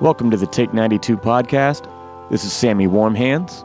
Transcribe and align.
Welcome 0.00 0.30
to 0.30 0.36
the 0.36 0.46
Take 0.46 0.72
92 0.72 1.16
podcast. 1.16 1.90
This 2.30 2.44
is 2.44 2.52
Sammy 2.52 2.86
Warm 2.86 3.16
Hands. 3.16 3.64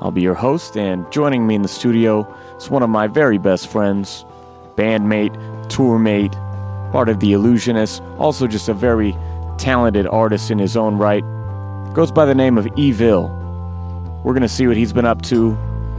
I'll 0.00 0.10
be 0.10 0.22
your 0.22 0.32
host, 0.32 0.78
and 0.78 1.04
joining 1.12 1.46
me 1.46 1.56
in 1.56 1.60
the 1.60 1.68
studio 1.68 2.26
is 2.56 2.70
one 2.70 2.82
of 2.82 2.88
my 2.88 3.06
very 3.06 3.36
best 3.36 3.68
friends, 3.68 4.24
bandmate, 4.76 5.34
tourmate, 5.68 6.32
part 6.90 7.10
of 7.10 7.20
The 7.20 7.34
Illusionists, 7.34 8.00
also 8.18 8.46
just 8.46 8.70
a 8.70 8.72
very 8.72 9.14
talented 9.58 10.06
artist 10.06 10.50
in 10.50 10.58
his 10.58 10.74
own 10.74 10.96
right. 10.96 11.22
Goes 11.92 12.10
by 12.10 12.24
the 12.24 12.34
name 12.34 12.56
of 12.56 12.66
Evil. 12.78 13.28
We're 14.24 14.32
going 14.32 14.40
to 14.40 14.48
see 14.48 14.66
what 14.66 14.78
he's 14.78 14.94
been 14.94 15.04
up 15.04 15.20
to 15.24 15.54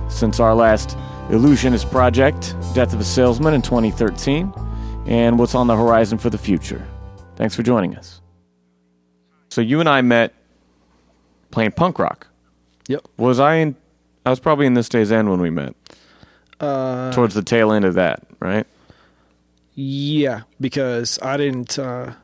since 0.10 0.40
our 0.40 0.56
last 0.56 0.98
Illusionist 1.30 1.92
project, 1.92 2.56
Death 2.74 2.92
of 2.92 3.00
a 3.00 3.04
Salesman 3.04 3.54
in 3.54 3.62
2013, 3.62 4.52
and 5.06 5.38
what's 5.38 5.54
on 5.54 5.68
the 5.68 5.78
horizon 5.78 6.18
for 6.18 6.32
the 6.32 6.40
future. 6.40 6.88
Thanks 7.36 7.56
for 7.56 7.62
joining 7.62 7.96
us. 7.96 8.22
So 9.56 9.62
you 9.62 9.80
and 9.80 9.88
I 9.88 10.02
met 10.02 10.34
playing 11.50 11.72
punk 11.72 11.98
rock. 11.98 12.28
Yep. 12.90 13.08
Was 13.16 13.40
I 13.40 13.56
in? 13.56 13.78
I 14.26 14.30
was 14.30 14.42
probably 14.42 14.66
in 14.66 14.74
this 14.74 14.90
day's 14.90 15.14
end 15.14 15.30
when 15.30 15.40
we 15.40 15.50
met. 15.50 15.74
Uh, 16.60 17.10
Towards 17.14 17.36
the 17.36 17.42
tail 17.42 17.72
end 17.72 17.86
of 17.86 17.94
that, 17.94 18.22
right? 18.42 18.68
yeah, 19.76 20.42
because 20.60 21.18
I 21.22 21.38
didn't. 21.38 21.80
Uh, 21.80 22.16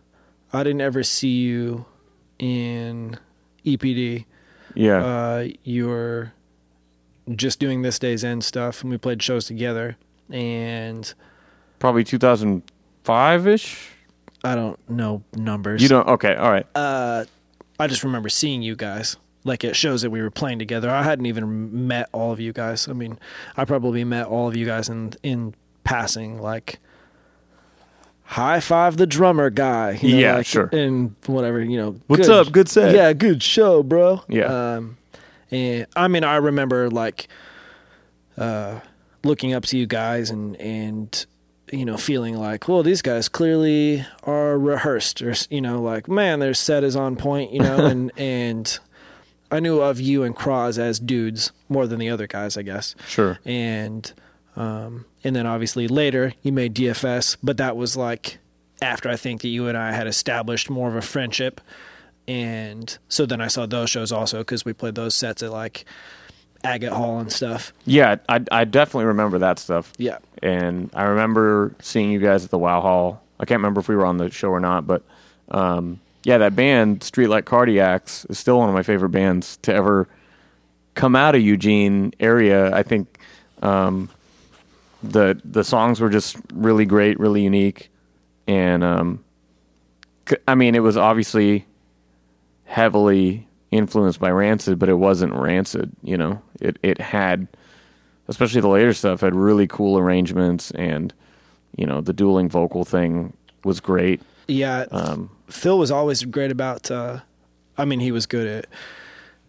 I 0.51 0.63
didn't 0.63 0.81
ever 0.81 1.03
see 1.03 1.39
you 1.39 1.85
in 2.37 3.17
EPD. 3.65 4.25
Yeah. 4.75 4.97
Uh, 4.97 5.47
you 5.63 5.87
were 5.87 6.33
just 7.33 7.61
doing 7.61 7.81
this 7.81 7.97
day's 7.97 8.25
end 8.25 8.43
stuff, 8.43 8.81
and 8.81 8.91
we 8.91 8.97
played 8.97 9.23
shows 9.23 9.45
together. 9.45 9.95
And 10.29 11.13
probably 11.79 12.03
2005 12.03 13.47
ish. 13.47 13.89
I 14.43 14.55
don't 14.55 14.77
know 14.89 15.23
numbers. 15.35 15.81
You 15.81 15.87
don't. 15.89 16.07
Okay. 16.07 16.35
All 16.35 16.49
right. 16.51 16.65
Uh, 16.75 17.25
I 17.79 17.87
just 17.87 18.03
remember 18.03 18.29
seeing 18.29 18.61
you 18.61 18.75
guys 18.75 19.17
like 19.43 19.63
it 19.63 19.75
shows 19.75 20.01
that 20.03 20.09
we 20.11 20.21
were 20.21 20.29
playing 20.31 20.59
together. 20.59 20.89
I 20.89 21.03
hadn't 21.03 21.25
even 21.25 21.87
met 21.87 22.09
all 22.11 22.31
of 22.31 22.39
you 22.39 22.53
guys. 22.53 22.87
I 22.87 22.93
mean, 22.93 23.17
I 23.57 23.65
probably 23.65 24.03
met 24.03 24.27
all 24.27 24.47
of 24.47 24.55
you 24.55 24.65
guys 24.65 24.89
in 24.89 25.13
in 25.23 25.53
passing, 25.83 26.39
like 26.41 26.79
high 28.23 28.59
five 28.59 28.97
the 28.97 29.05
drummer 29.07 29.49
guy. 29.49 29.91
you 30.01 30.13
know, 30.13 30.17
Yeah, 30.19 30.35
like, 30.37 30.45
sure. 30.45 30.69
And 30.71 31.15
whatever, 31.25 31.61
you 31.61 31.77
know. 31.77 31.95
What's 32.07 32.27
good- 32.27 32.47
up? 32.47 32.51
Good 32.53 32.69
set. 32.69 32.95
Yeah, 32.95 33.13
good 33.13 33.43
show, 33.43 33.83
bro. 33.83 34.23
Yeah. 34.27 34.75
Um, 34.75 34.97
and 35.49 35.85
I 35.95 36.07
mean, 36.07 36.23
I 36.23 36.37
remember 36.37 36.89
like 36.89 37.27
uh, 38.37 38.79
looking 39.23 39.53
up 39.53 39.65
to 39.65 39.77
you 39.77 39.85
guys 39.85 40.29
and 40.29 40.55
and 40.57 41.25
you 41.71 41.85
know 41.85 41.97
feeling 41.97 42.35
like, 42.37 42.67
well, 42.67 42.83
these 42.83 43.01
guys 43.01 43.29
clearly 43.29 44.05
are 44.23 44.57
rehearsed, 44.57 45.21
or 45.21 45.33
you 45.49 45.61
know, 45.61 45.81
like 45.81 46.07
man, 46.07 46.39
their 46.39 46.53
set 46.53 46.83
is 46.83 46.95
on 46.95 47.15
point, 47.15 47.51
you 47.53 47.59
know, 47.59 47.85
and 47.85 48.11
and 48.17 48.79
I 49.49 49.59
knew 49.59 49.81
of 49.81 49.99
you 49.99 50.23
and 50.23 50.35
Cross 50.35 50.77
as 50.77 50.99
dudes 50.99 51.51
more 51.69 51.87
than 51.87 51.99
the 51.99 52.09
other 52.09 52.27
guys, 52.27 52.57
I 52.57 52.61
guess, 52.61 52.95
Sure. 53.07 53.39
and 53.45 54.11
um, 54.55 55.05
and 55.23 55.35
then 55.35 55.45
obviously 55.47 55.87
later 55.87 56.33
you 56.43 56.51
made 56.51 56.75
DFS, 56.75 57.37
but 57.41 57.57
that 57.57 57.75
was 57.77 57.95
like 57.97 58.37
after 58.81 59.09
I 59.09 59.15
think 59.15 59.41
that 59.41 59.47
you 59.49 59.67
and 59.67 59.77
I 59.77 59.91
had 59.93 60.07
established 60.07 60.69
more 60.69 60.89
of 60.89 60.95
a 60.95 61.01
friendship. 61.01 61.61
And 62.27 62.97
so 63.09 63.25
then 63.25 63.41
I 63.41 63.47
saw 63.47 63.65
those 63.65 63.89
shows 63.89 64.11
also 64.11 64.39
because 64.39 64.63
we 64.63 64.73
played 64.73 64.95
those 64.95 65.15
sets 65.15 65.41
at 65.43 65.51
like 65.51 65.85
Agate 66.63 66.91
Hall 66.91 67.19
and 67.19 67.31
stuff. 67.31 67.73
Yeah, 67.85 68.17
I, 68.29 68.43
I 68.51 68.65
definitely 68.65 69.05
remember 69.05 69.39
that 69.39 69.59
stuff. 69.59 69.93
Yeah. 69.97 70.19
And 70.41 70.89
I 70.93 71.03
remember 71.03 71.73
seeing 71.79 72.11
you 72.11 72.19
guys 72.19 72.43
at 72.43 72.51
the 72.51 72.57
Wow 72.57 72.81
Hall. 72.81 73.23
I 73.39 73.45
can't 73.45 73.59
remember 73.59 73.79
if 73.79 73.87
we 73.87 73.95
were 73.95 74.05
on 74.05 74.17
the 74.17 74.29
show 74.29 74.49
or 74.49 74.59
not, 74.59 74.85
but 74.85 75.03
um, 75.49 75.99
yeah, 76.23 76.37
that 76.37 76.55
band, 76.55 76.99
Streetlight 77.01 77.43
Cardiacs, 77.43 78.29
is 78.29 78.37
still 78.37 78.59
one 78.59 78.69
of 78.69 78.75
my 78.75 78.83
favorite 78.83 79.09
bands 79.09 79.57
to 79.63 79.73
ever 79.73 80.07
come 80.93 81.15
out 81.15 81.35
of 81.35 81.41
Eugene 81.41 82.13
area. 82.19 82.75
I 82.75 82.83
think 82.83 83.19
um, 83.61 84.09
the 85.01 85.39
the 85.43 85.63
songs 85.63 85.99
were 85.99 86.09
just 86.09 86.37
really 86.53 86.85
great, 86.85 87.19
really 87.19 87.43
unique, 87.43 87.89
and 88.47 88.83
um, 88.83 89.23
I 90.47 90.55
mean, 90.55 90.75
it 90.75 90.79
was 90.79 90.97
obviously 90.97 91.65
heavily 92.65 93.47
influenced 93.71 94.19
by 94.19 94.29
Rancid, 94.29 94.77
but 94.77 94.89
it 94.89 94.95
wasn't 94.95 95.33
Rancid. 95.33 95.91
You 96.03 96.17
know, 96.17 96.41
it 96.59 96.77
it 96.83 97.01
had, 97.01 97.47
especially 98.27 98.61
the 98.61 98.67
later 98.67 98.93
stuff, 98.93 99.21
had 99.21 99.35
really 99.35 99.67
cool 99.67 99.97
arrangements, 99.97 100.71
and 100.71 101.13
you 101.75 101.85
know, 101.85 102.01
the 102.01 102.13
dueling 102.13 102.49
vocal 102.49 102.85
thing 102.85 103.33
was 103.63 103.79
great. 103.79 104.21
Yeah. 104.47 104.85
Um, 104.91 105.29
Phil 105.47 105.77
was 105.77 105.91
always 105.91 106.23
great 106.23 106.51
about, 106.51 106.91
uh, 106.91 107.19
I 107.77 107.85
mean, 107.85 107.99
he 107.99 108.11
was 108.11 108.25
good 108.25 108.47
at 108.47 108.67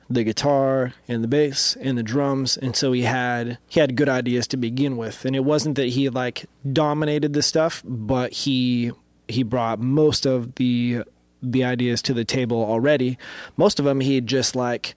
the 0.08 0.24
guitar 0.24 0.92
and 1.08 1.24
the 1.24 1.28
bass 1.28 1.76
and 1.80 1.96
the 1.96 2.02
drums. 2.02 2.56
And 2.56 2.76
so 2.76 2.92
he 2.92 3.02
had, 3.02 3.58
he 3.68 3.80
had 3.80 3.96
good 3.96 4.08
ideas 4.08 4.46
to 4.48 4.56
begin 4.56 4.96
with. 4.96 5.24
And 5.24 5.34
it 5.34 5.44
wasn't 5.44 5.76
that 5.76 5.86
he 5.86 6.08
like 6.08 6.46
dominated 6.72 7.32
the 7.32 7.42
stuff, 7.42 7.82
but 7.84 8.32
he, 8.32 8.92
he 9.26 9.42
brought 9.42 9.80
most 9.80 10.26
of 10.26 10.54
the, 10.56 11.02
the 11.42 11.64
ideas 11.64 12.02
to 12.02 12.14
the 12.14 12.24
table 12.24 12.64
already. 12.64 13.18
Most 13.56 13.78
of 13.78 13.84
them 13.84 14.00
he'd 14.00 14.26
just 14.26 14.54
like, 14.54 14.94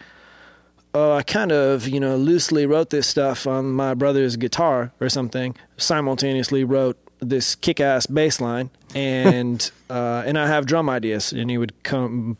oh, 0.94 1.14
I 1.14 1.24
kind 1.24 1.52
of, 1.52 1.88
you 1.88 2.00
know, 2.00 2.16
loosely 2.16 2.66
wrote 2.66 2.90
this 2.90 3.08
stuff 3.08 3.48
on 3.48 3.72
my 3.72 3.94
brother's 3.94 4.38
guitar 4.38 4.92
or 5.00 5.10
something. 5.10 5.56
Simultaneously 5.78 6.64
wrote 6.64 6.98
this 7.20 7.56
kick-ass 7.56 8.06
bass 8.08 8.40
line, 8.40 8.70
and 8.94 9.72
uh, 9.90 10.24
and 10.26 10.38
I 10.38 10.48
have 10.48 10.66
drum 10.66 10.90
ideas, 10.90 11.32
and 11.32 11.50
he 11.50 11.58
would 11.58 11.74
come 11.84 12.38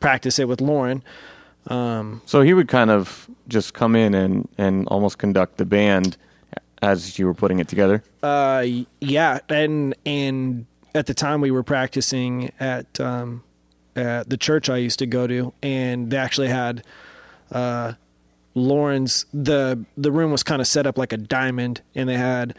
practice 0.00 0.38
it 0.38 0.48
with 0.48 0.60
Lauren. 0.60 1.02
Um, 1.68 2.22
so 2.26 2.42
he 2.42 2.54
would 2.54 2.68
kind 2.68 2.90
of 2.90 3.28
just 3.48 3.74
come 3.74 3.96
in 3.96 4.14
and 4.14 4.48
and 4.58 4.86
almost 4.88 5.18
conduct 5.18 5.56
the 5.58 5.64
band 5.64 6.16
as 6.82 7.18
you 7.18 7.26
were 7.26 7.34
putting 7.34 7.58
it 7.58 7.68
together. 7.68 8.02
uh, 8.22 8.64
yeah, 9.00 9.40
and 9.48 9.94
and 10.04 10.66
at 10.96 11.06
the 11.06 11.14
time 11.14 11.40
we 11.40 11.50
were 11.50 11.62
practicing 11.62 12.50
at 12.58 12.98
um, 12.98 13.44
at 13.94 14.28
the 14.28 14.36
church 14.36 14.70
I 14.70 14.78
used 14.78 14.98
to 15.00 15.06
go 15.06 15.26
to, 15.26 15.52
and 15.62 16.10
they 16.10 16.16
actually 16.16 16.48
had 16.48 16.82
uh, 17.52 17.92
Lauren's 18.54 19.26
the 19.32 19.84
the 19.96 20.10
room 20.10 20.32
was 20.32 20.42
kind 20.42 20.60
of 20.60 20.66
set 20.66 20.86
up 20.86 20.96
like 20.96 21.12
a 21.12 21.18
diamond, 21.18 21.82
and 21.94 22.08
they 22.08 22.16
had 22.16 22.56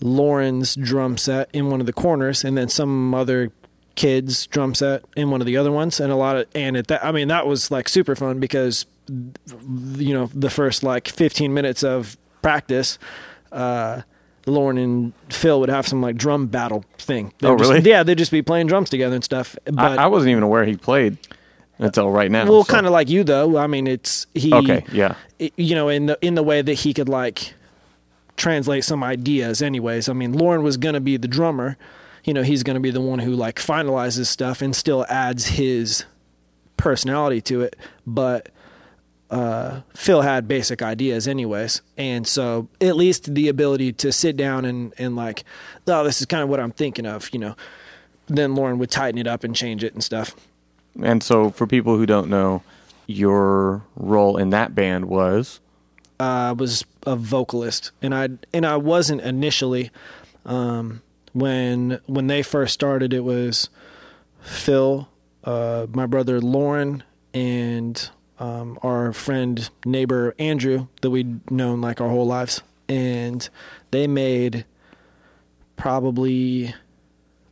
Lauren's 0.00 0.74
drum 0.74 1.18
set 1.18 1.50
in 1.52 1.70
one 1.70 1.80
of 1.80 1.86
the 1.86 1.92
corners, 1.92 2.44
and 2.44 2.56
then 2.56 2.68
some 2.68 3.14
other 3.14 3.52
kids 3.94 4.46
drum 4.46 4.74
set 4.74 5.02
in 5.16 5.30
one 5.30 5.40
of 5.40 5.46
the 5.46 5.56
other 5.56 5.72
ones, 5.72 6.00
and 6.00 6.10
a 6.10 6.16
lot 6.16 6.36
of 6.36 6.46
and 6.54 6.76
at 6.76 6.86
that 6.88 7.04
I 7.04 7.12
mean 7.12 7.28
that 7.28 7.46
was 7.46 7.70
like 7.70 7.88
super 7.90 8.16
fun 8.16 8.40
because 8.40 8.86
you 9.08 10.14
know 10.14 10.30
the 10.34 10.50
first 10.50 10.82
like 10.82 11.08
15 11.08 11.52
minutes 11.52 11.84
of 11.84 12.16
practice. 12.40 12.98
Uh, 13.52 14.02
Lauren 14.46 14.78
and 14.78 15.12
Phil 15.28 15.58
would 15.60 15.68
have 15.68 15.86
some 15.88 16.00
like 16.00 16.16
drum 16.16 16.46
battle 16.46 16.84
thing. 16.98 17.32
They'd 17.40 17.48
Oh, 17.48 17.56
just- 17.56 17.70
really? 17.72 17.88
yeah, 17.90 18.02
they'd 18.02 18.16
just 18.18 18.30
be 18.30 18.42
playing 18.42 18.68
drums 18.68 18.88
together 18.90 19.14
and 19.16 19.24
stuff. 19.24 19.56
But 19.64 19.98
I, 19.98 20.04
I 20.04 20.06
wasn't 20.06 20.30
even 20.30 20.42
aware 20.44 20.64
he 20.64 20.76
played 20.76 21.18
until 21.78 22.10
right 22.10 22.30
now. 22.30 22.46
well, 22.48 22.64
so- 22.64 22.72
kind 22.72 22.86
of 22.86 22.92
like 22.92 23.08
you 23.10 23.24
though. 23.24 23.58
I 23.58 23.66
mean, 23.66 23.86
it's 23.86 24.26
he. 24.34 24.52
Okay, 24.54 24.84
yeah. 24.92 25.14
You 25.38 25.74
know, 25.74 25.88
in 25.88 26.06
the 26.06 26.18
in 26.22 26.34
the 26.36 26.42
way 26.42 26.62
that 26.62 26.74
he 26.74 26.94
could 26.94 27.08
like 27.08 27.54
translate 28.36 28.84
some 28.84 29.02
ideas. 29.02 29.62
Anyways, 29.62 30.08
I 30.08 30.12
mean, 30.12 30.32
Lauren 30.32 30.62
was 30.62 30.76
gonna 30.76 31.00
be 31.00 31.16
the 31.16 31.28
drummer. 31.28 31.76
You 32.24 32.34
know, 32.34 32.42
he's 32.42 32.62
gonna 32.62 32.80
be 32.80 32.90
the 32.90 33.00
one 33.00 33.18
who 33.20 33.32
like 33.32 33.56
finalizes 33.56 34.26
stuff 34.26 34.62
and 34.62 34.74
still 34.76 35.04
adds 35.08 35.46
his 35.46 36.04
personality 36.76 37.40
to 37.42 37.62
it. 37.62 37.76
But 38.06 38.48
uh, 39.30 39.80
Phil 39.94 40.22
had 40.22 40.46
basic 40.46 40.82
ideas 40.82 41.26
anyways, 41.26 41.82
and 41.96 42.26
so 42.26 42.68
at 42.80 42.96
least 42.96 43.34
the 43.34 43.48
ability 43.48 43.92
to 43.94 44.12
sit 44.12 44.36
down 44.36 44.64
and 44.64 44.92
and 44.98 45.16
like, 45.16 45.44
oh, 45.86 46.04
this 46.04 46.20
is 46.20 46.26
kind 46.26 46.42
of 46.42 46.48
what 46.48 46.60
I'm 46.60 46.72
thinking 46.72 47.06
of. 47.06 47.28
You 47.32 47.40
know, 47.40 47.56
then 48.28 48.54
Lauren 48.54 48.78
would 48.78 48.90
tighten 48.90 49.18
it 49.18 49.26
up 49.26 49.44
and 49.44 49.54
change 49.54 49.82
it 49.82 49.94
and 49.94 50.02
stuff. 50.02 50.34
And 51.02 51.22
so, 51.22 51.50
for 51.50 51.66
people 51.66 51.96
who 51.96 52.06
don't 52.06 52.30
know, 52.30 52.62
your 53.06 53.82
role 53.96 54.36
in 54.36 54.50
that 54.50 54.74
band 54.74 55.06
was 55.06 55.60
uh, 56.20 56.54
was 56.56 56.84
a 57.06 57.16
vocalist, 57.16 57.92
and 58.00 58.14
I 58.14 58.28
and 58.52 58.66
I 58.66 58.76
wasn't 58.76 59.22
initially. 59.22 59.90
Um, 60.44 61.02
when 61.32 62.00
when 62.06 62.28
they 62.28 62.42
first 62.42 62.72
started, 62.72 63.12
it 63.12 63.24
was 63.24 63.68
Phil, 64.40 65.08
uh, 65.44 65.86
my 65.92 66.06
brother 66.06 66.40
Lauren, 66.40 67.02
and 67.34 68.08
um, 68.38 68.78
our 68.82 69.12
friend 69.12 69.68
neighbor 69.84 70.34
Andrew 70.38 70.88
that 71.02 71.10
we'd 71.10 71.50
known 71.50 71.80
like 71.80 72.00
our 72.00 72.08
whole 72.08 72.26
lives, 72.26 72.62
and 72.88 73.48
they 73.90 74.06
made 74.06 74.64
probably 75.76 76.74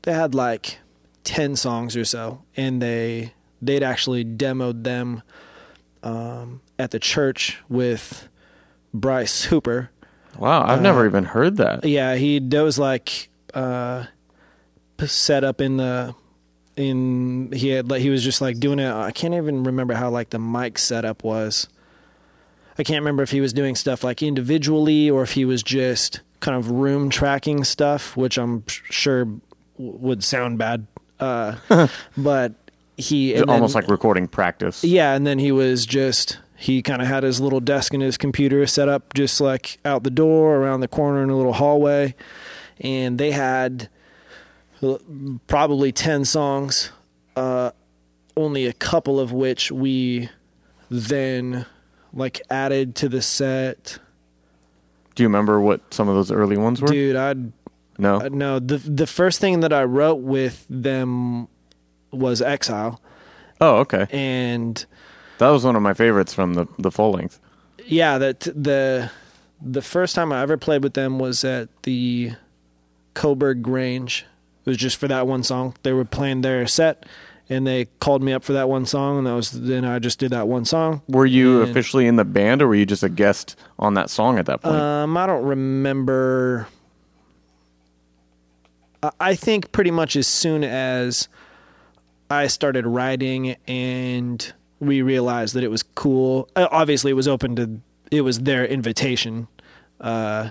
they 0.02 0.12
had 0.12 0.34
like 0.34 0.78
10 1.24 1.56
songs 1.56 1.96
or 1.96 2.04
so 2.04 2.42
and 2.56 2.80
they 2.80 3.32
they'd 3.62 3.82
actually 3.82 4.24
demoed 4.24 4.84
them 4.84 5.22
um, 6.02 6.60
at 6.78 6.90
the 6.90 6.98
church 6.98 7.58
with 7.68 8.28
Bryce 8.92 9.44
Hooper. 9.44 9.90
wow. 10.38 10.62
I've 10.62 10.78
Uh, 10.78 10.82
never 10.82 11.06
even 11.06 11.24
heard 11.24 11.56
that. 11.56 11.84
Yeah, 11.84 12.14
he 12.16 12.38
there 12.38 12.62
was 12.62 12.78
like 12.78 13.28
uh, 13.54 14.04
set 15.06 15.44
up 15.44 15.60
in 15.60 15.76
the 15.78 16.14
in 16.76 17.52
he 17.52 17.68
had 17.68 17.90
like 17.90 18.00
he 18.00 18.10
was 18.10 18.22
just 18.22 18.40
like 18.40 18.58
doing 18.58 18.78
it. 18.78 18.90
I 18.92 19.10
can't 19.10 19.34
even 19.34 19.64
remember 19.64 19.94
how 19.94 20.10
like 20.10 20.30
the 20.30 20.38
mic 20.38 20.78
setup 20.78 21.24
was. 21.24 21.68
I 22.78 22.82
can't 22.82 23.00
remember 23.00 23.22
if 23.22 23.30
he 23.30 23.40
was 23.40 23.52
doing 23.52 23.76
stuff 23.76 24.02
like 24.02 24.22
individually 24.22 25.08
or 25.08 25.22
if 25.22 25.32
he 25.32 25.44
was 25.44 25.62
just 25.62 26.20
kind 26.40 26.56
of 26.56 26.70
room 26.70 27.08
tracking 27.08 27.62
stuff, 27.64 28.16
which 28.16 28.36
I'm 28.36 28.64
sure 28.66 29.28
would 29.78 30.24
sound 30.24 30.58
bad. 30.58 30.86
Uh, 31.20 31.56
but 32.16 32.54
he 32.96 33.40
almost 33.40 33.74
then, 33.74 33.82
like 33.82 33.90
recording 33.90 34.26
practice. 34.26 34.82
Yeah, 34.82 35.14
and 35.14 35.26
then 35.26 35.38
he 35.38 35.52
was 35.52 35.86
just 35.86 36.38
he 36.56 36.82
kind 36.82 37.00
of 37.00 37.08
had 37.08 37.22
his 37.22 37.40
little 37.40 37.60
desk 37.60 37.94
and 37.94 38.02
his 38.02 38.16
computer 38.16 38.66
set 38.66 38.88
up 38.88 39.14
just 39.14 39.40
like 39.40 39.78
out 39.84 40.02
the 40.02 40.10
door 40.10 40.56
around 40.56 40.80
the 40.80 40.88
corner 40.88 41.22
in 41.22 41.30
a 41.30 41.36
little 41.36 41.52
hallway, 41.52 42.14
and 42.80 43.18
they 43.18 43.30
had 43.30 43.88
probably 45.46 45.92
10 45.92 46.24
songs, 46.24 46.90
uh, 47.36 47.70
only 48.36 48.66
a 48.66 48.72
couple 48.72 49.20
of 49.20 49.32
which 49.32 49.70
we 49.70 50.28
then 50.90 51.66
like 52.12 52.40
added 52.50 52.94
to 52.96 53.08
the 53.08 53.22
set. 53.22 53.98
Do 55.14 55.22
you 55.22 55.28
remember 55.28 55.60
what 55.60 55.92
some 55.92 56.08
of 56.08 56.14
those 56.14 56.30
early 56.30 56.56
ones 56.56 56.80
were? 56.80 56.88
Dude, 56.88 57.16
I 57.16 57.34
no. 57.98 58.16
Uh, 58.20 58.28
no, 58.30 58.58
the 58.58 58.78
the 58.78 59.06
first 59.06 59.40
thing 59.40 59.60
that 59.60 59.72
I 59.72 59.84
wrote 59.84 60.20
with 60.20 60.66
them 60.68 61.48
was 62.10 62.42
Exile. 62.42 63.00
Oh, 63.60 63.76
okay. 63.78 64.06
And 64.10 64.84
that 65.38 65.50
was 65.50 65.64
one 65.64 65.76
of 65.76 65.82
my 65.82 65.94
favorites 65.94 66.34
from 66.34 66.54
the 66.54 66.66
the 66.78 66.90
full 66.90 67.12
length. 67.12 67.38
Yeah, 67.86 68.18
that 68.18 68.40
the 68.40 69.10
the 69.60 69.82
first 69.82 70.14
time 70.14 70.32
I 70.32 70.42
ever 70.42 70.56
played 70.56 70.82
with 70.82 70.94
them 70.94 71.18
was 71.18 71.44
at 71.44 71.68
the 71.82 72.32
Coburg 73.14 73.62
Grange 73.62 74.26
it 74.64 74.70
was 74.70 74.76
just 74.76 74.96
for 74.96 75.08
that 75.08 75.26
one 75.26 75.42
song. 75.42 75.74
They 75.82 75.92
were 75.92 76.04
playing 76.04 76.40
their 76.40 76.66
set, 76.66 77.06
and 77.48 77.66
they 77.66 77.86
called 78.00 78.22
me 78.22 78.32
up 78.32 78.44
for 78.44 78.52
that 78.54 78.68
one 78.68 78.86
song, 78.86 79.18
and 79.18 79.26
that 79.26 79.34
was 79.34 79.50
then 79.50 79.84
I 79.84 79.98
just 79.98 80.18
did 80.18 80.30
that 80.30 80.48
one 80.48 80.64
song. 80.64 81.02
Were 81.08 81.26
you 81.26 81.62
and, 81.62 81.70
officially 81.70 82.06
in 82.06 82.16
the 82.16 82.24
band, 82.24 82.62
or 82.62 82.68
were 82.68 82.74
you 82.74 82.86
just 82.86 83.02
a 83.02 83.08
guest 83.08 83.56
on 83.78 83.94
that 83.94 84.10
song 84.10 84.38
at 84.38 84.46
that 84.46 84.62
point? 84.62 84.76
Um, 84.76 85.16
I 85.16 85.26
don't 85.26 85.44
remember. 85.44 86.68
I 89.20 89.34
think 89.34 89.70
pretty 89.72 89.90
much 89.90 90.16
as 90.16 90.26
soon 90.26 90.64
as 90.64 91.28
I 92.30 92.46
started 92.46 92.86
writing 92.86 93.56
and 93.68 94.52
we 94.80 95.02
realized 95.02 95.54
that 95.54 95.62
it 95.62 95.70
was 95.70 95.82
cool. 95.82 96.48
Uh, 96.56 96.68
obviously, 96.70 97.10
it 97.10 97.14
was 97.14 97.28
open 97.28 97.56
to 97.56 97.80
it 98.10 98.22
was 98.22 98.40
their 98.40 98.64
invitation. 98.64 99.48
Uh, 100.00 100.50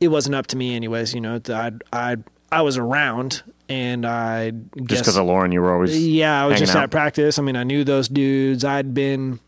it 0.00 0.08
wasn't 0.08 0.34
up 0.34 0.46
to 0.48 0.56
me, 0.56 0.74
anyways. 0.74 1.14
You 1.14 1.20
know, 1.20 1.40
I 1.48 1.72
I 1.92 2.16
I 2.52 2.60
was 2.60 2.76
around 2.76 3.42
and 3.70 4.04
I 4.04 4.50
just 4.50 5.02
because 5.02 5.16
of 5.16 5.24
Lauren, 5.24 5.52
you 5.52 5.62
were 5.62 5.72
always 5.72 6.06
yeah. 6.06 6.44
I 6.44 6.46
was 6.46 6.58
just 6.58 6.76
out. 6.76 6.84
at 6.84 6.90
practice. 6.90 7.38
I 7.38 7.42
mean, 7.42 7.56
I 7.56 7.64
knew 7.64 7.82
those 7.82 8.08
dudes. 8.08 8.62
I'd 8.62 8.92
been 8.92 9.40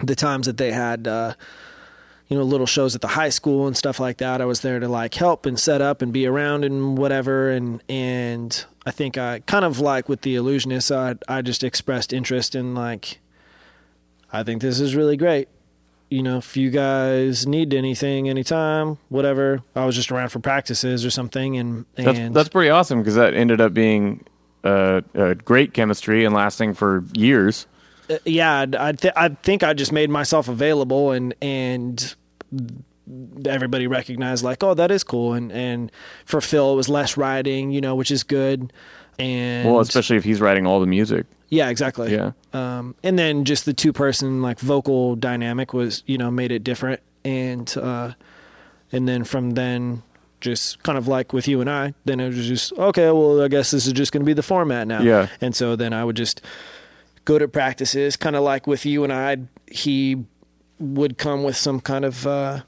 the 0.00 0.14
times 0.14 0.46
that 0.46 0.58
they 0.58 0.70
had 0.70 1.08
uh, 1.08 1.32
you 2.28 2.36
know 2.36 2.42
little 2.42 2.66
shows 2.66 2.94
at 2.94 3.00
the 3.00 3.08
high 3.08 3.30
school 3.30 3.66
and 3.66 3.74
stuff 3.74 3.98
like 3.98 4.18
that. 4.18 4.42
I 4.42 4.44
was 4.44 4.60
there 4.60 4.78
to 4.78 4.86
like 4.86 5.14
help 5.14 5.46
and 5.46 5.58
set 5.58 5.80
up 5.80 6.02
and 6.02 6.12
be 6.12 6.26
around 6.26 6.62
and 6.62 6.98
whatever. 6.98 7.48
And 7.50 7.82
and 7.88 8.64
I 8.84 8.90
think 8.90 9.16
I 9.16 9.40
kind 9.40 9.64
of 9.64 9.80
like 9.80 10.06
with 10.08 10.20
the 10.20 10.36
illusionist, 10.36 10.92
I 10.92 11.14
I 11.26 11.40
just 11.40 11.64
expressed 11.64 12.12
interest 12.12 12.54
in 12.54 12.74
like 12.74 13.18
I 14.30 14.42
think 14.42 14.60
this 14.60 14.78
is 14.78 14.94
really 14.94 15.16
great 15.16 15.48
you 16.10 16.24
know, 16.24 16.38
if 16.38 16.56
you 16.56 16.70
guys 16.70 17.46
need 17.46 17.72
anything 17.72 18.28
anytime, 18.28 18.98
whatever, 19.08 19.62
I 19.76 19.86
was 19.86 19.94
just 19.94 20.10
around 20.10 20.30
for 20.30 20.40
practices 20.40 21.06
or 21.06 21.10
something. 21.10 21.56
And, 21.56 21.86
and 21.96 22.06
that's, 22.06 22.34
that's 22.34 22.48
pretty 22.48 22.68
awesome 22.68 22.98
because 22.98 23.14
that 23.14 23.32
ended 23.34 23.60
up 23.60 23.72
being 23.72 24.24
uh, 24.64 25.02
a 25.14 25.36
great 25.36 25.72
chemistry 25.72 26.24
and 26.24 26.34
lasting 26.34 26.74
for 26.74 27.04
years. 27.14 27.66
Uh, 28.10 28.18
yeah, 28.24 28.66
I, 28.78 28.92
th- 28.92 29.14
I 29.16 29.28
think 29.28 29.62
I 29.62 29.72
just 29.72 29.92
made 29.92 30.10
myself 30.10 30.48
available 30.48 31.12
and, 31.12 31.32
and 31.40 32.14
everybody 33.46 33.86
recognized 33.86 34.42
like, 34.42 34.64
oh, 34.64 34.74
that 34.74 34.90
is 34.90 35.04
cool. 35.04 35.34
And, 35.34 35.52
and 35.52 35.92
for 36.24 36.40
Phil, 36.40 36.72
it 36.72 36.76
was 36.76 36.88
less 36.88 37.16
writing, 37.16 37.70
you 37.70 37.80
know, 37.80 37.94
which 37.94 38.10
is 38.10 38.24
good. 38.24 38.72
And 39.18 39.68
well, 39.70 39.78
especially 39.78 40.16
if 40.16 40.24
he's 40.24 40.40
writing 40.40 40.66
all 40.66 40.80
the 40.80 40.86
music. 40.86 41.26
Yeah, 41.50 41.68
exactly. 41.68 42.12
Yeah. 42.12 42.32
Um, 42.52 42.94
and 43.02 43.18
then 43.18 43.44
just 43.44 43.64
the 43.64 43.74
two 43.74 43.92
person 43.92 44.40
like 44.40 44.60
vocal 44.60 45.16
dynamic 45.16 45.74
was, 45.74 46.04
you 46.06 46.16
know, 46.16 46.30
made 46.30 46.52
it 46.52 46.62
different. 46.64 47.00
And, 47.24 47.72
uh, 47.76 48.12
and 48.92 49.08
then 49.08 49.24
from 49.24 49.50
then, 49.50 50.02
just 50.40 50.82
kind 50.82 50.96
of 50.96 51.06
like 51.06 51.32
with 51.34 51.46
you 51.46 51.60
and 51.60 51.68
I, 51.68 51.92
then 52.06 52.18
it 52.18 52.28
was 52.28 52.46
just, 52.46 52.72
okay, 52.72 53.10
well, 53.10 53.42
I 53.42 53.48
guess 53.48 53.72
this 53.72 53.86
is 53.86 53.92
just 53.92 54.10
going 54.10 54.22
to 54.22 54.26
be 54.26 54.32
the 54.32 54.42
format 54.42 54.86
now. 54.86 55.02
Yeah. 55.02 55.28
And 55.40 55.54
so 55.54 55.76
then 55.76 55.92
I 55.92 56.02
would 56.04 56.16
just 56.16 56.40
go 57.24 57.38
to 57.38 57.46
practices, 57.46 58.16
kind 58.16 58.36
of 58.36 58.42
like 58.42 58.66
with 58.66 58.86
you 58.86 59.04
and 59.04 59.12
I, 59.12 59.38
he 59.66 60.24
would 60.78 61.18
come 61.18 61.42
with 61.42 61.56
some 61.56 61.80
kind 61.80 62.04
of, 62.04 62.26
uh, 62.26 62.62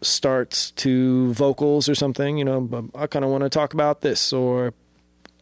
starts 0.00 0.70
to 0.72 1.32
vocals 1.32 1.88
or 1.88 1.94
something, 1.94 2.38
you 2.38 2.44
know, 2.44 2.88
I 2.94 3.08
kind 3.08 3.24
of 3.24 3.32
want 3.32 3.42
to 3.42 3.48
talk 3.50 3.74
about 3.74 4.02
this 4.02 4.32
or 4.32 4.74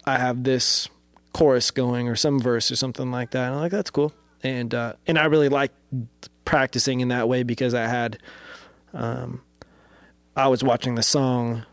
I 0.07 0.17
have 0.17 0.45
this 0.45 0.89
chorus 1.37 1.71
going 1.71 2.09
or 2.09 2.17
some 2.17 2.41
verse 2.41 2.71
or 2.71 2.77
something 2.77 3.11
like 3.11 3.33
that. 3.33 3.49
And 3.49 3.57
I'm 3.57 3.61
like, 3.61 3.71
that's 3.71 3.91
cool. 3.91 4.15
And 4.43 4.75
uh, 4.75 4.95
and 5.07 5.19
I 5.19 5.27
really 5.27 5.51
like 5.51 5.71
practicing 6.47 7.01
in 7.01 7.09
that 7.09 7.29
way 7.29 7.43
because 7.43 7.75
I 7.75 7.87
had, 7.87 8.19
um, 8.95 9.43
I 10.35 10.49
was 10.49 10.65
watching 10.65 10.95
the 10.95 11.03
song 11.03 11.67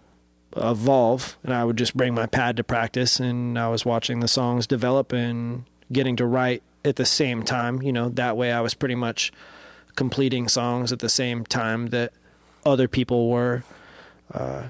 evolve, 0.57 1.37
and 1.43 1.53
I 1.53 1.63
would 1.63 1.77
just 1.77 1.95
bring 1.95 2.13
my 2.13 2.25
pad 2.25 2.57
to 2.57 2.63
practice, 2.63 3.21
and 3.21 3.57
I 3.57 3.69
was 3.69 3.85
watching 3.85 4.19
the 4.19 4.27
songs 4.27 4.67
develop 4.67 5.13
and 5.13 5.63
getting 5.93 6.17
to 6.17 6.25
write 6.25 6.61
at 6.83 6.97
the 6.97 7.05
same 7.05 7.43
time. 7.43 7.81
You 7.81 7.93
know, 7.93 8.09
that 8.09 8.35
way 8.35 8.51
I 8.51 8.59
was 8.59 8.73
pretty 8.73 8.95
much 8.95 9.31
completing 9.95 10.49
songs 10.49 10.91
at 10.91 10.99
the 10.99 11.09
same 11.09 11.45
time 11.45 11.87
that 11.87 12.11
other 12.65 12.89
people 12.89 13.29
were. 13.29 13.63
Uh, 14.33 14.63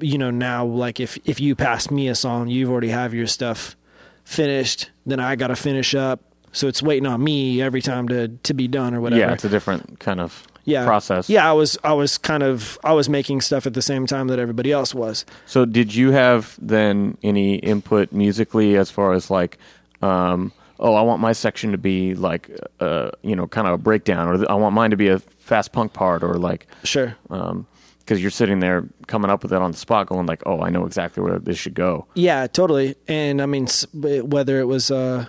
you 0.00 0.18
know 0.18 0.30
now 0.30 0.64
like 0.64 1.00
if 1.00 1.18
if 1.24 1.40
you 1.40 1.54
pass 1.54 1.90
me 1.90 2.08
a 2.08 2.14
song 2.14 2.48
you've 2.48 2.70
already 2.70 2.88
have 2.88 3.14
your 3.14 3.26
stuff 3.26 3.76
finished 4.24 4.90
then 5.04 5.20
i 5.20 5.36
got 5.36 5.48
to 5.48 5.56
finish 5.56 5.94
up. 5.94 6.20
So 6.52 6.68
it's 6.68 6.82
waiting 6.82 7.06
on 7.06 7.22
me 7.22 7.60
every 7.60 7.82
time 7.82 8.08
to 8.08 8.28
to 8.28 8.54
be 8.54 8.66
done 8.66 8.94
or 8.94 9.00
whatever. 9.00 9.20
Yeah 9.20 9.32
it's 9.32 9.44
a 9.44 9.48
different 9.48 10.00
kind 10.00 10.20
of 10.20 10.46
yeah. 10.64 10.84
process. 10.84 11.28
Yeah 11.28 11.48
i 11.48 11.52
was 11.52 11.78
i 11.84 11.92
was 11.92 12.18
kind 12.18 12.42
of 12.42 12.78
i 12.82 12.92
was 12.92 13.08
making 13.08 13.40
stuff 13.40 13.66
at 13.66 13.74
the 13.74 13.82
same 13.82 14.06
time 14.06 14.28
that 14.28 14.38
everybody 14.38 14.72
else 14.72 14.94
was. 14.94 15.24
So 15.44 15.64
did 15.64 15.94
you 15.94 16.12
have 16.12 16.56
then 16.60 17.18
any 17.22 17.56
input 17.56 18.10
musically 18.10 18.76
as 18.76 18.90
far 18.90 19.12
as 19.12 19.30
like 19.30 19.58
um 20.02 20.52
oh, 20.78 20.94
I 20.94 21.02
want 21.02 21.20
my 21.20 21.32
section 21.32 21.72
to 21.72 21.78
be 21.78 22.14
like, 22.14 22.50
uh, 22.80 23.10
you 23.22 23.34
know, 23.34 23.46
kind 23.46 23.66
of 23.66 23.74
a 23.74 23.78
breakdown, 23.78 24.28
or 24.28 24.50
I 24.50 24.54
want 24.54 24.74
mine 24.74 24.90
to 24.90 24.96
be 24.96 25.08
a 25.08 25.18
fast 25.18 25.72
punk 25.72 25.92
part, 25.92 26.22
or 26.22 26.34
like, 26.34 26.66
sure, 26.84 27.16
um, 27.30 27.66
because 28.06 28.22
you're 28.22 28.30
sitting 28.30 28.60
there 28.60 28.88
coming 29.08 29.30
up 29.30 29.42
with 29.42 29.52
it 29.52 29.60
on 29.60 29.72
the 29.72 29.76
spot, 29.76 30.06
going 30.06 30.26
like, 30.26 30.42
"Oh, 30.46 30.60
I 30.60 30.70
know 30.70 30.86
exactly 30.86 31.22
where 31.22 31.38
this 31.40 31.58
should 31.58 31.74
go." 31.74 32.06
Yeah, 32.14 32.46
totally. 32.46 32.94
And 33.08 33.42
I 33.42 33.46
mean, 33.46 33.66
whether 33.92 34.60
it 34.60 34.66
was, 34.66 34.90
uh, 34.90 35.26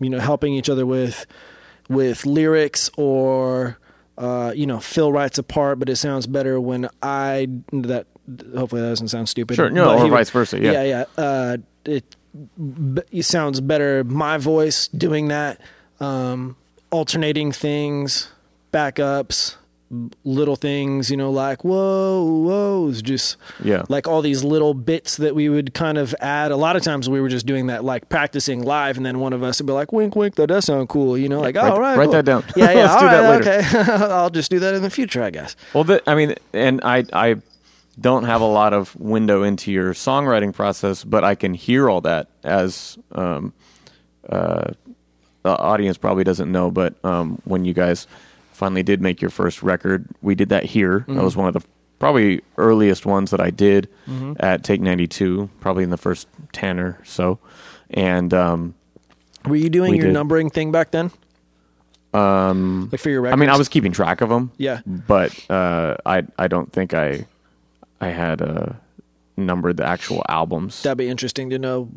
you 0.00 0.08
know, 0.08 0.18
helping 0.18 0.54
each 0.54 0.70
other 0.70 0.86
with 0.86 1.26
with 1.88 2.24
lyrics 2.24 2.90
or 2.96 3.78
uh, 4.16 4.52
you 4.54 4.66
know, 4.66 4.80
Phil 4.80 5.12
writes 5.12 5.38
a 5.38 5.42
part, 5.42 5.78
but 5.78 5.88
it 5.88 5.96
sounds 5.96 6.26
better 6.26 6.60
when 6.60 6.88
I 7.02 7.48
that. 7.72 8.06
Hopefully, 8.56 8.80
that 8.80 8.88
doesn't 8.88 9.08
sound 9.08 9.28
stupid. 9.28 9.56
Sure, 9.56 9.68
no, 9.68 9.98
or 9.98 10.08
vice 10.08 10.30
versa. 10.30 10.58
Yeah, 10.58 10.72
yeah, 10.72 10.82
yeah. 10.82 11.22
Uh, 11.22 11.56
it, 11.84 12.16
it 13.12 13.24
sounds 13.24 13.60
better 13.60 14.02
my 14.02 14.38
voice 14.38 14.88
doing 14.88 15.28
that, 15.28 15.60
um, 16.00 16.56
alternating 16.90 17.52
things, 17.52 18.32
backups 18.72 19.56
little 20.24 20.56
things, 20.56 21.10
you 21.10 21.16
know, 21.16 21.30
like 21.30 21.64
whoa, 21.64 22.24
whoa, 22.24 22.92
just 22.92 23.36
yeah, 23.62 23.84
like 23.88 24.08
all 24.08 24.22
these 24.22 24.42
little 24.42 24.74
bits 24.74 25.16
that 25.18 25.34
we 25.34 25.48
would 25.48 25.74
kind 25.74 25.98
of 25.98 26.14
add. 26.20 26.50
A 26.50 26.56
lot 26.56 26.76
of 26.76 26.82
times 26.82 27.08
we 27.08 27.20
were 27.20 27.28
just 27.28 27.46
doing 27.46 27.66
that, 27.68 27.84
like 27.84 28.08
practicing 28.08 28.62
live, 28.62 28.96
and 28.96 29.04
then 29.04 29.18
one 29.18 29.32
of 29.32 29.42
us 29.42 29.60
would 29.60 29.66
be 29.66 29.72
like, 29.72 29.92
"Wink, 29.92 30.16
wink, 30.16 30.34
that 30.36 30.48
does 30.48 30.64
sound 30.64 30.88
cool," 30.88 31.16
you 31.16 31.28
know, 31.28 31.40
like, 31.40 31.56
write, 31.56 31.72
"Oh, 31.72 31.78
right, 31.78 31.96
write 31.96 32.04
cool. 32.04 32.12
that 32.12 32.24
down." 32.24 32.44
Yeah, 32.56 32.70
yeah, 32.72 32.86
Let's 32.86 33.02
do 33.02 33.08
that 33.08 33.30
later. 33.30 33.50
Okay, 33.50 34.04
I'll 34.14 34.30
just 34.30 34.50
do 34.50 34.58
that 34.60 34.74
in 34.74 34.82
the 34.82 34.90
future, 34.90 35.22
I 35.22 35.30
guess. 35.30 35.56
Well, 35.72 35.84
the, 35.84 36.02
I 36.08 36.14
mean, 36.14 36.34
and 36.52 36.80
I, 36.82 37.04
I 37.12 37.36
don't 38.00 38.24
have 38.24 38.40
a 38.40 38.46
lot 38.46 38.72
of 38.72 38.94
window 38.96 39.42
into 39.42 39.70
your 39.70 39.94
songwriting 39.94 40.52
process, 40.52 41.04
but 41.04 41.24
I 41.24 41.34
can 41.34 41.54
hear 41.54 41.88
all 41.88 42.00
that 42.02 42.28
as 42.42 42.98
um, 43.12 43.52
uh, 44.28 44.72
the 45.42 45.56
audience 45.58 45.98
probably 45.98 46.24
doesn't 46.24 46.50
know, 46.50 46.70
but 46.70 46.94
um, 47.04 47.40
when 47.44 47.64
you 47.64 47.74
guys 47.74 48.06
finally 48.54 48.82
did 48.82 49.00
make 49.00 49.20
your 49.20 49.30
first 49.30 49.62
record. 49.62 50.08
We 50.22 50.34
did 50.34 50.48
that 50.48 50.64
here. 50.64 51.00
Mm-hmm. 51.00 51.16
That 51.16 51.24
was 51.24 51.36
one 51.36 51.48
of 51.48 51.54
the 51.54 51.62
probably 51.98 52.42
earliest 52.56 53.06
ones 53.06 53.30
that 53.30 53.40
I 53.40 53.50
did 53.50 53.88
mm-hmm. 54.06 54.34
at 54.40 54.64
Take 54.64 54.80
92, 54.80 55.50
probably 55.60 55.84
in 55.84 55.90
the 55.90 55.96
first 55.96 56.28
10 56.52 56.78
or 56.78 56.98
so. 57.04 57.38
And 57.90 58.32
um, 58.32 58.74
were 59.44 59.56
you 59.56 59.68
doing 59.68 59.94
your 59.94 60.06
did. 60.06 60.12
numbering 60.12 60.50
thing 60.50 60.72
back 60.72 60.90
then? 60.90 61.10
Um, 62.12 62.88
like 62.92 63.00
for 63.00 63.10
your 63.10 63.20
records? 63.20 63.38
I 63.38 63.40
mean, 63.40 63.50
I 63.50 63.56
was 63.56 63.68
keeping 63.68 63.92
track 63.92 64.20
of 64.20 64.28
them. 64.28 64.52
Yeah. 64.56 64.80
But 64.86 65.50
uh, 65.50 65.96
I 66.06 66.22
I 66.38 66.46
don't 66.46 66.72
think 66.72 66.94
I 66.94 67.26
I 68.00 68.08
had 68.08 68.40
uh, 68.40 68.74
numbered 69.36 69.78
the 69.78 69.84
actual 69.84 70.22
albums. 70.28 70.82
That'd 70.82 70.98
be 70.98 71.08
interesting 71.08 71.50
to 71.50 71.58
know 71.58 71.90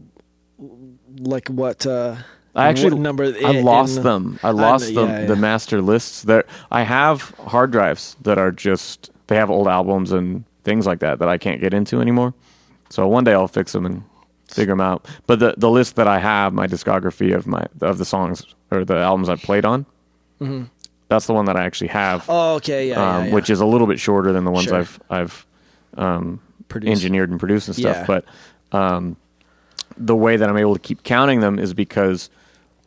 like 1.20 1.50
what? 1.50 1.86
uh 1.86 2.16
I 2.58 2.68
actually 2.70 2.92
what 2.94 3.02
number. 3.02 3.24
I 3.26 3.52
in- 3.52 3.64
lost 3.66 3.98
in- 3.98 4.04
them. 4.04 4.40
I 4.44 4.52
lost 4.52 4.92
know, 4.94 5.06
the 5.06 5.12
yeah, 5.12 5.26
the 5.26 5.34
yeah. 5.36 5.40
master 5.40 5.82
lists. 5.82 6.24
That 6.24 6.46
I 6.72 6.84
have 6.84 7.22
hard 7.46 7.72
drives 7.72 8.16
that 8.24 8.38
are 8.38 8.52
just 8.52 9.12
they 9.28 9.36
have 9.36 9.50
old 9.50 9.68
albums 9.68 10.12
and 10.12 10.44
things 10.64 10.86
like 10.86 11.00
that 11.00 11.20
that 11.20 11.30
I 11.30 11.38
can't 11.38 11.62
get 11.62 11.74
into 11.74 12.02
anymore. 12.02 12.34
So 12.90 13.08
one 13.08 13.24
day 13.24 13.34
I'll 13.34 13.48
fix 13.48 13.72
them 13.74 13.86
and 13.86 14.04
figure 14.50 14.72
them 14.74 14.82
out. 14.82 15.06
But 15.28 15.40
the 15.40 15.54
the 15.58 15.70
list 15.70 15.96
that 15.98 16.08
I 16.08 16.20
have, 16.20 16.54
my 16.54 16.68
discography 16.68 17.36
of 17.36 17.48
my 17.48 17.66
of 17.82 17.98
the 17.98 18.06
songs 18.06 18.46
or 18.72 18.84
the 18.86 18.98
albums 18.98 19.30
I've 19.30 19.42
played 19.42 19.66
on, 19.66 19.86
that's 21.10 21.26
the 21.28 21.34
one 21.34 21.46
that 21.46 21.56
I 21.56 21.64
actually 21.66 21.88
have, 21.90 22.22
Mm-hmm. 22.22 22.32
Oh, 22.32 22.56
okay, 22.56 22.90
yeah, 22.90 22.96
um, 22.96 23.24
yeah, 23.24 23.28
yeah. 23.30 23.34
which 23.36 23.50
is 23.50 23.60
a 23.62 23.66
little 23.66 23.88
bit 23.88 24.00
shorter 24.00 24.32
than 24.34 24.44
the 24.46 24.52
ones 24.52 24.66
Sure. 24.68 24.78
I've 24.80 25.00
I've 25.10 25.46
um, 25.98 26.40
engineered 26.82 27.30
and 27.30 27.40
produced 27.40 27.68
and 27.68 27.76
stuff. 27.78 27.98
Yeah. 27.98 28.06
But 28.06 28.26
um, 28.78 29.16
the 29.98 30.16
way 30.16 30.38
that 30.38 30.48
I'm 30.50 30.58
able 30.58 30.74
to 30.76 30.80
keep 30.82 31.04
counting 31.04 31.40
them 31.40 31.60
is 31.60 31.74
because 31.74 32.30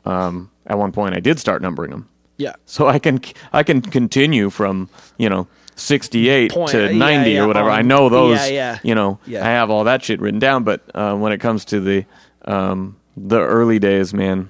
um, 0.04 0.50
at 0.66 0.78
one 0.78 0.92
point 0.92 1.14
I 1.16 1.20
did 1.20 1.38
start 1.38 1.62
numbering 1.62 1.90
them, 1.90 2.08
yeah. 2.36 2.54
so 2.66 2.86
I 2.88 2.98
can 2.98 3.20
I 3.52 3.62
can 3.62 3.80
continue 3.82 4.50
from 4.50 4.88
you 5.18 5.28
know 5.28 5.46
68 5.76 6.52
Point, 6.52 6.70
to 6.72 6.92
90 6.92 7.30
yeah, 7.30 7.42
or 7.42 7.46
whatever. 7.46 7.70
on- 7.70 7.78
I 7.78 7.82
know 7.82 8.08
those. 8.10 8.38
yeah, 8.38 8.46
yeah. 8.48 8.78
You 8.82 8.94
know, 8.94 9.18
Yeah. 9.26 9.46
I 9.46 9.50
have 9.50 9.70
all 9.70 9.84
that 9.84 10.04
shit 10.04 10.20
written 10.20 10.38
down. 10.38 10.62
But 10.62 10.82
uh, 10.94 11.16
when 11.16 11.32
it 11.32 11.38
comes 11.38 11.64
to 11.66 11.80
the 11.80 12.04
um, 12.44 12.96
the 13.16 13.40
early 13.40 13.78
days, 13.78 14.12
man, 14.12 14.48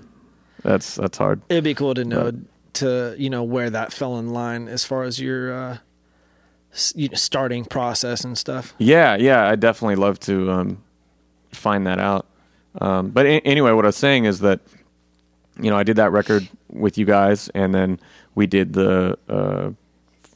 that's 0.62 0.96
that's 0.96 1.18
hard. 1.18 1.40
It'd 1.48 1.62
be 1.64 1.74
cool 1.74 1.94
to 1.94 2.04
know 2.04 2.32
to 2.74 3.14
you 3.18 3.30
know 3.30 3.42
where 3.44 3.70
that 3.70 3.92
fell 3.92 4.18
in 4.18 4.30
line 4.32 4.66
as 4.68 4.84
far 4.84 5.04
as 5.04 5.20
your 5.20 5.52
uh, 5.54 5.78
s- 6.72 6.92
you 6.96 7.08
know, 7.08 7.14
starting 7.16 7.64
process 7.64 8.24
and 8.24 8.36
stuff. 8.36 8.74
Yeah, 8.78 9.16
yeah, 9.16 9.48
I 9.48 9.54
definitely 9.56 9.96
love 9.96 10.18
to 10.20 10.50
um, 10.50 10.82
find 11.52 11.86
that 11.86 11.98
out. 12.00 12.26
Um, 12.80 13.10
but 13.10 13.26
a- 13.26 13.40
anyway, 13.46 13.72
what 13.72 13.84
I 13.84 13.88
was 13.88 13.96
saying 13.96 14.24
is 14.24 14.40
that 14.40 14.60
you 15.58 15.70
know 15.70 15.76
I 15.76 15.82
did 15.82 15.96
that 15.96 16.12
record 16.12 16.48
with 16.68 16.98
you 16.98 17.04
guys, 17.04 17.48
and 17.54 17.74
then 17.74 17.98
we 18.34 18.46
did 18.46 18.72
the 18.72 19.18
uh, 19.28 19.70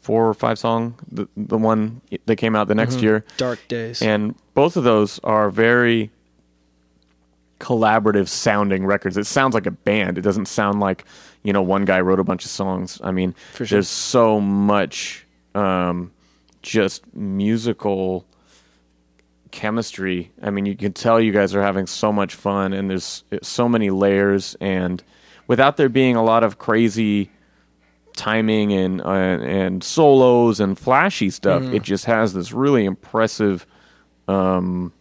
four 0.02 0.28
or 0.28 0.34
five 0.34 0.58
song, 0.58 0.98
the 1.10 1.28
the 1.36 1.58
one 1.58 2.00
that 2.26 2.36
came 2.36 2.54
out 2.56 2.68
the 2.68 2.74
next 2.74 3.00
year, 3.00 3.24
Dark 3.36 3.60
days. 3.68 4.02
and 4.02 4.34
both 4.54 4.76
of 4.76 4.84
those 4.84 5.18
are 5.20 5.50
very 5.50 6.10
collaborative 7.60 8.28
sounding 8.28 8.84
records. 8.84 9.16
It 9.16 9.24
sounds 9.24 9.54
like 9.54 9.66
a 9.66 9.70
band. 9.70 10.18
It 10.18 10.20
doesn't 10.20 10.46
sound 10.46 10.80
like 10.80 11.04
you 11.42 11.52
know 11.52 11.62
one 11.62 11.84
guy 11.84 12.00
wrote 12.00 12.20
a 12.20 12.24
bunch 12.24 12.44
of 12.44 12.50
songs. 12.50 13.00
I 13.02 13.10
mean, 13.10 13.34
sure. 13.54 13.66
there's 13.66 13.88
so 13.88 14.40
much 14.40 15.26
um, 15.54 16.12
just 16.62 17.02
musical 17.14 18.26
chemistry. 19.54 20.32
I 20.42 20.50
mean, 20.50 20.66
you 20.66 20.74
can 20.76 20.92
tell 20.92 21.20
you 21.20 21.32
guys 21.32 21.54
are 21.54 21.62
having 21.62 21.86
so 21.86 22.12
much 22.12 22.34
fun, 22.34 22.72
and 22.72 22.90
there's 22.90 23.22
so 23.42 23.68
many 23.68 23.88
layers, 23.90 24.56
and 24.60 25.02
without 25.46 25.76
there 25.76 25.88
being 25.88 26.16
a 26.16 26.22
lot 26.24 26.42
of 26.44 26.58
crazy 26.58 27.30
timing 28.16 28.72
and 28.72 29.00
uh, 29.00 29.06
and 29.08 29.82
solos 29.82 30.60
and 30.60 30.78
flashy 30.78 31.30
stuff, 31.30 31.62
Mm-hmm. 31.62 31.74
it 31.76 31.82
just 31.82 32.04
has 32.06 32.32
this 32.34 32.52
really 32.52 32.84
impressive 32.84 33.66
um, 34.28 34.92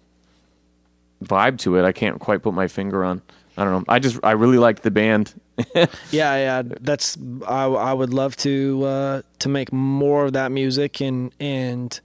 vibe 1.23 1.57
to 1.59 1.77
it. 1.77 1.83
I 1.85 1.91
can't 1.91 2.19
quite 2.19 2.41
put 2.43 2.53
my 2.53 2.67
finger 2.67 3.03
on. 3.03 3.21
I 3.57 3.63
don't 3.63 3.73
know. 3.73 3.83
I 3.87 3.99
just 3.99 4.19
I 4.23 4.31
really 4.31 4.57
like 4.57 4.81
the 4.81 4.91
band. 4.91 5.33
yeah, 5.75 5.87
yeah. 6.11 6.61
That's 6.81 7.17
I. 7.47 7.65
I 7.65 7.93
would 7.93 8.13
love 8.13 8.35
to 8.37 8.83
uh, 8.85 9.21
to 9.39 9.49
make 9.49 9.71
more 9.71 10.25
of 10.25 10.33
that 10.33 10.51
music 10.51 11.01
and 11.01 11.31
and 11.39 11.99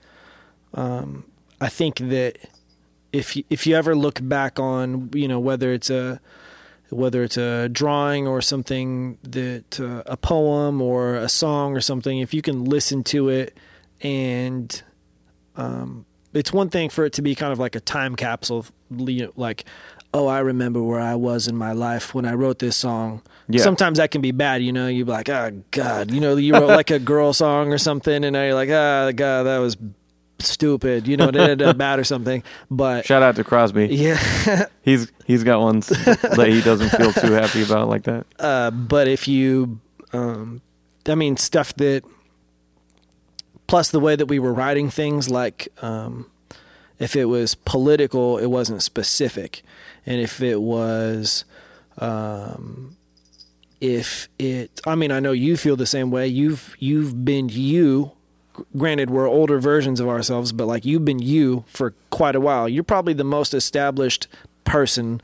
um, 0.75 1.25
I 1.61 1.69
think 1.69 1.97
that 1.99 2.37
if 3.12 3.37
you, 3.37 3.45
if 3.50 3.67
you 3.67 3.75
ever 3.77 3.95
look 3.97 4.21
back 4.23 4.59
on 4.61 5.11
you 5.15 5.27
know 5.29 5.41
whether 5.41 5.73
it's 5.73 5.91
a 5.91 6.21
whether 6.91 7.23
it's 7.23 7.37
a 7.37 7.69
drawing 7.69 8.27
or 8.27 8.41
something 8.41 9.19
that 9.23 9.79
uh, 9.81 10.03
a 10.07 10.17
poem 10.17 10.81
or 10.81 11.17
a 11.17 11.29
song 11.29 11.77
or 11.77 11.81
something 11.81 12.19
if 12.19 12.33
you 12.33 12.41
can 12.43 12.65
listen 12.65 13.03
to 13.05 13.29
it 13.29 13.57
and 14.00 14.83
um, 15.57 16.07
it's 16.33 16.53
one 16.53 16.71
thing 16.71 16.88
for 16.88 17.05
it 17.05 17.12
to 17.15 17.23
be 17.23 17.35
kind 17.35 17.53
of 17.53 17.59
like 17.59 17.75
a 17.75 17.81
time 17.81 18.15
capsule 18.17 18.65
you 18.97 19.27
know, 19.27 19.33
like 19.37 19.65
oh 20.15 20.27
i 20.27 20.38
remember 20.38 20.83
where 20.83 21.00
i 21.00 21.15
was 21.15 21.47
in 21.49 21.57
my 21.57 21.73
life 21.73 22.15
when 22.15 22.25
i 22.25 22.33
wrote 22.33 22.59
this 22.59 22.77
song 22.77 23.21
Yeah. 23.49 23.62
sometimes 23.62 23.99
that 23.99 24.11
can 24.11 24.21
be 24.23 24.31
bad 24.33 24.62
you 24.62 24.73
know 24.73 24.87
you're 24.88 25.05
like 25.07 25.29
oh 25.29 25.62
god 25.71 26.11
you 26.11 26.21
know 26.21 26.37
you 26.37 26.55
wrote 26.55 26.69
like 26.69 26.91
a 26.91 26.99
girl 27.12 27.33
song 27.35 27.71
or 27.73 27.79
something 27.79 28.25
and 28.25 28.33
now 28.33 28.45
you're 28.45 28.55
like 28.55 28.71
ah 28.71 29.12
god 29.15 29.43
that 29.45 29.59
was 29.59 29.77
stupid 30.40 31.07
you 31.09 31.16
know 31.16 31.28
it 31.28 31.37
ended 31.37 31.62
up 31.62 31.76
bad 31.76 31.99
or 31.99 32.04
something 32.04 32.42
but 32.71 33.04
Shout 33.04 33.23
out 33.23 33.37
to 33.37 33.45
Crosby. 33.45 33.87
yeah 33.87 34.66
He's 34.83 35.11
he's 35.26 35.42
got 35.45 35.61
ones 35.61 35.88
that 35.88 36.47
he 36.49 36.61
doesn't 36.62 36.90
feel 36.90 37.12
too 37.12 37.33
happy 37.33 37.62
about 37.62 37.88
like 37.88 38.04
that. 38.04 38.25
Uh, 38.38 38.71
but 38.71 39.07
if 39.09 39.26
you, 39.28 39.80
um, 40.12 40.62
I 41.07 41.14
mean, 41.14 41.37
stuff 41.37 41.75
that, 41.76 42.02
plus 43.66 43.90
the 43.90 44.00
way 44.00 44.16
that 44.16 44.26
we 44.26 44.38
were 44.38 44.52
writing 44.52 44.88
things, 44.90 45.28
like 45.28 45.68
um, 45.83 46.30
if 46.99 47.16
it 47.16 47.26
was 47.26 47.54
political, 47.54 48.38
it 48.38 48.47
wasn't 48.47 48.83
specific, 48.83 49.62
and 50.07 50.21
if 50.21 50.40
it 50.40 50.62
was, 50.62 51.45
um, 51.99 52.97
if 53.80 54.28
it, 54.38 54.80
I 54.87 54.95
mean, 54.95 55.11
I 55.12 55.21
know 55.21 55.33
you 55.33 55.57
feel 55.57 55.76
the 55.76 55.85
same 55.87 56.11
way. 56.11 56.26
You've 56.28 56.75
you've 56.78 57.25
been 57.25 57.49
you. 57.50 58.12
Granted, 58.77 59.11
we're 59.11 59.29
older 59.29 59.59
versions 59.61 60.00
of 60.00 60.09
ourselves, 60.09 60.53
but 60.53 60.67
like 60.67 60.85
you've 60.85 61.05
been 61.05 61.19
you 61.21 61.65
for 61.67 61.95
quite 62.11 62.35
a 62.37 62.41
while. 62.41 62.69
You're 62.69 62.85
probably 62.85 63.12
the 63.15 63.25
most 63.25 63.55
established 63.55 64.27
person. 64.65 65.21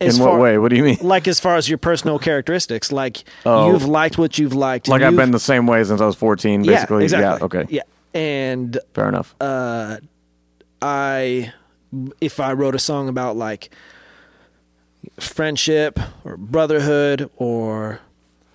As 0.00 0.16
In 0.16 0.22
what 0.22 0.30
far- 0.30 0.38
way? 0.40 0.58
What 0.58 0.68
do 0.70 0.76
you 0.76 0.84
mean? 0.84 0.98
like 1.02 1.26
as 1.26 1.40
far 1.40 1.56
as 1.56 1.68
your 1.68 1.76
personal 1.78 2.20
characteristics 2.20 2.92
like 2.92 3.24
Oh. 3.44 3.72
you've 3.72 3.84
liked 3.86 4.16
what 4.16 4.38
you've 4.38 4.54
liked 4.54 4.86
Like 4.86 5.00
and 5.00 5.06
I've 5.06 5.12
you've- 5.14 5.22
been 5.22 5.32
the 5.32 5.40
same 5.40 5.66
way 5.66 5.82
since 5.82 6.00
I 6.00 6.06
was 6.06 6.14
14, 6.14 6.62
yeah, 6.62 6.72
basically. 6.74 7.02
exactly. 7.04 7.38
Yeah, 7.40 7.44
okay. 7.44 7.66
yeah 7.68 7.82
and 8.14 8.78
Fair 8.94 9.08
enough. 9.08 9.34
uh 9.40 9.96
i 10.80 11.52
if 12.20 12.38
i 12.38 12.52
wrote 12.52 12.76
a 12.76 12.78
song 12.78 13.08
about 13.08 13.36
like 13.36 13.70
friendship 15.18 15.98
or 16.24 16.36
brotherhood 16.36 17.28
or 17.36 18.00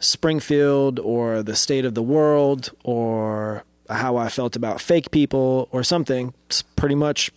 springfield 0.04 1.00
or 1.00 1.44
the 1.44 1.56
state 1.56 1.86
of 1.86 1.94
the 1.94 2.04
world 2.04 2.72
or 2.84 3.64
how 3.90 4.18
i 4.18 4.30
felt 4.30 4.56
about 4.56 4.82
fake 4.82 5.12
people 5.12 5.68
or 5.72 5.84
something 5.84 6.34
it's 6.48 6.62
pretty 6.62 6.96
much 6.96 7.32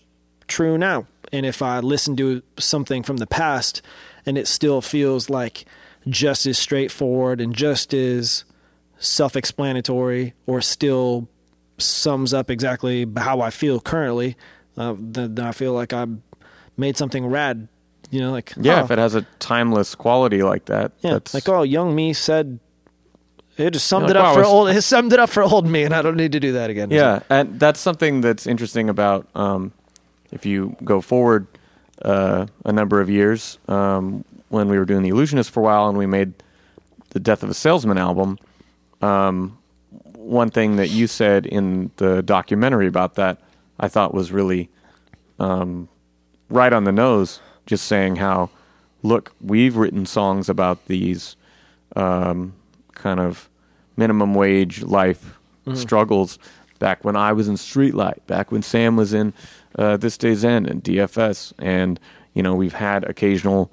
true 0.48 0.76
now 0.76 1.06
and 1.32 1.46
if 1.46 1.62
i 1.62 1.80
listen 1.80 2.16
to 2.16 2.42
something 2.58 3.02
from 3.02 3.18
the 3.18 3.26
past 3.26 3.82
and 4.24 4.36
it 4.36 4.46
still 4.46 4.80
feels 4.80 5.30
like 5.30 5.64
just 6.08 6.46
as 6.46 6.58
straightforward 6.58 7.40
and 7.40 7.54
just 7.54 7.92
as 7.92 8.44
self-explanatory 8.98 10.34
or 10.46 10.60
still 10.60 11.28
sums 11.78 12.32
up 12.32 12.50
exactly 12.50 13.06
how 13.16 13.40
I 13.40 13.50
feel 13.50 13.80
currently, 13.80 14.36
uh, 14.76 14.94
then 14.98 15.38
I 15.38 15.52
feel 15.52 15.72
like 15.72 15.92
I 15.92 16.06
made 16.76 16.96
something 16.96 17.26
rad. 17.26 17.68
You 18.10 18.20
know, 18.20 18.32
like 18.32 18.54
Yeah, 18.56 18.80
oh, 18.80 18.84
if 18.84 18.90
it 18.90 18.98
has 18.98 19.14
a 19.14 19.22
timeless 19.38 19.94
quality 19.94 20.42
like 20.42 20.66
that, 20.66 20.92
yeah, 21.00 21.14
that's 21.14 21.34
like 21.34 21.48
oh, 21.48 21.62
young 21.62 21.94
me 21.94 22.12
said 22.12 22.60
it 23.56 23.70
just 23.72 23.86
summed 23.86 24.08
You're 24.08 24.16
it 24.16 24.20
like, 24.20 24.28
up 24.28 24.36
wow, 24.36 24.42
for 24.42 24.48
old. 24.48 24.68
It 24.68 24.82
summed 24.82 25.12
it 25.12 25.18
up 25.18 25.30
for 25.30 25.42
old 25.42 25.66
me, 25.66 25.82
and 25.82 25.94
I 25.94 26.02
don't 26.02 26.16
need 26.16 26.32
to 26.32 26.40
do 26.40 26.52
that 26.52 26.70
again. 26.70 26.90
Yeah, 26.90 27.20
and 27.30 27.58
that's 27.58 27.80
something 27.80 28.20
that's 28.20 28.46
interesting 28.46 28.88
about 28.88 29.26
um, 29.34 29.72
if 30.30 30.44
you 30.44 30.76
go 30.84 31.00
forward 31.00 31.46
uh, 32.02 32.46
a 32.64 32.72
number 32.72 33.00
of 33.00 33.08
years 33.08 33.58
um, 33.68 34.24
when 34.48 34.68
we 34.68 34.78
were 34.78 34.84
doing 34.84 35.02
the 35.02 35.08
Illusionist 35.08 35.50
for 35.50 35.60
a 35.60 35.62
while 35.62 35.88
and 35.88 35.96
we 35.96 36.06
made 36.06 36.34
the 37.10 37.20
Death 37.20 37.42
of 37.42 37.50
a 37.50 37.54
Salesman 37.54 37.98
album. 37.98 38.38
Um, 39.00 39.58
one 40.14 40.50
thing 40.50 40.76
that 40.76 40.88
you 40.88 41.06
said 41.06 41.46
in 41.46 41.90
the 41.96 42.22
documentary 42.22 42.86
about 42.86 43.14
that 43.14 43.40
I 43.78 43.88
thought 43.88 44.12
was 44.12 44.32
really 44.32 44.68
um, 45.38 45.88
right 46.50 46.72
on 46.72 46.84
the 46.84 46.92
nose. 46.92 47.40
Just 47.66 47.86
saying 47.86 48.16
how, 48.16 48.50
look, 49.02 49.32
we've 49.40 49.76
written 49.76 50.06
songs 50.06 50.48
about 50.48 50.86
these 50.86 51.36
um, 51.96 52.54
kind 52.94 53.20
of 53.20 53.48
minimum 53.96 54.34
wage 54.34 54.82
life 54.82 55.34
struggles 55.74 56.38
back 56.78 57.04
when 57.04 57.16
I 57.16 57.32
was 57.32 57.48
in 57.48 57.56
Streetlight, 57.56 58.20
back 58.28 58.52
when 58.52 58.62
Sam 58.62 58.94
was 58.96 59.12
in 59.12 59.32
uh, 59.76 59.96
This 59.96 60.16
Day's 60.16 60.44
End 60.44 60.68
and 60.68 60.82
DFS, 60.84 61.52
and 61.58 61.98
you 62.34 62.42
know 62.42 62.54
we've 62.54 62.74
had 62.74 63.02
occasional 63.04 63.70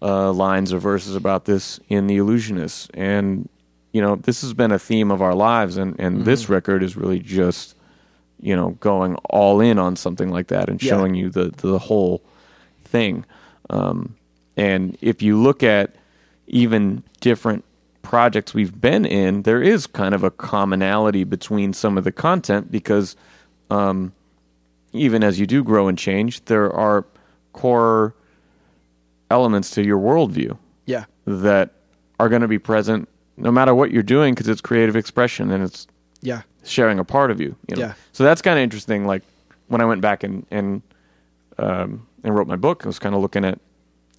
uh, 0.00 0.30
lines 0.32 0.72
or 0.72 0.78
verses 0.78 1.16
about 1.16 1.46
this 1.46 1.80
in 1.88 2.06
The 2.06 2.18
Illusionist, 2.18 2.90
and 2.94 3.48
you 3.92 4.00
know 4.00 4.14
this 4.16 4.40
has 4.42 4.54
been 4.54 4.70
a 4.70 4.78
theme 4.78 5.10
of 5.10 5.20
our 5.20 5.34
lives, 5.34 5.76
and 5.76 5.98
and 5.98 6.24
this 6.24 6.48
record 6.48 6.82
is 6.84 6.96
really 6.96 7.18
just 7.18 7.74
you 8.40 8.54
know 8.54 8.70
going 8.78 9.16
all 9.30 9.60
in 9.60 9.78
on 9.80 9.96
something 9.96 10.28
like 10.30 10.46
that 10.48 10.68
and 10.68 10.80
Yeah. 10.80 10.90
showing 10.90 11.14
you 11.16 11.28
the 11.28 11.52
the 11.56 11.78
whole 11.80 12.22
thing. 12.92 13.24
Um, 13.70 14.14
and 14.56 14.96
if 15.00 15.22
you 15.22 15.40
look 15.42 15.62
at 15.62 15.96
even 16.46 17.02
different 17.20 17.64
projects 18.02 18.52
we've 18.54 18.78
been 18.80 19.04
in, 19.06 19.42
there 19.42 19.62
is 19.62 19.86
kind 19.86 20.14
of 20.14 20.22
a 20.22 20.30
commonality 20.30 21.24
between 21.24 21.72
some 21.72 21.96
of 21.98 22.04
the 22.04 22.12
content 22.12 22.70
because 22.70 23.16
um, 23.70 24.12
even 24.92 25.24
as 25.24 25.40
you 25.40 25.46
do 25.46 25.64
grow 25.64 25.88
and 25.88 25.96
change, 25.98 26.44
there 26.44 26.70
are 26.72 27.06
core 27.54 28.14
elements 29.30 29.70
to 29.70 29.82
your 29.82 29.98
worldview 29.98 30.56
Yeah. 30.84 31.04
that 31.26 31.70
are 32.20 32.28
going 32.28 32.42
to 32.42 32.48
be 32.48 32.58
present 32.58 33.08
no 33.38 33.50
matter 33.50 33.74
what 33.74 33.90
you're 33.90 34.02
doing 34.02 34.34
because 34.34 34.48
it's 34.48 34.60
creative 34.60 34.94
expression 34.96 35.50
and 35.50 35.64
it's 35.64 35.86
Yeah. 36.20 36.42
sharing 36.64 36.98
a 36.98 37.04
part 37.04 37.30
of 37.30 37.40
you. 37.40 37.56
you 37.68 37.76
know? 37.76 37.82
Yeah. 37.82 37.94
So 38.12 38.24
that's 38.24 38.42
kind 38.42 38.58
of 38.58 38.62
interesting. 38.62 39.06
Like 39.06 39.22
when 39.68 39.80
I 39.80 39.86
went 39.86 40.02
back 40.02 40.22
and 40.22 40.44
and 40.50 40.82
um, 41.58 42.06
and 42.24 42.34
wrote 42.34 42.46
my 42.46 42.56
book, 42.56 42.82
I 42.84 42.88
was 42.88 42.98
kind 42.98 43.14
of 43.14 43.20
looking 43.20 43.44
at 43.44 43.58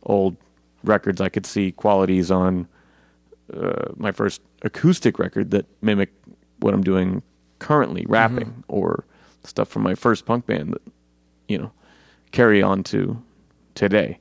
old 0.04 0.36
records. 0.84 1.22
I 1.22 1.30
could 1.30 1.46
see 1.46 1.72
qualities 1.72 2.30
on 2.32 2.68
uh, 3.54 3.92
my 3.98 4.12
first 4.12 4.42
acoustic 4.64 5.20
record 5.20 5.52
that 5.52 5.66
mimic 5.82 6.12
what 6.60 6.74
I'm 6.74 6.84
doing 6.84 7.22
currently, 7.60 8.06
rapping 8.08 8.64
or 8.68 9.06
stuff 9.44 9.68
from 9.70 9.82
my 9.84 9.96
first 9.96 10.26
punk 10.26 10.46
band 10.46 10.74
that 10.74 10.82
you 11.48 11.58
know 11.58 11.72
carry 12.32 12.62
on 12.62 12.84
to 12.84 13.22
today. 13.76 14.20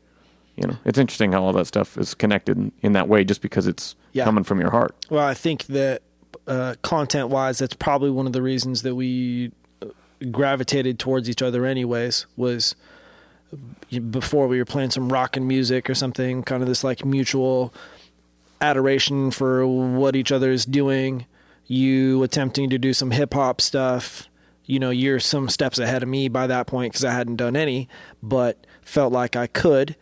You 0.56 0.66
know, 0.68 0.76
it's 0.84 0.98
interesting 0.98 1.32
how 1.32 1.42
all 1.44 1.52
that 1.54 1.66
stuff 1.66 1.96
is 1.96 2.12
connected 2.14 2.56
in, 2.58 2.72
in 2.82 2.92
that 2.92 3.08
way, 3.08 3.24
just 3.24 3.40
because 3.40 3.66
it's 3.66 3.94
Yeah. 4.12 4.24
coming 4.24 4.44
from 4.44 4.60
your 4.60 4.70
heart. 4.70 4.94
Well, 5.08 5.26
I 5.26 5.32
think 5.34 5.64
that 5.66 6.02
uh, 6.46 6.74
content 6.82 7.30
wise, 7.30 7.58
that's 7.58 7.74
probably 7.74 8.10
one 8.10 8.26
of 8.26 8.34
the 8.34 8.42
reasons 8.42 8.82
that 8.82 8.94
we 8.94 9.50
uh, 9.80 9.86
gravitated 10.30 10.98
towards 10.98 11.30
each 11.30 11.40
other, 11.40 11.64
anyways, 11.64 12.26
was 12.36 12.74
before 14.10 14.46
we 14.48 14.58
were 14.58 14.64
playing 14.64 14.90
some 14.90 15.12
rock 15.12 15.36
and 15.36 15.46
music 15.46 15.90
or 15.90 15.94
something, 15.94 16.42
kind 16.42 16.62
of 16.62 16.68
this 16.68 16.82
like 16.84 17.04
mutual 17.04 17.72
adoration 18.60 19.30
for 19.30 19.66
what 19.66 20.16
each 20.16 20.32
other 20.32 20.50
is 20.50 20.64
doing. 20.64 21.26
You 21.66 22.22
attempting 22.22 22.70
to 22.70 22.78
do 22.78 22.92
some 22.92 23.10
hip 23.10 23.34
hop 23.34 23.60
stuff. 23.60 24.28
You 24.64 24.78
know, 24.78 24.90
you're 24.90 25.20
some 25.20 25.48
steps 25.48 25.78
ahead 25.78 26.02
of 26.02 26.08
me 26.08 26.28
by 26.28 26.46
that 26.46 26.66
point 26.66 26.92
because 26.92 27.04
I 27.04 27.12
hadn't 27.12 27.36
done 27.36 27.56
any, 27.56 27.88
but 28.22 28.64
felt 28.82 29.12
like 29.12 29.36
I 29.36 29.48
could, 29.48 29.96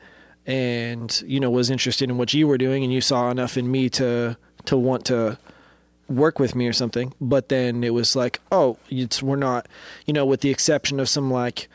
and 0.46 1.22
you 1.26 1.40
know 1.40 1.50
was 1.50 1.70
interested 1.70 2.10
in 2.10 2.18
what 2.18 2.34
you 2.34 2.46
were 2.46 2.58
doing, 2.58 2.84
and 2.84 2.92
you 2.92 3.00
saw 3.00 3.30
enough 3.30 3.56
in 3.56 3.70
me 3.70 3.88
to 3.90 4.36
to 4.66 4.76
want 4.76 5.06
to 5.06 5.38
work 6.08 6.38
with 6.38 6.54
me 6.54 6.66
or 6.66 6.72
something. 6.72 7.14
But 7.20 7.48
then 7.48 7.82
it 7.82 7.94
was 7.94 8.14
like, 8.14 8.40
oh, 8.52 8.76
it's 8.90 9.22
we're 9.22 9.36
not, 9.36 9.66
you 10.06 10.12
know, 10.12 10.26
with 10.26 10.40
the 10.40 10.50
exception 10.50 11.00
of 11.00 11.08
some 11.08 11.30
like 11.30 11.68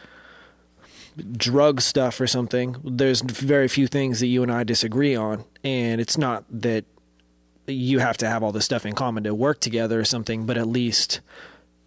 drug 1.31 1.81
stuff 1.81 2.19
or 2.19 2.27
something. 2.27 2.75
There's 2.83 3.21
very 3.21 3.67
few 3.67 3.87
things 3.87 4.19
that 4.19 4.27
you 4.27 4.43
and 4.43 4.51
I 4.51 4.63
disagree 4.63 5.15
on, 5.15 5.43
and 5.63 5.99
it's 6.01 6.17
not 6.17 6.43
that 6.49 6.85
you 7.67 7.99
have 7.99 8.17
to 8.17 8.27
have 8.27 8.43
all 8.43 8.51
this 8.51 8.65
stuff 8.65 8.85
in 8.85 8.93
common 8.93 9.23
to 9.23 9.33
work 9.33 9.59
together 9.59 9.99
or 9.99 10.05
something, 10.05 10.45
but 10.45 10.57
at 10.57 10.67
least 10.67 11.19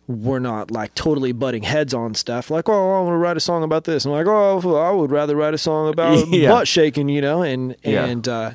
we're 0.09 0.39
not 0.39 0.71
like 0.71 0.95
totally 0.95 1.33
butting 1.33 1.63
heads 1.63 1.93
on 1.95 2.15
stuff. 2.15 2.51
Like, 2.51 2.69
oh, 2.69 2.73
I 2.73 3.01
want 3.03 3.13
to 3.13 3.19
write 3.19 3.37
a 3.37 3.41
song 3.41 3.63
about 3.63 3.85
this. 3.85 4.05
I'm 4.07 4.11
like, 4.13 4.27
oh, 4.27 4.77
I 4.77 4.91
would 4.91 5.11
rather 5.11 5.37
write 5.37 5.55
a 5.55 5.59
song 5.59 5.89
about 5.93 6.27
Yeah. 6.29 6.49
butt 6.49 6.67
shaking, 6.67 7.09
you 7.09 7.21
know, 7.21 7.43
and 7.43 7.77
Yeah. 7.85 8.07
and 8.07 8.27
uh, 8.27 8.51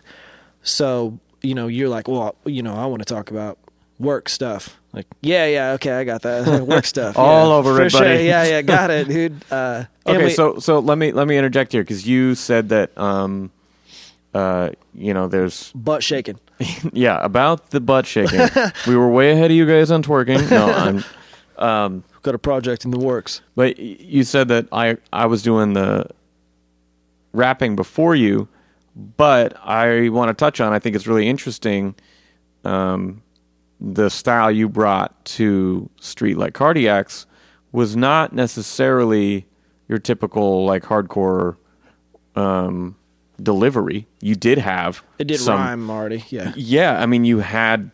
so 0.63 1.19
you 1.41 1.53
know, 1.53 1.67
you're 1.67 1.89
like, 1.89 2.07
well, 2.07 2.35
you 2.45 2.63
know, 2.63 2.73
I 2.73 2.85
want 2.85 3.01
to 3.01 3.13
talk 3.13 3.29
about 3.29 3.57
work 4.03 4.29
stuff. 4.29 4.77
Like, 4.93 5.07
yeah, 5.21 5.47
yeah, 5.47 5.71
okay, 5.73 5.91
I 5.93 6.03
got 6.03 6.21
that 6.21 6.61
work 6.67 6.85
stuff. 6.95 7.17
All 7.17 7.49
yeah, 7.49 7.55
over 7.55 7.75
for 7.75 7.81
it, 7.83 7.89
sure. 7.91 8.01
buddy. 8.01 8.25
Yeah, 8.25 8.43
yeah, 8.45 8.61
got 8.61 8.91
it, 8.91 9.07
dude. 9.15 9.43
Uh, 9.51 9.85
Okay, 10.05 10.25
we- 10.25 10.29
so 10.31 10.59
so 10.59 10.79
let 10.79 10.97
me 10.97 11.11
let 11.13 11.27
me 11.27 11.37
interject 11.37 11.71
here 11.71 11.81
because 11.81 12.05
you 12.07 12.35
said 12.35 12.69
that 12.69 12.95
um, 12.97 13.51
uh, 14.33 14.69
you 14.93 15.13
know, 15.13 15.27
there's 15.27 15.71
butt 15.73 16.03
shaking. 16.03 16.39
yeah 16.91 17.23
about 17.23 17.71
the 17.71 17.79
butt 17.79 18.05
shaking. 18.05 18.41
we 18.85 18.95
were 18.95 19.09
way 19.09 19.31
ahead 19.31 19.49
of 19.49 19.57
you 19.57 19.65
guys 19.65 19.89
on 19.91 20.03
twerking. 20.03 20.49
No, 20.51 20.65
I'm. 20.71 21.03
Um, 21.57 22.03
Got 22.23 22.35
a 22.35 22.39
project 22.39 22.83
in 22.85 22.91
the 22.91 22.99
works. 22.99 23.41
but 23.55 23.77
you 23.79 24.23
said 24.23 24.47
that 24.49 24.67
I 24.71 24.97
I 25.11 25.25
was 25.25 25.41
doing 25.41 25.73
the 25.73 26.07
rapping 27.33 27.75
before 27.75 28.15
you, 28.15 28.47
but 28.95 29.55
I 29.65 30.09
want 30.09 30.29
to 30.29 30.33
touch 30.33 30.59
on. 30.61 30.73
I 30.73 30.79
think 30.79 30.95
it's 30.95 31.07
really 31.07 31.27
interesting. 31.27 31.95
Um, 32.63 33.21
the 33.79 34.09
style 34.09 34.51
you 34.51 34.69
brought 34.69 35.23
to 35.25 35.89
Streetlight 35.99 36.51
Cardiacs 36.51 37.25
was 37.71 37.95
not 37.95 38.33
necessarily 38.33 39.45
your 39.87 39.99
typical 39.99 40.65
like 40.65 40.83
hardcore 40.83 41.57
um, 42.35 42.95
delivery. 43.41 44.07
You 44.21 44.35
did 44.35 44.57
have 44.57 45.03
It 45.19 45.27
did 45.27 45.39
some, 45.39 45.59
rhyme 45.59 45.89
already. 45.89 46.23
Yeah. 46.29 46.53
yeah, 46.55 47.01
I 47.01 47.05
mean, 47.05 47.25
you 47.25 47.39
had 47.39 47.91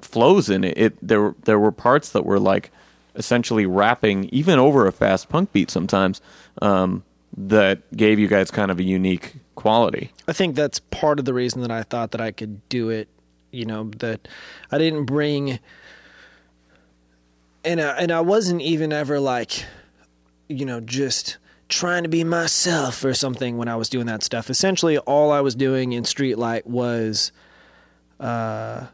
flows 0.00 0.48
in 0.48 0.64
it. 0.64 0.78
It 0.78 1.06
there 1.06 1.34
there 1.44 1.58
were 1.58 1.72
parts 1.72 2.10
that 2.10 2.24
were 2.24 2.38
like 2.38 2.70
essentially 3.14 3.66
rapping 3.66 4.28
even 4.30 4.58
over 4.58 4.86
a 4.86 4.92
fast 4.92 5.28
punk 5.28 5.52
beat 5.52 5.70
sometimes 5.70 6.20
um, 6.62 7.02
that 7.36 7.80
gave 7.96 8.18
you 8.18 8.28
guys 8.28 8.50
kind 8.50 8.70
of 8.70 8.78
a 8.78 8.82
unique 8.82 9.34
quality. 9.54 10.12
I 10.28 10.32
think 10.32 10.54
that's 10.54 10.78
part 10.78 11.18
of 11.18 11.24
the 11.24 11.34
reason 11.34 11.62
that 11.62 11.70
I 11.70 11.82
thought 11.82 12.12
that 12.12 12.20
I 12.20 12.30
could 12.30 12.66
do 12.68 12.90
it. 12.90 13.08
You 13.56 13.64
know 13.64 13.90
that 13.98 14.28
I 14.70 14.76
didn't 14.76 15.04
bring, 15.04 15.58
and 17.64 17.80
I, 17.80 17.96
and 17.96 18.12
I 18.12 18.20
wasn't 18.20 18.60
even 18.60 18.92
ever 18.92 19.18
like, 19.18 19.64
you 20.48 20.66
know, 20.66 20.80
just 20.80 21.38
trying 21.68 22.02
to 22.02 22.08
be 22.08 22.22
myself 22.22 23.02
or 23.04 23.14
something 23.14 23.56
when 23.56 23.68
I 23.68 23.76
was 23.76 23.88
doing 23.88 24.06
that 24.06 24.22
stuff. 24.22 24.50
Essentially, 24.50 24.98
all 24.98 25.32
I 25.32 25.40
was 25.40 25.54
doing 25.54 25.92
in 25.92 26.04
Streetlight 26.04 26.66
was, 26.66 27.32
uh, 28.20 28.86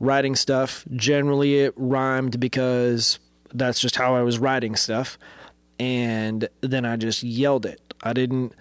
writing 0.00 0.34
stuff. 0.34 0.84
Generally, 0.96 1.60
it 1.60 1.74
rhymed 1.76 2.40
because 2.40 3.18
that's 3.52 3.80
just 3.80 3.96
how 3.96 4.16
I 4.16 4.22
was 4.22 4.38
writing 4.38 4.74
stuff, 4.76 5.18
and 5.78 6.48
then 6.62 6.84
I 6.84 6.96
just 6.96 7.22
yelled 7.22 7.66
it. 7.66 7.80
I 8.02 8.14
didn't 8.14 8.54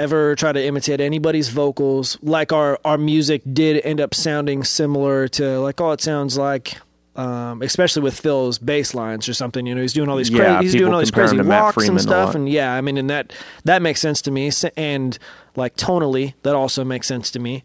ever 0.00 0.34
try 0.34 0.52
to 0.52 0.64
imitate 0.64 1.00
anybody's 1.00 1.48
vocals. 1.48 2.18
Like 2.22 2.52
our 2.52 2.78
our 2.84 2.98
music 2.98 3.42
did 3.52 3.84
end 3.84 4.00
up 4.00 4.14
sounding 4.14 4.64
similar 4.64 5.28
to 5.28 5.60
like 5.60 5.80
oh 5.80 5.92
it 5.92 6.00
sounds 6.00 6.36
like 6.36 6.78
um, 7.16 7.60
especially 7.60 8.02
with 8.02 8.18
Phil's 8.18 8.58
bass 8.58 8.94
lines 8.94 9.28
or 9.28 9.34
something. 9.34 9.66
You 9.66 9.74
know, 9.74 9.82
he's 9.82 9.92
doing 9.92 10.08
all 10.08 10.16
these 10.16 10.30
Yeah, 10.30 10.58
crazy 10.58 10.64
he's 10.64 10.80
doing 10.80 10.92
all 10.92 11.00
these 11.00 11.10
crazy 11.10 11.40
walks 11.40 11.86
and 11.86 12.00
stuff. 12.00 12.34
And 12.34 12.48
yeah, 12.48 12.74
I 12.74 12.80
mean, 12.80 12.96
and 12.96 13.10
that 13.10 13.32
that 13.64 13.82
makes 13.82 14.00
sense 14.00 14.22
to 14.22 14.30
me. 14.30 14.50
And 14.76 15.18
like 15.56 15.76
tonally, 15.76 16.34
that 16.42 16.54
also 16.54 16.84
makes 16.84 17.06
sense 17.06 17.30
to 17.32 17.38
me. 17.38 17.62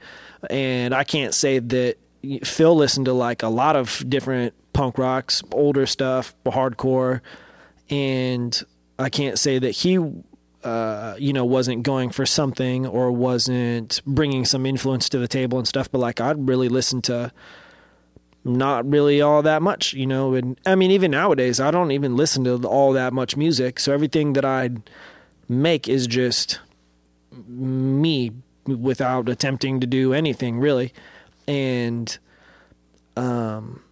And 0.50 0.94
I 0.94 1.04
can't 1.04 1.34
say 1.34 1.60
that 1.60 1.98
Phil 2.44 2.76
listened 2.76 3.06
to 3.06 3.14
like 3.14 3.44
a 3.44 3.48
lot 3.48 3.76
of 3.76 4.04
different 4.08 4.54
punk 4.74 4.98
rocks, 4.98 5.42
older 5.52 5.86
stuff, 5.86 6.36
hardcore, 6.46 7.22
and 7.90 8.62
I 9.00 9.10
can't 9.10 9.38
say 9.38 9.60
that 9.60 9.72
he 9.72 10.00
uh, 10.66 11.16
you 11.20 11.32
know, 11.32 11.46
wasn't 11.46 11.84
going 11.84 12.10
for 12.10 12.26
something 12.26 12.88
or 12.88 13.12
wasn't 13.12 14.02
bringing 14.06 14.46
some 14.46 14.66
influence 14.66 15.08
to 15.10 15.20
the 15.20 15.28
table 15.28 15.60
and 15.60 15.68
stuff. 15.68 15.92
But 15.92 16.00
like, 16.00 16.20
I'd 16.20 16.48
really 16.48 16.70
listen 16.70 17.04
to 17.04 17.32
not 18.44 18.90
really 18.90 19.22
all 19.22 19.44
that 19.44 19.62
much, 19.62 19.94
you 19.94 20.08
know. 20.08 20.34
And 20.34 20.60
I 20.66 20.74
mean, 20.74 20.90
even 20.90 21.12
nowadays, 21.12 21.60
I 21.60 21.70
don't 21.70 21.92
even 21.92 22.18
listen 22.18 22.44
to 22.46 22.68
all 22.68 22.94
that 22.94 23.14
much 23.14 23.38
music. 23.38 23.80
So 23.80 23.94
everything 23.94 24.34
that 24.34 24.44
I 24.44 24.72
make 25.48 25.88
is 25.88 26.08
just 26.08 26.60
me 27.48 28.32
without 28.66 29.30
attempting 29.30 29.80
to 29.82 29.88
do 29.88 30.14
anything 30.14 30.60
really. 30.60 30.94
And, 31.48 32.18
um, 33.16 33.84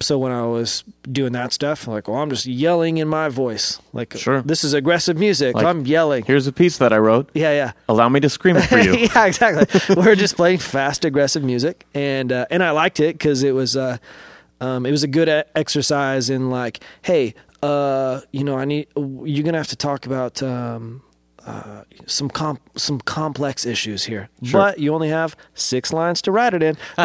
so 0.00 0.18
when 0.18 0.32
I 0.32 0.44
was 0.46 0.84
doing 1.10 1.32
that 1.32 1.52
stuff, 1.52 1.86
like, 1.86 2.08
well, 2.08 2.18
I'm 2.18 2.28
just 2.30 2.46
yelling 2.46 2.98
in 2.98 3.08
my 3.08 3.28
voice. 3.28 3.80
Like, 3.92 4.16
Sure. 4.16 4.42
this 4.42 4.64
is 4.64 4.74
aggressive 4.74 5.16
music. 5.16 5.54
Like, 5.54 5.64
I'm 5.64 5.86
yelling. 5.86 6.24
Here's 6.24 6.46
a 6.46 6.52
piece 6.52 6.78
that 6.78 6.92
I 6.92 6.98
wrote. 6.98 7.30
Yeah, 7.34 7.52
yeah. 7.52 7.72
Allow 7.88 8.08
me 8.08 8.20
to 8.20 8.28
scream 8.28 8.56
it 8.56 8.62
for 8.66 8.78
you. 8.78 8.94
yeah, 9.14 9.26
exactly. 9.26 9.94
We're 9.96 10.14
just 10.16 10.36
playing 10.36 10.58
fast, 10.58 11.04
aggressive 11.04 11.42
music, 11.44 11.86
and 11.94 12.32
uh, 12.32 12.46
and 12.50 12.62
I 12.62 12.70
liked 12.72 13.00
it 13.00 13.14
because 13.16 13.42
it 13.42 13.52
was 13.52 13.76
uh, 13.76 13.98
um, 14.60 14.84
it 14.84 14.90
was 14.90 15.02
a 15.04 15.08
good 15.08 15.28
exercise 15.54 16.28
in 16.28 16.50
like, 16.50 16.80
hey, 17.02 17.34
uh, 17.62 18.20
you 18.30 18.44
know, 18.44 18.58
I 18.58 18.64
need 18.64 18.88
you're 18.96 19.44
gonna 19.44 19.58
have 19.58 19.68
to 19.68 19.76
talk 19.76 20.06
about 20.06 20.42
um, 20.42 21.02
uh, 21.46 21.82
some 22.06 22.28
comp- 22.30 22.78
some 22.78 22.98
complex 23.00 23.66
issues 23.66 24.04
here, 24.04 24.28
Sure. 24.42 24.60
but 24.60 24.78
you 24.78 24.94
only 24.94 25.08
have 25.10 25.36
six 25.54 25.92
lines 25.92 26.22
to 26.22 26.32
write 26.32 26.54
it 26.54 26.62
in. 26.62 26.76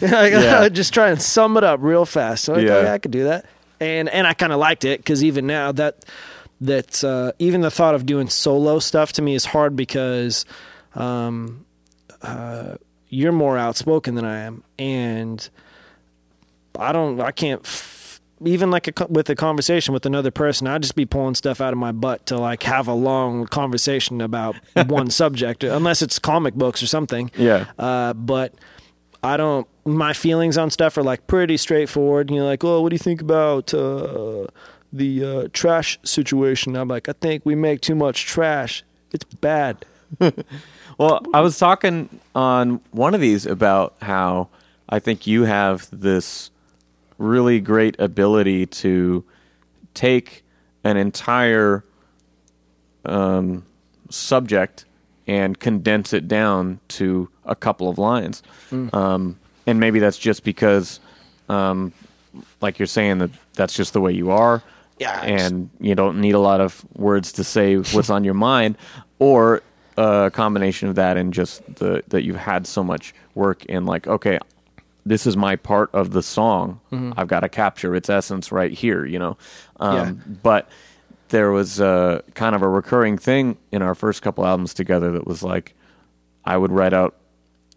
Yeah. 0.00 0.68
Just 0.68 0.92
try 0.92 1.08
and 1.10 1.20
sum 1.20 1.56
it 1.56 1.64
up 1.64 1.80
real 1.82 2.04
fast. 2.04 2.44
So 2.44 2.58
yeah, 2.58 2.92
I 2.92 2.98
could 2.98 3.10
do 3.10 3.24
that, 3.24 3.46
and 3.80 4.08
and 4.08 4.26
I 4.26 4.34
kind 4.34 4.52
of 4.52 4.58
liked 4.58 4.84
it 4.84 5.00
because 5.00 5.24
even 5.24 5.46
now 5.46 5.72
that 5.72 6.04
that 6.60 7.02
uh, 7.04 7.32
even 7.38 7.60
the 7.62 7.70
thought 7.70 7.94
of 7.94 8.04
doing 8.04 8.28
solo 8.28 8.78
stuff 8.80 9.12
to 9.14 9.22
me 9.22 9.34
is 9.34 9.44
hard 9.44 9.76
because 9.76 10.44
um, 10.94 11.64
uh, 12.22 12.74
you're 13.08 13.32
more 13.32 13.56
outspoken 13.56 14.14
than 14.14 14.24
I 14.24 14.40
am, 14.40 14.62
and 14.78 15.48
I 16.78 16.92
don't, 16.92 17.20
I 17.20 17.30
can't. 17.30 17.62
F- 17.64 17.94
even 18.44 18.70
like 18.70 19.00
a, 19.00 19.06
with 19.06 19.28
a 19.30 19.34
conversation 19.34 19.94
with 19.94 20.06
another 20.06 20.30
person, 20.30 20.66
I'd 20.66 20.82
just 20.82 20.94
be 20.94 21.06
pulling 21.06 21.34
stuff 21.34 21.60
out 21.60 21.72
of 21.72 21.78
my 21.78 21.92
butt 21.92 22.26
to 22.26 22.38
like 22.38 22.62
have 22.64 22.88
a 22.88 22.94
long 22.94 23.46
conversation 23.46 24.20
about 24.20 24.56
one 24.86 25.10
subject, 25.10 25.64
unless 25.64 26.02
it's 26.02 26.18
comic 26.18 26.54
books 26.54 26.82
or 26.82 26.86
something. 26.86 27.30
Yeah. 27.36 27.66
Uh, 27.78 28.12
but 28.14 28.54
I 29.22 29.36
don't. 29.36 29.66
My 29.84 30.12
feelings 30.12 30.58
on 30.58 30.70
stuff 30.70 30.96
are 30.98 31.02
like 31.02 31.26
pretty 31.26 31.56
straightforward. 31.56 32.30
You 32.30 32.38
know, 32.38 32.46
like, 32.46 32.62
oh, 32.64 32.80
what 32.80 32.90
do 32.90 32.94
you 32.94 32.98
think 32.98 33.20
about, 33.20 33.72
uh, 33.74 34.46
the 34.92 35.24
uh, 35.24 35.48
trash 35.52 35.98
situation. 36.02 36.74
I'm 36.74 36.88
like, 36.88 37.08
I 37.08 37.12
think 37.12 37.44
we 37.44 37.54
make 37.54 37.82
too 37.82 37.94
much 37.94 38.24
trash. 38.24 38.82
It's 39.12 39.24
bad. 39.24 39.84
Well, 40.98 41.24
I 41.32 41.42
was 41.42 41.56
talking 41.56 42.08
on 42.34 42.80
one 42.90 43.14
of 43.14 43.20
these 43.20 43.46
about 43.46 43.94
how 44.02 44.48
I 44.88 44.98
think 44.98 45.28
you 45.28 45.44
have 45.44 45.88
this 45.92 46.50
really 47.18 47.60
great 47.60 47.96
ability 47.98 48.66
to 48.66 49.24
take 49.94 50.44
an 50.84 50.96
entire 50.96 51.84
um, 53.04 53.64
subject 54.10 54.84
and 55.26 55.58
condense 55.58 56.12
it 56.12 56.26
down 56.26 56.80
to 56.88 57.28
a 57.44 57.54
couple 57.54 57.88
of 57.88 57.98
lines. 57.98 58.42
Um, 58.94 59.38
and 59.66 59.78
maybe 59.78 59.98
that's 59.98 60.16
just 60.16 60.42
because, 60.44 61.00
um, 61.48 61.92
like 62.60 62.78
you're 62.78 62.86
saying, 62.86 63.18
that 63.18 63.30
that's 63.54 63.74
just 63.74 63.92
the 63.92 64.00
way 64.00 64.12
you 64.12 64.30
are. 64.30 64.62
Yeah, 64.98 65.20
And 65.22 65.70
you 65.78 65.94
don't 65.94 66.20
need 66.20 66.34
a 66.34 66.40
lot 66.40 66.60
of 66.60 66.84
words 66.96 67.32
to 67.32 67.44
say 67.44 67.76
what's 67.76 68.10
on 68.10 68.24
your 68.24 68.34
mind, 68.50 68.78
or 69.18 69.62
a 69.96 70.30
combination 70.32 70.88
of 70.88 70.94
that 70.94 71.16
and 71.16 71.34
just 71.34 71.62
the 71.76 72.02
that 72.08 72.22
you've 72.22 72.36
had 72.36 72.66
so 72.66 72.82
much 72.82 73.14
work 73.34 73.64
in 73.66 73.84
like, 73.84 74.06
okay, 74.06 74.38
this 75.06 75.26
is 75.26 75.36
my 75.36 75.56
part 75.56 75.90
of 75.94 76.10
the 76.12 76.22
song. 76.22 76.80
I've 77.16 77.28
got 77.28 77.40
to 77.40 77.48
capture 77.48 77.94
its 77.94 78.10
essence 78.10 78.52
right 78.52 78.72
here, 78.72 79.04
you 79.06 79.18
know. 79.18 79.36
Um, 79.80 79.96
Yeah. 79.96 80.12
But 80.42 80.68
there 81.28 81.50
was 81.50 81.80
uh, 81.80 82.22
kind 82.34 82.54
of 82.54 82.62
a 82.62 82.68
recurring 82.68 83.18
thing 83.18 83.56
in 83.70 83.82
our 83.82 83.94
first 83.94 84.22
couple 84.22 84.44
albums 84.46 84.74
together 84.74 85.12
that 85.12 85.26
was 85.26 85.42
like, 85.42 85.74
I 86.44 86.56
would 86.56 86.72
write 86.72 86.92
out, 86.94 87.16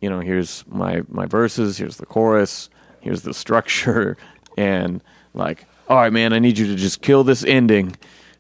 you 0.02 0.10
know, 0.10 0.20
here's 0.20 0.64
my 0.68 1.04
my 1.10 1.26
verses, 1.26 1.78
here's 1.78 1.98
the 1.98 2.06
chorus, 2.06 2.70
here's 3.02 3.22
the 3.24 3.34
structure, 3.34 4.18
and 4.58 5.02
like, 5.34 5.66
all 5.90 5.98
right, 5.98 6.14
man, 6.14 6.34
I 6.34 6.40
need 6.40 6.58
you 6.58 6.68
to 6.68 6.76
just 6.76 7.02
kill 7.02 7.24
this 7.24 7.44
ending, 7.44 7.96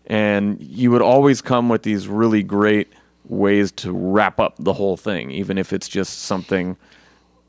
and 0.08 0.62
you 0.62 0.92
would 0.92 1.02
always 1.02 1.42
come 1.42 1.70
with 1.70 1.84
these 1.84 2.08
really 2.08 2.44
great 2.44 2.88
ways 3.28 3.72
to 3.72 3.92
wrap 3.94 4.40
up 4.40 4.56
the 4.58 4.74
whole 4.74 4.98
thing, 4.98 5.32
even 5.32 5.58
if 5.58 5.72
it's 5.74 5.88
just 5.88 6.20
something 6.24 6.78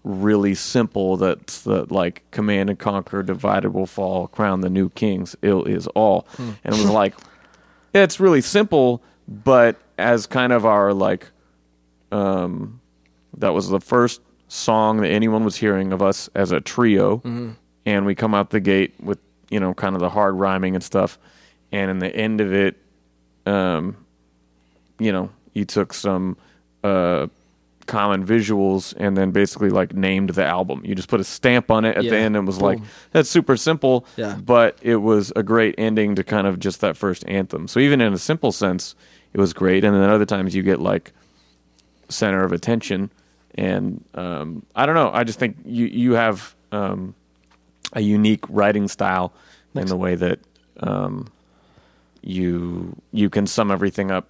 really 0.05 0.55
simple 0.55 1.17
that's 1.17 1.63
the 1.63 1.87
like 1.93 2.29
command 2.33 2.69
and 2.69 2.79
conquer 2.79 3.23
divided 3.23 3.71
will 3.71 3.87
fall 3.87 4.27
crown 4.29 4.61
the 4.61 4.71
new 4.71 4.89
kings 4.91 5.37
ill 5.43 5.65
is 5.65 5.87
all. 5.89 6.27
And 6.39 6.57
it 6.65 6.71
was 6.73 6.91
like 6.91 7.15
yeah, 7.95 8.03
it's 8.03 8.19
really 8.19 8.41
simple 8.41 9.03
but 9.29 9.77
as 9.99 10.27
kind 10.27 10.53
of 10.53 10.67
our 10.67 10.93
like 10.93 11.29
um 12.11 12.81
that 13.39 13.55
was 13.55 13.69
the 13.69 13.81
first 13.81 14.21
song 14.49 15.01
that 15.01 15.09
anyone 15.09 15.45
was 15.45 15.57
hearing 15.57 15.93
of 15.93 16.03
us 16.03 16.29
as 16.35 16.51
a 16.53 16.61
trio. 16.61 17.23
And 17.87 18.05
we 18.05 18.15
come 18.15 18.35
out 18.35 18.51
the 18.51 18.61
gate 18.61 18.95
with 19.01 19.19
you 19.51 19.61
know 19.61 19.73
kind 19.75 19.95
of 19.95 20.01
the 20.01 20.11
hard 20.11 20.35
rhyming 20.35 20.75
and 20.75 20.83
stuff. 20.85 21.19
And 21.71 21.91
in 21.91 21.99
the 22.01 22.15
end 22.15 22.41
of 22.41 22.53
it 22.53 22.77
um 23.47 23.97
you 24.99 25.13
know 25.13 25.31
you 25.55 25.65
took 25.65 25.93
some 25.95 26.37
uh 26.85 27.29
common 27.87 28.25
visuals 28.27 28.95
and 28.97 29.17
then 29.17 29.31
basically 29.31 29.71
like 29.71 29.95
named 29.95 30.31
the 30.31 30.45
album. 30.45 30.83
You 30.85 30.95
just 30.95 31.09
put 31.09 31.21
a 31.21 31.25
stamp 31.25 31.71
on 31.71 31.85
it 31.85 31.97
at 31.97 32.03
the 32.05 32.11
Yeah. 32.17 32.23
end 32.25 32.37
and 32.37 32.47
was 32.47 32.61
like, 32.61 32.79
that's 33.11 33.29
super 33.29 33.57
simple. 33.57 34.07
Yeah. 34.17 34.37
But 34.37 34.79
it 34.83 34.97
was 34.97 35.33
a 35.37 35.43
great 35.43 35.75
ending 35.79 36.15
to 36.17 36.25
kind 36.25 36.47
of 36.47 36.59
just 36.59 36.81
that 36.81 36.97
first 36.97 37.25
anthem. 37.27 37.69
So 37.69 37.81
even 37.81 38.01
in 38.01 38.13
a 38.13 38.19
simple 38.19 38.53
sense, 38.53 38.95
it 39.33 39.41
was 39.41 39.53
great. 39.53 39.85
And 39.85 39.95
then 39.95 40.09
other 40.09 40.27
times 40.27 40.55
you 40.55 40.63
get 40.63 40.81
like 40.81 41.13
center 42.09 42.45
of 42.45 42.53
attention. 42.53 43.11
And 43.55 44.05
um, 44.15 44.65
I 44.75 44.87
don't 44.87 44.95
know. 44.95 45.11
I 45.13 45.25
just 45.25 45.39
think 45.39 45.57
you 45.65 45.87
you 45.87 46.13
have 46.13 46.55
um, 46.73 47.15
a 47.93 48.01
unique 48.01 48.45
writing 48.49 48.89
style 48.89 49.33
in 49.75 49.87
the 49.87 49.97
way 49.97 50.15
that 50.15 50.39
um, 50.81 51.31
you 52.23 52.97
you 53.13 53.29
can 53.29 53.47
sum 53.47 53.71
everything 53.71 54.11
up 54.11 54.29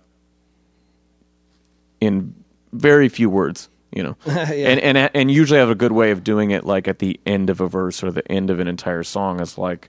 in 2.00 2.34
very 2.72 3.08
few 3.08 3.28
words, 3.30 3.68
you 3.90 4.02
know. 4.02 4.16
Yeah. 4.26 4.68
And 4.68 4.80
and 4.80 5.10
and 5.14 5.30
usually 5.30 5.60
have 5.60 5.70
a 5.70 5.74
good 5.74 5.92
way 5.92 6.10
of 6.10 6.24
doing 6.24 6.50
it 6.50 6.64
like 6.64 6.88
at 6.88 6.98
the 6.98 7.20
end 7.26 7.50
of 7.50 7.60
a 7.60 7.68
verse 7.68 8.02
or 8.02 8.10
the 8.10 8.30
end 8.30 8.50
of 8.50 8.60
an 8.60 8.68
entire 8.68 9.02
song 9.02 9.40
is 9.40 9.56
like 9.58 9.88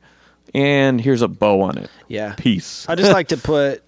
and 0.54 1.02
here's 1.02 1.22
a 1.22 1.28
bow 1.28 1.62
on 1.62 1.78
it. 1.78 1.90
Yeah. 2.08 2.36
Peace. 2.36 2.86
I 2.88 2.96
just 2.96 3.12
like 3.12 3.30
to 3.30 3.38
put 3.54 3.84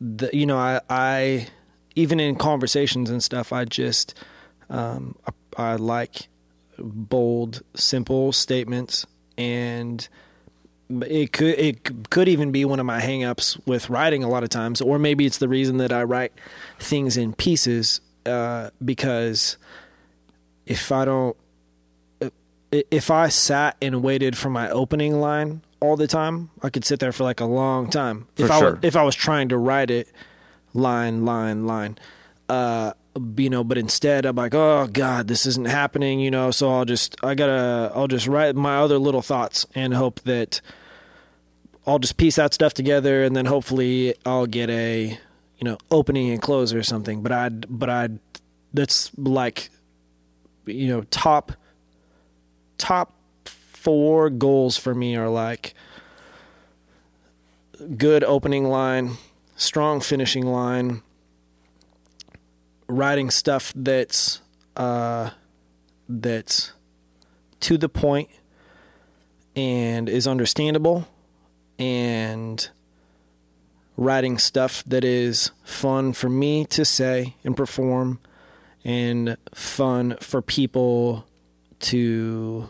the 0.00 0.30
you 0.32 0.46
know 0.46 0.58
I 0.58 0.80
I 0.88 1.48
even 1.94 2.20
in 2.20 2.36
conversations 2.36 3.10
and 3.10 3.22
stuff 3.22 3.52
I 3.52 3.64
just 3.64 4.14
um 4.68 5.16
I, 5.56 5.72
I 5.72 5.76
like 5.76 6.28
bold 6.78 7.62
simple 7.74 8.32
statements 8.32 9.06
and 9.38 10.08
it 10.90 11.32
could 11.32 11.58
it 11.58 12.10
could 12.10 12.28
even 12.28 12.52
be 12.52 12.64
one 12.64 12.78
of 12.78 12.86
my 12.86 13.00
hangups 13.00 13.58
with 13.66 13.88
writing 13.88 14.22
a 14.22 14.28
lot 14.28 14.42
of 14.42 14.50
times 14.50 14.80
or 14.80 14.98
maybe 14.98 15.24
it's 15.24 15.38
the 15.38 15.48
reason 15.48 15.78
that 15.78 15.92
I 15.92 16.02
write 16.02 16.32
things 16.78 17.16
in 17.16 17.32
pieces 17.32 18.00
uh 18.26 18.70
because 18.84 19.56
if 20.66 20.90
I 20.92 21.04
don't 21.04 21.36
if 22.90 23.10
I 23.10 23.28
sat 23.28 23.76
and 23.80 24.02
waited 24.02 24.36
for 24.36 24.50
my 24.50 24.70
opening 24.70 25.20
line 25.20 25.62
all 25.80 25.96
the 25.96 26.06
time, 26.06 26.50
I 26.62 26.70
could 26.70 26.84
sit 26.84 26.98
there 27.00 27.12
for 27.12 27.24
like 27.24 27.40
a 27.40 27.44
long 27.44 27.88
time. 27.88 28.26
For 28.36 28.44
if 28.44 28.50
I 28.50 28.58
sure. 28.58 28.78
if 28.82 28.96
I 28.96 29.02
was 29.02 29.14
trying 29.14 29.50
to 29.50 29.58
write 29.58 29.90
it 29.90 30.08
line 30.72 31.24
line 31.24 31.66
line, 31.66 31.98
uh, 32.48 32.92
you 33.36 33.50
know, 33.50 33.62
but 33.62 33.78
instead 33.78 34.26
I'm 34.26 34.36
like, 34.36 34.54
oh 34.54 34.88
god, 34.92 35.28
this 35.28 35.46
isn't 35.46 35.68
happening, 35.68 36.20
you 36.20 36.30
know. 36.30 36.50
So 36.50 36.72
I'll 36.72 36.84
just 36.84 37.16
I 37.22 37.34
gotta 37.34 37.92
I'll 37.94 38.08
just 38.08 38.26
write 38.26 38.56
my 38.56 38.76
other 38.76 38.98
little 38.98 39.22
thoughts 39.22 39.66
and 39.74 39.94
hope 39.94 40.20
that 40.22 40.60
I'll 41.86 41.98
just 41.98 42.16
piece 42.16 42.36
that 42.36 42.54
stuff 42.54 42.74
together 42.74 43.24
and 43.24 43.36
then 43.36 43.46
hopefully 43.46 44.14
I'll 44.24 44.46
get 44.46 44.70
a 44.70 45.18
you 45.64 45.70
know 45.70 45.78
opening 45.90 46.28
and 46.28 46.42
close 46.42 46.74
or 46.74 46.82
something. 46.82 47.22
But 47.22 47.32
I'd 47.32 47.78
but 47.78 47.88
I'd 47.88 48.18
that's 48.74 49.10
like 49.16 49.70
you 50.66 50.88
know 50.88 51.02
top 51.10 51.52
top 52.76 53.14
four 53.46 54.28
goals 54.28 54.76
for 54.76 54.94
me 54.94 55.16
are 55.16 55.30
like 55.30 55.72
good 57.96 58.22
opening 58.24 58.64
line, 58.64 59.16
strong 59.56 60.00
finishing 60.00 60.46
line, 60.46 61.02
writing 62.86 63.30
stuff 63.30 63.72
that's 63.74 64.42
uh, 64.76 65.30
that's 66.10 66.74
to 67.60 67.78
the 67.78 67.88
point 67.88 68.28
and 69.56 70.10
is 70.10 70.26
understandable, 70.26 71.08
and 71.78 72.68
writing 73.96 74.38
stuff 74.38 74.82
that 74.86 75.04
is 75.04 75.50
fun 75.62 76.12
for 76.12 76.28
me 76.28 76.64
to 76.66 76.84
say 76.84 77.36
and 77.44 77.56
perform, 77.56 78.18
and 78.84 79.36
fun 79.54 80.16
for 80.20 80.42
people 80.42 81.26
to 81.80 82.68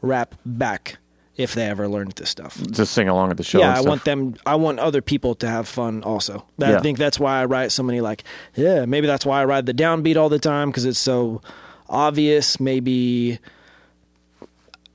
rap 0.00 0.34
back 0.46 0.98
if 1.36 1.54
they 1.54 1.64
ever 1.66 1.88
learned 1.88 2.12
this 2.12 2.28
stuff. 2.30 2.60
Just 2.70 2.92
sing 2.92 3.08
along 3.08 3.30
at 3.30 3.36
the 3.38 3.42
show. 3.42 3.58
yeah, 3.58 3.70
I 3.70 3.74
stuff. 3.76 3.86
want 3.86 4.04
them. 4.04 4.34
I 4.44 4.54
want 4.56 4.78
other 4.78 5.00
people 5.00 5.34
to 5.36 5.48
have 5.48 5.66
fun 5.66 6.02
also. 6.02 6.46
That, 6.58 6.70
Yeah. 6.70 6.78
I 6.78 6.80
think 6.80 6.98
that's 6.98 7.18
why 7.18 7.40
I 7.40 7.46
write 7.46 7.72
so 7.72 7.82
many. 7.82 8.00
Like, 8.00 8.24
yeah, 8.54 8.84
maybe 8.84 9.06
that's 9.06 9.24
why 9.24 9.40
I 9.40 9.44
ride 9.46 9.66
the 9.66 9.74
downbeat 9.74 10.16
all 10.16 10.28
the 10.28 10.38
time 10.38 10.70
because 10.70 10.84
it's 10.84 10.98
so 10.98 11.40
obvious. 11.88 12.60
Maybe. 12.60 13.38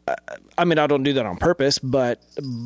I- 0.07 0.15
I 0.59 0.65
mean, 0.65 0.79
I 0.79 0.87
don't 0.87 1.03
do 1.03 1.13
that 1.13 1.25
on 1.25 1.37
purpose, 1.37 1.77
but 1.77 2.19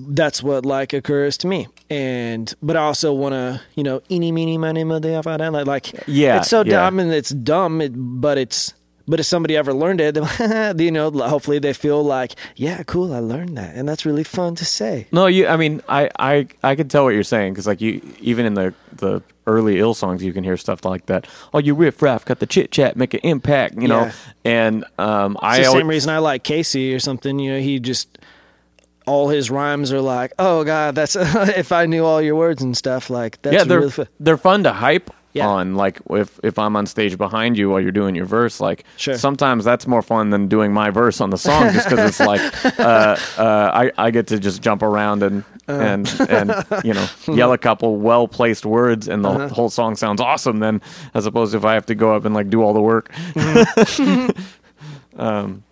that's 0.08 0.41
what 0.41 0.65
like 0.65 0.93
occurs 0.93 1.36
to 1.39 1.47
me. 1.47 1.67
And 1.89 2.54
but 2.62 2.77
I 2.77 2.82
also 2.84 3.12
want 3.13 3.34
to, 3.34 3.60
you 3.75 3.84
know, 3.84 4.01
eeny 4.10 4.32
meeny 4.32 4.58
miny 4.58 4.84
miny 4.86 5.10
like 5.17 5.25
like 5.25 5.67
like 5.67 5.93
Yeah, 6.08 6.38
it's 6.38 6.49
so 6.49 6.60
yeah. 6.60 6.71
dumb 6.86 6.99
and 6.99 7.12
it's 7.12 7.32
dumb, 7.32 7.82
it, 7.82 7.91
but 7.95 8.38
it's 8.38 8.73
but 9.08 9.19
if 9.19 9.25
somebody 9.25 9.58
ever 9.58 9.73
learned 9.73 9.99
it, 9.99 10.15
you 10.80 10.91
know, 10.91 11.12
hopefully 11.12 11.60
they 11.60 11.73
feel 11.73 12.01
like, 12.01 12.36
yeah, 12.56 12.82
cool, 12.84 13.12
I 13.13 13.19
learned 13.19 13.58
that, 13.58 13.75
and 13.75 13.89
that's 13.89 14.06
really 14.06 14.23
fun 14.23 14.56
to 14.56 14.63
say. 14.63 15.08
No, 15.12 15.25
you. 15.25 15.47
I 15.47 15.58
mean, 15.58 15.82
I 15.89 16.10
I 16.17 16.47
I 16.63 16.75
can 16.75 16.88
tell 16.88 17.04
what 17.04 17.10
you're 17.13 17.23
saying 17.23 17.51
because 17.54 17.67
like 17.67 17.82
you, 17.82 17.99
even 18.21 18.45
in 18.45 18.54
the 18.54 18.73
the 18.93 19.21
early 19.47 19.80
ill 19.80 19.93
songs, 19.93 20.23
you 20.23 20.34
can 20.34 20.43
hear 20.43 20.58
stuff 20.58 20.86
like 20.86 21.08
that. 21.08 21.27
Oh, 21.54 21.60
you 21.60 21.73
riff 21.75 22.01
raff, 22.01 22.25
got 22.25 22.39
the 22.39 22.45
chit 22.45 22.71
chat, 22.71 22.95
make 22.95 23.13
an 23.13 23.21
impact, 23.23 23.75
you 23.82 23.88
know. 23.88 24.06
Yeah. 24.06 24.13
And 24.45 24.86
um, 24.97 25.34
It's 25.34 25.43
I 25.43 25.60
the 25.62 25.65
always, 25.67 25.80
same 25.82 25.88
reason 25.89 26.10
I 26.12 26.17
like 26.19 26.43
Casey 26.43 26.93
or 26.93 26.99
something. 26.99 27.39
You 27.39 27.54
know, 27.54 27.60
he 27.60 27.80
just 27.80 28.17
all 29.08 29.30
his 29.30 29.49
rhymes 29.49 29.91
are 29.91 30.01
like, 30.01 30.32
oh 30.39 30.63
god, 30.63 30.95
that's 30.95 31.15
if 31.19 31.71
I 31.71 31.86
knew 31.86 32.06
all 32.06 32.21
your 32.21 32.36
words 32.36 32.62
and 32.62 32.77
stuff. 32.77 33.10
Like 33.10 33.41
that's 33.41 33.54
yeah, 33.56 33.63
they're 33.63 33.80
really 33.80 33.91
fun. 33.91 34.08
they're 34.19 34.38
fun 34.38 34.63
to 34.63 34.73
hype 34.73 35.10
Yeah. 35.34 35.47
on. 35.47 35.75
Like 35.75 35.99
if 36.12 36.39
if 36.43 36.60
I'm 36.60 36.75
on 36.75 36.86
stage 36.86 37.17
behind 37.17 37.58
you 37.58 37.69
while 37.71 37.82
you're 37.82 37.91
doing 37.91 38.13
your 38.15 38.25
verse, 38.27 38.60
like 38.62 38.86
Sure. 38.97 39.17
sometimes 39.17 39.65
that's 39.65 39.88
more 39.88 40.04
fun 40.04 40.30
than 40.30 40.47
doing 40.47 40.71
my 40.71 40.91
verse 40.91 41.19
on 41.19 41.32
the 41.32 41.38
song, 41.38 41.73
just 41.73 41.89
because 41.89 42.10
it's 42.10 42.19
like 42.19 42.41
uh, 42.80 43.17
uh, 43.38 43.71
I 43.73 43.91
I 43.97 44.12
get 44.12 44.27
to 44.27 44.39
just 44.39 44.62
jump 44.62 44.84
around 44.84 45.23
and 45.23 45.43
Uh. 45.71 45.79
and 45.81 46.21
and 46.29 46.65
you 46.84 46.93
know 46.93 47.07
yell 47.27 47.53
a 47.53 47.57
couple 47.57 47.97
well 47.97 48.27
placed 48.27 48.65
words, 48.65 49.07
and 49.07 49.23
the 49.23 49.29
Uh-huh. 49.29 49.47
whole 49.49 49.69
song 49.69 49.95
sounds 49.95 50.19
awesome. 50.21 50.60
Then 50.60 50.81
as 51.13 51.25
opposed 51.25 51.51
to 51.53 51.57
if 51.57 51.65
I 51.65 51.73
have 51.73 51.86
to 51.88 51.95
go 51.95 52.15
up 52.15 52.25
and 52.25 52.34
like 52.36 52.49
do 52.49 52.62
all 52.62 52.73
the 52.73 52.81
work. 52.81 53.12
um, 55.17 55.63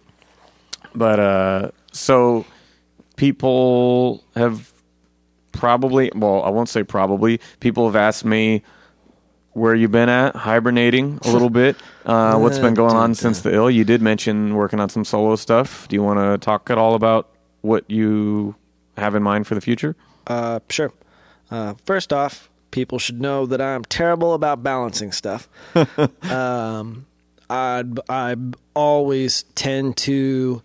but 0.96 1.20
uh, 1.20 1.72
so 1.92 2.46
people 3.16 4.24
have 4.36 4.72
probably. 5.52 6.12
Well, 6.16 6.44
I 6.44 6.50
won't 6.50 6.70
say 6.70 6.84
probably. 6.84 7.40
People 7.60 7.86
have 7.86 7.96
asked 7.96 8.26
me 8.26 8.64
where 9.54 9.76
you 9.76 9.88
been 9.90 10.10
at, 10.10 10.36
hibernating 10.36 11.20
a 11.24 11.32
little 11.32 11.50
bit. 11.50 11.76
Uh, 12.06 12.38
what's 12.40 12.60
been 12.60 12.74
going 12.76 12.96
on 12.96 13.14
since 13.16 13.42
the 13.42 13.54
ill? 13.54 13.70
You 13.70 13.84
did 13.84 14.02
mention 14.02 14.56
working 14.56 14.80
on 14.80 14.90
some 14.90 15.04
solo 15.04 15.36
stuff. 15.36 15.88
Do 15.88 15.96
you 15.96 16.04
want 16.04 16.20
to 16.20 16.44
talk 16.44 16.70
at 16.70 16.78
all 16.78 16.96
about 16.96 17.30
what 17.62 17.90
you 17.90 18.56
have 19.00 19.16
in 19.16 19.24
mind 19.24 19.48
for 19.48 19.56
the 19.56 19.62
future? 19.62 19.96
Uh, 20.28 20.60
sure. 20.70 20.92
Uh, 21.52 21.74
first 21.86 22.14
off, 22.14 22.50
people 22.72 23.00
should 23.00 23.22
know 23.22 23.46
that 23.46 23.62
I'm 23.62 23.84
terrible 23.86 24.34
about 24.34 24.64
balancing 24.64 25.12
stuff. 25.12 25.48
um, 26.24 27.06
I 27.50 27.84
I 28.08 28.36
always 28.74 29.44
tend 29.56 29.98
to. 29.98 30.62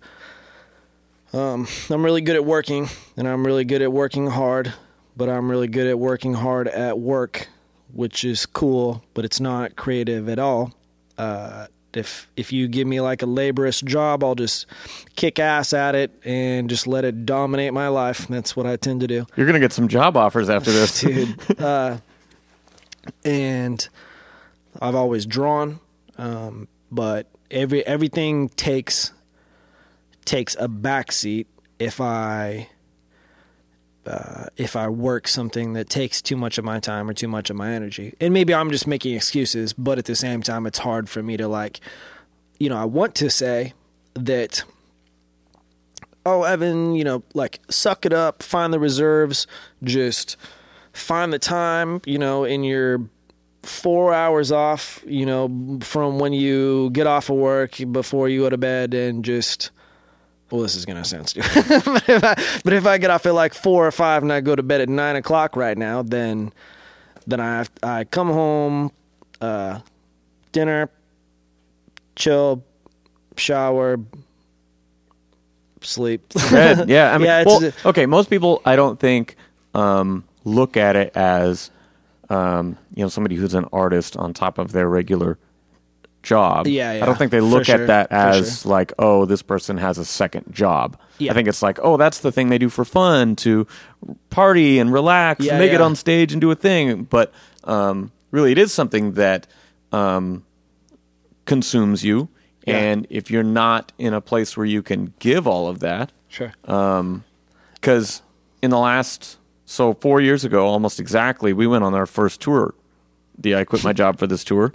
Um, 1.33 1.67
I'm 1.91 2.05
really 2.05 2.21
good 2.21 2.37
at 2.37 2.45
working, 2.45 2.89
and 3.17 3.27
I'm 3.27 3.45
really 3.45 3.65
good 3.65 3.83
at 3.83 3.93
working 3.93 4.29
hard, 4.29 4.73
but 5.17 5.29
I'm 5.29 5.51
really 5.51 5.67
good 5.67 5.89
at 5.89 5.99
working 5.99 6.35
hard 6.35 6.69
at 6.69 6.99
work, 6.99 7.49
which 7.93 8.25
is 8.25 8.47
cool, 8.47 9.03
but 9.15 9.25
it's 9.25 9.41
not 9.41 9.75
creative 9.75 10.29
at 10.29 10.39
all. 10.39 10.73
Uh, 11.19 11.67
if 11.97 12.29
if 12.37 12.53
you 12.53 12.69
give 12.69 12.87
me 12.87 13.01
like 13.01 13.23
a 13.23 13.27
laborious 13.27 13.81
job, 13.81 14.23
I'll 14.23 14.35
just 14.35 14.67
kick 15.17 15.39
ass 15.39 15.73
at 15.73 15.95
it 15.95 16.13
and 16.25 16.69
just 16.69 16.87
let 16.87 17.05
it 17.05 17.27
dominate 17.27 17.73
my 17.73 17.89
life. 17.89 18.27
That's 18.29 18.57
what 18.57 18.67
I 18.67 18.77
tend 18.77 19.01
to 19.01 19.07
do 19.07 19.27
You're 19.37 19.47
gonna 19.47 19.61
get 19.61 19.73
some 19.73 19.89
job 19.89 20.17
offers 20.17 20.49
after 20.49 20.73
this. 20.73 21.01
dude. 21.03 21.61
uh, 21.61 21.99
and 23.25 23.89
I've 24.81 24.95
always 24.95 25.27
drawn, 25.27 25.81
um, 26.19 26.69
but 26.91 27.29
every 27.51 27.87
everything 27.87 28.49
takes 28.51 29.13
takes 30.25 30.55
a 30.57 30.69
backseat 30.69 31.47
if 31.79 32.01
I 32.01 32.69
uh, 34.07 34.47
if 34.57 34.77
I 34.77 34.89
work 34.89 35.29
something 35.29 35.73
that 35.75 35.89
takes 35.89 36.21
too 36.23 36.37
much 36.37 36.59
of 36.59 36.65
my 36.65 36.81
time 36.81 37.09
or 37.09 37.15
too 37.15 37.29
much 37.29 37.51
of 37.51 37.57
my 37.57 37.73
energy. 37.73 38.15
And 38.21 38.35
maybe 38.35 38.55
I'm 38.55 38.71
just 38.71 38.87
making 38.87 39.15
excuses, 39.15 39.73
but 39.73 39.99
at 39.99 40.05
the 40.05 40.17
same 40.17 40.43
time, 40.43 40.67
it's 40.67 40.79
hard 40.79 41.09
for 41.09 41.23
me 41.23 41.37
to 41.37 41.49
like, 41.49 41.81
you 42.59 42.69
know, 42.69 42.77
I 42.77 42.85
want 42.85 43.15
to 43.17 43.31
say 43.31 43.73
that 44.15 44.65
oh, 46.27 46.43
Evan, 46.45 46.95
you 46.95 47.05
know, 47.05 47.23
like 47.35 47.61
suck 47.69 48.07
it 48.07 48.13
up, 48.13 48.43
find 48.43 48.73
the 48.73 48.79
reserves, 48.79 49.47
just 49.83 50.37
find 50.93 51.33
the 51.33 51.39
time, 51.39 52.01
you 52.07 52.19
know, 52.19 52.45
in 52.45 52.65
your 52.65 53.09
four 53.63 54.13
hours 54.13 54.53
off, 54.53 55.03
you 55.07 55.27
know, 55.27 55.79
from 55.83 56.19
when 56.19 56.33
you 56.33 56.91
get 56.91 57.07
off 57.07 57.31
of 57.31 57.37
work 57.37 57.77
before 57.93 58.29
you 58.29 58.41
go 58.41 58.51
to 58.51 58.59
bed 58.59 58.95
and 58.95 59.25
just. 59.25 59.71
Well, 60.55 60.63
this 60.63 60.77
is 60.77 60.87
gonna 60.87 61.05
sound 61.05 61.29
stupid, 61.29 61.51
but, 61.85 62.09
if 62.09 62.23
I, 62.23 62.61
but 62.63 62.73
if 62.73 62.87
I 62.87 62.97
get 62.99 63.11
off 63.11 63.27
at 63.27 63.35
like 63.35 63.55
four 63.55 63.85
or 63.89 63.91
five 63.91 64.23
and 64.23 64.33
I 64.33 64.41
go 64.41 64.55
to 64.55 64.63
bed 64.63 64.81
at 64.81 64.89
nine 64.89 65.17
o'clock 65.17 65.57
right 65.57 65.77
now, 65.77 66.03
then 66.03 66.53
then 67.27 67.41
I 67.41 67.57
have, 67.57 67.71
I 67.83 68.05
come 68.05 68.29
home, 68.29 68.93
uh, 69.41 69.81
dinner, 70.53 70.91
chill, 72.15 72.63
shower, 73.37 73.99
sleep. 75.81 76.23
Red, 76.53 76.89
yeah, 76.89 77.13
I 77.13 77.19
mean, 77.19 77.27
Yeah, 77.27 77.43
well, 77.45 77.73
okay. 77.87 78.07
Most 78.07 78.31
people, 78.31 78.63
I 78.65 78.77
don't 78.77 79.01
think, 79.01 79.35
um, 79.75 80.23
look 80.45 80.77
at 80.77 80.95
it 80.95 81.17
as, 81.17 81.73
um, 82.31 82.79
you 82.95 83.03
know, 83.03 83.09
somebody 83.09 83.35
who's 83.35 83.55
an 83.55 83.67
artist 83.73 84.17
on 84.17 84.33
top 84.33 84.59
of 84.59 84.71
their 84.71 84.89
regular 84.89 85.37
job. 86.25 86.67
Yeah, 86.67 86.91
I 86.91 87.07
don't 87.07 87.17
think 87.17 87.31
they 87.31 87.41
look 87.41 87.67
sure, 87.67 87.81
at 87.81 87.87
that 87.87 88.11
as 88.11 88.63
sure. 88.63 88.71
like, 88.71 88.93
oh, 88.99 89.25
this 89.25 89.43
person 89.43 89.77
has 89.77 89.99
a 89.99 90.05
second 90.05 90.47
job. 90.51 90.99
Yeah. 91.19 91.31
I 91.31 91.35
think 91.35 91.49
it's 91.49 91.63
like, 91.63 91.79
oh, 91.83 91.97
that's 91.97 92.21
the 92.21 92.33
thing 92.33 92.49
they 92.49 92.59
do 92.59 92.69
for 92.69 92.85
fun 92.85 93.37
to 93.37 93.67
party 94.31 94.79
and 94.79 94.93
relax, 94.93 95.45
Yeah, 95.45 95.53
and 95.53 95.61
make 95.61 95.73
it 95.73 95.81
yeah. 95.81 95.85
on 95.85 95.95
stage 95.95 96.33
and 96.33 96.41
do 96.41 96.51
a 96.51 96.57
thing. 96.57 97.05
But 97.05 97.33
um, 97.65 98.11
really, 98.31 98.53
it 98.53 98.59
is 98.59 98.73
something 98.73 99.13
that 99.13 99.47
um, 99.93 100.45
consumes 101.45 102.05
you. 102.05 102.29
Yeah. 102.67 102.79
And 102.79 103.07
if 103.11 103.31
you're 103.31 103.43
not 103.43 103.93
in 103.99 104.15
a 104.15 104.21
place 104.21 104.57
where 104.57 104.67
you 104.67 104.83
can 104.83 105.13
give 105.19 105.47
all 105.47 105.69
of 105.69 105.81
that, 105.81 106.13
sure. 106.29 106.53
because 106.63 108.23
in 108.63 108.71
the 108.71 108.79
last 108.79 109.37
so 109.67 109.95
four 109.95 110.21
years 110.21 110.45
ago 110.45 110.67
almost 110.67 110.99
exactly 111.01 111.53
we 111.53 111.67
went 111.67 111.85
on 111.85 111.95
our 111.95 112.07
first 112.07 112.41
tour 112.41 112.75
the 113.39 113.55
i 113.55 113.65
quit 113.65 113.85
my 113.85 113.93
job 114.03 114.19
for 114.19 114.27
this 114.27 114.45
tour 114.45 114.73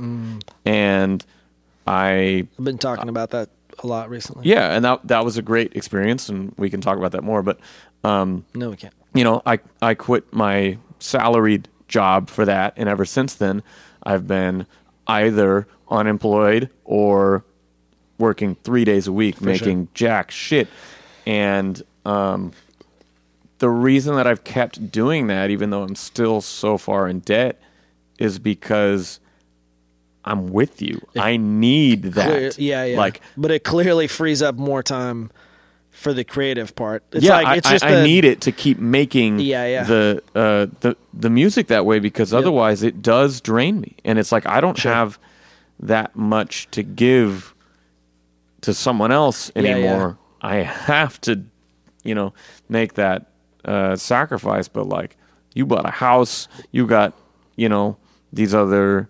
and 0.65 1.25
i 1.89 2.47
I've 2.57 2.65
been 2.65 2.77
talking 2.77 3.09
about 3.09 3.31
that 3.31 3.49
a 3.83 3.87
lot 3.87 4.09
recently. 4.09 4.47
yeah 4.47 4.73
and 4.75 4.83
that 4.85 5.07
that 5.07 5.25
was 5.25 5.37
a 5.37 5.41
great 5.41 5.75
experience 5.75 6.29
and 6.29 6.53
we 6.57 6.69
can 6.69 6.81
talk 6.81 6.97
about 6.97 7.11
that 7.13 7.23
more 7.23 7.41
but 7.43 7.59
um 8.03 8.45
No, 8.53 8.69
we 8.69 8.75
can't. 8.77 8.93
you 9.13 9.23
know 9.23 9.41
i 9.45 9.59
i 9.81 9.93
quit 9.93 10.31
my 10.33 10.77
salaried 10.99 11.67
job 11.87 12.29
for 12.29 12.45
that 12.45 12.73
and 12.77 12.87
ever 12.87 13.05
since 13.05 13.33
then 13.35 13.63
i've 14.03 14.27
been 14.27 14.67
either 15.07 15.67
unemployed 15.89 16.69
or 16.85 17.43
working 18.17 18.55
three 18.63 18.83
days 18.85 19.07
a 19.07 19.13
week 19.13 19.41
making 19.41 19.87
jack 19.93 20.29
shit 20.29 20.67
and 21.25 21.81
um 22.05 22.51
the 23.59 23.69
reason 23.69 24.15
that 24.15 24.25
I've 24.25 24.45
kept 24.45 24.89
doing 24.89 25.27
that, 25.27 25.49
even 25.49 25.69
though 25.69 25.83
I'm 25.83 25.95
still 25.95 26.39
so 26.39 26.77
far 26.77 27.09
in 27.09 27.19
debt, 27.19 27.61
is 28.17 28.39
because 28.39 29.19
I'm 30.29 30.47
with 30.47 30.81
you. 30.81 31.01
I 31.17 31.37
need 31.37 32.03
that. 32.03 32.27
Clear- 32.29 32.51
yeah, 32.57 32.83
yeah. 32.85 32.97
Like, 32.97 33.21
but 33.35 33.51
it 33.51 33.63
clearly 33.63 34.07
frees 34.07 34.41
up 34.41 34.55
more 34.55 34.83
time 34.83 35.31
for 35.91 36.13
the 36.13 36.23
creative 36.23 36.75
part. 36.75 37.03
It's 37.11 37.25
yeah, 37.25 37.41
like 37.41 37.57
it's 37.57 37.67
I, 37.67 37.71
just 37.71 37.85
I, 37.85 38.01
I 38.01 38.03
need 38.03 38.23
it 38.25 38.41
to 38.41 38.51
keep 38.51 38.77
making 38.79 39.39
Yeah, 39.39 39.65
yeah. 39.65 39.83
the 39.83 40.23
uh, 40.35 40.67
the 40.81 40.95
the 41.13 41.29
music 41.29 41.67
that 41.67 41.85
way 41.85 41.99
because 41.99 42.33
otherwise 42.33 42.83
it 42.83 43.01
does 43.01 43.41
drain 43.41 43.81
me, 43.81 43.95
and 44.05 44.19
it's 44.19 44.31
like 44.31 44.45
I 44.45 44.61
don't 44.61 44.77
Sure. 44.77 44.93
have 44.93 45.17
that 45.79 46.15
much 46.15 46.69
to 46.71 46.83
give 46.83 47.53
to 48.61 48.73
someone 48.73 49.11
else 49.11 49.51
Yeah, 49.55 49.61
yeah. 49.63 49.69
anymore. 49.71 50.17
I 50.41 50.57
have 50.57 51.19
to, 51.21 51.43
you 52.03 52.13
know, 52.15 52.33
make 52.69 52.93
that 52.93 53.27
uh, 53.65 53.95
sacrifice. 53.95 54.67
But 54.67 54.87
like, 54.87 55.17
you 55.53 55.65
bought 55.65 55.85
a 55.87 55.91
house, 55.91 56.47
you 56.71 56.85
got, 56.85 57.13
you 57.55 57.67
know, 57.69 57.97
these 58.31 58.53
other 58.53 59.09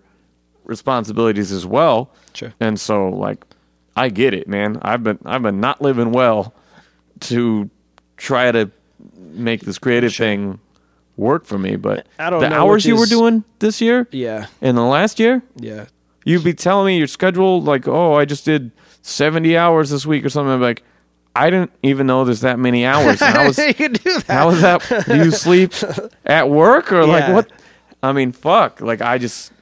responsibilities 0.70 1.52
as 1.52 1.66
well. 1.66 2.10
Sure. 2.32 2.54
And 2.60 2.80
so 2.80 3.08
like 3.10 3.44
I 3.96 4.08
get 4.08 4.32
it, 4.32 4.48
man. 4.48 4.78
I've 4.80 5.02
been 5.02 5.18
I've 5.26 5.42
been 5.42 5.60
not 5.60 5.82
living 5.82 6.12
well 6.12 6.54
to 7.20 7.68
try 8.16 8.50
to 8.52 8.70
make 9.16 9.60
this 9.62 9.78
creative 9.78 10.14
thing 10.14 10.58
work 11.16 11.44
for 11.44 11.58
me, 11.58 11.76
but 11.76 12.06
I 12.18 12.30
don't 12.30 12.40
the 12.40 12.52
hours 12.54 12.86
you 12.86 12.96
were 12.96 13.06
doing 13.06 13.44
this 13.58 13.80
year 13.80 14.08
Yeah, 14.10 14.46
and 14.62 14.76
the 14.76 14.82
last 14.82 15.18
year, 15.20 15.42
yeah. 15.56 15.86
you'd 16.24 16.44
be 16.44 16.54
telling 16.54 16.86
me 16.86 16.98
your 16.98 17.06
schedule 17.08 17.60
like, 17.60 17.86
"Oh, 17.86 18.14
I 18.14 18.24
just 18.24 18.44
did 18.46 18.70
70 19.02 19.56
hours 19.56 19.90
this 19.90 20.06
week 20.06 20.24
or 20.24 20.30
something." 20.30 20.52
I'm 20.52 20.60
like, 20.62 20.82
"I 21.36 21.50
didn't 21.50 21.72
even 21.82 22.06
know 22.06 22.24
there's 22.24 22.40
that 22.40 22.58
many 22.58 22.86
hours." 22.86 23.20
How 23.20 23.44
was 23.48 23.58
you 23.58 23.74
can 23.74 23.92
do 23.92 24.14
that. 24.20 24.26
how 24.28 24.48
is 24.50 24.62
that? 24.62 25.04
Do 25.06 25.16
you 25.16 25.30
sleep 25.30 25.72
at 26.24 26.48
work 26.48 26.90
or 26.92 27.04
like 27.04 27.32
what? 27.34 27.50
I 28.02 28.12
mean, 28.12 28.32
fuck. 28.32 28.80
Like 28.80 29.02
I 29.02 29.18
just, 29.18 29.52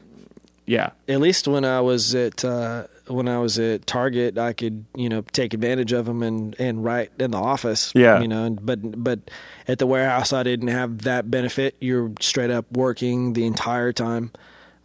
yeah, 0.69 0.91
At 1.09 1.21
least 1.21 1.49
when 1.49 1.65
I 1.65 1.81
was 1.81 2.15
at 2.15 2.45
uh, 2.45 2.85
when 3.07 3.27
I 3.27 3.39
was 3.39 3.59
at 3.59 3.87
Target, 3.87 4.37
I 4.37 4.53
could 4.53 4.85
you 4.95 5.09
know 5.09 5.23
take 5.33 5.55
advantage 5.55 5.93
of 5.93 6.05
them 6.05 6.23
and 6.23 6.55
and 6.59 6.85
write 6.85 7.11
in 7.19 7.31
the 7.31 7.39
office. 7.39 7.91
Yeah. 7.95 8.21
you 8.21 8.29
know. 8.29 8.51
But 8.51 9.03
but 9.03 9.21
at 9.67 9.79
the 9.79 9.87
warehouse, 9.87 10.35
I 10.35 10.43
didn't 10.43 10.69
have 10.69 11.03
that 11.03 11.31
benefit. 11.31 11.75
You're 11.81 12.13
straight 12.21 12.51
up 12.51 12.67
working 12.71 13.33
the 13.33 13.47
entire 13.47 13.95
time, 13.95 14.31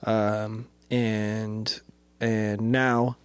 um, 0.05 0.69
and 0.89 1.81
and 2.21 2.71
now 2.71 3.17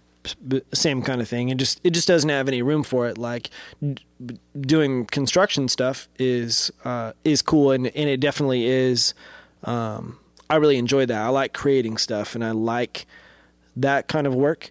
same 0.73 1.01
kind 1.01 1.21
of 1.21 1.29
thing. 1.29 1.47
It 1.47 1.57
just 1.57 1.79
it 1.85 1.91
just 1.91 2.09
doesn't 2.09 2.29
have 2.29 2.49
any 2.49 2.61
room 2.61 2.83
for 2.83 3.07
it. 3.07 3.17
Like 3.17 3.49
d- 3.81 4.03
doing 4.59 5.05
construction 5.05 5.69
stuff 5.69 6.09
is 6.19 6.71
uh, 6.83 7.13
is 7.23 7.41
cool, 7.41 7.71
and 7.71 7.87
and 7.87 8.09
it 8.09 8.19
definitely 8.19 8.65
is. 8.65 9.13
Um, 9.63 10.19
I 10.49 10.55
really 10.55 10.77
enjoy 10.77 11.05
that. 11.05 11.21
I 11.21 11.29
like 11.29 11.53
creating 11.53 11.97
stuff, 11.97 12.35
and 12.35 12.43
I 12.43 12.51
like 12.51 13.05
that 13.75 14.07
kind 14.07 14.25
of 14.27 14.33
work. 14.33 14.69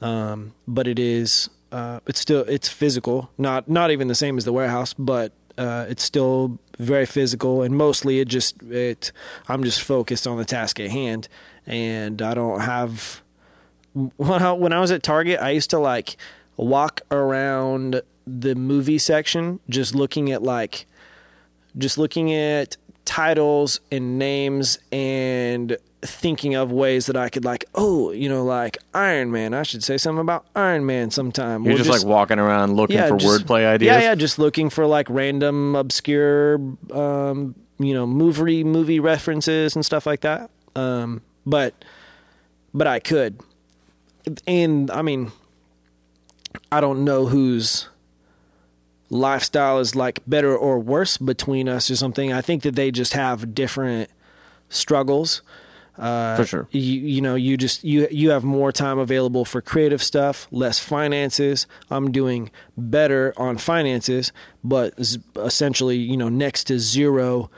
Um, 0.00 0.54
but 0.68 0.86
it 0.86 0.98
is 0.98 1.48
uh, 1.72 2.00
it's 2.06 2.20
still 2.20 2.42
it's 2.42 2.68
physical, 2.68 3.30
not 3.38 3.68
not 3.68 3.90
even 3.90 4.08
the 4.08 4.14
same 4.14 4.38
as 4.38 4.44
the 4.44 4.52
warehouse, 4.52 4.94
but 4.94 5.32
uh, 5.58 5.86
it's 5.88 6.04
still 6.04 6.58
very 6.78 7.06
physical, 7.06 7.62
and 7.62 7.76
mostly 7.76 8.20
it 8.20 8.28
just 8.28 8.62
it 8.64 9.12
I'm 9.48 9.64
just 9.64 9.82
focused 9.82 10.26
on 10.26 10.36
the 10.36 10.44
task 10.44 10.78
at 10.80 10.90
hand, 10.90 11.28
and 11.66 12.22
I 12.22 12.34
don't 12.34 12.60
have 12.60 13.22
when 14.16 14.42
I, 14.42 14.52
when 14.52 14.72
I 14.72 14.80
was 14.80 14.90
at 14.90 15.02
Target, 15.02 15.40
I 15.40 15.50
used 15.50 15.70
to 15.70 15.78
like 15.78 16.16
walk 16.56 17.00
around 17.10 18.02
the 18.26 18.54
movie 18.54 18.98
section 18.98 19.60
just 19.68 19.94
looking 19.94 20.30
at 20.32 20.42
like 20.42 20.86
just 21.78 21.96
looking 21.98 22.32
at 22.32 22.76
titles 23.06 23.80
and 23.90 24.18
names 24.18 24.78
and 24.92 25.78
thinking 26.02 26.54
of 26.54 26.70
ways 26.70 27.06
that 27.06 27.16
I 27.16 27.30
could 27.30 27.44
like, 27.44 27.64
oh, 27.74 28.10
you 28.12 28.28
know, 28.28 28.44
like 28.44 28.76
Iron 28.92 29.30
Man. 29.32 29.54
I 29.54 29.62
should 29.62 29.82
say 29.82 29.96
something 29.96 30.20
about 30.20 30.44
Iron 30.54 30.84
Man 30.84 31.10
sometime. 31.10 31.64
you're 31.64 31.74
Or 31.74 31.78
just, 31.78 31.88
like 31.90 32.04
walking 32.04 32.38
around 32.38 32.74
looking 32.76 32.98
for 32.98 33.16
just- 33.16 33.46
wordplay 33.46 33.66
ideas. 33.66 33.94
Yeah, 33.94 34.00
yeah, 34.10 34.14
just 34.14 34.38
looking 34.38 34.68
for 34.68 34.86
like 34.86 35.08
random 35.08 35.74
obscure 35.74 36.60
um 36.92 37.54
you 37.78 37.92
know, 37.92 38.06
movie 38.06 38.64
movie 38.64 39.00
references 39.00 39.74
and 39.74 39.84
stuff 39.84 40.06
like 40.06 40.20
that. 40.22 40.50
Um, 40.74 41.22
but 41.44 41.74
but 42.72 42.86
I 42.86 43.00
could, 43.00 43.40
and 44.46 44.90
I 44.90 45.02
mean, 45.02 45.30
I 46.72 46.80
don't 46.80 47.04
know 47.04 47.26
whose 47.26 47.88
lifestyle 49.10 49.78
is 49.78 49.94
like 49.94 50.20
better 50.26 50.56
or 50.56 50.78
worse 50.78 51.16
between 51.16 51.68
us 51.68 51.90
or 51.90 51.96
something. 51.96 52.32
I 52.32 52.40
think 52.40 52.62
that 52.62 52.74
they 52.76 52.90
just 52.90 53.12
have 53.12 53.54
different 53.54 54.10
struggles. 54.68 55.42
Uh, 55.98 56.36
For 56.36 56.44
sure. 56.44 56.68
You, 56.72 56.80
you 57.00 57.20
know, 57.22 57.36
you 57.36 57.56
just 57.56 57.82
you 57.82 58.06
you 58.10 58.28
have 58.30 58.44
more 58.44 58.70
time 58.70 58.98
available 58.98 59.46
for 59.46 59.62
creative 59.62 60.02
stuff, 60.02 60.46
less 60.50 60.78
finances. 60.78 61.66
I'm 61.90 62.12
doing 62.12 62.50
better 62.76 63.32
on 63.38 63.56
finances, 63.56 64.30
but 64.62 65.02
z- 65.02 65.22
essentially, 65.36 65.96
you 65.96 66.18
know, 66.18 66.28
next 66.28 66.64
to 66.64 66.78
zero 66.78 67.50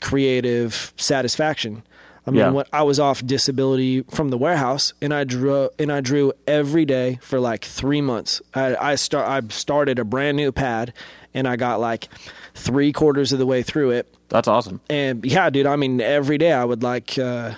creative 0.00 0.92
satisfaction. 0.96 1.84
I 2.26 2.30
mean, 2.30 2.38
Yeah. 2.40 2.50
when 2.50 2.64
I 2.72 2.82
was 2.82 2.98
off 2.98 3.24
disability 3.26 4.02
from 4.10 4.30
the 4.30 4.38
warehouse, 4.38 4.94
and 5.02 5.12
I 5.12 5.24
drew 5.24 5.68
and 5.78 5.92
I 5.92 6.00
drew 6.00 6.32
every 6.46 6.84
day 6.84 7.18
for 7.22 7.38
like 7.38 7.64
three 7.64 8.00
months. 8.00 8.40
I, 8.54 8.74
I 8.76 8.94
start 8.94 9.28
I 9.28 9.46
started 9.48 9.98
a 9.98 10.04
brand 10.04 10.36
new 10.36 10.50
pad, 10.50 10.92
and 11.34 11.46
I 11.46 11.56
got 11.56 11.80
like 11.80 12.08
three 12.54 12.92
quarters 12.92 13.32
of 13.32 13.38
the 13.38 13.46
way 13.46 13.62
through 13.62 13.90
it, 13.90 14.06
That's 14.28 14.48
awesome. 14.48 14.80
and 14.88 15.24
yeah, 15.24 15.50
dude. 15.50 15.66
I 15.66 15.76
mean, 15.76 16.00
every 16.00 16.38
day 16.38 16.52
I 16.52 16.64
would 16.64 16.82
like. 16.82 17.18
Uh, 17.18 17.54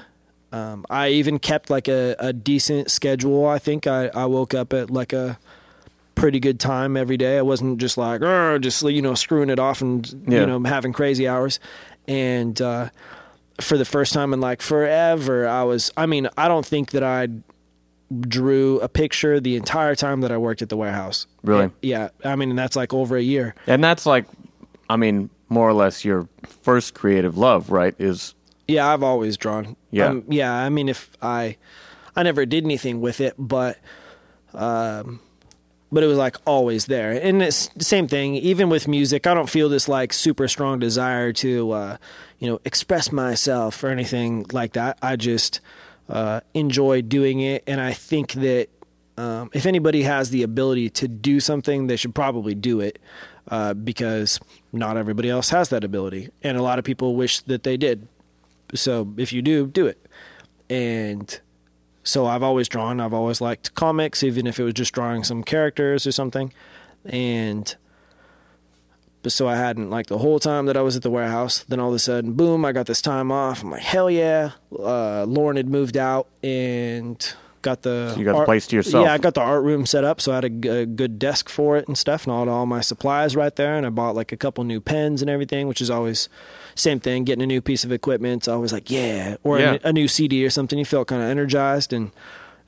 um, 0.53 0.87
I 0.89 1.09
even 1.09 1.39
kept 1.39 1.71
like 1.71 1.87
a, 1.89 2.15
a 2.19 2.33
decent 2.33 2.91
schedule. 2.91 3.47
I 3.47 3.59
think 3.59 3.87
I, 3.87 4.09
I 4.15 4.25
woke 4.27 4.55
up 4.55 4.73
at 4.73 4.91
like 4.91 5.13
a 5.13 5.39
pretty 6.15 6.41
good 6.41 6.59
time 6.59 6.97
every 6.97 7.17
day. 7.19 7.37
I 7.37 7.43
wasn't 7.43 7.79
just 7.79 7.99
like 7.99 8.21
just 8.63 8.83
you 8.83 9.03
know 9.03 9.15
screwing 9.15 9.51
it 9.51 9.59
off 9.59 9.81
and 9.83 10.07
Yeah. 10.27 10.41
you 10.41 10.47
know 10.47 10.63
having 10.65 10.93
crazy 10.93 11.29
hours. 11.29 11.61
And 12.09 12.59
uh, 12.63 12.89
for 13.61 13.79
the 13.79 13.85
first 13.85 14.13
time 14.13 14.33
in 14.33 14.41
like 14.41 14.63
forever, 14.63 15.47
I 15.49 15.63
was. 15.63 15.93
I 15.97 16.07
mean, 16.07 16.29
I 16.37 16.49
don't 16.49 16.67
think 16.67 16.91
that 16.91 17.03
I 17.03 17.29
drew 18.21 18.81
a 18.81 18.89
picture 18.89 19.41
the 19.41 19.57
entire 19.57 19.95
time 19.95 20.21
that 20.21 20.31
I 20.31 20.37
worked 20.37 20.63
at 20.63 20.69
the 20.69 20.77
warehouse. 20.77 21.27
Really? 21.43 21.71
Yeah. 21.83 22.11
I 22.25 22.37
mean, 22.37 22.55
that's 22.55 22.77
like 22.77 22.95
over 22.95 23.17
a 23.17 23.23
year. 23.23 23.55
And 23.67 23.83
that's 23.83 24.07
like, 24.07 24.27
I 24.89 24.97
mean, 24.97 25.31
more 25.49 25.69
or 25.69 25.73
less 25.73 26.05
your 26.05 26.29
first 26.63 26.95
creative 26.95 27.37
love, 27.37 27.71
right? 27.71 27.95
Is 27.99 28.35
Yeah, 28.69 28.93
I've 28.93 29.03
always 29.03 29.37
drawn. 29.37 29.77
Yeah. 29.91 30.07
Um, 30.07 30.25
yeah. 30.29 30.53
I 30.53 30.69
mean, 30.69 30.89
if 30.89 31.11
I, 31.21 31.57
I 32.15 32.23
never 32.23 32.47
did 32.47 32.65
anything 32.65 33.01
with 33.01 33.21
it, 33.21 33.35
but, 33.39 33.79
um, 34.55 35.21
but 35.91 36.03
it 36.03 36.07
was 36.07 36.19
like 36.19 36.37
always 36.47 36.87
there. 36.87 37.13
And 37.13 37.43
it's 37.43 37.69
the 37.69 37.85
same 37.85 38.09
thing. 38.09 38.35
Even 38.35 38.69
with 38.69 38.89
music, 38.89 39.27
I 39.27 39.35
don't 39.35 39.49
feel 39.49 39.69
this 39.69 39.89
like 39.89 40.13
super 40.13 40.49
strong 40.49 40.79
desire 40.79 41.33
to, 41.35 41.71
uh, 41.73 41.97
you 42.39 42.49
know, 42.49 42.61
express 42.65 43.13
myself 43.13 43.83
or 43.83 43.89
anything 43.89 44.47
like 44.53 44.73
that. 44.73 44.99
I 45.01 45.17
just 45.17 45.61
uh, 46.09 46.41
enjoy 46.55 47.03
doing 47.03 47.41
it, 47.41 47.65
and 47.67 47.81
I 47.81 47.93
think 47.93 48.33
that 48.33 48.69
um, 49.17 49.51
if 49.55 49.67
anybody 49.67 50.03
has 50.03 50.31
the 50.31 50.43
ability 50.43 50.91
to 50.91 51.09
do 51.09 51.41
something, 51.41 51.87
they 51.87 51.97
should 51.97 52.15
probably 52.15 52.55
do 52.55 52.81
it 52.81 52.99
uh, 53.49 53.75
because 53.75 54.39
not 54.73 54.97
everybody 54.97 55.31
else 55.31 55.49
has 55.51 55.71
that 55.71 55.85
ability, 55.85 56.31
and 56.43 56.57
a 56.57 56.63
lot 56.63 56.79
of 56.79 56.85
people 56.85 57.17
wish 57.17 57.41
that 57.43 57.63
they 57.63 57.77
did. 57.77 58.07
So 58.75 59.13
if 59.17 59.33
you 59.33 59.43
do, 59.43 59.67
do 59.67 59.87
it. 59.87 60.05
And 60.69 61.41
so 62.07 62.27
I've 62.27 62.43
always 62.43 62.69
drawn. 62.69 63.01
I've 63.01 63.13
always 63.13 63.41
liked 63.41 63.75
comics, 63.75 64.23
even 64.23 64.47
if 64.47 64.61
it 64.61 64.63
was 64.63 64.75
just 64.75 64.95
drawing 64.95 65.25
some 65.25 65.43
characters 65.43 66.07
or 66.07 66.13
something. 66.13 66.53
And 67.05 67.75
but 69.23 69.33
so 69.33 69.49
I 69.49 69.57
hadn't 69.57 69.91
like 69.91 70.07
the 70.07 70.19
whole 70.19 70.39
time 70.39 70.67
that 70.67 70.77
I 70.77 70.83
was 70.83 70.95
at 70.95 71.03
the 71.03 71.11
warehouse. 71.11 71.65
Then 71.65 71.81
all 71.81 71.89
of 71.89 71.95
a 71.95 71.99
sudden, 71.99 72.35
boom! 72.35 72.65
I 72.65 72.71
got 72.71 72.87
this 72.87 73.03
time 73.03 73.33
off. 73.33 73.63
I'm 73.63 73.73
like, 73.73 73.83
hell 73.83 74.09
yeah! 74.09 74.53
Uh, 74.73 75.25
Lauren 75.25 75.57
had 75.57 75.69
moved 75.69 75.97
out 75.97 76.29
and 76.45 77.35
got 77.61 77.83
the 77.83 78.13
So 78.13 78.21
you 78.21 78.25
got 78.25 78.39
the 78.39 78.45
place 78.45 78.69
to 78.69 78.77
yourself. 78.77 79.05
Yeah, 79.05 79.13
I 79.13 79.19
got 79.19 79.35
the 79.35 79.41
art 79.41 79.65
room 79.65 79.85
set 79.85 80.05
up, 80.05 80.21
so 80.21 80.31
I 80.31 80.37
had 80.37 80.45
a 80.45 80.87
good 80.87 81.19
desk 81.19 81.49
for 81.49 81.77
it 81.77 81.89
and 81.89 81.99
stuff, 81.99 82.23
and 82.25 82.33
all 82.33 82.49
all 82.49 82.67
my 82.67 82.81
supplies 82.81 83.35
right 83.35 83.55
there. 83.57 83.77
And 83.77 83.85
I 83.85 83.91
bought 83.91 84.15
like 84.15 84.31
a 84.31 84.37
couple 84.37 84.63
new 84.63 84.81
pens 84.81 85.23
and 85.23 85.31
everything, 85.31 85.67
which 85.67 85.81
is 85.81 85.91
always 85.91 86.29
same 86.77 87.01
thing. 87.01 87.25
Getting 87.25 87.43
a 87.43 87.47
new 87.47 87.61
piece 87.61 87.83
of 87.85 87.91
equipment, 87.91 88.43
it's 88.43 88.49
always 88.49 88.73
like 88.73 88.91
yeah, 88.91 89.37
or 89.43 89.59
Yeah. 89.59 89.79
A, 89.83 89.89
a 89.89 89.93
new 89.93 90.07
CD 90.07 90.45
or 90.47 90.51
something. 90.51 90.79
You 90.79 90.85
felt 90.85 91.09
kind 91.09 91.23
of 91.23 91.29
energized 91.29 91.93
and 91.93 92.13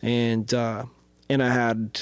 and 0.03 0.53
uh, 0.53 0.85
and 1.29 1.43
I 1.43 1.51
had 1.51 2.01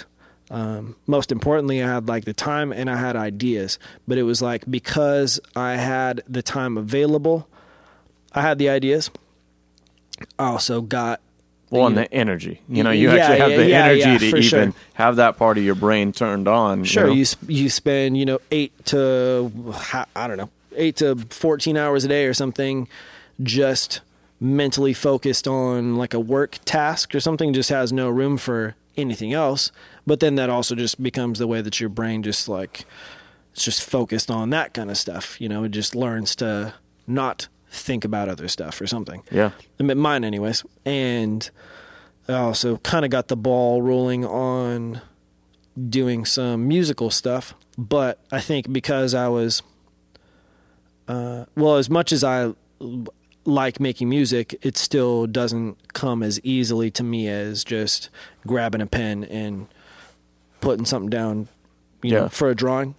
um, 0.51 0.97
most 1.07 1.33
importantly, 1.33 1.83
I 1.83 1.89
had 1.89 2.09
like 2.09 2.25
the 2.25 2.33
time 2.33 2.73
and 2.73 2.89
I 2.89 2.97
had 2.97 3.17
ideas. 3.17 3.79
But 4.07 4.19
it 4.19 4.23
was 4.23 4.41
like 4.41 4.65
because 4.71 5.41
I 5.55 5.77
had 5.77 6.23
the 6.29 6.43
time 6.43 6.79
available, 6.79 7.49
I 8.33 8.43
had 8.43 8.59
the 8.59 8.69
ideas. 8.69 9.11
I 10.39 10.47
also 10.47 10.81
got 10.81 11.21
well, 11.71 11.87
and 11.89 11.97
you 11.97 12.03
the 12.03 12.15
energy. 12.15 12.63
You 12.69 12.85
know, 12.85 12.91
you 12.91 13.11
Yeah, 13.11 13.17
actually 13.17 13.39
have 13.41 13.51
yeah, 13.51 13.57
the 13.57 13.69
yeah, 13.69 13.85
energy 13.85 14.19
to 14.19 14.27
even 14.27 14.43
sure. 14.43 14.73
have 14.95 15.17
that 15.17 15.37
part 15.37 15.59
of 15.59 15.65
your 15.65 15.75
brain 15.75 16.13
turned 16.13 16.47
on. 16.47 16.85
Sure, 16.85 17.09
know? 17.09 17.13
you 17.13 17.25
sp- 17.27 17.49
you 17.51 17.69
spend 17.69 18.17
you 18.17 18.25
know 18.25 18.39
eight 18.53 18.73
to 18.87 19.51
I 20.15 20.27
don't 20.29 20.37
know 20.37 20.51
eight 20.77 20.97
to 20.97 21.17
fourteen 21.31 21.77
hours 21.77 22.05
a 22.05 22.09
day 22.09 22.27
or 22.27 22.35
something, 22.35 22.89
just 23.43 24.01
mentally 24.41 24.93
focused 24.93 25.49
on 25.49 25.97
like 25.97 26.15
a 26.15 26.21
work 26.21 26.59
task 26.65 27.15
or 27.15 27.21
something. 27.21 27.53
Just 27.53 27.71
has 27.71 27.93
no 27.93 28.09
room 28.09 28.37
for 28.37 28.75
anything 28.97 29.33
else. 29.33 29.73
But 30.07 30.21
then 30.21 30.37
that 30.37 30.51
also 30.51 30.75
just 30.75 31.03
becomes 31.03 31.39
the 31.39 31.47
way 31.47 31.61
that 31.61 31.81
your 31.81 31.89
brain 31.89 32.23
just 32.23 32.49
like 32.49 32.85
it's 33.53 33.65
just 33.65 33.83
focused 33.83 34.31
on 34.31 34.51
that 34.51 34.75
kind 34.75 34.91
of 34.91 34.99
stuff. 34.99 35.41
You 35.41 35.49
know, 35.49 35.65
it 35.65 35.71
just 35.71 35.95
learns 35.95 36.37
to 36.37 36.75
not 37.07 37.49
think 37.71 38.05
about 38.05 38.29
other 38.29 38.49
stuff 38.49 38.81
or 38.81 38.87
something. 38.87 39.23
yeah. 39.31 39.51
I 39.79 39.83
mean, 39.83 39.99
mine 39.99 40.25
anyways. 40.25 40.65
And 40.85 41.49
I 42.29 42.35
also 42.35 42.79
kind 42.79 43.05
of 43.05 43.11
got 43.11 43.29
the 43.29 43.37
ball 43.37 43.83
rolling 43.83 44.25
on 44.25 45.01
doing 45.89 46.25
some 46.25 46.69
musical 46.69 47.11
stuff. 47.11 47.55
But 47.79 48.19
I 48.33 48.41
think 48.41 48.73
because 48.73 49.15
I 49.15 49.29
was, 49.29 49.63
uh, 51.09 51.45
well, 51.57 51.77
as 51.77 51.89
much 51.91 52.13
as 52.13 52.25
I 52.25 52.53
like 53.45 53.79
making 53.81 54.09
music, 54.09 54.59
it 54.63 54.77
still 54.77 55.27
doesn't 55.27 55.93
come 55.93 56.23
as 56.23 56.41
easily 56.43 56.91
to 56.93 57.03
me 57.05 57.29
as 57.29 57.63
just 57.65 58.11
grabbing 58.47 58.81
a 58.81 58.87
pen 58.87 59.25
and 59.25 59.69
putting 60.61 60.85
something 60.85 61.11
down, 61.11 61.49
you 62.03 62.13
Yeah. 62.13 62.21
know, 62.23 62.29
for 62.29 62.51
a 62.51 62.55
drawing. 62.55 62.95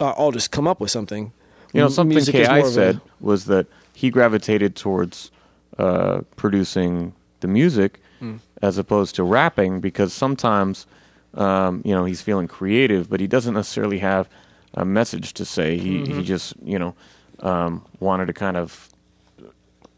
I'll 0.00 0.32
just 0.32 0.50
come 0.50 0.66
up 0.66 0.80
with 0.80 0.90
something. 0.90 1.32
You 1.72 1.80
know, 1.82 1.88
something 1.88 2.14
music 2.16 2.34
Ki 2.34 2.42
of 2.44 2.64
a- 2.64 2.68
said 2.68 3.00
was 3.20 3.44
that 3.46 3.66
he 3.94 4.10
gravitated 4.10 4.74
towards 4.74 5.30
uh, 5.78 6.20
producing 6.36 7.12
the 7.40 7.48
music 7.48 8.00
Mm. 8.20 8.38
as 8.62 8.78
opposed 8.78 9.16
to 9.16 9.24
rapping 9.24 9.80
because 9.80 10.12
sometimes, 10.12 10.86
um, 11.34 11.82
you 11.84 11.92
know, 11.92 12.04
he's 12.04 12.22
feeling 12.22 12.46
creative, 12.46 13.10
but 13.10 13.18
he 13.20 13.26
doesn't 13.26 13.54
necessarily 13.54 13.98
have 13.98 14.28
a 14.72 14.84
message 14.84 15.34
to 15.34 15.44
say. 15.44 15.76
He 15.76 15.98
Mm-hmm. 15.98 16.18
he 16.18 16.22
just 16.24 16.54
you 16.64 16.78
know 16.78 16.94
um, 17.40 17.84
wanted 18.00 18.26
to 18.26 18.32
kind 18.32 18.56
of 18.56 18.88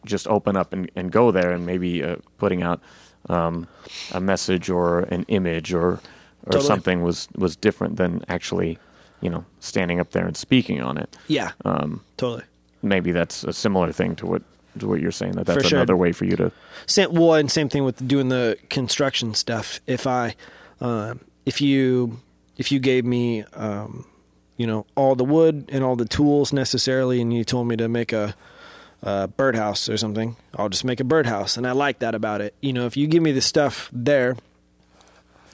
just 0.05 0.27
open 0.29 0.57
up 0.57 0.73
and, 0.73 0.91
and 0.95 1.11
go 1.11 1.31
there 1.31 1.53
and 1.53 1.67
maybe 1.67 2.03
uh, 2.03 2.17
putting 2.39 2.63
out 2.63 2.81
um, 3.29 3.67
a 4.13 4.21
message 4.21 4.71
or 4.71 5.01
an 5.01 5.25
image 5.29 5.73
or 5.73 6.01
or 6.45 6.53
Totally. 6.53 6.67
something 6.67 7.03
was 7.03 7.29
was 7.37 7.57
different 7.57 7.97
than 7.97 8.25
actually 8.29 8.79
you 9.21 9.29
know 9.29 9.45
standing 9.59 9.99
up 9.99 10.11
there 10.13 10.25
and 10.27 10.37
speaking 10.37 10.81
on 10.81 10.97
it 10.97 11.17
Yeah, 11.27 11.51
um, 11.65 12.03
totally. 12.17 12.45
maybe 12.83 13.11
that's 13.11 13.43
a 13.43 13.53
similar 13.53 13.91
thing 13.91 14.15
to 14.17 14.27
what 14.27 14.43
to 14.79 14.87
what 14.87 15.01
you're 15.01 15.11
saying 15.11 15.33
that 15.33 15.47
that's 15.47 15.67
sure. 15.67 15.79
another 15.79 15.97
way 15.97 16.13
for 16.13 16.25
you 16.25 16.37
to 16.37 16.53
Same, 16.87 17.13
well, 17.15 17.35
and 17.35 17.51
same 17.51 17.69
thing 17.69 17.83
with 17.83 18.07
doing 18.07 18.29
the 18.29 18.57
construction 18.71 19.35
stuff. 19.35 19.81
If 19.87 20.07
I, 20.07 20.37
um, 20.81 21.21
if 21.47 21.61
you, 21.63 22.21
if 22.59 22.71
you 22.71 22.79
gave 22.79 23.05
me, 23.07 23.43
um, 23.55 24.05
you 24.57 24.67
know, 24.67 24.87
all 24.95 25.15
the 25.15 25.25
wood 25.25 25.69
and 25.73 25.85
all 25.85 25.97
the 25.97 26.05
tools 26.07 26.53
necessarily, 26.53 27.21
and 27.21 27.33
you 27.33 27.45
told 27.45 27.69
me 27.69 27.77
to 27.77 27.89
make 27.89 28.13
a, 28.13 28.35
a 29.03 29.29
birdhouse 29.29 29.89
or 29.89 29.97
something, 29.97 30.37
I'll 30.57 30.69
just 30.69 30.85
make 30.85 31.01
a 31.01 31.05
birdhouse, 31.05 31.57
and 31.57 31.67
I 31.67 31.73
like 31.73 31.99
that 32.01 32.15
about 32.15 32.41
it. 32.41 32.55
You 32.61 32.73
know, 32.73 32.87
if 32.87 32.97
you 32.97 33.07
give 33.07 33.23
me 33.23 33.33
the 33.33 33.41
stuff 33.43 33.91
there, 33.93 34.37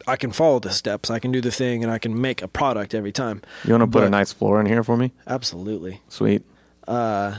I 0.06 0.16
can 0.16 0.32
follow 0.32 0.58
the 0.58 0.70
steps, 0.70 1.10
I 1.10 1.18
can 1.18 1.30
do 1.32 1.40
the 1.40 1.50
thing, 1.52 1.82
and 1.82 1.92
I 1.92 1.98
can 1.98 2.20
make 2.20 2.42
a 2.42 2.48
product 2.48 2.94
every 2.94 3.12
time. 3.12 3.42
you 3.64 3.72
want 3.72 3.82
to 3.82 3.86
put 3.86 4.02
a 4.04 4.10
nice 4.10 4.32
floor 4.32 4.60
in 4.60 4.66
here 4.66 4.82
for 4.82 4.96
me 4.96 5.12
Absolutely. 5.26 6.00
sweet 6.08 6.42
Uh, 6.88 7.38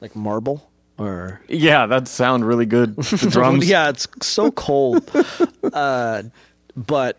like 0.00 0.14
marble 0.14 0.70
or 0.98 1.40
yeah 1.48 1.86
that 1.86 2.06
sound 2.06 2.46
really 2.46 2.66
good 2.66 2.94
the 2.96 3.28
drums 3.30 3.68
yeah, 3.68 3.88
it's 3.88 4.06
so 4.22 4.50
cold. 4.52 5.10
uh, 5.72 6.22
but 6.76 7.18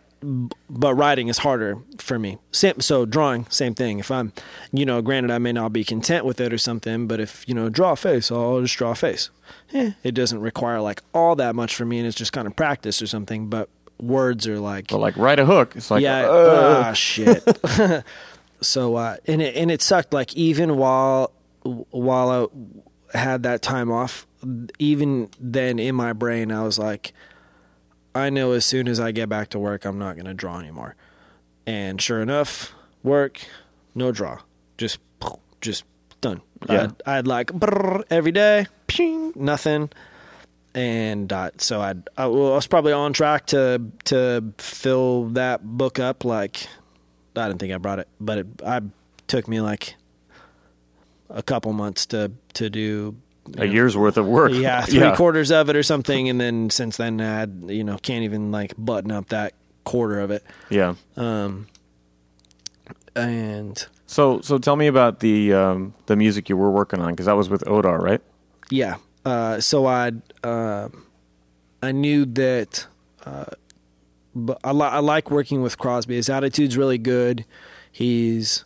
but 0.70 0.94
writing 0.96 1.28
is 1.28 1.40
harder 1.40 1.78
for 1.98 2.20
me. 2.20 2.38
Same, 2.52 2.80
so 2.80 3.06
drawing, 3.06 3.46
same 3.50 3.74
thing. 3.74 4.00
If 4.00 4.12
I'm, 4.12 4.34
you 4.72 4.86
know, 4.86 5.02
granted 5.02 5.32
I 5.32 5.40
may 5.40 5.52
not 5.52 5.74
be 5.74 5.84
content 5.84 6.26
with 6.26 6.40
it 6.40 6.54
or 6.54 6.58
something, 6.58 7.08
but 7.08 7.20
if 7.20 7.48
you 7.48 7.56
know, 7.56 7.70
draw 7.70 7.94
a 7.94 7.96
face, 7.96 8.32
I'll 8.32 8.62
just 8.62 8.78
draw 8.78 8.92
a 8.92 8.96
face. 8.96 9.30
Eh, 9.74 9.92
it 10.04 10.14
doesn't 10.14 10.40
require 10.40 10.80
like 10.80 11.02
all 11.14 11.36
that 11.38 11.56
much 11.56 11.76
for 11.76 11.86
me, 11.86 11.98
and 11.98 12.08
it's 12.08 12.18
just 12.18 12.34
kind 12.34 12.48
of 12.48 12.56
practice 12.56 13.02
or 13.02 13.08
something. 13.08 13.48
But 13.48 13.70
words 14.00 14.48
are 14.48 14.60
like 14.60 14.88
but 14.88 14.98
like 14.98 15.16
write 15.16 15.38
a 15.38 15.46
hook 15.46 15.76
it's 15.76 15.92
like 15.92 16.02
yeah, 16.02 16.22
uh, 16.22 16.84
ah, 16.86 16.94
shit. 16.94 17.44
so 18.62 18.96
uh, 18.96 19.18
and 19.26 19.42
it 19.42 19.56
and 19.56 19.72
it 19.72 19.82
sucked. 19.82 20.14
Like 20.14 20.36
even 20.36 20.78
while 20.78 21.32
while 21.64 22.52
I 23.14 23.18
had 23.18 23.44
that 23.44 23.62
time 23.62 23.92
off, 23.92 24.28
even 24.80 25.30
then 25.40 25.80
in 25.80 25.96
my 25.96 26.14
brain, 26.14 26.52
I 26.52 26.64
was 26.64 26.78
like, 26.80 27.14
I 28.14 28.30
know 28.30 28.52
as 28.52 28.66
soon 28.66 28.88
as 28.88 29.00
I 29.00 29.12
get 29.12 29.30
back 29.30 29.50
to 29.50 29.60
work, 29.60 29.86
I'm 29.86 29.98
not 29.98 30.16
going 30.16 30.26
to 30.26 30.34
draw 30.34 30.60
anymore. 30.60 30.96
And 31.66 32.02
sure 32.02 32.22
enough, 32.22 32.74
work, 33.04 33.40
no 33.96 34.12
draw, 34.12 34.40
just 34.78 35.00
just 35.62 35.86
done. 36.22 36.42
Yeah. 36.68 36.84
I'd, 36.84 37.02
I'd 37.06 37.28
like 37.28 37.52
every 38.10 38.32
day, 38.32 38.68
ping, 38.88 39.32
nothing, 39.36 39.90
and 40.74 41.32
uh, 41.32 41.52
so 41.58 41.82
I'd, 41.82 42.10
I 42.18 42.26
was 42.28 42.68
probably 42.68 42.94
on 42.94 43.14
track 43.14 43.48
to 43.48 43.82
to 44.06 44.54
fill 44.58 45.26
that 45.30 45.64
book 45.64 46.00
up. 46.00 46.26
Like 46.26 46.68
I 47.36 47.48
didn't 47.48 47.60
think 47.60 47.74
I 47.74 47.78
brought 47.78 48.00
it, 48.00 48.08
but 48.20 48.38
it 48.40 48.48
I 48.66 48.82
took 49.28 49.48
me 49.48 49.62
like 49.62 49.96
a 51.30 51.44
couple 51.44 51.72
months 51.74 52.06
to 52.08 52.32
to 52.54 52.70
do 52.70 53.16
A 53.58 53.66
year's 53.66 53.96
worth 53.98 54.18
of 54.18 54.26
work. 54.26 54.52
yeah, 54.54 54.82
three 54.86 55.12
quarters 55.16 55.52
of 55.52 55.70
it 55.70 55.76
or 55.76 55.84
something, 55.84 56.30
and 56.30 56.40
then 56.40 56.70
since 56.70 56.98
then 56.98 57.20
I 57.22 57.40
had 57.40 57.64
you 57.68 57.84
know 57.84 57.98
can't 57.98 58.24
even 58.24 58.52
like 58.52 58.74
button 58.78 59.12
up 59.12 59.30
that 59.30 59.54
quarter 59.84 60.20
of 60.20 60.32
it. 60.32 60.44
Yeah. 60.70 60.96
Um, 61.18 61.68
and 63.16 63.86
So 64.06 64.42
so 64.42 64.58
tell 64.58 64.76
me 64.76 64.88
about 64.88 65.20
the 65.20 65.54
um, 65.54 65.94
the 66.06 66.16
music 66.16 66.50
you 66.50 66.58
were 66.58 66.72
working 66.72 67.02
on 67.02 67.12
because 67.12 67.26
that 67.26 67.36
was 67.36 67.50
with 67.50 67.64
Odar, 67.66 68.00
right? 68.02 68.22
yeah, 68.70 68.96
uh, 69.26 69.60
so 69.60 69.86
I 69.86 70.12
uh, 70.44 70.88
I 71.84 71.92
knew 71.92 72.26
that, 72.26 72.88
uh, 73.26 73.46
but 74.34 74.60
I, 74.64 74.72
li- 74.72 74.86
I 74.86 75.00
like 75.00 75.30
working 75.30 75.62
with 75.62 75.78
Crosby. 75.78 76.16
His 76.16 76.30
attitude's 76.30 76.78
really 76.78 76.98
good. 76.98 77.44
He's 77.92 78.64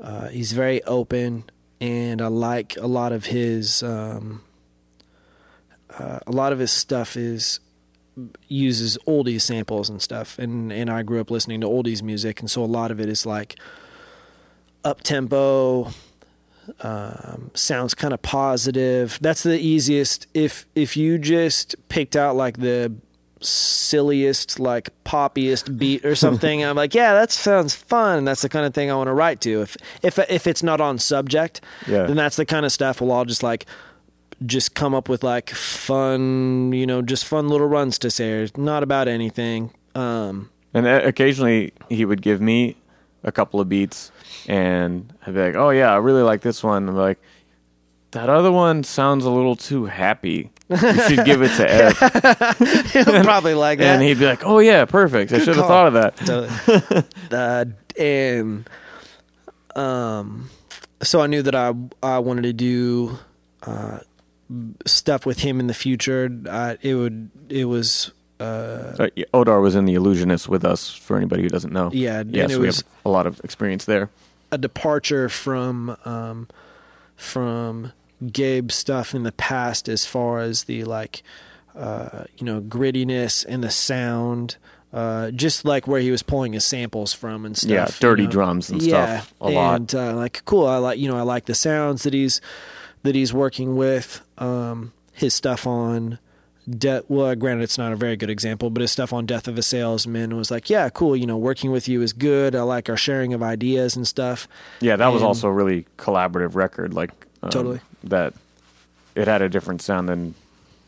uh, 0.00 0.28
he's 0.28 0.50
very 0.52 0.82
open, 0.84 1.44
and 1.80 2.20
I 2.20 2.26
like 2.26 2.76
a 2.76 2.86
lot 2.86 3.12
of 3.12 3.26
his 3.26 3.82
um, 3.82 4.42
uh, 5.98 6.20
a 6.26 6.32
lot 6.32 6.52
of 6.52 6.58
his 6.58 6.70
stuff 6.70 7.16
is 7.16 7.60
uses 8.48 8.98
oldies 9.06 9.42
samples 9.42 9.88
and 9.88 10.00
stuff. 10.00 10.38
And 10.38 10.72
and 10.72 10.90
I 10.90 11.02
grew 11.02 11.20
up 11.20 11.30
listening 11.30 11.60
to 11.62 11.66
oldies 11.66 12.02
music. 12.02 12.40
And 12.40 12.50
so 12.50 12.62
a 12.62 12.66
lot 12.66 12.90
of 12.90 13.00
it 13.00 13.08
is 13.08 13.24
like 13.26 13.56
up 14.84 15.02
tempo 15.02 15.90
um, 16.80 17.50
sounds 17.54 17.94
kind 17.94 18.14
of 18.14 18.22
positive. 18.22 19.18
That's 19.20 19.42
the 19.42 19.58
easiest. 19.58 20.26
If 20.34 20.66
if 20.74 20.96
you 20.96 21.18
just 21.18 21.76
picked 21.88 22.16
out 22.16 22.36
like 22.36 22.58
the 22.58 22.94
silliest 23.40 24.60
like 24.60 24.90
poppiest 25.04 25.78
beat 25.78 26.04
or 26.04 26.14
something 26.14 26.62
I'm 26.64 26.76
like 26.76 26.94
yeah 26.94 27.14
that 27.14 27.30
sounds 27.30 27.74
fun 27.74 28.24
that's 28.24 28.42
the 28.42 28.48
kind 28.48 28.66
of 28.66 28.74
thing 28.74 28.90
I 28.90 28.94
want 28.94 29.08
to 29.08 29.12
write 29.14 29.40
to 29.42 29.62
if 29.62 29.76
if 30.02 30.18
if 30.30 30.46
it's 30.46 30.62
not 30.62 30.80
on 30.80 30.98
subject 30.98 31.60
Yeah. 31.86 32.04
then 32.04 32.16
that's 32.16 32.36
the 32.36 32.46
kind 32.46 32.64
of 32.66 32.72
stuff 32.72 33.00
we'll 33.00 33.12
all 33.12 33.24
just 33.24 33.42
like 33.42 33.66
just 34.46 34.74
come 34.74 34.94
up 34.94 35.08
with 35.10 35.22
like 35.22 35.50
fun, 35.50 36.72
you 36.72 36.86
know, 36.86 37.02
just 37.02 37.26
fun 37.26 37.50
little 37.50 37.66
runs 37.68 37.98
to 37.98 38.10
say, 38.10 38.40
It's 38.42 38.56
not 38.56 38.82
about 38.82 39.06
anything. 39.06 39.70
Um, 39.94 40.48
And 40.72 40.86
uh, 40.86 41.02
occasionally 41.04 41.74
he 41.90 42.06
would 42.06 42.22
give 42.22 42.40
me 42.40 42.76
a 43.22 43.30
couple 43.32 43.60
of 43.60 43.68
beats, 43.68 44.10
and 44.48 45.12
I'd 45.26 45.34
be 45.34 45.40
like, 45.40 45.54
"Oh 45.56 45.68
yeah, 45.68 45.92
I 45.92 45.96
really 45.96 46.22
like 46.22 46.40
this 46.40 46.62
one." 46.64 46.88
I'm 46.88 46.96
like, 46.96 47.18
"That 48.12 48.30
other 48.30 48.50
one 48.50 48.82
sounds 48.82 49.26
a 49.26 49.30
little 49.30 49.56
too 49.56 49.84
happy. 49.86 50.50
You 50.70 50.76
should 51.08 51.24
give 51.24 51.42
it 51.42 51.54
to 51.56 51.68
Ed." 51.70 51.92
he'll 52.92 53.24
probably 53.24 53.54
like 53.54 53.78
that. 53.80 53.94
and 53.94 54.02
he'd 54.02 54.18
be 54.18 54.26
like, 54.26 54.44
"Oh 54.44 54.58
yeah, 54.60 54.84
perfect. 54.84 55.32
I 55.32 55.38
should 55.38 55.56
have 55.56 55.66
thought 55.66 55.88
of 55.88 55.94
that." 55.94 56.18
So, 56.26 57.36
uh, 57.36 57.64
and 57.98 58.68
um, 59.76 60.50
so 61.02 61.20
I 61.20 61.26
knew 61.26 61.42
that 61.42 61.54
I 61.54 61.74
I 62.02 62.18
wanted 62.20 62.42
to 62.42 62.52
do 62.52 63.18
uh, 63.64 63.98
stuff 64.86 65.26
with 65.26 65.40
him 65.40 65.60
in 65.60 65.66
the 65.66 65.74
future. 65.74 66.30
I, 66.48 66.76
it 66.82 66.94
would 66.94 67.30
it 67.48 67.64
was 67.66 68.12
uh, 68.38 68.94
So, 68.94 69.08
Odar 69.34 69.60
was 69.60 69.74
in 69.74 69.84
the 69.84 69.94
Illusionist 69.94 70.48
with 70.48 70.64
us. 70.64 70.94
For 70.94 71.16
anybody 71.16 71.42
who 71.42 71.48
doesn't 71.48 71.72
know, 71.72 71.90
yeah, 71.92 72.20
and 72.20 72.34
it 72.36 72.58
we 72.58 72.66
have 72.66 72.82
a 73.04 73.10
lot 73.10 73.26
of 73.26 73.40
experience 73.44 73.84
there. 73.84 74.08
a 74.52 74.58
departure 74.58 75.28
from 75.28 75.96
um, 76.04 76.48
from 77.16 77.92
Gabe's 78.26 78.74
stuff 78.74 79.14
in 79.14 79.22
the 79.22 79.32
past 79.32 79.88
as 79.88 80.04
far 80.04 80.40
as 80.40 80.64
the 80.64 80.84
like 80.84 81.22
uh, 81.74 82.24
you 82.36 82.44
know 82.44 82.60
grittiness 82.60 83.44
and 83.48 83.62
the 83.62 83.70
sound. 83.70 84.56
Uh, 84.92 85.30
just 85.30 85.64
like 85.64 85.86
where 85.86 86.00
he 86.00 86.10
was 86.10 86.20
pulling 86.20 86.52
his 86.52 86.64
samples 86.64 87.12
from 87.12 87.46
and 87.46 87.56
stuff. 87.56 87.70
Yeah, 87.70 87.86
you 87.86 87.94
dirty 88.00 88.24
know? 88.24 88.30
drums 88.30 88.70
and 88.70 88.82
yeah, 88.82 89.20
stuff 89.20 89.34
a 89.40 89.50
lot. 89.50 89.76
and 89.76 89.94
uh, 89.94 90.14
like 90.16 90.44
cool. 90.44 90.66
I 90.66 90.78
like 90.78 90.98
you 90.98 91.08
know 91.08 91.16
I 91.16 91.22
like 91.22 91.46
the 91.46 91.54
sounds 91.54 92.02
that 92.02 92.12
he's 92.12 92.40
that 93.04 93.14
he's 93.14 93.32
working 93.32 93.76
with. 93.76 94.20
Um, 94.38 94.92
his 95.12 95.34
stuff 95.34 95.66
on 95.66 96.18
Death. 96.68 97.04
Well, 97.08 97.34
granted, 97.36 97.64
it's 97.64 97.78
not 97.78 97.92
a 97.92 97.96
very 97.96 98.16
good 98.16 98.30
example, 98.30 98.70
but 98.70 98.80
his 98.80 98.90
stuff 98.90 99.12
on 99.12 99.26
Death 99.26 99.46
of 99.46 99.58
a 99.58 99.62
Salesman 99.62 100.36
was 100.36 100.50
like, 100.50 100.70
yeah, 100.70 100.88
cool. 100.88 101.16
You 101.16 101.26
know, 101.26 101.36
working 101.36 101.70
with 101.70 101.88
you 101.88 102.02
is 102.02 102.12
good. 102.12 102.54
I 102.54 102.62
like 102.62 102.88
our 102.88 102.96
sharing 102.96 103.34
of 103.34 103.42
ideas 103.42 103.96
and 103.96 104.08
stuff. 104.08 104.48
Yeah, 104.80 104.96
that 104.96 105.08
was 105.08 105.22
also 105.22 105.48
a 105.48 105.52
really 105.52 105.86
collaborative 105.98 106.54
record. 106.54 106.94
Like 106.94 107.10
um, 107.42 107.50
Totally. 107.50 107.80
That. 108.04 108.34
It 109.14 109.26
had 109.26 109.42
a 109.42 109.48
different 109.48 109.82
sound 109.82 110.08
than 110.08 110.34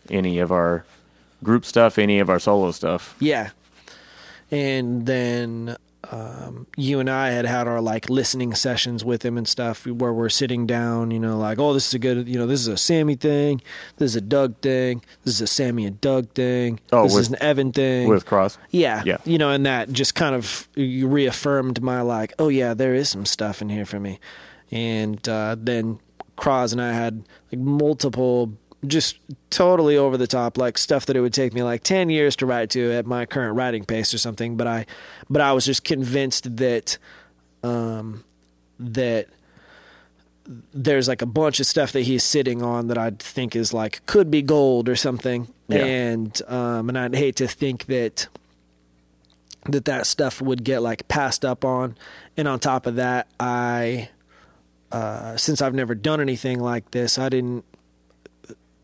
any 0.09 0.39
of 0.39 0.53
our 0.53 0.85
group 1.43 1.65
stuff, 1.65 1.99
any 1.99 2.21
of 2.21 2.31
our 2.31 2.39
solo 2.39 2.71
stuff. 2.71 3.17
Yeah. 3.19 3.51
And 4.51 5.07
then 5.07 5.77
um, 6.11 6.67
you 6.77 7.01
and 7.01 7.09
I 7.09 7.31
had 7.31 7.47
had 7.47 7.67
our 7.67 7.81
like 7.81 8.11
listening 8.11 8.55
sessions 8.55 9.05
with 9.05 9.25
him 9.25 9.39
and 9.39 9.49
stuff 9.49 9.87
where 9.87 10.13
we're 10.13 10.29
sitting 10.29 10.67
down, 10.67 11.11
you 11.11 11.19
know, 11.19 11.39
like, 11.39 11.59
oh, 11.59 11.73
this 11.73 11.89
is 11.89 11.95
a 11.95 11.99
good, 11.99 12.29
you 12.29 12.39
know, 12.39 12.47
this 12.47 12.61
is 12.61 12.69
a 12.69 12.77
Sammy 12.77 13.15
thing. 13.15 13.61
This 13.97 14.11
is 14.13 14.17
a 14.17 14.21
Doug 14.21 14.57
thing. 14.59 15.03
This 15.25 15.35
is 15.35 15.41
a 15.41 15.47
Sammy 15.47 15.85
and 15.87 16.01
Doug 16.01 16.31
thing. 16.31 16.81
Oh, 16.93 17.05
this 17.05 17.15
with- 17.15 17.23
is 17.23 17.29
an 17.31 17.43
Evan 17.43 17.73
thing. 17.73 18.09
with 18.09 18.27
Cross. 18.27 18.59
yeah. 18.71 19.03
Yeah. 19.05 19.19
You 19.25 19.39
know, 19.39 19.51
and 19.51 19.65
that 19.67 19.91
just 19.93 20.15
kind 20.15 20.35
of 20.35 20.69
reaffirmed 20.77 21.83
my 21.83 22.03
like, 22.03 22.35
oh, 22.39 22.49
yeah, 22.49 22.75
there 22.75 22.95
is 22.95 23.09
some 23.09 23.25
stuff 23.27 23.63
in 23.63 23.69
here 23.69 23.87
for 23.87 23.99
me. 23.99 24.21
And 24.71 25.27
uh, 25.29 25.57
then 25.59 25.99
Cross 26.43 26.73
and 26.73 26.83
I 26.83 26.93
had 26.93 27.23
like 27.53 27.61
multiple 27.61 28.53
just 28.85 29.19
totally 29.51 29.97
over 29.97 30.17
the 30.17 30.27
top 30.27 30.59
like 30.59 30.77
stuff 30.77 31.07
that 31.07 31.15
it 31.17 31.21
would 31.21 31.33
take 31.33 31.55
me 31.55 31.63
like 31.63 31.85
10 31.85 32.11
years 32.11 32.35
to 32.35 32.45
write 32.47 32.69
to 32.71 32.91
at 32.93 33.07
my 33.07 33.25
current 33.25 33.55
writing 33.57 33.85
pace 33.85 34.13
or 34.13 34.19
something 34.19 34.57
but 34.57 34.67
i 34.67 34.85
but 35.31 35.41
i 35.41 35.53
was 35.53 35.65
just 35.65 35.85
convinced 35.85 36.57
that 36.57 36.99
um 37.63 38.25
that 38.81 39.29
there's 40.75 41.07
like 41.07 41.23
a 41.23 41.27
bunch 41.27 41.61
of 41.61 41.67
stuff 41.67 41.93
that 41.93 42.01
he's 42.01 42.25
sitting 42.25 42.61
on 42.61 42.89
that 42.89 42.99
i 42.99 43.11
think 43.11 43.55
is 43.55 43.73
like 43.73 44.05
could 44.07 44.33
be 44.33 44.43
gold 44.43 44.89
or 44.89 44.97
something 44.97 45.47
Yeah. 45.69 45.85
and 45.85 46.43
um 46.49 46.89
and 46.89 46.99
i'd 46.99 47.15
hate 47.15 47.37
to 47.37 47.47
think 47.47 47.87
that 47.87 48.27
that 49.67 49.85
that 49.85 50.09
stuff 50.09 50.43
would 50.43 50.65
get 50.65 50.83
like 50.83 51.07
passed 51.07 51.45
up 51.45 51.65
on 51.65 51.97
and 52.37 52.49
on 52.49 52.59
top 52.59 52.87
of 52.89 52.97
that 52.97 53.29
i 53.39 54.09
uh 54.93 55.37
since 55.37 55.61
i've 55.63 55.75
never 55.75 55.95
done 55.95 56.21
anything 56.21 56.61
like 56.61 56.91
this 56.93 57.19
i 57.19 57.29
didn't 57.29 57.65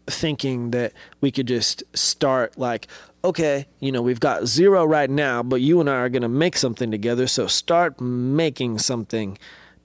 thinking 0.06 0.70
that 0.70 0.92
we 1.20 1.30
could 1.30 1.46
just 1.46 1.82
start 1.94 2.56
like 2.58 2.86
okay 3.24 3.66
you 3.80 3.92
know 3.92 4.00
we've 4.00 4.20
got 4.20 4.46
zero 4.46 4.84
right 4.84 5.10
now 5.10 5.42
but 5.42 5.60
you 5.60 5.80
and 5.80 5.90
i 5.90 5.94
are 5.96 6.08
going 6.08 6.22
to 6.22 6.28
make 6.28 6.56
something 6.56 6.90
together 6.90 7.26
so 7.26 7.46
start 7.46 8.00
making 8.00 8.78
something 8.78 9.36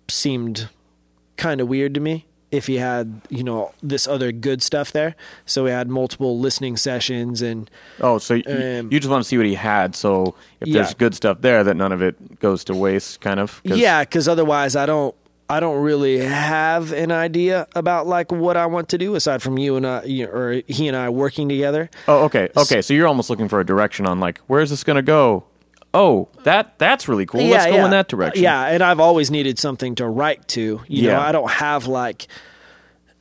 seemed 0.07 0.69
kind 1.35 1.59
of 1.59 1.67
weird 1.67 1.93
to 1.93 1.99
me 1.99 2.25
if 2.51 2.67
he 2.67 2.75
had 2.77 3.19
you 3.29 3.43
know 3.43 3.73
this 3.81 4.07
other 4.07 4.31
good 4.31 4.61
stuff 4.61 4.93
there 4.93 5.13
so 5.45 5.65
we 5.65 5.71
had 5.71 5.89
multiple 5.89 6.39
listening 6.39 6.77
sessions 6.77 7.41
and 7.41 7.69
Oh, 7.99 8.17
so 8.17 8.35
y- 8.35 8.43
Um, 8.79 8.89
you 8.93 8.99
just 9.01 9.09
want 9.11 9.23
to 9.23 9.27
see 9.27 9.37
what 9.37 9.45
he 9.47 9.55
had. 9.55 9.95
So 9.95 10.35
if 10.61 10.67
Yeah. 10.67 10.73
there's 10.83 10.93
good 10.93 11.15
stuff 11.15 11.41
there, 11.41 11.63
that 11.63 11.75
none 11.75 11.91
of 11.91 12.01
it 12.03 12.39
goes 12.39 12.63
to 12.65 12.75
waste, 12.75 13.19
kind 13.21 13.39
of. 13.39 13.61
'Cause- 13.67 13.77
yeah 13.77 14.03
because 14.03 14.27
otherwise 14.27 14.75
i 14.75 14.85
don't 14.85 15.15
i 15.49 15.59
don't 15.59 15.81
really 15.81 16.17
have 16.19 16.91
an 16.93 17.11
idea 17.11 17.67
about 17.75 18.07
like 18.07 18.31
what 18.31 18.55
i 18.57 18.65
want 18.65 18.89
to 18.89 18.97
do 18.97 19.15
aside 19.15 19.41
from 19.41 19.57
you 19.57 19.75
and 19.75 19.85
i 19.85 20.03
you- 20.03 20.27
or 20.27 20.61
he 20.67 20.87
and 20.87 20.95
i 20.97 21.09
working 21.09 21.47
together 21.49 21.89
Oh, 22.07 22.23
okay, 22.25 22.49
okay. 22.57 22.81
So 22.81 22.93
you're 22.93 23.07
almost 23.07 23.29
looking 23.29 23.47
for 23.49 23.59
a 23.59 23.65
direction 23.65 24.05
on 24.05 24.19
like 24.19 24.39
where's 24.47 24.69
this 24.69 24.83
going 24.83 24.95
to 24.97 25.01
go? 25.01 25.45
Oh, 25.93 26.27
that 26.43 26.79
that's 26.79 27.07
really 27.07 27.25
cool. 27.27 27.41
Let's 27.43 27.67
go 27.67 27.85
in 27.85 27.91
that 27.91 28.07
direction. 28.07 28.41
Yeah, 28.43 28.65
and 28.65 28.81
I've 28.81 28.99
always 28.99 29.29
needed 29.29 29.59
something 29.59 29.93
to 29.95 30.07
write 30.07 30.47
to. 30.49 30.81
You 30.87 31.03
know, 31.03 31.09
Yeah. 31.09 31.21
I 31.21 31.31
don't 31.31 31.51
have 31.51 31.85
like, 31.85 32.25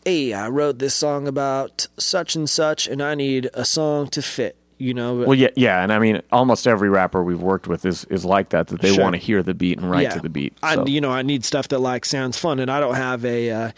hey, 0.06 0.32
I 0.32 0.48
wrote 0.48 0.78
this 0.78 0.94
song 0.94 1.28
about 1.28 1.86
such 1.98 2.34
and 2.34 2.48
such, 2.48 2.86
and 2.88 3.02
I 3.02 3.14
need 3.14 3.50
a 3.52 3.64
song 3.66 4.08
to 4.08 4.22
fit. 4.22 4.56
You 4.82 4.94
know, 4.94 5.14
Well, 5.14 5.34
yeah, 5.38 5.50
yeah, 5.54 5.80
and 5.82 5.92
I 5.92 6.00
mean, 6.00 6.22
almost 6.32 6.66
every 6.66 6.88
rapper 6.88 7.22
we've 7.22 7.40
worked 7.40 7.68
with 7.68 7.86
is 7.86 8.04
is 8.06 8.24
like 8.24 8.48
that. 8.48 8.66
That 8.66 8.80
they 8.80 8.92
Sure. 8.92 9.04
want 9.04 9.14
to 9.14 9.18
hear 9.18 9.40
the 9.40 9.54
beat 9.54 9.78
and 9.78 9.88
write 9.88 10.10
to 10.10 10.18
the 10.20 10.28
beat. 10.28 10.54
I, 10.60 10.82
you 10.82 11.00
know, 11.00 11.12
I 11.12 11.22
need 11.22 11.44
stuff 11.44 11.68
that 11.68 11.78
like 11.78 12.04
sounds 12.04 12.36
fun, 12.36 12.58
and 12.58 12.68
I 12.68 12.80
don't 12.80 12.96
have 12.96 13.24
a 13.24 13.50
uh, 13.50 13.70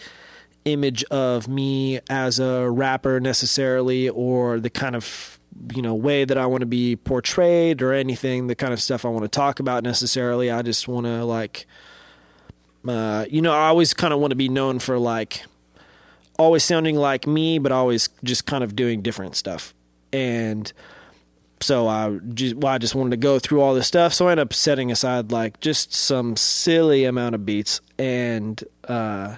image 0.64 1.04
of 1.10 1.46
me 1.46 2.00
as 2.08 2.38
a 2.38 2.70
rapper 2.70 3.20
necessarily, 3.20 4.08
or 4.08 4.58
the 4.58 4.70
kind 4.70 4.96
of 4.96 5.38
you 5.74 5.82
know 5.82 5.94
way 5.94 6.24
that 6.24 6.38
I 6.38 6.46
want 6.46 6.62
to 6.62 6.66
be 6.66 6.96
portrayed, 6.96 7.82
or 7.82 7.92
anything. 7.92 8.46
The 8.46 8.54
kind 8.54 8.72
of 8.72 8.80
stuff 8.80 9.04
I 9.04 9.08
want 9.08 9.24
to 9.24 9.28
talk 9.28 9.60
about 9.60 9.82
necessarily. 9.84 10.50
I 10.50 10.62
just 10.62 10.88
want 10.88 11.04
to 11.04 11.22
like, 11.26 11.66
uh, 12.88 13.26
you 13.28 13.42
know, 13.42 13.52
I 13.52 13.68
always 13.68 13.92
kind 13.92 14.14
of 14.14 14.20
want 14.20 14.30
to 14.30 14.36
be 14.36 14.48
known 14.48 14.78
for 14.78 14.98
like 14.98 15.44
always 16.38 16.64
sounding 16.64 16.96
like 16.96 17.26
me, 17.26 17.58
but 17.58 17.72
always 17.72 18.08
just 18.24 18.46
kind 18.46 18.64
of 18.64 18.74
doing 18.74 19.02
different 19.02 19.36
stuff. 19.36 19.74
And 20.12 20.72
so 21.64 21.88
I 21.88 22.18
just, 22.34 22.56
well, 22.56 22.72
I 22.72 22.78
just 22.78 22.94
wanted 22.94 23.10
to 23.10 23.16
go 23.16 23.38
through 23.38 23.60
all 23.60 23.74
this 23.74 23.86
stuff. 23.86 24.12
So 24.12 24.28
I 24.28 24.32
ended 24.32 24.46
up 24.46 24.52
setting 24.52 24.92
aside 24.92 25.32
like 25.32 25.60
just 25.60 25.92
some 25.94 26.36
silly 26.36 27.04
amount 27.04 27.34
of 27.34 27.46
beats. 27.46 27.80
And 27.98 28.62
uh, 28.86 29.36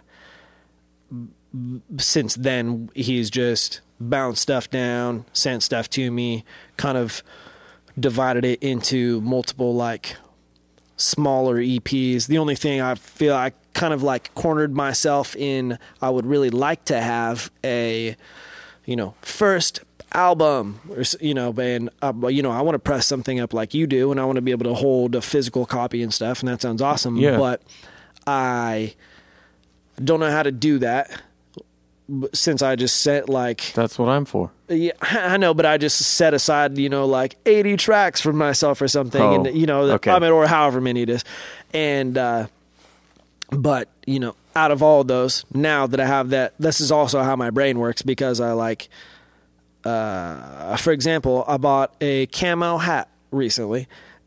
since 1.99 2.35
then, 2.35 2.91
he's 2.95 3.31
just 3.31 3.81
bounced 4.01 4.43
stuff 4.43 4.68
down, 4.68 5.24
sent 5.33 5.62
stuff 5.62 5.89
to 5.91 6.11
me, 6.11 6.45
kind 6.77 6.99
of 6.99 7.22
divided 7.99 8.45
it 8.45 8.62
into 8.62 9.20
multiple 9.22 9.74
like 9.74 10.16
smaller 10.97 11.57
EPs. 11.57 12.27
The 12.27 12.39
only 12.39 12.57
thing 12.57 12.81
I 12.81 12.95
feel 12.95 13.35
I 13.35 13.53
kind 13.74 13.93
of 13.93 14.03
like 14.03 14.35
cornered 14.35 14.74
myself 14.74 15.37
in 15.37 15.79
I 16.01 16.11
would 16.11 16.27
really 16.27 16.51
like 16.51 16.87
to 16.87 17.01
have 17.01 17.51
a 17.62 18.16
you 18.87 18.97
know 18.97 19.14
first 19.20 19.81
album 20.12 20.80
or 20.90 21.02
you 21.20 21.34
know 21.34 21.52
and 21.59 21.90
uh, 22.02 22.12
you 22.28 22.42
know 22.42 22.50
I 22.50 22.61
want 22.62 22.74
to 22.74 22.78
press 22.78 23.07
something 23.07 23.40
up 23.40 23.52
like 23.52 23.74
you 23.74 23.86
do 23.86 24.11
and 24.11 24.20
I 24.20 24.24
want 24.24 24.36
to 24.36 24.42
be 24.42 24.50
able 24.52 24.64
to 24.64 24.74
hold 24.74 25.14
a 25.14 25.20
physical 25.20 25.66
copy 25.66 26.02
and 26.02 26.14
stuff 26.14 26.40
and 26.40 26.48
that 26.48 26.62
sounds 26.62 26.80
awesome 26.80 27.16
Yeah. 27.16 27.36
but 27.36 27.61
I 28.26 28.94
don't 30.02 30.20
know 30.20 30.30
how 30.30 30.42
to 30.42 30.52
do 30.52 30.78
that 30.78 31.11
since 32.32 32.62
I 32.62 32.76
just 32.76 33.02
set 33.02 33.28
like 33.28 33.72
That's 33.74 33.98
what 33.98 34.09
I'm 34.09 34.24
for. 34.24 34.52
yeah, 34.68 34.92
I 35.02 35.36
know, 35.38 35.54
but 35.54 35.66
I 35.66 35.76
just 35.76 35.98
set 35.98 36.34
aside, 36.34 36.78
you 36.78 36.88
know, 36.88 37.04
like 37.04 37.34
80 37.44 37.76
tracks 37.76 38.20
for 38.20 38.32
myself 38.32 38.80
or 38.80 38.86
something, 38.88 39.20
Oh, 39.20 39.34
and 39.44 39.57
you 39.59 39.66
know, 39.66 39.82
okay. 39.94 40.12
I 40.12 40.18
mean, 40.20 40.30
or 40.30 40.46
however 40.46 40.80
many 40.80 41.02
it 41.02 41.11
is, 41.11 41.24
and 41.74 42.16
uh, 42.16 42.46
but 43.50 43.88
you 44.07 44.20
know, 44.20 44.36
out 44.54 44.70
of 44.70 44.82
all 44.84 45.02
those, 45.02 45.44
now 45.52 45.88
that 45.88 45.98
I 45.98 46.07
have 46.07 46.30
that, 46.30 46.54
this 46.61 46.80
is 46.80 46.92
also 46.92 47.22
how 47.24 47.34
my 47.34 47.50
brain 47.50 47.78
works 47.80 48.02
because 48.02 48.40
I 48.40 48.52
like, 48.52 48.88
uh, 49.87 50.76
for 50.76 50.93
example, 50.93 51.45
I 51.47 51.57
bought 51.57 51.95
a 52.01 52.26
camo 52.26 52.78
hat 52.78 53.09
recently, 53.30 53.87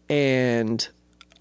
and 0.09 0.87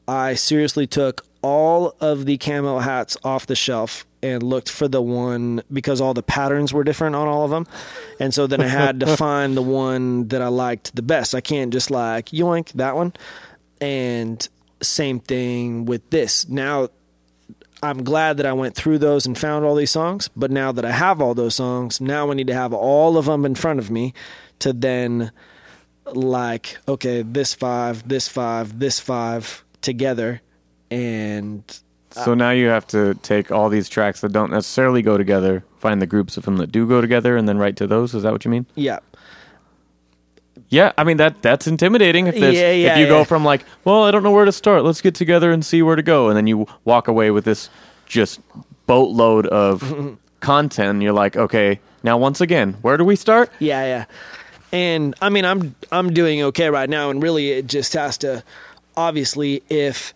I 0.06 0.34
seriously 0.34 0.86
took 0.86 1.24
all 1.42 1.94
of 2.00 2.26
the 2.26 2.36
camo 2.38 2.78
hats 2.78 3.16
off 3.22 3.46
the 3.46 3.54
shelf 3.54 4.04
and 4.22 4.42
looked 4.42 4.68
for 4.68 4.88
the 4.88 5.00
one 5.00 5.62
because 5.72 6.00
all 6.00 6.14
the 6.14 6.22
patterns 6.22 6.72
were 6.72 6.82
different 6.82 7.14
on 7.14 7.28
all 7.28 7.44
of 7.44 7.50
them. 7.50 7.66
And 8.18 8.34
so 8.34 8.46
then 8.48 8.60
I 8.60 8.66
had 8.66 9.00
to 9.00 9.16
find 9.16 9.56
the 9.56 9.62
one 9.62 10.28
that 10.28 10.42
I 10.42 10.48
liked 10.48 10.96
the 10.96 11.02
best. 11.02 11.34
I 11.34 11.40
can't 11.40 11.72
just 11.72 11.90
like 11.90 12.26
yoink 12.26 12.72
that 12.72 12.96
one. 12.96 13.12
And 13.80 14.46
same 14.82 15.20
thing 15.20 15.84
with 15.84 16.10
this. 16.10 16.48
Now 16.48 16.88
I'm 17.82 18.02
glad 18.02 18.38
that 18.38 18.46
I 18.46 18.52
went 18.52 18.74
through 18.74 18.98
those 18.98 19.26
and 19.26 19.38
found 19.38 19.64
all 19.64 19.74
these 19.74 19.90
songs, 19.90 20.28
but 20.36 20.50
now 20.50 20.72
that 20.72 20.84
I 20.84 20.90
have 20.90 21.20
all 21.20 21.34
those 21.34 21.54
songs, 21.54 22.00
now 22.00 22.30
I 22.30 22.34
need 22.34 22.48
to 22.48 22.54
have 22.54 22.72
all 22.72 23.16
of 23.16 23.26
them 23.26 23.44
in 23.44 23.54
front 23.54 23.78
of 23.78 23.90
me 23.90 24.14
to 24.60 24.72
then 24.72 25.30
like 26.06 26.78
okay, 26.88 27.22
this 27.22 27.54
five, 27.54 28.08
this 28.08 28.28
five, 28.28 28.78
this 28.78 28.98
five 28.98 29.64
together 29.80 30.40
and 30.90 31.62
So 32.10 32.34
now 32.34 32.50
you 32.50 32.68
have 32.68 32.86
to 32.88 33.14
take 33.22 33.52
all 33.52 33.68
these 33.68 33.88
tracks 33.88 34.22
that 34.22 34.32
don't 34.32 34.50
necessarily 34.50 35.02
go 35.02 35.18
together, 35.18 35.62
find 35.78 36.00
the 36.00 36.06
groups 36.06 36.36
of 36.36 36.44
them 36.44 36.56
that 36.56 36.72
do 36.72 36.88
go 36.88 37.00
together, 37.00 37.36
and 37.36 37.48
then 37.48 37.58
write 37.58 37.76
to 37.76 37.86
those. 37.86 38.14
Is 38.14 38.22
that 38.22 38.32
what 38.32 38.44
you 38.44 38.50
mean? 38.50 38.66
yeah. 38.74 38.98
Yeah, 40.68 40.92
I 40.98 41.04
mean 41.04 41.16
that 41.18 41.42
that's 41.42 41.66
intimidating. 41.66 42.26
If 42.26 42.34
there's, 42.38 42.54
Yeah, 42.54 42.72
yeah, 42.72 42.92
if 42.92 42.98
you 42.98 43.04
yeah. 43.04 43.08
go 43.10 43.24
from 43.24 43.44
like, 43.44 43.64
well, 43.84 44.04
I 44.04 44.10
don't 44.10 44.22
know 44.22 44.30
where 44.30 44.44
to 44.44 44.52
start. 44.52 44.84
Let's 44.84 45.00
get 45.00 45.14
together 45.14 45.50
and 45.50 45.64
see 45.64 45.82
where 45.82 45.96
to 45.96 46.02
go, 46.02 46.28
and 46.28 46.36
then 46.36 46.46
you 46.46 46.66
walk 46.84 47.08
away 47.08 47.30
with 47.30 47.44
this 47.44 47.70
just 48.06 48.40
boatload 48.86 49.46
of 49.46 50.16
content. 50.40 50.90
And 50.90 51.02
you're 51.02 51.12
like, 51.12 51.36
okay, 51.36 51.80
now 52.02 52.18
once 52.18 52.40
again, 52.40 52.74
where 52.82 52.96
do 52.96 53.04
we 53.04 53.16
start? 53.16 53.50
Yeah, 53.58 53.84
yeah. 53.84 54.04
And 54.72 55.14
I 55.22 55.28
mean, 55.30 55.44
I'm 55.44 55.74
I'm 55.90 56.12
doing 56.12 56.42
okay 56.42 56.68
right 56.70 56.88
now, 56.90 57.10
and 57.10 57.22
really, 57.22 57.52
it 57.52 57.66
just 57.66 57.94
has 57.94 58.18
to. 58.18 58.42
Obviously, 58.96 59.62
if 59.68 60.12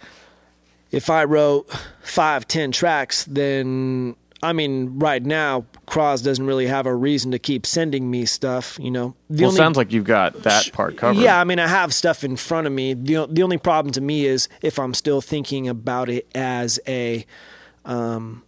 if 0.90 1.09
I 1.09 1.24
wrote 1.24 1.70
five, 2.03 2.47
ten 2.49 2.72
tracks, 2.72 3.24
then 3.24 4.16
I 4.43 4.53
mean, 4.53 4.99
right 4.99 5.24
now, 5.24 5.66
Cross 5.86 6.22
doesn't 6.22 6.45
really 6.45 6.66
have 6.66 6.86
a 6.86 6.95
reason 6.95 7.30
to 7.30 7.38
keep 7.38 7.64
sending 7.64 8.11
me 8.11 8.24
stuff. 8.24 8.76
You 8.80 8.90
know, 8.90 9.14
the 9.30 9.45
well, 9.45 9.53
sounds 9.53 9.76
like 9.76 9.93
you've 9.93 10.05
got 10.05 10.43
that 10.43 10.72
part 10.72 10.97
covered. 10.97 11.20
yeah, 11.20 11.40
I 11.40 11.45
mean, 11.45 11.61
I 11.61 11.68
have 11.68 11.95
stuff 11.95 12.24
in 12.24 12.36
front 12.36 12.66
of 12.66 12.72
me. 12.72 12.95
the 12.95 13.26
The 13.30 13.43
only 13.43 13.59
problem 13.59 13.93
to 13.93 14.01
me 14.01 14.26
is 14.26 14.49
if 14.61 14.80
I'm 14.80 14.95
still 14.95 15.20
thinking 15.20 15.68
about 15.68 16.09
it 16.09 16.26
as 16.34 16.80
a, 16.88 17.24
um, 17.84 18.43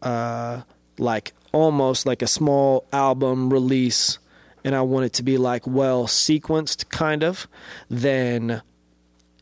uh, 0.00 0.62
like 0.96 1.34
almost 1.52 2.06
like 2.06 2.22
a 2.22 2.28
small 2.28 2.86
album 2.92 3.52
release, 3.52 4.20
and 4.62 4.76
I 4.76 4.82
want 4.82 5.06
it 5.06 5.12
to 5.14 5.24
be 5.24 5.38
like 5.38 5.66
well 5.66 6.06
sequenced, 6.06 6.88
kind 6.88 7.24
of. 7.24 7.48
Then, 7.90 8.62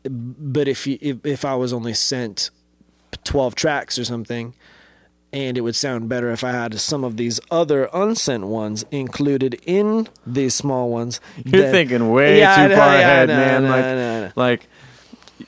but 0.03 0.67
if 0.67 0.87
you, 0.87 0.97
if 0.99 1.23
if 1.23 1.45
I 1.45 1.53
was 1.53 1.71
only 1.73 1.93
sent 1.93 2.49
twelve 3.23 3.53
tracks 3.53 3.99
or 3.99 4.05
something. 4.05 4.55
And 5.35 5.57
it 5.57 5.61
would 5.61 5.75
sound 5.75 6.07
better 6.07 6.31
if 6.31 6.45
I 6.45 6.51
had 6.51 6.79
some 6.79 7.03
of 7.03 7.17
these 7.17 7.41
other 7.51 7.89
unsent 7.93 8.45
ones 8.47 8.85
included 8.89 9.59
in 9.65 10.07
these 10.25 10.55
small 10.55 10.89
ones. 10.89 11.19
You're 11.43 11.63
then- 11.63 11.71
thinking 11.73 12.09
way 12.11 12.39
Yeah, 12.39 12.55
too 12.55 12.69
know, 12.69 12.75
far 12.77 12.93
yeah, 12.93 12.99
ahead, 13.01 13.27
know, 13.27 13.35
man. 13.35 13.63
Know, 13.63 14.31
like, 14.37 14.37
like, 15.41 15.47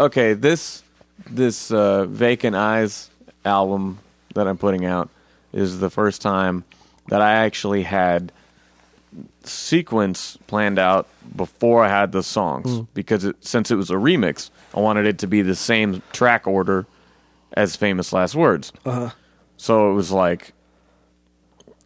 okay, 0.00 0.32
this 0.32 0.82
this 1.30 1.70
uh, 1.70 2.06
Vacant 2.06 2.56
Eyes 2.56 3.10
album 3.44 3.98
that 4.34 4.48
I'm 4.48 4.56
putting 4.56 4.86
out 4.86 5.10
is 5.52 5.80
the 5.80 5.90
first 5.90 6.22
time 6.22 6.64
that 7.08 7.20
I 7.20 7.44
actually 7.44 7.82
had 7.82 8.32
sequence 9.44 10.38
planned 10.46 10.78
out 10.78 11.06
before 11.36 11.84
I 11.84 11.88
had 11.88 12.12
the 12.12 12.22
songs 12.22 12.70
Hmm. 12.70 12.82
because 12.94 13.24
it, 13.24 13.36
since 13.44 13.70
it 13.70 13.76
was 13.76 13.90
a 13.90 13.94
remix, 13.94 14.50
I 14.74 14.80
wanted 14.80 15.06
it 15.06 15.18
to 15.18 15.26
be 15.26 15.42
the 15.42 15.54
same 15.54 16.02
track 16.12 16.46
order 16.46 16.86
as 17.54 17.76
Famous 17.76 18.12
Last 18.12 18.34
Words. 18.34 18.72
Uh-huh. 18.84 19.10
So 19.56 19.90
it 19.90 19.94
was 19.94 20.10
like 20.10 20.52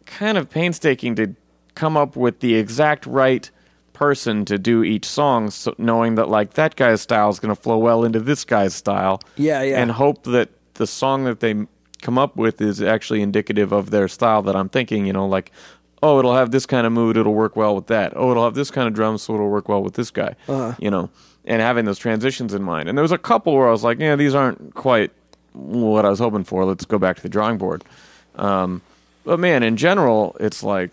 kind 0.05 0.37
of 0.37 0.49
painstaking 0.49 1.15
to 1.15 1.35
come 1.75 1.95
up 1.95 2.15
with 2.15 2.39
the 2.39 2.55
exact 2.55 3.05
right 3.05 3.49
person 3.93 4.45
to 4.45 4.57
do 4.57 4.83
each 4.83 5.05
song, 5.05 5.49
so 5.49 5.75
knowing 5.77 6.15
that 6.15 6.29
like 6.29 6.53
that 6.53 6.75
guy's 6.75 7.01
style 7.01 7.29
is 7.29 7.39
going 7.39 7.53
to 7.53 7.61
flow 7.61 7.77
well 7.77 8.03
into 8.03 8.19
this 8.19 8.45
guy's 8.45 8.73
style. 8.73 9.21
Yeah, 9.35 9.61
yeah. 9.61 9.81
And 9.81 9.91
hope 9.91 10.23
that 10.23 10.49
the 10.75 10.87
song 10.87 11.25
that 11.25 11.41
they 11.41 11.67
come 12.01 12.17
up 12.17 12.37
with 12.37 12.61
is 12.61 12.81
actually 12.81 13.21
indicative 13.21 13.73
of 13.73 13.91
their 13.91 14.07
style 14.07 14.41
that 14.43 14.55
I'm 14.55 14.69
thinking, 14.69 15.05
you 15.05 15.13
know, 15.13 15.27
like 15.27 15.51
oh, 16.01 16.19
it'll 16.19 16.35
have 16.35 16.51
this 16.51 16.65
kind 16.65 16.87
of 16.87 16.93
mood, 16.93 17.17
it'll 17.17 17.33
work 17.33 17.55
well 17.55 17.75
with 17.75 17.87
that. 17.87 18.13
Oh, 18.15 18.31
it'll 18.31 18.45
have 18.45 18.55
this 18.55 18.71
kind 18.71 18.87
of 18.87 18.93
drum, 18.93 19.17
so 19.17 19.33
it'll 19.33 19.49
work 19.49 19.67
well 19.67 19.83
with 19.83 19.95
this 19.95 20.11
guy. 20.11 20.35
Uh-huh. 20.47 20.75
You 20.79 20.89
know, 20.89 21.09
and 21.45 21.61
having 21.61 21.85
those 21.85 21.99
transitions 21.99 22.53
in 22.53 22.63
mind. 22.63 22.89
And 22.89 22.97
there 22.97 23.03
was 23.03 23.11
a 23.11 23.17
couple 23.17 23.55
where 23.55 23.67
I 23.67 23.71
was 23.71 23.83
like, 23.83 23.99
yeah, 23.99 24.15
these 24.15 24.35
aren't 24.35 24.75
quite 24.75 25.11
what 25.53 26.05
I 26.05 26.09
was 26.09 26.19
hoping 26.19 26.43
for. 26.43 26.65
Let's 26.65 26.85
go 26.85 26.97
back 26.97 27.15
to 27.17 27.21
the 27.21 27.29
drawing 27.29 27.57
board. 27.57 27.83
Um, 28.35 28.81
but 29.25 29.39
man, 29.39 29.63
in 29.63 29.77
general, 29.77 30.35
it's 30.39 30.63
like 30.63 30.91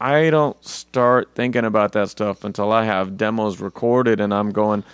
I 0.00 0.30
don't 0.30 0.62
start 0.64 1.30
thinking 1.34 1.64
about 1.64 1.92
that 1.92 2.10
stuff 2.10 2.44
until 2.44 2.70
I 2.72 2.84
have 2.84 3.16
demos 3.16 3.60
recorded 3.60 4.20
and 4.20 4.32
I'm 4.34 4.50
going, 4.52 4.84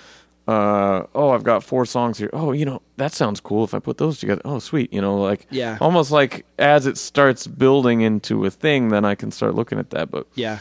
uh, 0.46 1.04
oh, 1.14 1.30
I've 1.30 1.42
got 1.42 1.64
four 1.64 1.84
songs 1.86 2.18
here. 2.18 2.30
Oh, 2.32 2.52
you 2.52 2.64
know, 2.64 2.82
that 2.96 3.12
sounds 3.12 3.40
cool 3.40 3.64
if 3.64 3.74
I 3.74 3.78
put 3.80 3.98
those 3.98 4.18
together. 4.18 4.42
Oh, 4.44 4.58
sweet. 4.60 4.92
You 4.92 5.00
know, 5.00 5.16
like 5.20 5.46
Yeah. 5.50 5.76
almost 5.80 6.10
like 6.12 6.44
as 6.58 6.86
it 6.86 6.98
starts 6.98 7.46
building 7.46 8.00
into 8.02 8.44
a 8.46 8.50
thing, 8.50 8.88
then 8.90 9.04
I 9.04 9.14
can 9.16 9.30
start 9.32 9.54
looking 9.54 9.78
at 9.78 9.90
that. 9.90 10.10
But 10.10 10.26
Yeah. 10.34 10.58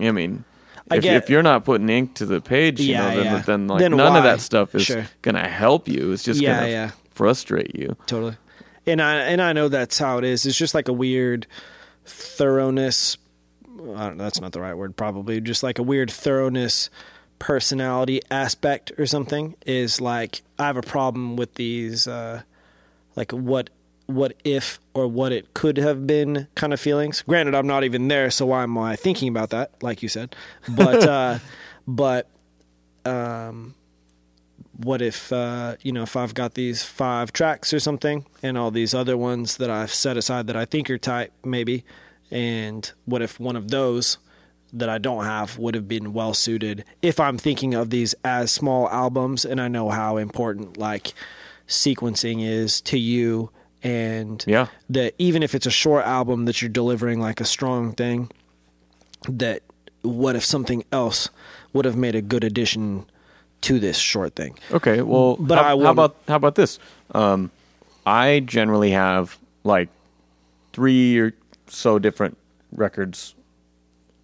I 0.00 0.10
mean, 0.12 0.44
I 0.90 0.96
if, 0.96 1.02
get- 1.02 1.16
if 1.16 1.30
you're 1.30 1.42
not 1.42 1.64
putting 1.64 1.88
ink 1.90 2.14
to 2.14 2.26
the 2.26 2.40
page, 2.40 2.80
you 2.80 2.92
Yeah, 2.92 3.00
know, 3.10 3.16
then, 3.16 3.24
yeah. 3.24 3.38
then 3.42 3.66
like 3.68 3.78
Then 3.80 3.96
none 3.96 4.12
why? 4.12 4.18
of 4.18 4.24
that 4.24 4.40
stuff 4.40 4.74
is 4.74 4.82
Sure. 4.84 5.06
gonna 5.22 5.46
help 5.48 5.88
you. 5.88 6.12
It's 6.12 6.22
just 6.22 6.40
Yeah, 6.40 6.60
gonna 6.60 6.70
yeah. 6.70 6.90
Frustrate 7.14 7.74
you. 7.74 7.96
Totally. 8.06 8.36
And 8.86 9.00
I 9.00 9.16
and 9.16 9.40
I 9.40 9.52
know 9.52 9.68
that's 9.68 9.98
how 9.98 10.18
it 10.18 10.24
is. 10.24 10.44
It's 10.44 10.58
just 10.58 10.74
like 10.74 10.88
a 10.88 10.92
weird 10.92 11.46
thoroughness. 12.04 13.16
I 13.66 14.06
don't 14.06 14.16
know, 14.16 14.24
that's 14.24 14.40
not 14.40 14.52
the 14.52 14.60
right 14.60 14.74
word. 14.74 14.96
Probably 14.96 15.40
just 15.40 15.62
like 15.62 15.78
a 15.78 15.82
weird 15.82 16.10
thoroughness, 16.10 16.90
personality 17.38 18.20
aspect 18.30 18.92
or 18.98 19.06
something. 19.06 19.54
Is 19.66 20.00
like 20.00 20.42
I 20.58 20.66
have 20.66 20.76
a 20.76 20.82
problem 20.82 21.36
with 21.36 21.54
these, 21.54 22.06
uh, 22.06 22.42
like 23.16 23.32
what 23.32 23.70
what 24.06 24.34
if 24.44 24.80
or 24.92 25.08
what 25.08 25.32
it 25.32 25.54
could 25.54 25.78
have 25.78 26.06
been 26.06 26.46
kind 26.54 26.72
of 26.72 26.80
feelings. 26.80 27.22
Granted, 27.22 27.54
I'm 27.54 27.66
not 27.66 27.84
even 27.84 28.08
there, 28.08 28.30
so 28.30 28.46
why 28.46 28.62
am 28.62 28.76
I 28.76 28.96
thinking 28.96 29.28
about 29.28 29.50
that? 29.50 29.82
Like 29.82 30.02
you 30.02 30.08
said, 30.08 30.36
but 30.68 31.02
uh, 31.08 31.38
but 31.86 32.28
um, 33.04 33.74
what 34.76 35.00
if 35.02 35.32
uh, 35.32 35.76
you 35.82 35.92
know 35.92 36.02
if 36.02 36.16
I've 36.16 36.34
got 36.34 36.54
these 36.54 36.82
five 36.82 37.32
tracks 37.32 37.72
or 37.72 37.80
something, 37.80 38.26
and 38.42 38.58
all 38.58 38.70
these 38.70 38.94
other 38.94 39.16
ones 39.16 39.56
that 39.58 39.70
I've 39.70 39.92
set 39.94 40.16
aside 40.16 40.46
that 40.48 40.56
I 40.56 40.64
think 40.64 40.90
are 40.90 40.98
tight, 40.98 41.32
maybe, 41.44 41.84
and 42.30 42.90
what 43.04 43.22
if 43.22 43.38
one 43.38 43.56
of 43.56 43.70
those 43.70 44.18
that 44.72 44.88
I 44.88 44.98
don't 44.98 45.24
have 45.24 45.56
would 45.58 45.76
have 45.76 45.86
been 45.86 46.12
well 46.12 46.34
suited 46.34 46.84
if 47.00 47.20
I'm 47.20 47.38
thinking 47.38 47.74
of 47.74 47.90
these 47.90 48.14
as 48.24 48.50
small 48.50 48.88
albums, 48.88 49.44
and 49.44 49.60
I 49.60 49.68
know 49.68 49.90
how 49.90 50.16
important 50.16 50.76
like 50.76 51.14
sequencing 51.68 52.44
is 52.44 52.80
to 52.82 52.98
you 52.98 53.50
and 53.82 54.42
Yeah. 54.46 54.66
that 54.90 55.14
even 55.18 55.42
if 55.42 55.54
it's 55.54 55.66
a 55.66 55.70
short 55.70 56.04
album 56.06 56.46
that 56.46 56.60
you're 56.60 56.68
delivering 56.70 57.20
like 57.20 57.40
a 57.40 57.44
strong 57.44 57.92
thing, 57.92 58.30
that 59.28 59.62
what 60.02 60.36
if 60.36 60.44
something 60.44 60.84
else 60.92 61.28
would 61.72 61.84
have 61.84 61.96
made 61.96 62.14
a 62.14 62.22
good 62.22 62.44
addition 62.44 63.06
to 63.64 63.78
this 63.78 63.96
short 63.98 64.34
thing? 64.36 64.58
Okay, 64.72 65.02
well, 65.02 65.36
But 65.36 65.58
how, 65.58 65.78
I 65.78 65.82
how 65.84 65.90
about 65.90 66.16
how 66.28 66.36
about 66.36 66.54
this? 66.54 66.78
Um, 67.12 67.50
I 68.06 68.40
generally 68.40 68.90
have 68.92 69.38
like 69.64 69.88
three 70.72 71.18
or 71.18 71.32
so 71.68 71.98
different 71.98 72.36
records 72.72 73.34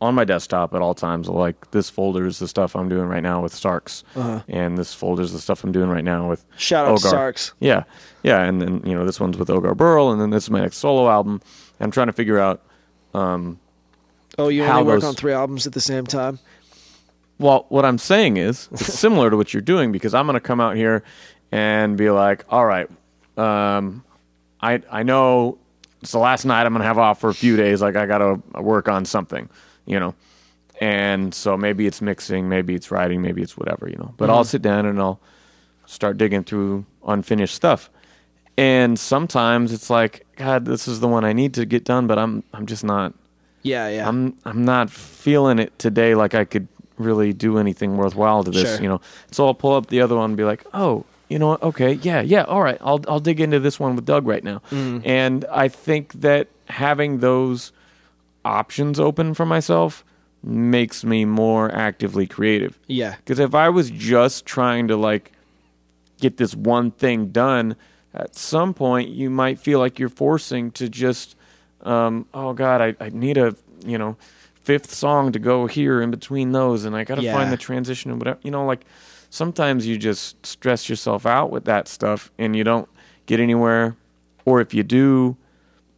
on 0.02 0.14
my 0.14 0.24
desktop 0.24 0.74
at 0.74 0.80
all 0.82 0.94
times. 0.94 1.28
Like 1.28 1.70
this 1.72 1.90
folder 1.90 2.26
is 2.26 2.38
the 2.38 2.48
stuff 2.48 2.74
I'm 2.74 2.88
doing 2.88 3.06
right 3.06 3.22
now 3.22 3.42
with 3.42 3.52
Starks, 3.54 4.02
Uh-huh. 4.16 4.40
and 4.48 4.76
this 4.78 4.94
folder 4.94 5.22
is 5.22 5.32
the 5.32 5.38
stuff 5.40 5.62
I'm 5.64 5.72
doing 5.72 5.90
right 5.90 6.04
now 6.04 6.28
with 6.28 6.44
Shout 6.56 6.86
out 6.86 6.98
Ogar. 6.98 7.08
Starks. 7.08 7.52
Yeah, 7.60 7.84
yeah, 8.22 8.42
and 8.42 8.60
then 8.62 8.82
you 8.84 8.94
know 8.94 9.04
this 9.04 9.20
one's 9.20 9.36
with 9.38 9.48
Ogar 9.48 9.76
Burl, 9.76 10.10
and 10.10 10.20
then 10.20 10.30
this 10.30 10.44
is 10.44 10.50
my 10.50 10.60
next 10.60 10.78
solo 10.78 11.08
album. 11.10 11.40
I'm 11.80 11.90
trying 11.90 12.06
to 12.08 12.12
figure 12.14 12.38
out. 12.38 12.60
Oh, 14.38 14.48
you 14.48 14.64
only 14.64 14.84
work 14.84 15.00
those- 15.00 15.08
on 15.08 15.14
three 15.14 15.32
albums 15.32 15.66
at 15.66 15.72
the 15.72 15.80
same 15.80 16.06
time? 16.06 16.38
Well, 17.40 17.64
what 17.70 17.86
I'm 17.86 17.96
saying 17.98 18.36
is 18.36 18.68
it's 18.70 18.92
similar 18.98 19.30
to 19.30 19.36
what 19.36 19.54
you're 19.54 19.62
doing 19.62 19.92
because 19.92 20.12
I'm 20.12 20.26
going 20.26 20.34
to 20.34 20.40
come 20.40 20.60
out 20.60 20.76
here 20.76 21.02
and 21.50 21.96
be 21.96 22.10
like, 22.10 22.44
all 22.50 22.66
right, 22.66 22.88
um, 23.38 24.04
I 24.60 24.82
I 24.90 25.02
know 25.02 25.58
it's 26.02 26.12
the 26.12 26.18
last 26.18 26.44
night 26.44 26.66
I'm 26.66 26.72
going 26.72 26.82
to 26.82 26.86
have 26.86 26.98
off 26.98 27.18
for 27.18 27.30
a 27.30 27.34
few 27.34 27.56
days. 27.56 27.80
Like 27.80 27.96
I 27.96 28.04
got 28.04 28.18
to 28.18 28.42
work 28.60 28.88
on 28.88 29.06
something, 29.06 29.48
you 29.86 29.98
know, 29.98 30.14
and 30.82 31.34
so 31.34 31.56
maybe 31.56 31.86
it's 31.86 32.02
mixing, 32.02 32.48
maybe 32.48 32.74
it's 32.74 32.90
writing, 32.90 33.22
maybe 33.22 33.40
it's 33.40 33.56
whatever, 33.56 33.88
you 33.88 33.96
know. 33.96 34.12
But 34.18 34.28
I'll 34.28 34.44
sit 34.44 34.60
down 34.60 34.84
and 34.84 35.00
I'll 35.00 35.18
start 35.86 36.18
digging 36.18 36.44
through 36.44 36.84
unfinished 37.06 37.54
stuff. 37.54 37.90
And 38.58 38.98
sometimes 38.98 39.72
it's 39.72 39.88
like, 39.88 40.26
God, 40.36 40.66
this 40.66 40.86
is 40.86 41.00
the 41.00 41.08
one 41.08 41.24
I 41.24 41.32
need 41.32 41.54
to 41.54 41.64
get 41.64 41.84
done, 41.84 42.06
but 42.06 42.18
I'm 42.18 42.44
I'm 42.52 42.66
just 42.66 42.84
not 42.84 43.14
Yeah, 43.62 43.88
yeah. 43.88 44.06
I'm 44.06 44.36
I'm 44.44 44.64
not 44.66 44.90
feeling 44.90 45.58
it 45.58 45.78
today 45.78 46.14
like 46.14 46.34
I 46.34 46.44
could 46.44 46.68
really 47.04 47.32
do 47.32 47.58
anything 47.58 47.96
worthwhile 47.96 48.44
to 48.44 48.50
this, 48.50 48.74
Sure. 48.74 48.82
you 48.82 48.88
know. 48.88 49.00
So 49.30 49.46
I'll 49.46 49.54
pull 49.54 49.74
up 49.74 49.86
the 49.88 50.00
other 50.00 50.16
one 50.16 50.30
and 50.30 50.36
be 50.36 50.44
like, 50.44 50.64
"Oh, 50.74 51.04
you 51.28 51.38
know 51.38 51.48
what? 51.48 51.62
Okay, 51.62 51.94
yeah, 52.02 52.20
yeah, 52.20 52.42
all 52.44 52.62
right. 52.62 52.78
I'll 52.80 53.00
I'll 53.08 53.20
dig 53.20 53.40
into 53.40 53.60
this 53.60 53.78
one 53.80 53.96
with 53.96 54.04
Doug 54.04 54.26
right 54.26 54.44
now." 54.44 54.62
Mm. 54.70 55.02
And 55.06 55.44
I 55.50 55.68
think 55.68 56.12
that 56.20 56.48
having 56.68 57.18
those 57.18 57.72
options 58.44 58.98
open 59.00 59.34
for 59.34 59.44
myself 59.46 60.04
makes 60.42 61.04
me 61.04 61.24
more 61.26 61.70
actively 61.74 62.26
creative. 62.26 62.78
yeah. 62.86 63.16
Because 63.16 63.38
if 63.38 63.54
I 63.54 63.68
was 63.68 63.90
just 63.90 64.46
trying 64.46 64.88
to 64.88 64.96
like 64.96 65.32
get 66.20 66.38
this 66.38 66.54
one 66.54 66.90
thing 66.92 67.26
done, 67.28 67.76
at 68.14 68.34
some 68.34 68.72
point 68.72 69.10
you 69.10 69.28
might 69.28 69.58
feel 69.58 69.78
like 69.78 69.98
you're 69.98 70.08
forcing 70.08 70.70
to 70.72 70.88
just, 70.88 71.36
um, 71.82 72.26
oh 72.32 72.54
God, 72.54 72.80
I, 72.80 72.96
I 73.04 73.10
need 73.10 73.36
a 73.36 73.54
you 73.84 73.98
know 73.98 74.16
fifth 74.70 74.94
song 74.94 75.32
to 75.32 75.38
go 75.40 75.66
here 75.66 76.00
in 76.00 76.10
between 76.12 76.52
those, 76.52 76.84
and 76.84 76.94
I 76.94 77.02
got 77.02 77.16
to 77.16 77.22
Yeah. 77.22 77.32
find 77.32 77.50
the 77.50 77.56
transition 77.56 78.10
and 78.12 78.20
whatever. 78.20 78.38
You 78.42 78.52
know, 78.52 78.64
like 78.64 78.84
sometimes 79.30 79.84
you 79.86 79.98
just 79.98 80.44
stress 80.46 80.88
yourself 80.88 81.26
out 81.26 81.50
with 81.50 81.64
that 81.64 81.88
stuff, 81.88 82.30
and 82.38 82.54
you 82.54 82.62
don't 82.62 82.88
get 83.26 83.40
anywhere, 83.40 83.96
or 84.44 84.60
if 84.60 84.72
you 84.72 84.84
do, 84.84 85.36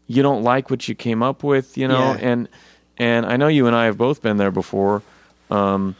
you 0.07 0.23
don't 0.23 0.43
like 0.43 0.71
what 0.71 0.89
you 0.89 0.95
came 0.95 1.23
up 1.23 1.43
with. 1.45 1.77
You 1.77 1.87
know, 1.87 2.15
Yeah. 2.15 2.29
and 2.31 2.49
and 2.97 3.27
I 3.27 3.37
know 3.37 3.49
you 3.49 3.67
and 3.67 3.77
I 3.77 3.85
have 3.87 3.99
both 3.99 4.23
been 4.23 4.39
there 4.39 4.51
before. 4.51 5.03
Um, 5.51 5.95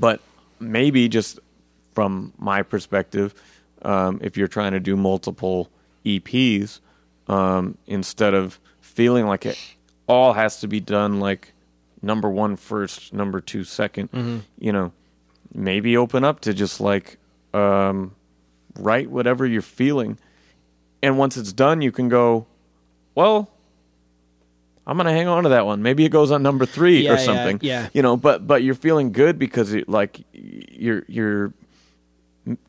but 0.00 0.20
maybe 0.58 1.08
just 1.08 1.38
from 1.94 2.32
my 2.38 2.62
perspective, 2.62 3.34
um, 3.82 4.18
if 4.20 4.36
you're 4.36 4.48
trying 4.48 4.72
to 4.72 4.80
do 4.80 4.96
multiple 4.96 5.68
EPs, 6.04 6.80
um, 7.28 7.78
instead 7.86 8.34
of 8.34 8.58
feeling 8.80 9.26
like 9.26 9.46
it 9.46 9.58
all 10.08 10.32
has 10.32 10.58
to 10.60 10.66
be 10.68 10.80
done 10.80 11.20
like 11.20 11.52
number 12.04 12.28
one 12.28 12.56
first, 12.56 13.12
number 13.12 13.40
two 13.40 13.60
2nd 13.62 14.42
you 14.58 14.72
know, 14.72 14.92
maybe 15.52 15.96
open 15.96 16.24
up 16.24 16.40
to 16.40 16.52
just 16.54 16.80
like 16.80 17.18
um, 17.52 18.14
write 18.78 19.10
whatever 19.10 19.46
you're 19.46 19.62
feeling, 19.62 20.18
and 21.02 21.18
once 21.18 21.36
it's 21.36 21.52
done, 21.52 21.80
you 21.82 21.92
can 21.92 22.08
go, 22.08 22.46
well. 23.14 23.50
I'm 24.86 24.98
gonna 24.98 25.12
hang 25.12 25.28
on 25.28 25.44
to 25.44 25.48
that 25.48 25.64
one. 25.64 25.82
Maybe 25.82 26.04
it 26.04 26.10
goes 26.10 26.30
on 26.30 26.42
number 26.42 26.66
three 26.66 27.04
Yeah, 27.04 27.14
or 27.14 27.16
something 27.16 27.58
yeah. 27.62 27.84
yeah, 27.84 27.88
you 27.94 28.02
know 28.02 28.18
but 28.18 28.46
but 28.46 28.62
you're 28.62 28.74
feeling 28.74 29.12
good 29.12 29.38
because 29.38 29.72
it, 29.72 29.88
like 29.88 30.20
you're 30.34 31.04
you're 31.08 31.54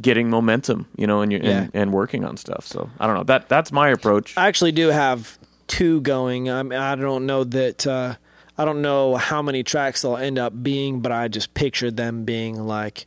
getting 0.02 0.30
momentum 0.30 0.88
you 0.96 1.08
know 1.08 1.20
and 1.20 1.34
you're 1.34 1.42
and, 1.44 1.72
and 1.74 1.92
working 1.92 2.24
on 2.24 2.38
stuff 2.38 2.66
so 2.66 2.90
i 3.02 3.06
don't 3.06 3.18
know 3.18 3.26
that 3.26 3.50
that's 3.50 3.70
my 3.74 3.90
approach 3.90 4.38
I 4.38 4.48
actually 4.48 4.72
do 4.72 4.88
have 4.88 5.38
two 5.68 6.00
going. 6.00 6.50
I 6.50 6.64
mean, 6.64 6.80
I 6.80 6.96
don't 6.96 7.26
know 7.26 7.44
that. 7.44 7.86
Uh, 7.86 8.16
I 8.58 8.66
don't 8.66 8.82
know 8.82 9.16
how 9.16 9.42
many 9.42 9.64
tracks 9.64 10.02
they'll 10.02 10.18
end 10.18 10.40
up 10.40 10.64
being, 10.64 11.02
but 11.02 11.12
I 11.12 11.28
just 11.28 11.54
pictured 11.54 11.98
them 11.98 12.24
being 12.24 12.66
like 12.66 13.06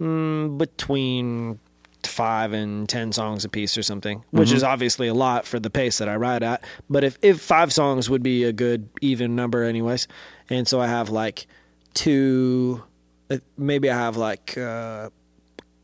mm, 0.00 0.58
between 0.58 1.60
five 2.02 2.52
and 2.52 2.88
ten 2.88 3.12
songs 3.12 3.44
a 3.44 3.48
piece 3.48 3.76
or 3.78 3.82
something, 3.82 4.24
which 4.30 4.52
is 4.52 4.64
obviously 4.64 5.06
a 5.06 5.14
lot 5.14 5.46
for 5.46 5.60
the 5.60 5.70
pace 5.70 5.98
that 5.98 6.08
I 6.08 6.16
ride 6.16 6.42
at. 6.42 6.64
But 6.88 7.04
if 7.04 7.18
if 7.22 7.40
five 7.40 7.72
songs 7.72 8.10
would 8.10 8.22
be 8.22 8.44
a 8.44 8.52
good 8.52 8.88
even 9.00 9.36
number, 9.36 9.62
anyways, 9.62 10.08
and 10.48 10.66
so 10.66 10.80
I 10.80 10.88
have 10.88 11.10
like 11.10 11.46
two, 11.94 12.82
uh, 13.30 13.38
maybe 13.56 13.90
I 13.90 13.96
have 13.96 14.16
like. 14.16 14.56
Uh, 14.56 15.10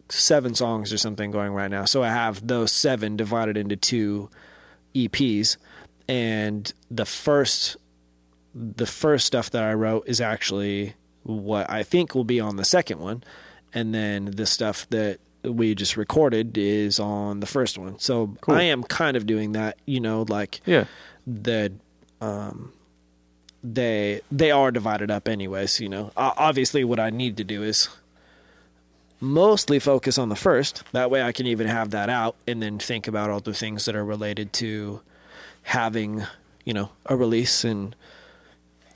seven 0.09 0.55
songs 0.55 0.93
or 0.93 0.99
something 0.99 1.33
going 1.33 1.53
right 1.53 1.69
now. 1.69 1.85
So 1.85 2.03
I 2.03 2.11
have 2.11 2.47
those 2.47 2.71
seven 2.71 3.17
divided 3.17 3.57
into 3.57 3.75
two 3.75 4.31
EPs, 4.95 5.57
and 6.09 6.73
the 6.91 7.05
first 7.05 7.77
the 8.59 8.87
first 8.87 9.27
stuff 9.27 9.51
that 9.51 9.63
I 9.63 9.75
wrote 9.75 10.05
is 10.07 10.21
actually 10.21 10.95
what 11.25 11.69
I 11.71 11.83
think 11.83 12.15
will 12.15 12.25
be 12.25 12.41
on 12.41 12.57
the 12.57 12.65
second 12.65 13.01
one, 13.01 13.23
and 13.75 13.95
then 13.95 14.27
the 14.27 14.47
stuff 14.47 14.89
that 14.91 15.19
we 15.45 15.75
just 15.75 15.97
recorded 15.97 16.57
is 16.57 16.99
on 16.99 17.41
the 17.41 17.47
first 17.47 17.77
one. 17.79 17.99
So 17.99 18.35
Cool. 18.41 18.55
I 18.55 18.63
am 18.63 18.83
kind 18.83 19.17
of 19.17 19.27
doing 19.27 19.53
that, 19.53 19.79
you 19.85 20.01
know, 20.01 20.25
like 20.29 20.61
yeah 20.65 20.85
that 21.27 21.73
um 22.21 22.73
they 23.63 24.21
they 24.31 24.51
are 24.53 24.71
divided 24.71 25.11
up 25.11 25.27
anyways 25.27 25.81
you 25.81 25.89
know 25.89 26.13
obviously 26.17 26.85
what 26.85 27.01
i 27.01 27.11
need 27.11 27.37
to 27.37 27.43
do 27.43 27.65
is 27.65 27.89
mostly 29.21 29.79
focus 29.81 30.19
on 30.19 30.29
the 30.29 30.37
first 30.37 30.85
that 30.93 31.11
way 31.11 31.21
i 31.23 31.33
can 31.33 31.47
even 31.47 31.67
have 31.67 31.91
that 31.91 32.09
out 32.09 32.37
and 32.47 32.63
then 32.63 32.79
think 32.79 33.09
about 33.09 33.29
all 33.29 33.41
the 33.41 33.53
things 33.55 33.87
that 33.87 33.97
are 33.97 34.05
related 34.05 34.53
to 34.53 35.01
having 35.63 36.23
you 36.65 36.73
know 36.73 36.91
a 37.07 37.17
release 37.17 37.65
and 37.65 37.97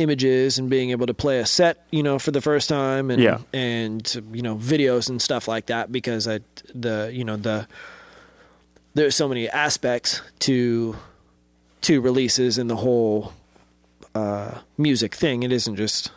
images 0.01 0.59
and 0.59 0.71
being 0.71 0.91
able 0.91 1.07
to 1.07 1.15
play 1.15 1.39
a 1.41 1.47
set 1.47 1.85
you 1.91 2.03
know 2.03 2.19
for 2.19 2.31
the 2.33 2.41
first 2.41 2.69
time 2.69 3.11
and 3.11 3.21
Yeah. 3.23 3.39
and 3.53 4.03
you 4.33 4.43
know 4.43 4.57
videos 4.57 5.09
and 5.11 5.21
stuff 5.21 5.47
like 5.47 5.67
that 5.67 5.93
because 5.93 6.27
i 6.27 6.41
the 6.75 7.11
you 7.13 7.25
know 7.25 7.37
the 7.37 7.67
there's 8.95 9.15
so 9.15 9.29
many 9.29 9.49
aspects 9.49 10.21
to 10.41 10.97
to 11.83 12.01
releases 12.01 12.59
and 12.59 12.69
the 12.71 12.77
whole 12.77 13.33
uh, 14.15 14.59
music 14.77 15.15
thing. 15.15 15.43
It 15.45 15.53
isn't 15.53 15.77
just 15.77 16.11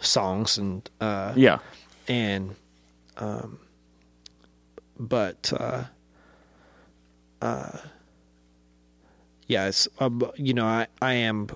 songs 0.00 0.58
and 0.58 0.88
uh, 1.00 1.32
yeah 1.36 1.58
and 2.08 2.56
um, 3.16 3.58
but 4.98 5.52
uh, 5.58 5.84
uh, 7.40 7.78
yeah, 9.46 9.68
it's 9.68 9.86
um, 10.00 10.30
you 10.36 10.52
know 10.54 10.66
I 10.66 10.86
I 11.00 11.12
am 11.14 11.48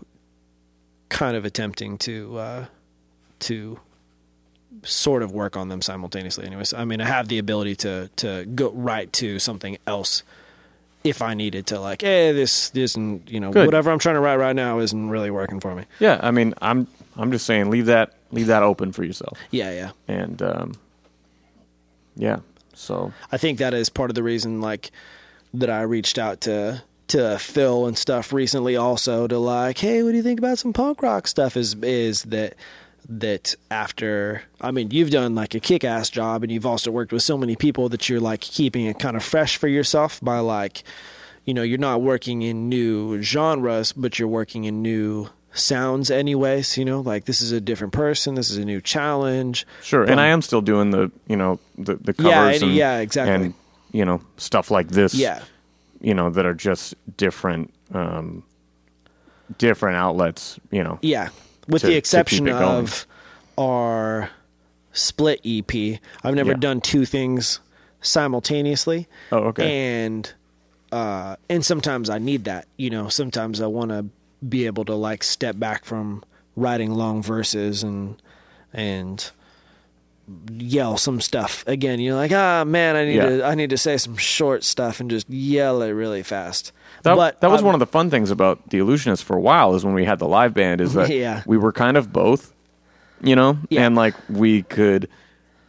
kind 1.10 1.36
of 1.36 1.44
attempting 1.44 1.98
to 1.98 2.38
uh, 2.38 2.64
to 3.40 3.78
sort 4.84 5.22
of 5.22 5.32
work 5.32 5.56
on 5.56 5.68
them 5.68 5.82
simultaneously. 5.82 6.46
Anyways, 6.46 6.72
I 6.72 6.84
mean 6.86 7.00
I 7.02 7.06
have 7.06 7.28
the 7.28 7.38
ability 7.38 7.76
to 7.76 8.08
to 8.16 8.46
go 8.46 8.70
right 8.70 9.12
to 9.14 9.38
something 9.38 9.76
else 9.86 10.22
if 11.02 11.22
I 11.22 11.32
needed 11.34 11.66
to 11.68 11.80
like, 11.80 12.02
hey, 12.02 12.32
this 12.32 12.70
isn't 12.74 13.30
you 13.30 13.40
know 13.40 13.50
Good. 13.52 13.66
whatever 13.66 13.90
I'm 13.90 13.98
trying 13.98 14.14
to 14.16 14.20
write 14.20 14.36
right 14.36 14.54
now 14.56 14.78
isn't 14.78 15.10
really 15.10 15.30
working 15.30 15.58
for 15.60 15.74
me. 15.74 15.84
yeah 15.98 16.20
i 16.22 16.30
mean 16.30 16.52
i'm 16.60 16.86
i'm 17.16 17.32
just 17.32 17.46
saying 17.46 17.70
leave 17.70 17.86
that 17.86 18.12
leave 18.32 18.46
that 18.48 18.62
open 18.62 18.92
for 18.92 19.02
yourself 19.02 19.38
Yeah, 19.50 19.72
yeah. 19.72 19.90
and 20.08 20.40
um 20.42 20.72
yeah 22.16 22.40
so 22.74 23.12
I 23.32 23.36
think 23.38 23.58
that 23.58 23.74
is 23.74 23.90
part 23.90 24.10
of 24.10 24.14
the 24.14 24.22
reason, 24.22 24.62
like, 24.62 24.90
that 25.52 25.68
I 25.68 25.82
reached 25.82 26.18
out 26.18 26.40
to 26.42 26.82
to 27.10 27.38
Phil 27.38 27.86
and 27.86 27.96
stuff 27.96 28.32
recently, 28.32 28.76
also 28.76 29.26
to 29.26 29.38
like, 29.38 29.78
hey, 29.78 30.02
what 30.02 30.10
do 30.10 30.16
you 30.16 30.22
think 30.22 30.38
about 30.38 30.58
some 30.58 30.72
punk 30.72 31.02
rock 31.02 31.26
stuff? 31.26 31.56
Is 31.56 31.74
is 31.82 32.22
that 32.24 32.54
that 33.08 33.54
after? 33.70 34.42
I 34.60 34.70
mean, 34.70 34.90
you've 34.90 35.10
done 35.10 35.34
like 35.34 35.54
a 35.54 35.60
kick 35.60 35.84
ass 35.84 36.10
job, 36.10 36.42
and 36.42 36.50
you've 36.52 36.66
also 36.66 36.90
worked 36.90 37.12
with 37.12 37.22
so 37.22 37.36
many 37.36 37.56
people 37.56 37.88
that 37.90 38.08
you're 38.08 38.20
like 38.20 38.40
keeping 38.40 38.86
it 38.86 38.98
kind 38.98 39.16
of 39.16 39.22
fresh 39.24 39.56
for 39.56 39.68
yourself 39.68 40.20
by 40.22 40.38
like, 40.38 40.82
you 41.44 41.54
know, 41.54 41.62
you're 41.62 41.78
not 41.78 42.02
working 42.02 42.42
in 42.42 42.68
new 42.68 43.20
genres, 43.22 43.92
but 43.92 44.18
you're 44.18 44.28
working 44.28 44.64
in 44.64 44.82
new 44.82 45.28
sounds 45.52 46.12
anyways 46.12 46.78
you 46.78 46.84
know 46.84 47.00
like 47.00 47.24
this 47.24 47.42
is 47.42 47.50
a 47.50 47.60
different 47.60 47.92
person 47.92 48.36
this 48.36 48.50
is 48.50 48.56
a 48.56 48.64
new 48.64 48.80
challenge 48.80 49.66
sure 49.82 50.04
and 50.04 50.20
i 50.20 50.28
am 50.28 50.40
still 50.40 50.60
doing 50.60 50.90
the 50.90 51.10
you 51.26 51.34
know 51.34 51.58
the 51.76 51.96
the 51.96 52.12
covers 52.14 52.30
Yeah, 52.30 52.46
and- 52.52 52.62
and, 52.62 52.72
yeah, 52.74 52.98
exactly. 52.98 53.34
and 53.46 53.54
you 53.90 54.04
know 54.04 54.20
stuff 54.36 54.70
like 54.70 54.86
this 54.90 55.12
yeah 55.12 55.42
you 56.00 56.14
know 56.14 56.30
that 56.30 56.46
are 56.46 56.54
just 56.54 56.94
different 57.16 57.72
um, 57.92 58.42
different 59.58 59.96
outlets. 59.96 60.58
You 60.70 60.84
know, 60.84 60.98
Yeah, 61.02 61.28
with 61.68 61.82
to- 61.82 61.88
the 61.88 61.94
exception 61.96 62.46
keep 62.46 62.54
it 62.54 62.58
going. 62.58 62.76
of 62.84 63.06
our 63.58 64.30
split 64.92 65.40
EP, 65.44 66.00
I've 66.24 66.34
never 66.34 66.50
Yeah. 66.52 66.56
done 66.58 66.80
two 66.80 67.04
things 67.04 67.60
simultaneously. 68.00 69.08
Oh, 69.32 69.38
okay. 69.48 70.04
And 70.04 70.32
uh, 70.92 71.36
and 71.48 71.64
sometimes 71.64 72.10
I 72.10 72.18
need 72.18 72.44
that. 72.44 72.66
You 72.76 72.90
know, 72.90 73.08
sometimes 73.08 73.60
I 73.60 73.66
want 73.66 73.90
to 73.90 74.06
be 74.48 74.66
able 74.66 74.84
to 74.86 74.94
like 74.94 75.22
step 75.22 75.58
back 75.58 75.84
from 75.84 76.24
writing 76.56 76.92
long 76.94 77.22
verses 77.22 77.82
and 77.82 78.20
and 78.72 79.30
yell 80.52 80.96
some 80.96 81.20
stuff 81.20 81.64
again. 81.66 81.98
You're 82.00 82.14
like, 82.14 82.32
ah, 82.32 82.64
man, 82.64 82.96
I 82.96 83.04
need 83.04 83.14
Yeah. 83.16 83.28
to 83.28 83.44
I 83.44 83.54
need 83.54 83.70
to 83.70 83.78
say 83.78 83.96
some 83.96 84.16
short 84.16 84.62
stuff 84.64 85.00
and 85.00 85.10
just 85.10 85.28
yell 85.30 85.82
it 85.82 85.90
really 85.90 86.22
fast. 86.22 86.72
That, 87.02 87.16
but 87.16 87.40
that 87.40 87.50
was 87.50 87.60
I'm- 87.60 87.66
one 87.66 87.74
of 87.74 87.78
the 87.80 87.86
fun 87.86 88.10
things 88.10 88.30
about 88.30 88.70
the 88.70 88.78
Illusionists 88.78 89.22
for 89.22 89.36
a 89.36 89.40
while 89.40 89.74
is 89.74 89.84
when 89.84 89.94
we 89.94 90.04
had 90.04 90.18
the 90.18 90.28
live 90.28 90.54
band 90.54 90.80
is 90.80 90.94
that 90.94 91.08
Yeah. 91.14 91.42
we 91.46 91.56
were 91.56 91.72
kind 91.72 91.96
of 91.96 92.12
both, 92.12 92.52
you 93.22 93.34
know, 93.34 93.58
Yeah. 93.70 93.86
and 93.86 93.96
like 93.96 94.14
we 94.28 94.62
could 94.62 95.08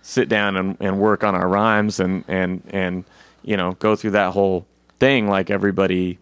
sit 0.02 0.28
down 0.30 0.56
and, 0.58 0.78
and 0.80 1.00
work 1.00 1.24
on 1.24 1.36
our 1.36 1.48
rhymes 1.48 2.00
and, 2.00 2.24
and, 2.28 2.62
and, 2.72 3.06
you 3.44 3.56
know, 3.56 3.74
go 3.74 3.96
through 3.96 4.12
that 4.12 4.34
whole 4.34 4.66
thing 5.00 5.28
like 5.30 5.50
everybody 5.50 6.18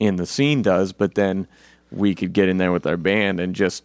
in 0.00 0.16
the 0.16 0.26
scene 0.26 0.62
does, 0.62 0.92
but 0.92 1.14
then 1.14 1.46
we 1.90 2.14
could 2.14 2.32
get 2.32 2.48
in 2.48 2.58
there 2.58 2.72
with 2.72 2.86
our 2.86 2.96
band 2.96 3.38
and 3.40 3.54
just 3.54 3.84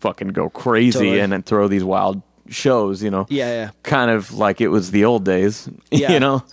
fucking 0.00 0.28
go 0.28 0.48
crazy 0.48 0.98
Totally. 0.98 1.20
and 1.20 1.32
then 1.32 1.42
throw 1.42 1.68
these 1.68 1.84
wild 1.84 2.22
shows, 2.50 3.02
you 3.02 3.10
know 3.10 3.26
Yeah, 3.30 3.48
yeah. 3.52 3.70
kind 3.82 4.10
of 4.10 4.32
like 4.34 4.60
it 4.60 4.68
was 4.68 4.90
the 4.90 5.04
old 5.04 5.24
days, 5.24 5.68
Yeah. 5.90 6.12
you 6.12 6.20
know. 6.20 6.44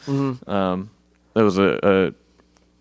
Um, 0.48 0.90
there 1.34 1.44
was 1.44 1.58
a, 1.58 1.80
a 1.84 2.14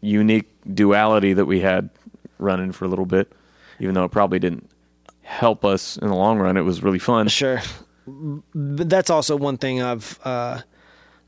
unique 0.00 0.48
duality 0.72 1.32
that 1.32 1.46
we 1.46 1.60
had 1.60 1.90
running 2.38 2.72
for 2.72 2.84
a 2.84 2.88
little 2.88 3.06
bit, 3.06 3.32
even 3.80 3.94
though 3.94 4.04
it 4.04 4.10
probably 4.12 4.38
didn't 4.38 4.68
help 5.22 5.64
us 5.64 5.96
in 5.96 6.08
the 6.08 6.14
long 6.14 6.38
run. 6.38 6.56
It 6.56 6.62
was 6.62 6.82
really 6.82 6.98
fun. 7.00 7.28
Sure, 7.28 7.60
but 8.54 8.88
that's 8.88 9.10
also 9.10 9.36
one 9.36 9.56
thing 9.58 9.82
I've 9.82 10.18
uh, 10.24 10.60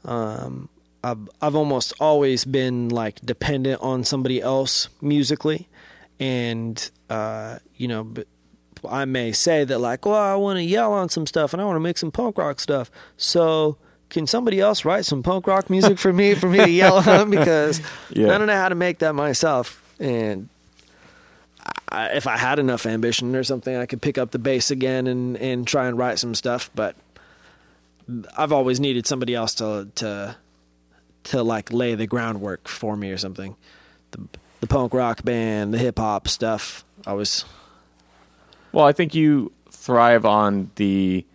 um, 0.05 0.69
I've 1.03 1.29
I've 1.41 1.55
almost 1.55 1.93
always 2.01 2.45
been 2.45 2.89
like 2.91 3.21
dependent 3.25 3.81
on 3.83 4.05
somebody 4.05 4.41
else 4.41 4.89
musically, 5.01 5.69
and 6.21 6.91
uh, 7.11 7.59
you 7.77 7.89
know, 7.89 8.05
but 8.05 8.27
I 8.89 9.05
may 9.05 9.33
say 9.33 9.65
that 9.65 9.79
like, 9.79 10.05
well, 10.07 10.15
I 10.15 10.35
want 10.35 10.59
to 10.59 10.63
yell 10.63 10.93
on 10.93 11.09
some 11.09 11.27
stuff 11.27 11.53
and 11.53 11.63
I 11.63 11.65
want 11.65 11.77
to 11.77 11.81
make 11.81 11.99
some 11.99 12.11
punk 12.11 12.39
rock 12.39 12.61
stuff, 12.61 12.91
so. 13.17 13.77
Can 14.11 14.27
somebody 14.27 14.59
else 14.59 14.87
write 14.87 15.05
some 15.05 15.23
punk 15.23 15.47
rock 15.47 15.69
music 15.69 15.99
for 15.99 16.15
me 16.15 16.35
for 16.35 16.49
me 16.49 16.57
to 16.61 16.71
yell 16.71 16.97
on 17.11 17.29
because 17.29 17.79
Yeah. 18.09 18.35
I 18.35 18.39
don't 18.39 18.47
know 18.47 18.55
how 18.57 18.71
to 18.71 18.75
make 18.75 19.01
that 19.01 19.15
myself 19.15 19.83
and 20.01 20.49
I, 21.91 22.07
if 22.13 22.27
I 22.27 22.39
had 22.39 22.59
enough 22.59 22.87
ambition 22.87 23.37
or 23.37 23.45
something, 23.45 23.77
I 23.77 23.85
could 23.85 24.01
pick 24.01 24.17
up 24.17 24.31
the 24.31 24.39
bass 24.39 24.71
again 24.71 25.07
and, 25.07 25.37
and 25.37 25.67
try 25.67 25.89
and 25.89 25.99
write 25.99 26.19
some 26.19 26.35
stuff. 26.35 26.71
But 26.75 26.97
I've 28.37 28.51
always 28.53 28.81
needed 28.81 29.07
somebody 29.07 29.35
else 29.35 29.55
to 29.57 29.89
to 29.97 30.37
to 31.25 31.43
like 31.43 31.71
lay 31.71 31.95
the 31.95 32.07
groundwork 32.07 32.67
for 32.67 32.97
me 32.97 33.11
or 33.11 33.19
something. 33.19 33.57
The 34.13 34.21
the 34.61 34.67
punk 34.67 34.95
rock 34.95 35.23
band, 35.23 35.75
the 35.75 35.79
hip 35.79 35.99
hop 35.99 36.29
stuff. 36.29 36.85
I 37.07 37.13
was 37.13 37.45
Well, 38.79 38.87
I 38.87 38.93
think 38.93 39.13
you 39.13 39.51
thrive 39.73 40.25
on 40.25 40.71
the 40.77 41.27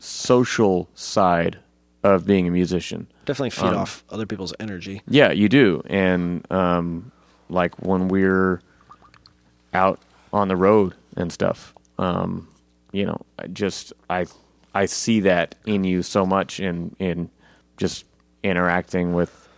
social 0.00 0.86
side 0.92 1.56
of 2.02 2.26
being 2.26 2.46
a 2.46 2.50
musician. 2.50 3.06
definitely 3.24 3.48
feed 3.50 3.68
Um, 3.72 3.76
off 3.78 4.04
other 4.10 4.26
people's 4.26 4.52
energy. 4.60 5.00
Yeah, 5.08 5.32
you 5.32 5.48
do. 5.48 5.82
And 5.86 6.44
um, 6.52 7.10
like 7.48 7.74
when 7.78 8.08
we're 8.08 8.60
out 9.72 9.98
on 10.30 10.48
the 10.48 10.56
road 10.56 10.92
and 11.16 11.32
stuff, 11.32 11.72
um, 11.98 12.46
you 12.92 13.06
know, 13.06 13.18
I 13.38 13.46
just 13.46 13.94
I 14.10 14.26
I 14.74 14.84
see 14.84 15.20
that 15.20 15.54
in 15.64 15.84
you 15.84 16.02
so 16.02 16.26
much 16.26 16.60
in 16.60 16.94
in 16.98 17.30
just 17.78 18.04
interacting 18.42 19.14
with 19.14 19.48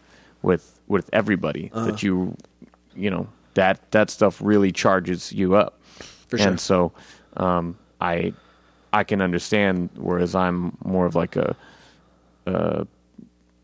with 0.43 0.79
with 0.87 1.11
everybody 1.13 1.71
Uh-huh. 1.75 1.87
that 1.87 2.05
you 2.05 2.37
you 2.95 3.11
know 3.11 3.27
that 3.55 3.91
that 3.91 4.11
stuff 4.11 4.41
really 4.41 4.71
charges 4.71 5.33
you 5.33 5.57
up. 5.57 5.80
For 6.31 6.39
sure. 6.39 6.49
And 6.49 6.61
so 6.61 6.93
um, 7.37 7.77
I 8.01 8.33
I 8.93 9.05
can 9.05 9.21
understand 9.21 9.91
whereas 9.97 10.35
I'm 10.35 10.77
more 10.85 11.07
of 11.07 11.15
like 11.15 11.37
a 11.37 11.55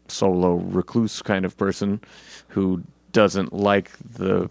solo 0.09 0.55
recluse 0.55 1.21
kind 1.23 1.45
of 1.45 1.57
person 1.57 2.01
who 2.49 2.83
doesn't 3.13 3.53
like 3.53 3.91
the 4.15 4.49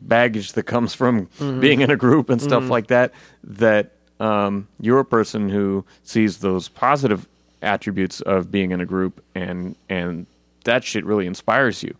baggage 0.00 0.52
that 0.52 0.62
comes 0.64 0.94
from 0.94 1.28
being 1.60 1.80
in 1.80 1.90
a 1.90 1.96
group 1.96 2.30
and 2.30 2.40
stuff 2.40 2.68
like 2.70 2.86
that 2.88 3.12
that 3.44 3.92
um, 4.20 4.66
you're 4.80 5.00
a 5.00 5.04
person 5.04 5.48
who 5.48 5.84
sees 6.04 6.38
those 6.38 6.68
positive 6.68 7.26
attributes 7.62 8.20
of 8.22 8.50
being 8.50 8.70
in 8.70 8.80
a 8.80 8.86
group 8.86 9.22
and 9.34 9.74
and 9.88 10.26
that 10.64 10.84
shit 10.84 11.04
really 11.04 11.26
inspires 11.26 11.82
you 11.82 11.94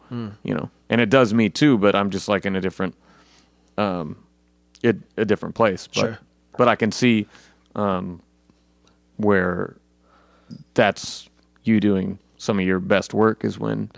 you 0.44 0.54
know? 0.54 0.70
And 0.88 1.00
it 1.00 1.10
does 1.10 1.34
me 1.34 1.48
too 1.48 1.76
but 1.78 1.94
i'm 1.94 2.10
just 2.10 2.28
like 2.28 2.46
in 2.46 2.54
a 2.56 2.60
different 2.60 2.94
um 3.76 4.16
it, 4.82 4.96
a 5.16 5.24
different 5.24 5.54
place 5.54 5.86
but 5.88 6.00
Sure. 6.00 6.18
but 6.58 6.68
i 6.68 6.74
can 6.76 6.92
see 6.92 7.26
um 7.74 8.20
where 9.16 9.76
that's 10.74 11.28
you 11.64 11.80
doing 11.80 12.18
some 12.36 12.58
of 12.58 12.66
your 12.66 12.78
best 12.80 13.14
work 13.14 13.44
is 13.44 13.58
when 13.58 13.90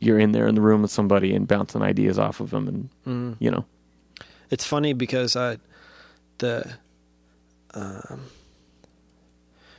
you're 0.00 0.18
in 0.18 0.32
there 0.32 0.48
in 0.48 0.54
the 0.54 0.60
room 0.60 0.82
with 0.82 0.90
somebody 0.90 1.34
and 1.34 1.46
bouncing 1.46 1.82
ideas 1.82 2.18
off 2.18 2.40
of 2.40 2.50
them 2.50 2.66
and 2.68 2.88
Mm-hmm. 3.06 3.32
you 3.44 3.50
know 3.50 3.64
It's 4.50 4.64
funny 4.64 4.92
because 4.94 5.36
I 5.36 5.58
the 6.38 6.72
um, 7.74 8.20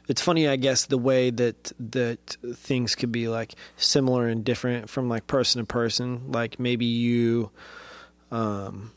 it's 0.07 0.21
funny 0.21 0.47
I 0.47 0.55
guess 0.55 0.85
the 0.85 0.97
way 0.97 1.29
that 1.29 1.71
that 1.91 2.37
things 2.55 2.95
could 2.95 3.11
be 3.11 3.27
like 3.27 3.53
similar 3.77 4.27
and 4.27 4.43
different 4.45 4.89
from 4.89 5.09
like 5.09 5.27
person 5.27 5.61
to 5.61 5.65
person. 5.65 6.31
Like 6.31 6.59
maybe 6.59 6.85
you 6.85 7.51
um 8.31 8.91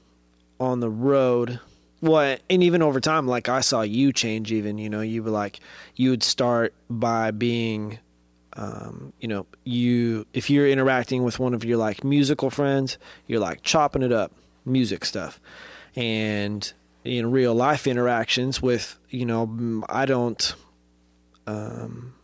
on 0.59 0.80
the 0.80 0.90
road 0.90 1.61
well 2.00 2.36
and 2.48 2.62
even 2.62 2.82
over 2.82 3.00
time 3.00 3.26
like 3.26 3.48
I 3.48 3.61
saw 3.61 3.82
you 3.82 4.12
change 4.12 4.52
even, 4.52 4.78
you 4.78 4.88
know, 4.88 5.00
you 5.00 5.22
were 5.22 5.30
like 5.30 5.61
you 5.94 6.11
would 6.11 6.22
start 6.22 6.74
by 6.88 7.30
being 7.30 7.98
um, 8.57 9.12
you 9.20 9.28
know, 9.28 9.46
you 9.64 10.26
if 10.32 10.48
you're 10.48 10.68
interacting 10.68 11.22
with 11.22 11.38
one 11.38 11.52
of 11.52 11.64
your 11.64 11.76
like 11.76 12.02
musical 12.02 12.50
friends, 12.50 12.96
you're 13.26 13.40
like 13.40 13.62
chopping 13.62 14.02
it 14.02 14.12
up, 14.12 14.32
music 14.64 15.04
stuff, 15.04 15.40
and 15.94 16.72
in 17.04 17.30
real 17.30 17.54
life 17.54 17.86
interactions 17.86 18.62
with 18.62 18.98
you 19.11 19.26
know, 19.26 19.84
I 19.88 20.07
don't. 20.07 20.54
Um, 21.46 22.15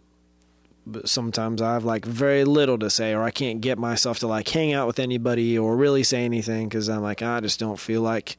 but 0.87 1.09
sometimes 1.09 1.62
I 1.62 1.74
have 1.74 1.85
like 1.85 2.05
very 2.05 2.45
little 2.45 2.78
to 2.78 2.91
say, 2.91 3.14
or 3.14 3.22
I 3.22 3.30
can't 3.30 3.61
get 3.61 3.78
myself 3.78 4.18
to 4.20 4.26
like 4.26 4.49
hang 4.49 4.72
out 4.72 4.87
with 4.87 4.99
anybody 4.99 5.59
or 5.59 5.76
really 5.76 6.03
say 6.03 6.24
anything 6.24 6.68
because 6.68 6.89
I'm 6.89 7.03
like 7.03 7.22
I 7.22 7.41
just 7.41 7.61
don't 7.61 7.78
feel 7.78 8.03
like 8.03 8.37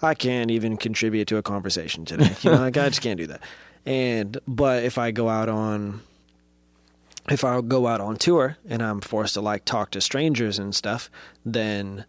I 0.00 0.14
can't 0.14 0.50
even 0.50 0.76
contribute 0.76 1.26
to 1.28 1.36
a 1.36 1.42
conversation 1.42 2.04
today. 2.04 2.34
You 2.42 2.50
know, 2.50 2.58
like 2.58 2.76
I 2.76 2.88
just 2.88 3.02
can't 3.02 3.18
do 3.18 3.26
that. 3.28 3.42
And 3.86 4.38
but 4.46 4.84
if 4.84 4.98
I 4.98 5.10
go 5.10 5.28
out 5.28 5.48
on 5.48 6.02
if 7.30 7.44
I 7.44 7.60
go 7.60 7.86
out 7.86 8.00
on 8.00 8.16
tour 8.16 8.56
and 8.68 8.82
I'm 8.82 9.00
forced 9.00 9.34
to 9.34 9.40
like 9.40 9.64
talk 9.64 9.90
to 9.92 10.00
strangers 10.00 10.58
and 10.58 10.74
stuff, 10.74 11.10
then 11.44 12.04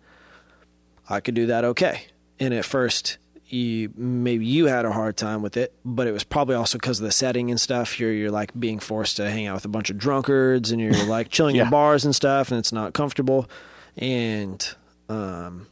I 1.09 1.19
could 1.19 1.35
do 1.35 1.45
that 1.47 1.63
okay. 1.65 2.07
And 2.39 2.53
at 2.53 2.65
first, 2.65 3.17
you 3.51 3.91
maybe 3.95 4.45
you 4.45 4.65
had 4.67 4.85
a 4.85 4.91
hard 4.91 5.17
time 5.17 5.41
with 5.41 5.57
it, 5.57 5.73
but 5.83 6.07
it 6.07 6.11
was 6.11 6.23
probably 6.23 6.55
also 6.55 6.77
because 6.77 6.99
of 6.99 7.05
the 7.05 7.11
setting 7.11 7.49
and 7.51 7.59
stuff. 7.59 7.99
You're 7.99 8.11
you're 8.13 8.31
like 8.31 8.51
being 8.59 8.79
forced 8.79 9.17
to 9.17 9.29
hang 9.29 9.47
out 9.47 9.55
with 9.55 9.65
a 9.65 9.69
bunch 9.69 9.89
of 9.89 9.97
drunkards 9.97 10.71
and 10.71 10.79
you're 10.81 11.05
like 11.05 11.29
chilling 11.29 11.55
Yeah. 11.57 11.63
in 11.63 11.69
bars 11.69 12.05
and 12.05 12.15
stuff, 12.15 12.51
and 12.51 12.59
it's 12.59 12.71
not 12.71 12.93
comfortable. 12.93 13.49
And 13.97 14.67
um, 15.09 15.67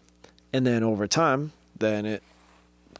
and 0.53 0.65
then 0.65 0.83
over 0.83 1.07
time, 1.07 1.51
then 1.77 2.05
it 2.05 2.23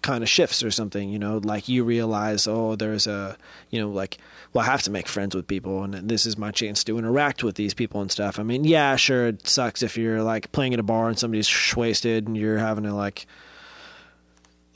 kind 0.04 0.24
of 0.24 0.30
shifts 0.30 0.64
or 0.64 0.70
something, 0.70 1.10
you 1.10 1.18
know, 1.18 1.40
like 1.44 1.68
you 1.68 1.84
realize, 1.84 2.48
oh, 2.48 2.76
there's 2.76 3.08
a, 3.08 3.36
you 3.72 3.82
know, 3.82 3.90
like, 3.90 4.20
well, 4.54 4.64
I 4.64 4.68
have 4.68 4.84
to 4.84 4.92
make 4.92 5.08
friends 5.08 5.36
with 5.36 5.48
people 5.48 5.84
and 5.84 6.08
this 6.08 6.26
is 6.28 6.38
my 6.38 6.52
chance 6.52 6.84
to 6.84 7.00
interact 7.00 7.44
with 7.44 7.56
these 7.56 7.74
people 7.74 8.00
and 8.02 8.12
stuff. 8.12 8.38
I 8.40 8.44
mean, 8.44 8.64
yeah, 8.64 8.96
sure, 8.96 9.28
it 9.28 9.48
sucks 9.48 9.82
if 9.82 9.98
you're 9.98 10.22
like 10.22 10.52
playing 10.52 10.74
at 10.76 10.80
a 10.80 10.84
bar 10.84 11.10
and 11.10 11.18
somebody's 11.18 11.50
wasted 11.76 12.28
and 12.28 12.38
you're 12.38 12.60
having 12.60 12.84
to 12.84 12.94
like, 12.94 13.26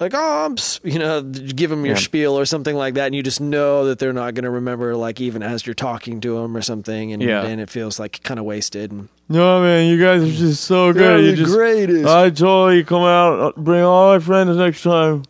like, 0.01 0.13
oh, 0.15 0.45
I'm, 0.45 0.55
you 0.83 0.99
know, 0.99 1.21
give 1.21 1.69
them 1.69 1.85
your 1.85 1.95
Yeah. 1.95 2.01
spiel 2.01 2.37
or 2.37 2.45
something 2.45 2.75
like 2.75 2.95
that. 2.95 3.05
And 3.05 3.15
you 3.15 3.23
just 3.23 3.39
know 3.39 3.85
that 3.85 3.99
they're 3.99 4.11
not 4.13 4.33
going 4.33 4.43
to 4.43 4.49
remember, 4.49 4.95
like, 4.95 5.21
even 5.21 5.43
as 5.43 5.65
you're 5.65 5.73
talking 5.75 6.19
to 6.21 6.41
them 6.41 6.57
or 6.57 6.61
something. 6.61 7.13
And, 7.13 7.21
Yeah. 7.21 7.43
and 7.43 7.61
it 7.61 7.69
feels 7.69 7.99
like 7.99 8.21
kind 8.23 8.39
of 8.39 8.45
wasted. 8.45 8.91
And 8.91 9.07
no 9.29 9.61
man 9.61 9.87
you 9.87 9.97
guys 9.97 10.21
are 10.23 10.31
just 10.37 10.65
so 10.65 10.91
good 10.91 11.23
you 11.23 11.33
just 11.37 11.53
greatest. 11.55 12.05
i 12.05 12.29
totally 12.29 12.83
come 12.83 13.03
out 13.03 13.39
uh, 13.39 13.51
bring 13.55 13.81
all 13.81 14.11
my 14.11 14.19
friends 14.19 14.57
next 14.57 14.83
time 14.83 15.23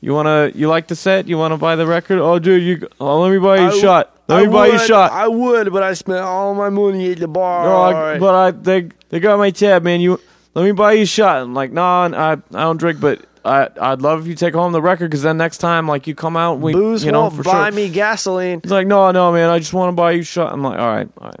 you 0.00 0.12
want 0.12 0.26
to 0.26 0.58
you 0.58 0.66
like 0.68 0.88
the 0.88 0.96
set 0.96 1.28
you 1.28 1.38
want 1.38 1.52
to 1.52 1.56
buy 1.56 1.76
the 1.76 1.86
record 1.86 2.18
oh 2.18 2.40
dude 2.40 2.60
you 2.60 2.88
oh 3.00 3.20
let 3.20 3.30
me 3.30 3.38
buy 3.38 3.56
you 3.58 3.68
a 3.68 3.72
shot 3.80 4.18
Let 4.26 4.40
I 4.40 4.46
me 4.46 4.52
buy 4.52 4.66
you 4.66 4.72
a 4.72 4.76
would- 4.78 4.86
shot. 4.88 5.12
I 5.12 5.28
would, 5.28 5.72
but 5.72 5.84
I 5.84 5.92
spent 5.94 6.18
all 6.20 6.54
my 6.56 6.70
money 6.70 7.12
at 7.12 7.18
the 7.18 7.28
bar. 7.28 7.64
No, 7.66 7.82
I, 7.82 8.18
but 8.18 8.34
I 8.34 8.50
they 8.50 8.88
they 9.10 9.20
got 9.20 9.38
my 9.38 9.50
tab, 9.50 9.84
man. 9.84 10.00
You 10.00 10.18
let 10.54 10.64
me 10.64 10.72
buy 10.72 10.92
you 10.94 11.02
a 11.02 11.06
shot. 11.06 11.36
I'm 11.42 11.54
like, 11.54 11.70
nah, 11.70 12.08
I 12.12 12.32
I 12.32 12.36
don't 12.64 12.78
drink, 12.78 12.98
but 13.00 13.20
I 13.44 13.68
I'd 13.80 14.02
love 14.02 14.20
if 14.22 14.26
you 14.26 14.34
take 14.34 14.54
home 14.54 14.72
the 14.72 14.82
record 14.82 15.10
because 15.10 15.22
then 15.22 15.36
next 15.36 15.58
time, 15.58 15.88
like 15.88 16.06
you 16.06 16.14
come 16.14 16.36
out, 16.36 16.60
we 16.60 16.72
Booze 16.72 17.04
you 17.04 17.12
know 17.12 17.22
won't 17.22 17.36
for 17.36 17.42
buy 17.42 17.70
sure. 17.70 17.76
me 17.76 17.88
gasoline. 17.88 18.60
He's 18.62 18.70
like, 18.72 18.86
no, 18.86 19.10
no, 19.10 19.32
man. 19.32 19.50
I 19.50 19.58
just 19.58 19.72
want 19.72 19.88
to 19.88 19.92
buy 19.92 20.12
you 20.12 20.22
shot. 20.22 20.52
I'm 20.52 20.62
like, 20.62 20.78
all 20.78 20.86
right, 20.86 21.08
all 21.18 21.26
right. 21.28 21.40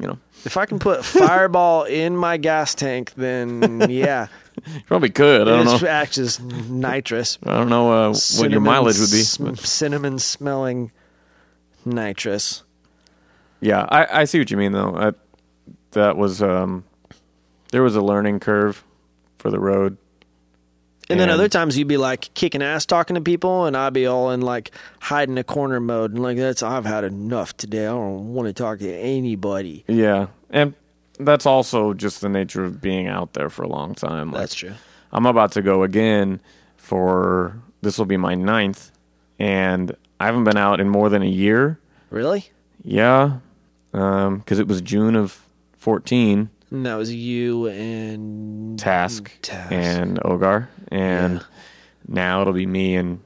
You 0.00 0.06
know, 0.08 0.18
If 0.44 0.56
I 0.56 0.66
can 0.66 0.78
put 0.78 1.04
Fireball 1.04 1.84
in 1.88 2.16
my 2.16 2.36
gas 2.36 2.74
tank, 2.74 3.14
then 3.16 3.86
yeah, 3.90 4.28
probably 4.86 5.10
could. 5.10 5.42
I 5.48 5.62
don't 5.62 5.66
it 5.76 5.82
know. 5.82 5.88
acts 5.88 6.40
nitrous. 6.40 7.38
I 7.44 7.56
don't 7.56 7.68
know 7.68 8.10
uh, 8.10 8.14
what 8.38 8.50
your 8.50 8.60
mileage 8.60 8.98
would 8.98 9.10
be. 9.10 9.22
sm- 9.22 9.54
cinnamon 9.54 10.18
smelling 10.18 10.92
nitrous. 11.84 12.62
Yeah, 13.60 13.86
I, 13.88 14.20
I 14.20 14.24
see 14.24 14.38
what 14.38 14.50
you 14.50 14.56
mean 14.56 14.72
though. 14.72 14.94
I, 14.96 15.12
that 15.92 16.16
was 16.16 16.42
um, 16.42 16.84
there 17.70 17.82
was 17.82 17.96
a 17.96 18.02
learning 18.02 18.40
curve 18.40 18.84
for 19.38 19.50
the 19.50 19.58
road. 19.58 19.96
And 21.10 21.20
then 21.20 21.28
other 21.28 21.48
times 21.48 21.76
you'd 21.76 21.88
be 21.88 21.98
like 21.98 22.32
kicking 22.34 22.62
ass 22.62 22.86
talking 22.86 23.14
to 23.14 23.20
people, 23.20 23.66
and 23.66 23.76
I'd 23.76 23.92
be 23.92 24.06
all 24.06 24.30
in 24.30 24.40
like 24.40 24.70
hide 25.00 25.28
in 25.28 25.36
a 25.36 25.44
corner 25.44 25.80
mode, 25.80 26.12
and 26.12 26.22
like 26.22 26.36
that's 26.36 26.62
I've 26.62 26.86
had 26.86 27.04
enough 27.04 27.56
today. 27.56 27.86
I 27.86 27.90
don't 27.90 28.32
want 28.32 28.46
to 28.48 28.52
talk 28.54 28.78
to 28.78 28.90
anybody. 28.90 29.84
Yeah, 29.86 30.28
and 30.50 30.74
that's 31.18 31.46
also 31.46 31.92
just 31.92 32.20
the 32.20 32.28
nature 32.28 32.64
of 32.64 32.80
being 32.80 33.06
out 33.06 33.34
there 33.34 33.50
for 33.50 33.62
a 33.62 33.68
long 33.68 33.94
time. 33.94 34.30
Like, 34.32 34.42
That's 34.42 34.54
true. 34.54 34.74
I'm 35.12 35.26
about 35.26 35.52
to 35.52 35.62
go 35.62 35.82
again 35.82 36.40
for 36.76 37.56
this 37.82 37.98
will 37.98 38.06
be 38.06 38.16
my 38.16 38.34
ninth, 38.34 38.90
and 39.38 39.94
I 40.18 40.26
haven't 40.26 40.44
been 40.44 40.56
out 40.56 40.80
in 40.80 40.88
more 40.88 41.10
than 41.10 41.22
a 41.22 41.26
year. 41.26 41.78
Really? 42.10 42.50
Yeah, 42.82 43.38
um, 43.92 44.38
because 44.38 44.58
it 44.58 44.66
was 44.66 44.80
June 44.80 45.16
of 45.16 45.40
14. 45.78 46.48
That 46.82 46.96
was 46.96 47.14
you 47.14 47.68
and 47.68 48.78
Task, 48.78 49.30
Task. 49.42 49.70
and 49.72 50.18
Ogar, 50.22 50.68
and 50.88 51.34
Yeah. 51.38 51.42
now 52.08 52.40
it'll 52.42 52.52
be 52.52 52.66
me 52.66 52.96
and 52.96 53.20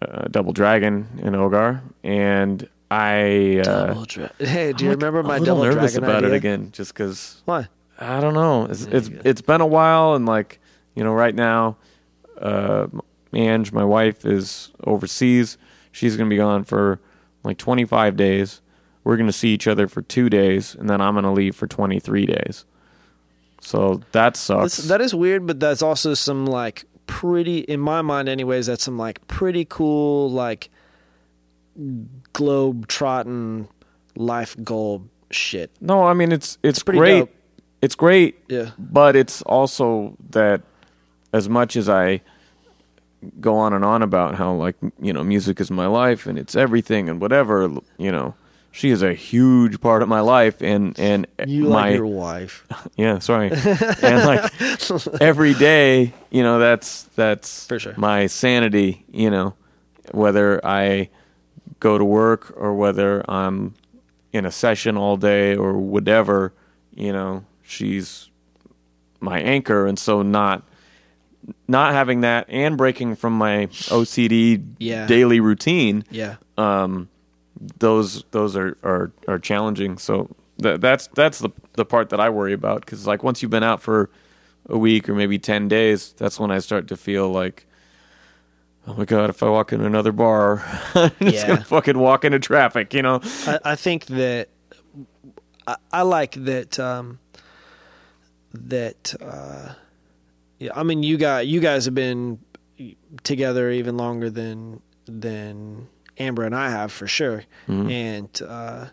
uh, 0.00 0.28
Double 0.30 0.52
Dragon 0.52 1.06
and 1.22 1.34
Ogar, 1.34 1.80
and 2.04 2.68
I. 2.90 3.58
Uh, 3.66 3.86
Double 3.86 4.04
Dra- 4.04 4.30
Hey, 4.38 4.72
do 4.72 4.84
you 4.84 4.90
I'm, 4.92 4.96
like, 4.98 5.02
remember 5.06 5.22
my 5.22 5.36
a 5.36 5.40
little 5.40 5.56
Double 5.56 5.64
nervous 5.74 5.92
Dragon 5.92 6.04
about 6.08 6.24
idea? 6.24 6.30
it 6.34 6.36
again, 6.36 6.70
just 6.72 6.94
because 6.94 7.42
Why? 7.46 7.68
I 7.98 8.20
don't 8.20 8.34
know. 8.34 8.66
It's 8.66 8.82
it's 8.84 9.08
it's 9.24 9.40
been 9.42 9.60
a 9.60 9.66
while, 9.66 10.14
and 10.14 10.26
like 10.26 10.60
you 10.94 11.02
know, 11.04 11.12
right 11.12 11.34
now, 11.34 11.76
uh, 12.40 12.86
Ange, 13.32 13.72
my 13.72 13.84
wife, 13.84 14.24
is 14.24 14.70
overseas. 14.84 15.58
She's 15.92 16.16
gonna 16.16 16.30
be 16.30 16.36
gone 16.36 16.64
for 16.64 17.00
like 17.44 17.58
25 17.58 18.16
days. 18.16 18.60
We're 19.04 19.16
gonna 19.16 19.32
see 19.32 19.48
each 19.50 19.66
other 19.66 19.86
for 19.88 20.02
two 20.02 20.28
days, 20.30 20.74
and 20.74 20.88
then 20.88 21.00
I'm 21.00 21.14
gonna 21.14 21.32
leave 21.32 21.54
for 21.56 21.66
23 21.66 22.26
days. 22.26 22.64
So 23.64 24.02
that 24.12 24.36
sucks. 24.36 24.76
That's, 24.76 24.88
that 24.88 25.00
is 25.00 25.14
weird, 25.14 25.46
but 25.46 25.58
that's 25.58 25.80
also 25.82 26.14
some 26.14 26.44
like 26.46 26.84
pretty, 27.06 27.58
in 27.60 27.80
my 27.80 28.02
mind, 28.02 28.28
anyways. 28.28 28.66
That's 28.66 28.84
some 28.84 28.98
like 28.98 29.26
pretty 29.26 29.64
cool 29.64 30.30
like 30.30 30.70
globe 32.32 32.86
trotting 32.88 33.68
life 34.16 34.56
goal 34.62 35.02
shit. 35.30 35.70
no, 35.80 36.04
I 36.04 36.14
mean 36.14 36.30
it's 36.30 36.58
it's, 36.62 36.82
pretty 36.82 36.98
great. 36.98 37.18
dope. 37.20 37.34
It's 37.82 37.94
great, 37.96 38.38
Yeah. 38.48 38.70
but 38.78 39.16
it's 39.16 39.42
also 39.42 40.16
that 40.30 40.62
as 41.32 41.48
much 41.48 41.74
as 41.76 41.88
I 41.88 42.20
go 43.40 43.56
on 43.56 43.72
and 43.72 43.84
on 43.84 44.02
about 44.02 44.36
how 44.36 44.52
like 44.54 44.76
you 45.00 45.12
know 45.12 45.24
music 45.24 45.60
is 45.60 45.70
my 45.70 45.86
life 45.86 46.26
and 46.26 46.38
it's 46.38 46.54
everything 46.54 47.08
and 47.08 47.20
whatever 47.20 47.68
you 47.98 48.12
know 48.12 48.34
she 48.76 48.90
is 48.90 49.02
a 49.02 49.14
huge 49.14 49.80
part 49.80 50.02
of 50.02 50.08
my 50.08 50.20
life 50.20 50.60
and 50.60 50.98
and 50.98 51.26
You 51.46 51.64
my 51.68 51.90
like 51.90 51.94
your 51.94 52.06
wife. 52.06 52.66
yeah 52.96 53.20
sorry 53.20 53.50
and 53.52 54.24
like 54.26 54.52
every 55.20 55.54
day 55.54 56.12
you 56.30 56.42
know 56.42 56.58
that's 56.58 57.04
that's 57.14 57.66
For 57.66 57.78
sure. 57.78 57.94
my 57.96 58.26
sanity 58.26 59.04
you 59.12 59.30
know 59.30 59.54
whether 60.10 60.60
I 60.66 61.08
go 61.80 61.96
to 61.98 62.04
work 62.04 62.52
or 62.56 62.74
whether 62.74 63.22
I'm 63.30 63.74
in 64.32 64.44
a 64.44 64.50
session 64.50 64.96
all 64.96 65.16
day 65.16 65.54
or 65.56 65.74
whatever 65.74 66.52
you 66.94 67.12
know 67.12 67.44
she's 67.62 68.28
my 69.20 69.38
anchor 69.40 69.86
and 69.86 69.98
so 69.98 70.22
not 70.22 70.62
not 71.68 71.92
having 71.92 72.22
that 72.22 72.46
and 72.48 72.76
breaking 72.76 73.14
from 73.16 73.34
my 73.38 73.66
OCD 73.66 74.64
Yeah. 74.78 75.06
daily 75.06 75.40
routine 75.40 76.04
Yeah. 76.10 76.36
um, 76.58 77.08
those 77.78 78.24
those 78.32 78.56
are, 78.56 78.76
are 78.82 79.12
are 79.28 79.38
challenging. 79.38 79.98
So 79.98 80.34
that 80.58 80.80
that's 80.80 81.08
that's 81.08 81.38
the 81.38 81.50
the 81.74 81.84
part 81.84 82.10
that 82.10 82.20
I 82.20 82.30
worry 82.30 82.52
about 82.52 82.80
because 82.80 83.06
like 83.06 83.22
once 83.22 83.42
you've 83.42 83.50
been 83.50 83.62
out 83.62 83.80
for 83.82 84.10
a 84.68 84.78
week 84.78 85.08
or 85.08 85.14
maybe 85.14 85.38
ten 85.38 85.68
days, 85.68 86.14
that's 86.16 86.38
when 86.40 86.50
I 86.50 86.58
start 86.58 86.88
to 86.88 86.96
feel 86.96 87.30
like, 87.30 87.66
oh 88.86 88.94
my 88.94 89.04
god, 89.04 89.30
if 89.30 89.42
I 89.42 89.48
walk 89.48 89.72
in 89.72 89.80
another 89.80 90.12
bar, 90.12 90.62
I'm 90.94 91.10
just 91.20 91.34
Yeah. 91.34 91.48
gonna 91.48 91.64
fucking 91.64 91.98
walk 91.98 92.24
into 92.24 92.38
traffic, 92.38 92.94
you 92.94 93.02
know? 93.02 93.20
I, 93.46 93.58
I 93.64 93.74
think 93.76 94.06
that 94.06 94.48
I, 95.66 95.76
I 95.92 96.02
like 96.02 96.32
that 96.44 96.78
um, 96.78 97.18
that 98.52 99.14
uh, 99.20 99.74
yeah. 100.58 100.70
I 100.74 100.82
mean, 100.82 101.02
you 101.02 101.16
got 101.18 101.46
you 101.46 101.60
guys 101.60 101.84
have 101.86 101.94
been 101.94 102.38
together 103.22 103.70
even 103.70 103.96
longer 103.96 104.30
than 104.30 104.80
than 105.06 105.88
Amber 106.18 106.44
and 106.44 106.54
I 106.54 106.70
have 106.70 106.92
for 106.92 107.06
sure, 107.06 107.44
Mhm. 107.68 107.90
and. 107.90 108.42
Uh, 108.48 108.86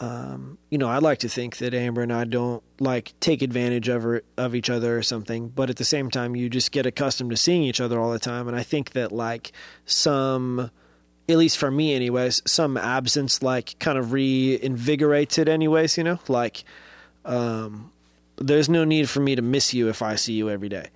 um, 0.00 0.58
you 0.68 0.78
know, 0.78 0.88
I 0.88 0.98
like 0.98 1.18
to 1.18 1.28
think 1.28 1.58
that 1.58 1.74
Amber 1.74 2.02
and 2.02 2.12
I 2.12 2.24
don't 2.24 2.60
like 2.80 3.12
take 3.20 3.40
advantage 3.40 3.86
of 3.88 4.02
her, 4.02 4.22
of 4.36 4.52
each 4.52 4.68
other 4.68 4.98
or 4.98 5.02
something, 5.02 5.48
but 5.50 5.70
at 5.70 5.76
the 5.76 5.84
same 5.84 6.10
time, 6.10 6.34
you 6.34 6.48
just 6.48 6.72
get 6.72 6.86
accustomed 6.86 7.30
to 7.30 7.36
seeing 7.36 7.62
each 7.62 7.80
other 7.80 8.00
all 8.00 8.10
the 8.10 8.18
time, 8.18 8.48
and 8.48 8.56
I 8.56 8.64
think 8.64 8.92
that 8.92 9.12
like 9.12 9.52
some 9.86 10.70
at 11.28 11.36
least 11.38 11.56
for 11.56 11.70
me 11.70 11.94
anyways 11.94 12.42
some 12.44 12.76
absence 12.76 13.44
like 13.44 13.78
kind 13.78 13.96
of 13.96 14.06
reinvigorates 14.06 15.38
it 15.38 15.48
anyways 15.48 15.96
you 15.96 16.02
know 16.02 16.18
like 16.26 16.64
um 17.24 17.92
there's 18.38 18.68
no 18.68 18.82
need 18.84 19.08
for 19.08 19.20
me 19.20 19.36
to 19.36 19.40
miss 19.40 19.72
you 19.72 19.88
if 19.88 20.02
i 20.02 20.16
see 20.16 20.32
you 20.32 20.50
every 20.50 20.68
day 20.68 20.88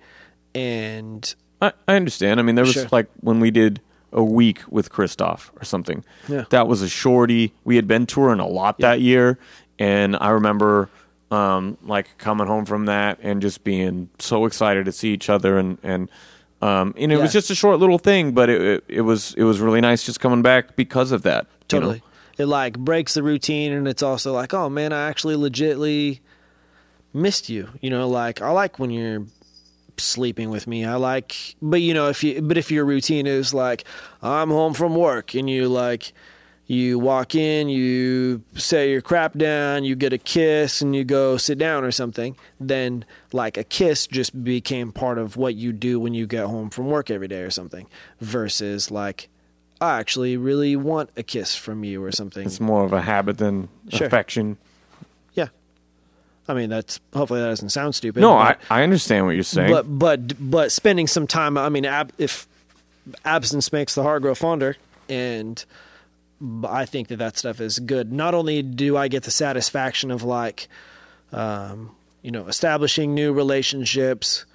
and 0.53 1.33
I, 1.61 1.71
I 1.87 1.95
understand. 1.95 2.39
I 2.39 2.43
mean, 2.43 2.53
there 2.55 2.65
was 2.65 2.73
Sure. 2.73 2.87
like 2.91 3.07
when 3.21 3.39
we 3.39 3.49
did 3.51 3.81
a 4.17 4.23
week 4.23 4.61
with 4.69 4.89
Christoph 4.89 5.51
or 5.55 5.63
something. 5.63 6.03
Yeah. 6.27 6.45
That 6.49 6.67
was 6.67 6.81
a 6.81 6.89
shorty. 6.89 7.53
We 7.63 7.75
had 7.75 7.87
been 7.87 8.05
touring 8.05 8.39
a 8.39 8.47
lot 8.47 8.79
that 8.79 8.99
year, 8.99 9.37
and 9.77 10.17
I 10.19 10.29
remember 10.29 10.89
um, 11.31 11.77
like 11.83 12.17
coming 12.17 12.47
home 12.47 12.65
from 12.65 12.85
that 12.85 13.19
and 13.21 13.41
just 13.41 13.63
being 13.63 14.09
so 14.19 14.45
excited 14.45 14.85
to 14.85 14.91
see 14.91 15.13
each 15.13 15.29
other 15.29 15.57
and 15.57 15.77
and 15.83 16.09
um, 16.59 16.95
and 16.97 17.11
it 17.11 17.17
was 17.17 17.31
just 17.31 17.51
a 17.51 17.55
short 17.55 17.79
little 17.79 17.99
thing, 17.99 18.31
but 18.31 18.49
it, 18.49 18.61
it 18.61 18.83
it 18.87 19.01
was 19.01 19.35
it 19.35 19.43
was 19.43 19.59
really 19.59 19.79
nice 19.81 20.03
just 20.03 20.19
coming 20.19 20.41
back 20.41 20.75
because 20.75 21.11
of 21.11 21.21
that. 21.21 21.45
you 21.71 21.79
know? 21.79 21.85
totally 21.85 22.03
it 22.37 22.45
like 22.45 22.77
breaks 22.77 23.15
the 23.15 23.23
routine 23.23 23.71
and 23.71 23.87
it's 23.87 24.03
also 24.03 24.31
like 24.31 24.53
oh 24.53 24.69
man 24.69 24.93
i 24.93 25.09
actually 25.09 25.35
legitly 25.35 26.19
missed 27.13 27.49
you 27.49 27.67
you 27.81 27.89
know 27.89 28.07
like 28.07 28.41
i 28.41 28.49
like 28.51 28.77
when 28.77 28.91
you're 28.91 29.25
sleeping 29.99 30.49
with 30.49 30.67
me 30.67 30.85
i 30.85 30.95
like 30.95 31.55
but 31.61 31.81
you 31.81 31.93
know 31.93 32.07
if 32.09 32.23
you 32.23 32.41
but 32.41 32.57
if 32.57 32.71
your 32.71 32.85
routine 32.85 33.25
is 33.27 33.53
like 33.53 33.83
i'm 34.21 34.49
home 34.49 34.73
from 34.73 34.95
work 34.95 35.33
and 35.33 35.49
you 35.49 35.67
like 35.67 36.13
you 36.67 36.99
walk 36.99 37.33
in 37.33 37.69
you 37.69 38.41
set 38.55 38.83
your 38.83 39.01
crap 39.01 39.33
down 39.37 39.83
you 39.83 39.95
get 39.95 40.11
a 40.13 40.17
kiss 40.17 40.81
and 40.81 40.95
you 40.95 41.03
go 41.03 41.37
sit 41.37 41.57
down 41.57 41.83
or 41.83 41.91
something 41.91 42.35
then 42.59 43.05
like 43.31 43.57
a 43.57 43.63
kiss 43.63 44.05
just 44.07 44.43
became 44.43 44.91
part 44.91 45.17
of 45.17 45.37
what 45.37 45.55
you 45.55 45.71
do 45.71 45.99
when 45.99 46.13
you 46.13 46.27
get 46.27 46.45
home 46.45 46.69
from 46.69 46.87
work 46.87 47.09
every 47.09 47.27
day 47.27 47.41
or 47.41 47.49
something 47.49 47.87
versus 48.19 48.91
like 48.91 49.29
I 49.79 49.99
actually 49.99 50.37
really 50.37 50.75
want 50.75 51.11
a 51.15 51.21
kiss 51.21 51.55
from 51.55 51.83
you 51.83 52.03
or 52.03 52.11
something. 52.11 52.47
It's 52.47 52.59
more 52.59 52.83
of 52.83 52.93
a 52.93 53.01
habit 53.03 53.37
than 53.37 53.69
Sure. 53.89 54.07
affection. 54.07 54.57
I 56.47 56.53
mean, 56.53 56.69
that's 56.69 56.99
hopefully 57.13 57.41
that 57.41 57.49
doesn't 57.49 57.69
sound 57.69 57.95
stupid. 57.95 58.21
No, 58.21 58.37
I, 58.37 58.53
but, 58.53 58.59
I 58.69 58.83
understand 58.83 59.25
what 59.25 59.35
you're 59.35 59.43
saying. 59.43 59.69
but 59.69 59.83
but 59.83 60.51
but 60.51 60.71
spending 60.71 61.07
some 61.07 61.27
time. 61.27 61.57
I 61.57 61.69
mean, 61.69 61.85
ab, 61.85 62.13
if 62.17 62.47
absence 63.25 63.71
makes 63.71 63.95
the 63.95 64.03
heart 64.03 64.21
grow 64.21 64.33
fonder, 64.33 64.77
and 65.09 65.63
I 66.63 66.85
think 66.85 67.09
that 67.09 67.17
that 67.17 67.37
stuff 67.37 67.59
is 67.59 67.79
good. 67.79 68.13
Not 68.13 68.33
only 68.33 68.61
do 68.61 68.95
I 68.95 69.07
get 69.07 69.23
the 69.23 69.31
satisfaction 69.31 70.09
of 70.09 70.23
like, 70.23 70.67
um, 71.31 71.95
you 72.21 72.31
know, 72.31 72.47
establishing 72.47 73.13
new 73.13 73.33
relationships. 73.33 74.45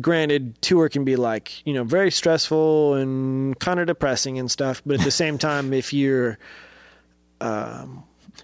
Granted, 0.00 0.60
tour 0.62 0.88
can 0.88 1.04
be 1.04 1.16
like 1.16 1.64
you 1.66 1.74
know 1.74 1.84
very 1.84 2.10
stressful 2.10 2.94
and 2.94 3.58
kind 3.58 3.80
of 3.80 3.86
depressing 3.86 4.38
and 4.38 4.50
stuff, 4.50 4.82
but 4.84 4.98
at 4.98 5.04
the 5.04 5.10
same 5.10 5.38
time, 5.38 5.72
if 5.72 5.92
you're 5.92 6.38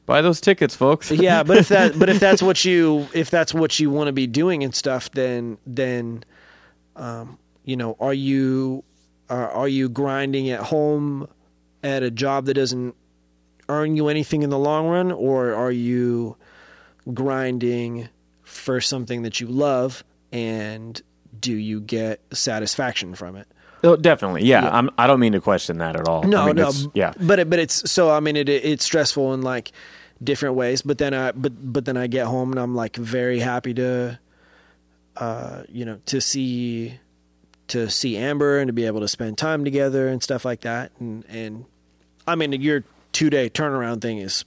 Buy 0.04 0.22
those 0.22 0.40
tickets, 0.40 0.74
folks. 0.74 1.10
yeah 1.10 1.42
but 1.42 1.56
if 1.56 1.68
that 1.68 1.98
but 1.98 2.08
if 2.08 2.20
that's 2.26 2.42
what 2.42 2.64
you 2.64 3.08
if 3.14 3.30
that's 3.30 3.54
what 3.54 3.78
you 3.80 3.90
want 3.90 4.08
to 4.08 4.12
be 4.12 4.26
doing 4.26 4.62
and 4.62 4.74
stuff 4.74 5.10
then 5.12 5.58
then 5.66 6.24
um 6.96 7.38
you 7.64 7.76
know 7.76 7.96
are 7.98 8.14
you 8.14 8.84
are, 9.28 9.50
are 9.50 9.68
you 9.68 9.88
grinding 9.88 10.50
at 10.50 10.60
home 10.60 11.28
at 11.82 12.02
a 12.02 12.10
job 12.10 12.46
that 12.46 12.54
doesn't 12.54 12.94
earn 13.68 13.96
you 13.96 14.08
anything 14.08 14.42
in 14.42 14.50
the 14.50 14.58
long 14.58 14.86
run, 14.86 15.12
or 15.12 15.52
are 15.54 15.72
you 15.72 16.36
grinding 17.12 18.08
for 18.42 18.80
something 18.80 19.22
that 19.22 19.40
you 19.40 19.46
love, 19.46 20.04
and 20.32 21.00
do 21.38 21.54
you 21.54 21.80
get 21.80 22.20
satisfaction 22.32 23.14
from 23.14 23.36
it? 23.36 23.48
Oh, 23.84 23.96
definitely. 23.96 24.44
Yeah. 24.44 24.64
Yeah. 24.64 24.76
I'm, 24.76 24.90
I 24.98 25.06
don't 25.06 25.20
mean 25.20 25.32
to 25.32 25.40
question 25.40 25.78
that 25.78 25.96
at 25.96 26.08
all. 26.08 26.22
No, 26.24 26.42
I 26.42 26.46
mean, 26.46 26.56
no. 26.56 26.70
Yeah. 26.94 27.12
But 27.20 27.38
it, 27.40 27.50
but 27.50 27.58
it's 27.58 27.90
so 27.90 28.10
I 28.10 28.20
mean 28.20 28.36
it 28.36 28.48
it's 28.48 28.84
stressful 28.84 29.34
in 29.34 29.42
like 29.42 29.72
different 30.22 30.54
ways. 30.54 30.82
But 30.82 30.98
then 30.98 31.14
I 31.14 31.32
but 31.32 31.52
but 31.72 31.84
then 31.84 31.96
I 31.96 32.06
get 32.06 32.26
home 32.26 32.50
and 32.50 32.58
I'm 32.60 32.74
like 32.74 32.96
very 32.96 33.38
happy 33.38 33.74
to, 33.74 34.18
uh, 35.16 35.62
you 35.68 35.84
know, 35.84 35.98
to 36.06 36.20
see, 36.20 36.98
to 37.68 37.88
see 37.90 38.16
Amber 38.16 38.58
and 38.58 38.68
to 38.68 38.72
be 38.72 38.86
able 38.86 39.00
to 39.00 39.08
spend 39.08 39.38
time 39.38 39.64
together 39.64 40.08
and 40.08 40.22
stuff 40.22 40.44
like 40.44 40.62
that. 40.62 40.90
And 40.98 41.24
and 41.28 41.64
I 42.26 42.34
mean 42.34 42.52
your 42.52 42.82
two 43.12 43.30
day 43.30 43.48
turnaround 43.50 44.00
thing 44.00 44.18
is 44.18 44.44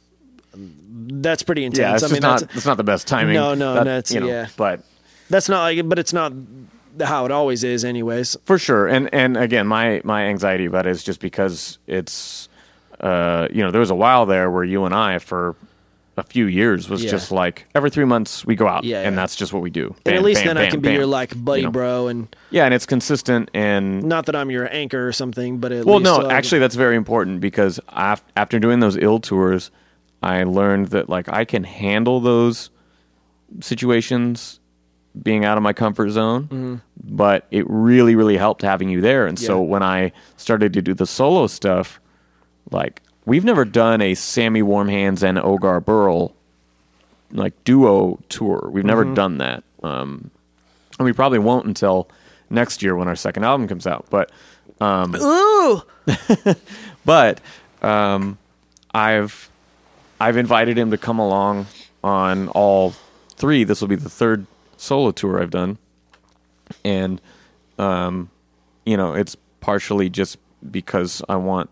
that's 0.56 1.44
pretty 1.44 1.64
intense. 1.66 1.80
Yeah. 1.80 1.94
It's 1.96 2.04
I 2.04 2.08
mean 2.14 2.22
not, 2.22 2.40
that's 2.50 2.66
not 2.66 2.78
the 2.78 2.84
best 2.84 3.08
timing. 3.08 3.36
No, 3.36 3.54
no, 3.54 3.76
That- 3.76 3.84
that's- 3.86 4.12
you 4.12 4.20
know, 4.22 4.28
yeah. 4.28 4.48
But 4.58 4.84
that's 5.30 5.48
not 5.50 5.62
like 5.62 5.88
but 5.88 6.00
it's 6.00 6.14
not 6.14 6.34
how 7.02 7.26
it 7.26 7.32
always 7.32 7.64
is 7.64 7.84
anyways. 7.86 8.36
for 8.46 8.58
sure. 8.58 8.88
And, 8.88 9.14
and 9.14 9.38
again, 9.38 9.68
my, 9.68 10.02
my 10.04 10.24
anxiety 10.26 10.66
about 10.66 10.86
it 10.86 10.92
is 10.92 11.04
just 11.04 11.20
because 11.20 11.78
it's, 11.88 12.50
uh, 13.00 13.48
you 13.52 13.62
know, 13.64 13.72
there 13.72 13.80
was 13.82 13.90
a 13.92 13.96
while 13.96 14.26
there 14.26 14.50
where 14.52 14.64
you 14.64 14.86
and 14.86 14.94
I, 14.94 15.20
for 15.20 15.56
a 16.18 16.24
few 16.24 16.46
years, 16.48 16.90
was 16.90 17.02
Yeah. 17.04 17.12
just 17.12 17.32
like 17.32 17.66
every 17.74 17.90
three 17.90 18.04
months 18.04 18.46
we 18.46 18.56
go 18.56 18.68
out 18.68 18.84
Yeah, 18.84 19.04
and 19.04 19.16
yeah. 19.16 19.22
that's 19.22 19.38
just 19.38 19.54
what 19.54 19.62
we 19.62 19.70
do. 19.70 19.96
And 20.06 20.16
at 20.16 20.22
least 20.24 20.42
bam, 20.42 20.48
then 20.48 20.58
I 20.58 20.62
bam, 20.64 20.72
can 20.72 20.80
be 20.82 20.90
bam. 20.90 20.96
your 20.98 21.06
like 21.06 21.46
buddy 21.46 21.62
You 21.62 21.68
know? 21.68 21.72
bro 21.72 22.08
and 22.10 22.36
Yeah. 22.52 22.66
And 22.66 22.74
it's 22.74 22.86
consistent 22.86 23.50
and 23.54 24.04
not 24.04 24.26
that 24.26 24.36
I'm 24.36 24.52
your 24.52 24.68
anchor 24.74 25.08
or 25.08 25.14
something, 25.14 25.60
but 25.60 25.72
at 25.72 25.86
Well, 25.86 26.00
no, 26.02 26.30
actually, 26.30 26.60
that's 26.60 26.76
very 26.76 26.98
important 26.98 27.40
because 27.40 27.80
af- 27.88 28.24
after 28.36 28.60
doing 28.60 28.82
those 28.82 28.98
ill 28.98 29.20
tours, 29.20 29.72
I 30.22 30.44
learned 30.44 30.88
that 30.88 31.08
like 31.08 31.30
I 31.30 31.46
can 31.46 31.64
handle 31.64 32.20
those 32.20 32.70
situations 33.62 34.60
being 35.22 35.44
out 35.46 35.58
of 35.58 35.64
my 35.64 35.74
comfort 35.74 36.10
zone, 36.12 36.82
but 37.04 37.48
it 37.52 37.66
really, 37.70 38.16
really 38.16 38.38
helped 38.38 38.62
having 38.62 38.90
you 38.90 39.02
there. 39.02 39.26
And 39.26 39.38
so 39.40 39.60
Mm-hmm. 39.60 39.70
When 39.70 39.84
I 39.84 40.12
started 40.38 40.74
to 40.74 40.82
do 40.82 40.94
the 40.94 41.06
solo 41.08 41.48
stuff, 41.48 42.00
like 42.72 43.02
we've 43.26 43.44
never 43.46 43.66
done 43.66 44.02
a 44.02 44.14
Sammy 44.16 44.62
Warm 44.62 44.88
Hands 44.88 45.22
and 45.24 45.38
Ogar 45.38 45.84
Burl 45.84 46.36
like 47.32 47.54
duo 47.64 48.20
tour. 48.30 48.70
We've 48.72 48.86
never 48.86 49.04
Mm-hmm. 49.06 49.14
done 49.16 49.38
that. 49.40 49.64
Um, 49.84 50.32
and 50.98 51.06
we 51.06 51.14
probably 51.14 51.40
won't 51.40 51.66
until 51.66 52.10
next 52.50 52.82
year 52.84 52.96
when 52.96 53.08
our 53.08 53.16
second 53.16 53.44
album 53.46 53.68
comes 53.68 53.88
out. 53.88 54.06
But 54.10 54.32
ooh. 54.82 55.82
but 57.06 57.42
um, 57.82 58.38
I've 58.94 59.50
I've 60.20 60.38
invited 60.38 60.78
him 60.78 60.92
to 60.92 60.98
come 60.98 61.20
along 61.20 61.68
on 62.04 62.50
all 62.50 62.94
three. 63.36 63.64
This 63.64 63.82
will 63.82 63.88
be 63.88 63.96
the 63.96 64.10
third 64.10 64.46
solo 64.80 65.12
tour 65.12 65.42
I've 65.42 65.52
done, 65.52 65.78
and 66.86 67.22
um, 67.78 68.30
you 68.86 68.98
know 68.98 69.14
it's 69.14 69.36
partially 69.62 70.10
just 70.10 70.38
because 70.72 71.22
I 71.30 71.36
want 71.36 71.70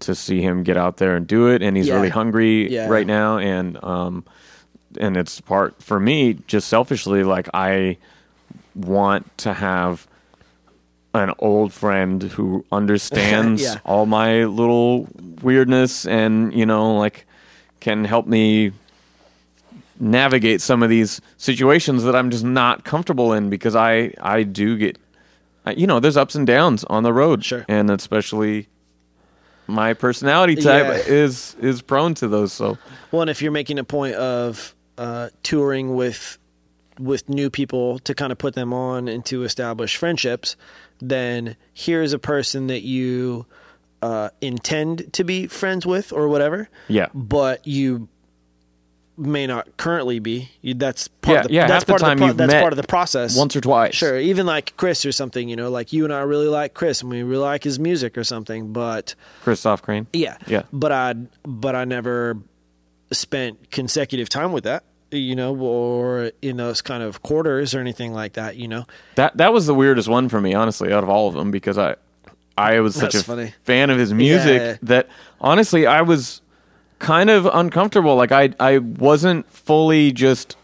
to 0.00 0.14
see 0.14 0.40
him 0.40 0.62
get 0.64 0.76
out 0.76 0.96
there 0.96 1.14
and 1.14 1.26
do 1.26 1.48
it, 1.48 1.62
and 1.62 1.76
he's 1.76 1.88
Yeah. 1.88 1.94
really 1.94 2.08
hungry 2.08 2.70
Yeah. 2.72 2.88
right 2.88 3.06
now, 3.06 3.38
and 3.38 3.82
um, 3.84 4.24
and 4.98 5.16
it's 5.16 5.40
part 5.40 5.82
for 5.82 6.00
me 6.00 6.34
just 6.46 6.68
selfishly 6.68 7.22
like 7.24 7.48
I 7.54 7.96
want 8.74 9.36
to 9.38 9.52
have 9.52 10.06
an 11.14 11.32
old 11.38 11.72
friend 11.74 12.22
who 12.22 12.64
understands 12.72 13.60
Yeah. 13.74 13.78
all 13.84 14.06
my 14.06 14.44
little 14.44 15.06
weirdness 15.42 16.06
and 16.06 16.54
you 16.54 16.64
know 16.64 16.96
like 16.96 17.26
can 17.80 18.04
help 18.04 18.26
me 18.26 18.72
navigate 20.02 20.60
some 20.60 20.82
of 20.82 20.90
these 20.90 21.20
situations 21.36 22.02
that 22.02 22.16
I'm 22.16 22.28
just 22.30 22.44
not 22.44 22.84
comfortable 22.84 23.32
in 23.32 23.48
because 23.50 23.76
I 23.76 24.12
I 24.20 24.42
do 24.42 24.76
get 24.76 24.98
I- 25.64 25.72
you 25.72 25.86
know 25.86 26.00
there's 26.00 26.16
ups 26.16 26.34
and 26.34 26.44
downs 26.46 26.82
on 26.90 27.04
the 27.04 27.12
road 27.12 27.44
Sure. 27.44 27.64
and 27.68 27.88
especially 27.88 28.68
my 29.68 29.94
personality 29.94 30.56
type 30.56 30.84
Yeah. 30.84 30.92
is 31.14 31.54
is 31.60 31.82
prone 31.82 32.14
to 32.14 32.26
those 32.28 32.52
so 32.52 32.76
Well, 33.12 33.22
and 33.22 33.30
if 33.30 33.40
you're 33.40 33.52
making 33.52 33.78
a 33.78 33.84
point 33.84 34.16
of 34.16 34.74
uh, 34.98 35.28
touring 35.44 35.94
with 35.94 36.36
with 36.98 37.28
new 37.28 37.48
people 37.48 37.98
to 38.00 38.14
kind 38.14 38.32
of 38.32 38.38
put 38.38 38.54
them 38.54 38.72
on 38.72 39.06
and 39.08 39.24
to 39.26 39.44
establish 39.44 39.96
friendships, 39.96 40.56
then 41.00 41.56
here's 41.72 42.12
a 42.12 42.18
person 42.18 42.66
that 42.66 42.82
you 42.82 43.46
uh, 44.02 44.28
intend 44.40 45.12
to 45.14 45.24
be 45.24 45.46
friends 45.46 45.86
with 45.86 46.12
or 46.12 46.28
whatever. 46.28 46.68
Yeah. 46.88 47.06
but 47.14 47.64
you 47.66 48.08
may 49.16 49.46
not 49.46 49.76
currently 49.76 50.18
be. 50.18 50.50
You, 50.62 50.74
that's 50.74 51.08
part 51.08 51.34
Yeah, 51.34 51.40
of 51.40 51.46
the, 51.48 51.52
yeah, 51.54 51.66
That's 51.66 51.84
the 51.84 51.92
part 51.92 52.00
time 52.00 52.12
of 52.12 52.18
the 52.18 52.34
pro- 52.34 52.46
that's 52.46 52.60
part 52.60 52.72
of 52.72 52.76
the 52.78 52.82
process. 52.86 53.36
once 53.36 53.54
or 53.54 53.60
twice 53.60 53.94
Sure, 53.94 54.18
even 54.18 54.46
like 54.46 54.74
Chris 54.76 55.04
or 55.04 55.12
something, 55.12 55.48
you 55.48 55.56
know, 55.56 55.70
like 55.70 55.92
you 55.92 56.04
and 56.04 56.12
I 56.12 56.20
really 56.20 56.48
like 56.48 56.72
Chris 56.74 57.02
and 57.02 57.10
we 57.10 57.22
really 57.22 57.42
like 57.42 57.62
his 57.64 57.78
music 57.78 58.16
or 58.16 58.24
something, 58.24 58.72
but 58.72 59.14
Christoph 59.42 59.82
Crane 59.82 60.06
yeah. 60.12 60.36
Yeah. 60.46 60.62
But 60.72 60.92
I 60.92 61.14
but 61.44 61.74
I 61.76 61.84
never 61.84 62.38
spent 63.10 63.70
consecutive 63.70 64.28
time 64.28 64.52
with 64.52 64.64
that, 64.64 64.84
you 65.10 65.36
know, 65.36 65.54
or 65.56 66.32
in 66.40 66.56
those 66.56 66.80
kind 66.82 67.02
of 67.02 67.22
quarters 67.22 67.74
or 67.74 67.80
anything 67.80 68.12
like 68.12 68.34
that, 68.34 68.56
you 68.56 68.68
know. 68.68 68.86
That 69.16 69.36
that 69.36 69.52
was 69.52 69.66
the 69.66 69.74
weirdest 69.74 70.08
one 70.08 70.28
for 70.28 70.40
me, 70.40 70.54
honestly, 70.54 70.92
out 70.92 71.02
of 71.02 71.10
all 71.10 71.28
of 71.28 71.34
them, 71.34 71.50
because 71.50 71.78
I 71.78 71.96
I 72.56 72.80
was 72.80 72.94
such 72.94 73.12
That's 73.12 73.24
a 73.24 73.26
funny. 73.26 73.54
fan 73.62 73.88
of 73.90 73.98
his 73.98 74.12
music 74.12 74.60
Yeah. 74.60 74.76
that 74.82 75.08
honestly 75.40 75.86
I 75.86 76.02
was 76.02 76.41
kind 77.02 77.28
of 77.30 77.46
uncomfortable. 77.46 78.14
Like 78.14 78.30
I 78.32 78.54
I 78.60 78.78
wasn't 78.78 79.50
fully 79.50 80.12
just 80.12 80.56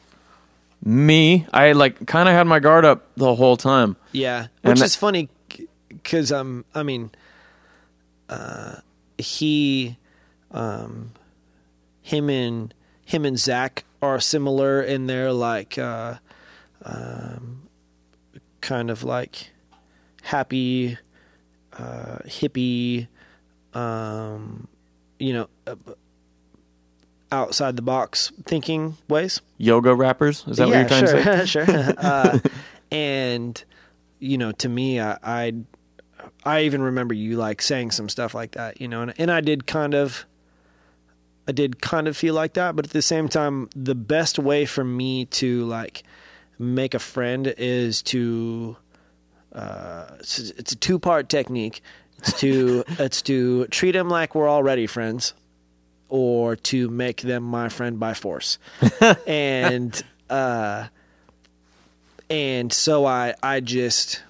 me. 0.84 1.47
I 1.53 1.72
like 1.72 2.07
kind 2.07 2.28
of 2.28 2.34
had 2.34 2.47
my 2.47 2.61
guard 2.61 2.84
up 2.84 3.03
the 3.16 3.34
whole 3.34 3.57
time. 3.57 3.97
Yeah, 4.12 4.47
And 4.62 4.70
which 4.70 4.78
that- 4.78 4.84
is 4.86 4.95
funny 4.97 5.28
because 5.89 6.30
um, 6.32 6.64
I 6.74 6.82
mean, 6.84 7.11
uh, 8.28 8.76
he, 9.18 9.97
um, 10.53 11.11
him 12.03 12.30
and 12.30 12.72
him 13.05 13.24
and 13.24 13.39
Zach 13.39 13.84
are 14.01 14.20
similar 14.20 14.80
in 14.80 15.07
their 15.09 15.32
like, 15.32 15.76
uh, 15.76 16.14
um, 16.84 17.62
kind 18.61 18.91
of 18.91 19.03
like 19.03 19.51
happy, 20.22 20.99
uh, 21.76 22.18
hippie, 22.26 23.09
um, 23.74 24.68
you 25.18 25.32
know, 25.32 25.49
uh, 25.66 25.74
outside 27.31 27.76
the 27.76 27.83
box 27.83 28.33
thinking 28.45 28.97
ways 29.09 29.41
Yoga 29.59 29.95
rappers, 29.95 30.45
is 30.47 30.57
that 30.57 30.68
what 30.68 30.76
you're 30.79 30.89
trying 30.89 31.07
sure, 31.07 31.22
to 31.22 31.47
say? 31.47 31.64
sure. 31.64 31.95
Uh, 31.99 32.39
and 32.91 33.64
you 34.18 34.39
know, 34.39 34.53
to 34.53 34.68
me, 34.68 35.01
I, 35.01 35.18
I 35.22 35.53
I 36.45 36.62
even 36.62 36.83
remember 36.83 37.14
you 37.14 37.37
like 37.37 37.61
saying 37.62 37.91
some 37.91 38.09
stuff 38.09 38.35
like 38.35 38.53
that, 38.53 38.81
you 38.81 38.89
know, 38.89 39.03
and, 39.03 39.14
and 39.18 39.31
I 39.31 39.41
did 39.41 39.66
kind 39.66 39.95
of, 39.95 40.24
I 41.47 41.53
did 41.53 41.83
kind 41.83 42.09
of 42.09 42.16
feel 42.16 42.35
like 42.35 42.55
that, 42.55 42.76
but 42.76 42.87
at 42.87 42.93
the 42.93 43.03
same 43.03 43.29
time, 43.29 43.68
the 43.74 43.95
best 43.95 44.39
way 44.39 44.64
for 44.64 44.85
me 44.85 45.24
to 45.26 45.64
like 45.66 46.05
make 46.59 46.95
a 46.95 46.99
friend 46.99 47.47
is 47.59 48.03
to, 48.03 48.76
uh, 49.53 50.07
it's, 50.20 50.39
it's 50.39 50.72
a 50.72 50.76
two 50.76 50.99
part 50.99 51.29
technique. 51.29 51.83
It's 52.18 52.39
to 52.41 52.85
it's 52.99 53.22
to 53.22 53.66
treat 53.66 53.93
them 53.93 54.09
like 54.09 54.35
we're 54.35 54.49
already 54.49 54.87
friends, 54.87 55.35
or 56.09 56.57
to 56.57 56.89
make 56.89 57.23
them 57.23 57.43
my 57.43 57.69
friend 57.69 57.99
by 58.01 58.15
force, 58.15 58.59
and 59.27 60.03
uh, 60.31 60.89
and 62.31 62.73
so 62.73 63.07
I 63.07 63.35
I 63.43 63.61
just 63.61 64.23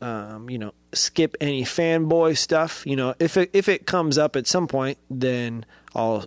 um, 0.00 0.50
you 0.50 0.58
know 0.58 0.72
skip 0.92 1.36
any 1.40 1.62
fanboy 1.62 2.36
stuff. 2.36 2.86
You 2.86 2.96
know 2.96 3.14
if 3.18 3.36
it 3.36 3.50
if 3.52 3.68
it 3.68 3.86
comes 3.86 4.18
up 4.18 4.36
at 4.36 4.46
some 4.46 4.66
point, 4.66 4.98
then 5.10 5.64
I'll 5.94 6.26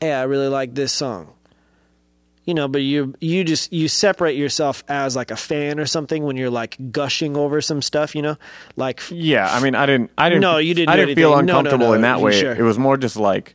hey 0.00 0.12
I 0.12 0.22
really 0.24 0.48
like 0.48 0.74
this 0.74 0.92
song. 0.92 1.32
You 2.48 2.54
know, 2.54 2.66
but 2.66 2.80
you 2.80 3.14
you 3.20 3.44
just 3.44 3.74
you 3.74 3.88
separate 3.88 4.34
yourself 4.34 4.82
as 4.88 5.14
like 5.14 5.30
a 5.30 5.36
fan 5.36 5.78
or 5.78 5.84
something 5.84 6.24
when 6.24 6.38
you're 6.38 6.48
like 6.48 6.78
gushing 6.90 7.36
over 7.36 7.60
some 7.60 7.82
stuff. 7.82 8.14
You 8.14 8.22
know, 8.22 8.36
like 8.74 9.02
Yeah, 9.10 9.46
I 9.52 9.60
mean, 9.60 9.74
I 9.74 9.84
didn't. 9.84 10.12
I 10.16 10.30
didn't. 10.30 10.40
No, 10.40 10.56
you 10.56 10.72
didn't 10.72 10.88
I 10.88 10.96
didn't 10.96 11.14
feel 11.14 11.34
anything. 11.34 11.44
No, 11.44 11.52
no, 11.52 11.58
uncomfortable 11.58 11.88
no, 11.88 11.92
in 11.92 12.00
that 12.00 12.22
way. 12.22 12.32
sure. 12.32 12.54
It 12.54 12.62
was 12.62 12.78
more 12.78 12.96
just 12.96 13.16
like, 13.16 13.54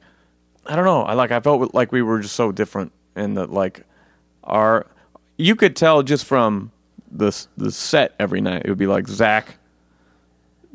I 0.67 0.75
don't 0.75 0.85
know. 0.85 1.01
I 1.01 1.15
like. 1.15 1.31
I 1.31 1.39
felt 1.39 1.73
like 1.73 1.91
we 1.91 2.03
were 2.03 2.19
just 2.19 2.35
so 2.35 2.51
different, 2.51 2.91
and 3.15 3.35
that 3.35 3.51
like, 3.51 3.83
our, 4.43 4.85
you 5.37 5.55
could 5.55 5.75
tell 5.75 6.03
just 6.03 6.25
from 6.25 6.71
the 7.11 7.35
the 7.57 7.71
set 7.71 8.13
every 8.19 8.41
night. 8.41 8.61
It 8.63 8.69
would 8.69 8.77
be 8.77 8.85
like 8.85 9.07
Zach 9.07 9.55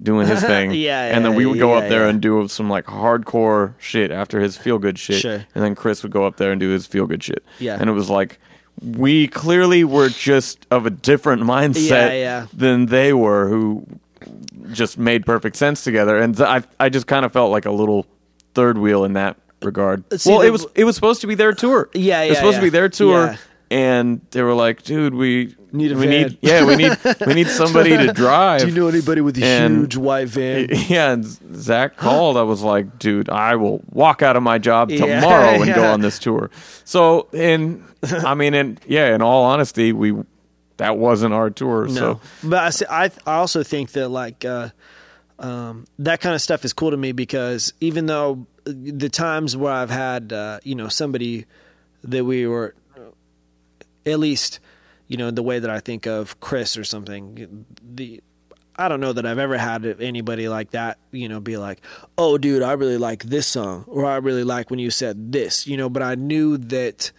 doing 0.02 0.26
his 0.26 0.40
thing, 0.52 0.70
Yeah, 0.72 1.02
and 1.14 1.24
then 1.24 1.34
we 1.34 1.44
would 1.46 1.58
go 1.58 1.72
yeah, 1.76 1.82
up 1.84 1.88
there 1.88 2.04
yeah. 2.04 2.10
and 2.10 2.20
do 2.20 2.46
some 2.48 2.68
like 2.70 2.84
hardcore 2.86 3.74
shit 3.78 4.10
after 4.10 4.40
his 4.40 4.56
feel 4.56 4.78
good 4.78 4.98
shit, 4.98 5.20
Sure. 5.22 5.44
and 5.54 5.64
then 5.64 5.74
Chris 5.74 6.02
would 6.02 6.12
go 6.12 6.24
up 6.26 6.36
there 6.36 6.50
and 6.52 6.60
do 6.60 6.68
his 6.70 6.86
feel 6.86 7.06
good 7.06 7.22
shit. 7.22 7.44
Yeah. 7.58 7.76
and 7.80 7.88
it 7.90 7.94
was 7.94 8.08
like. 8.10 8.38
We 8.80 9.26
clearly 9.26 9.82
were 9.82 10.08
just 10.08 10.64
of 10.70 10.86
a 10.86 10.90
different 10.90 11.42
mindset 11.42 11.90
Yeah, 11.90 12.12
yeah. 12.12 12.46
than 12.52 12.86
they 12.86 13.12
were, 13.12 13.48
who 13.48 13.84
just 14.72 14.98
made 14.98 15.26
perfect 15.26 15.56
sense 15.56 15.82
together. 15.82 16.16
And 16.16 16.40
I 16.40 16.62
I 16.78 16.88
just 16.88 17.08
kind 17.08 17.24
of 17.26 17.32
felt 17.32 17.50
like 17.50 17.66
a 17.66 17.72
little 17.72 18.06
third 18.54 18.78
wheel 18.78 19.04
in 19.04 19.14
that 19.14 19.36
regard. 19.62 20.04
Uh, 20.12 20.16
see, 20.16 20.30
well, 20.30 20.40
the- 20.42 20.46
it 20.46 20.50
was 20.50 20.66
it 20.76 20.84
was 20.84 20.94
supposed 20.94 21.20
to 21.22 21.26
be 21.26 21.34
their 21.34 21.52
tour. 21.52 21.90
Yeah, 21.92 22.22
it 22.22 22.28
was 22.28 22.36
yeah, 22.36 22.40
supposed 22.42 22.56
to 22.58 22.62
be 22.62 22.68
their 22.68 22.88
tour, 22.88 23.26
Yeah. 23.32 23.36
and 23.72 24.20
they 24.30 24.42
were 24.42 24.54
like, 24.54 24.84
"Dude, 24.84 25.12
we 25.12 25.56
Need 25.72 25.92
a 25.92 25.96
we 25.96 26.06
van." 26.06 26.10
need 26.10 26.38
yeah, 26.40 26.64
we 26.64 26.76
need 26.76 26.96
we 27.26 27.34
need 27.34 27.48
somebody 27.48 27.96
to 27.96 28.12
drive." 28.14 28.60
Do 28.62 28.68
you 28.68 28.74
know 28.74 28.88
anybody 28.88 29.20
with 29.20 29.36
a 29.38 29.44
And- 29.44 29.78
huge 29.78 29.96
white 29.96 30.28
van? 30.28 30.68
yeah, 30.88 31.12
and 31.12 31.24
Zach 31.56 31.96
called. 31.96 32.36
I 32.36 32.42
was 32.42 32.62
like, 32.62 32.98
dude, 32.98 33.28
I 33.28 33.56
will 33.56 33.82
walk 33.92 34.22
out 34.22 34.36
of 34.36 34.42
my 34.42 34.58
job 34.58 34.90
Yeah, 34.90 35.20
tomorrow 35.20 35.62
and 35.62 35.74
go 35.74 35.84
on 35.92 36.00
this 36.00 36.18
tour. 36.18 36.50
So, 36.84 37.28
and 37.32 37.84
I 38.02 38.34
mean, 38.34 38.54
and 38.54 38.80
yeah, 38.86 39.14
in 39.14 39.22
all 39.22 39.44
honesty, 39.44 39.92
we 39.92 40.14
that 40.78 40.96
wasn't 40.96 41.34
our 41.34 41.50
tour. 41.50 41.86
No, 41.86 41.94
So, 41.94 42.20
but 42.44 42.82
I, 42.88 43.04
I 43.04 43.10
I 43.26 43.34
also 43.36 43.62
think 43.62 43.92
that 43.92 44.08
like 44.08 44.44
uh, 44.44 44.70
um, 45.38 45.86
that 45.98 46.20
kind 46.20 46.34
of 46.34 46.40
stuff 46.40 46.64
is 46.64 46.72
cool 46.72 46.90
to 46.92 46.96
me 46.96 47.12
because 47.12 47.72
even 47.80 48.06
though 48.06 48.46
the 48.64 49.08
times 49.08 49.56
where 49.56 49.72
I've 49.72 49.90
had 49.90 50.32
uh, 50.32 50.60
you 50.62 50.74
know 50.74 50.88
somebody 50.88 51.46
that 52.04 52.24
we 52.24 52.46
were 52.46 52.74
at 54.06 54.18
least 54.18 54.60
you 55.08 55.16
know 55.16 55.30
the 55.30 55.42
way 55.42 55.58
that 55.58 55.70
I 55.70 55.80
think 55.80 56.06
of 56.06 56.38
Chris 56.40 56.76
or 56.76 56.84
something 56.84 57.66
the 57.82 58.22
I 58.80 58.86
don't 58.86 59.00
know 59.00 59.12
that 59.12 59.26
I've 59.26 59.40
ever 59.40 59.58
had 59.58 59.84
anybody 60.00 60.48
like 60.48 60.70
that, 60.70 60.98
you 61.10 61.28
know, 61.28 61.40
be 61.40 61.56
like, 61.56 61.80
"Oh, 62.16 62.38
dude, 62.38 62.62
I 62.62 62.74
really 62.74 62.96
like 62.96 63.24
this 63.24 63.48
song," 63.48 63.82
or 63.88 64.06
"I 64.06 64.18
really 64.18 64.44
like 64.44 64.70
when 64.70 64.78
you 64.78 64.92
said 64.92 65.32
this," 65.32 65.66
you 65.66 65.76
know. 65.76 65.88
But 65.88 66.04
I 66.04 66.14
knew 66.14 66.56
that 66.56 67.10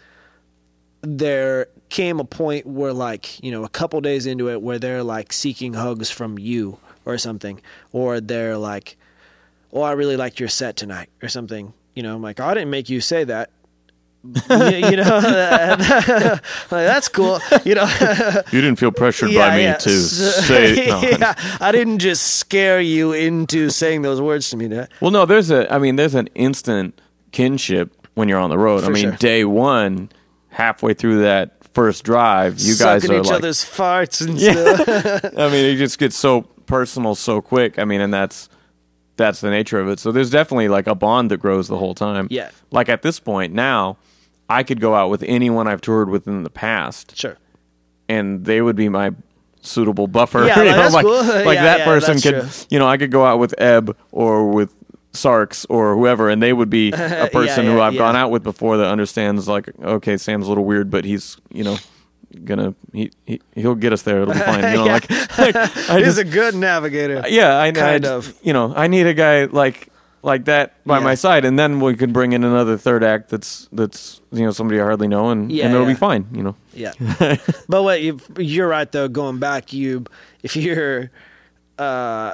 there 1.01 1.67
came 1.89 2.19
a 2.19 2.23
point 2.23 2.65
where 2.65 2.93
like 2.93 3.41
you 3.43 3.51
know 3.51 3.63
a 3.63 3.69
couple 3.69 3.99
days 4.01 4.25
into 4.25 4.49
it 4.49 4.61
where 4.61 4.79
they're 4.79 5.03
like 5.03 5.33
seeking 5.33 5.73
hugs 5.73 6.09
from 6.09 6.37
you 6.37 6.77
or 7.05 7.17
something 7.17 7.61
or 7.91 8.19
they're 8.19 8.57
like 8.57 8.97
oh 9.73 9.81
i 9.81 9.91
really 9.91 10.17
liked 10.17 10.39
your 10.39 10.49
set 10.49 10.75
tonight 10.75 11.09
or 11.23 11.29
something 11.29 11.73
you 11.95 12.03
know 12.03 12.15
i'm 12.15 12.21
like 12.21 12.39
oh, 12.39 12.45
i 12.45 12.53
didn't 12.53 12.69
make 12.69 12.89
you 12.89 13.01
say 13.01 13.23
that 13.23 13.49
you, 14.23 14.31
you 14.89 14.97
know 14.97 15.19
like, 15.23 16.41
that's 16.69 17.07
cool 17.07 17.39
you 17.63 17.73
know 17.73 17.85
you 18.51 18.59
didn't 18.61 18.75
feel 18.75 18.91
pressured 18.91 19.31
yeah, 19.31 19.49
by 19.49 19.55
me 19.55 19.63
yeah. 19.63 19.75
to 19.75 19.89
So- 19.89 20.31
say. 20.41 20.87
No. 20.87 21.01
yeah, 21.01 21.33
i 21.61 21.71
didn't 21.71 21.99
just 21.99 22.35
scare 22.37 22.81
you 22.81 23.13
into 23.13 23.69
saying 23.69 24.01
those 24.01 24.19
words 24.19 24.49
to 24.49 24.57
me 24.57 24.67
that 24.67 24.91
Well, 24.99 25.11
no, 25.11 25.25
there's 25.25 25.51
a. 25.51 25.71
I 25.73 25.77
mean, 25.79 25.95
there's 25.95 26.15
an 26.15 26.27
instant 26.35 26.99
kinship 27.31 27.95
when 28.15 28.27
you're 28.27 28.39
on 28.39 28.49
the 28.49 28.57
road. 28.57 28.83
I 28.83 28.89
mean, 28.89 29.03
sure. 29.03 29.11
day 29.13 29.45
one, 29.45 30.09
halfway 30.49 30.93
through 30.93 31.21
that 31.21 31.55
first 31.73 32.03
drive, 32.03 32.59
you 32.59 32.75
guys 32.75 33.03
sucking 33.03 33.15
are 33.15 33.19
each 33.21 33.27
like, 33.27 33.35
other's 33.35 33.63
farts 33.63 34.25
and 34.25 34.37
Yeah. 34.37 34.75
stuff 34.75 35.33
I 35.37 35.49
mean, 35.49 35.65
it 35.65 35.77
just 35.77 35.97
gets 35.97 36.15
so 36.17 36.41
personal 36.65 37.15
so 37.15 37.41
quick. 37.41 37.79
I 37.79 37.85
mean, 37.85 38.01
and 38.01 38.13
that's 38.13 38.49
that's 39.15 39.39
the 39.41 39.49
nature 39.49 39.79
of 39.79 39.87
it. 39.87 39.99
So 39.99 40.11
there's 40.11 40.29
definitely 40.29 40.67
like 40.67 40.87
a 40.87 40.95
bond 40.95 41.31
that 41.31 41.37
grows 41.37 41.67
the 41.67 41.77
whole 41.77 41.95
time. 41.95 42.27
Yeah. 42.29 42.51
Like 42.71 42.89
at 42.89 43.01
this 43.01 43.19
point 43.19 43.53
now, 43.53 43.97
I 44.49 44.63
could 44.63 44.79
go 44.81 44.95
out 44.95 45.09
with 45.09 45.23
anyone 45.23 45.67
I've 45.67 45.81
toured 45.81 46.09
with 46.09 46.27
in 46.27 46.43
the 46.43 46.49
past, 46.49 47.15
sure 47.17 47.37
and 48.07 48.43
they 48.43 48.61
would 48.61 48.75
be 48.75 48.89
my 48.89 49.11
suitable 49.61 50.07
buffer. 50.07 50.45
Yeah, 50.45 50.59
you 50.63 50.65
like, 50.65 50.75
know, 50.75 50.81
that's 50.81 50.93
like, 50.95 51.05
cool. 51.05 51.23
like 51.45 51.55
Yeah, 51.55 51.63
that 51.63 51.79
yeah, 51.79 51.85
person 51.85 52.19
could, 52.19 52.41
true. 52.41 52.49
you 52.69 52.79
know, 52.79 52.87
I 52.87 52.97
could 52.97 53.11
go 53.11 53.23
out 53.25 53.39
with 53.39 53.53
Ebb 53.59 53.95
or 54.11 54.49
with 54.49 54.73
Sarks 55.13 55.65
or 55.65 55.95
whoever, 55.95 56.29
and 56.29 56.41
they 56.41 56.53
would 56.53 56.69
be 56.69 56.91
a 56.93 57.29
person 57.31 57.65
who 57.65 57.77
yeah, 57.77 57.83
I've 57.83 57.97
gone 57.97 58.15
out 58.15 58.31
with 58.31 58.43
before 58.43 58.77
that 58.77 58.87
understands, 58.87 59.47
like, 59.47 59.69
okay, 59.81 60.17
Sam's 60.17 60.45
a 60.47 60.49
little 60.49 60.65
weird, 60.65 60.89
but 60.89 61.05
he's, 61.05 61.37
you 61.51 61.63
know, 61.63 61.77
gonna 62.45 62.75
he, 62.93 63.11
he 63.25 63.41
he'll 63.55 63.73
get 63.75 63.91
us 63.91 64.03
there. 64.03 64.21
It'll 64.21 64.33
be 64.33 64.39
fine. 64.39 64.63
You 64.71 64.77
know, 64.77 64.85
like, 64.85 65.09
like 65.37 65.55
I 65.55 65.97
he's 65.97 66.15
just, 66.15 66.19
a 66.19 66.23
good 66.23 66.53
navigator 66.53 67.23
yeah, 67.27 67.57
I 67.57 67.71
know. 67.71 67.79
I 67.81 67.83
kind 67.83 68.03
just- 68.03 68.29
of. 68.29 68.39
You 68.43 68.53
know, 68.53 68.73
I 68.75 68.87
need 68.87 69.07
a 69.07 69.13
guy 69.15 69.45
like 69.45 69.89
like 70.21 70.45
that 70.45 70.73
by 70.85 70.97
Yeah. 70.97 71.03
my 71.03 71.15
side, 71.15 71.45
and 71.45 71.57
then 71.57 71.79
we 71.79 71.95
can 71.95 72.11
bring 72.11 72.33
in 72.33 72.43
another 72.43 72.77
third 72.77 73.03
act 73.03 73.29
that's 73.29 73.67
that's 73.71 74.21
you 74.31 74.43
know 74.43 74.51
somebody 74.51 74.79
I 74.79 74.83
hardly 74.83 75.07
know, 75.07 75.29
and, 75.29 75.51
Yeah, 75.51 75.65
and 75.65 75.73
it'll 75.73 75.87
yeah. 75.87 75.93
be 75.93 75.97
fine. 75.99 76.27
You 76.33 76.43
know. 76.43 76.55
Yeah, 76.73 76.93
but 77.69 77.83
what 77.83 78.01
you, 78.01 78.19
you're 78.37 78.67
right 78.67 78.91
though. 78.91 79.07
Going 79.07 79.39
back, 79.39 79.71
you 79.73 80.05
if 80.43 80.55
you're 80.55 81.09
uh, 81.77 82.33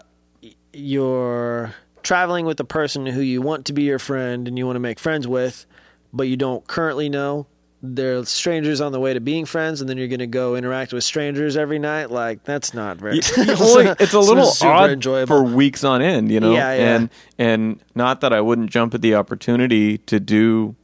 you're 0.73 1.73
traveling 2.03 2.45
with 2.45 2.59
a 2.59 2.63
person 2.65 3.05
who 3.05 3.21
you 3.21 3.41
want 3.41 3.65
to 3.65 3.73
be 3.73 3.83
your 3.83 3.99
friend 3.99 4.47
and 4.47 4.57
you 4.57 4.65
want 4.65 4.75
to 4.75 4.79
make 4.81 4.99
friends 4.99 5.27
with, 5.27 5.65
but 6.13 6.23
you 6.27 6.37
don't 6.37 6.65
currently 6.67 7.09
know. 7.09 7.47
They're 7.93 8.25
strangers 8.25 8.81
on 8.81 8.91
the 8.91 8.99
way 8.99 9.13
to 9.13 9.19
being 9.19 9.45
friends, 9.45 9.81
and 9.81 9.89
then 9.89 9.97
you're 9.97 10.07
going 10.07 10.19
to 10.19 10.27
go 10.27 10.55
interact 10.55 10.93
with 10.93 11.03
strangers 11.03 11.55
every 11.57 11.79
night. 11.79 12.11
Like 12.11 12.43
that's 12.43 12.73
not 12.73 12.97
very. 12.97 13.19
well, 13.37 13.95
it's 13.99 14.13
a 14.13 14.19
little 14.19 14.51
odd 14.61 14.89
enjoyable. 14.89 15.27
for 15.27 15.43
weeks 15.43 15.83
on 15.83 16.01
end, 16.01 16.31
you 16.31 16.39
know. 16.39 16.53
Yeah, 16.53 16.73
yeah. 16.73 16.95
And 16.95 17.09
and 17.37 17.79
not 17.93 18.21
that 18.21 18.33
I 18.33 18.41
wouldn't 18.41 18.69
jump 18.69 18.93
at 18.93 19.01
the 19.01 19.15
opportunity 19.15 19.97
to 19.99 20.19
do 20.19 20.75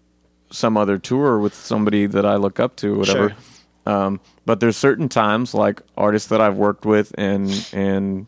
some 0.51 0.77
other 0.77 0.97
tour 0.97 1.39
with 1.39 1.55
somebody 1.55 2.05
that 2.05 2.25
I 2.25 2.35
look 2.35 2.59
up 2.59 2.75
to, 2.77 2.97
whatever. 2.97 3.29
Sure. 3.29 3.37
Um, 3.93 4.19
but 4.45 4.59
there's 4.59 4.77
certain 4.77 5.09
times, 5.09 5.53
like 5.53 5.81
artists 5.97 6.29
that 6.29 6.41
I've 6.41 6.57
worked 6.57 6.85
with 6.85 7.13
and 7.17 7.49
and 7.73 8.27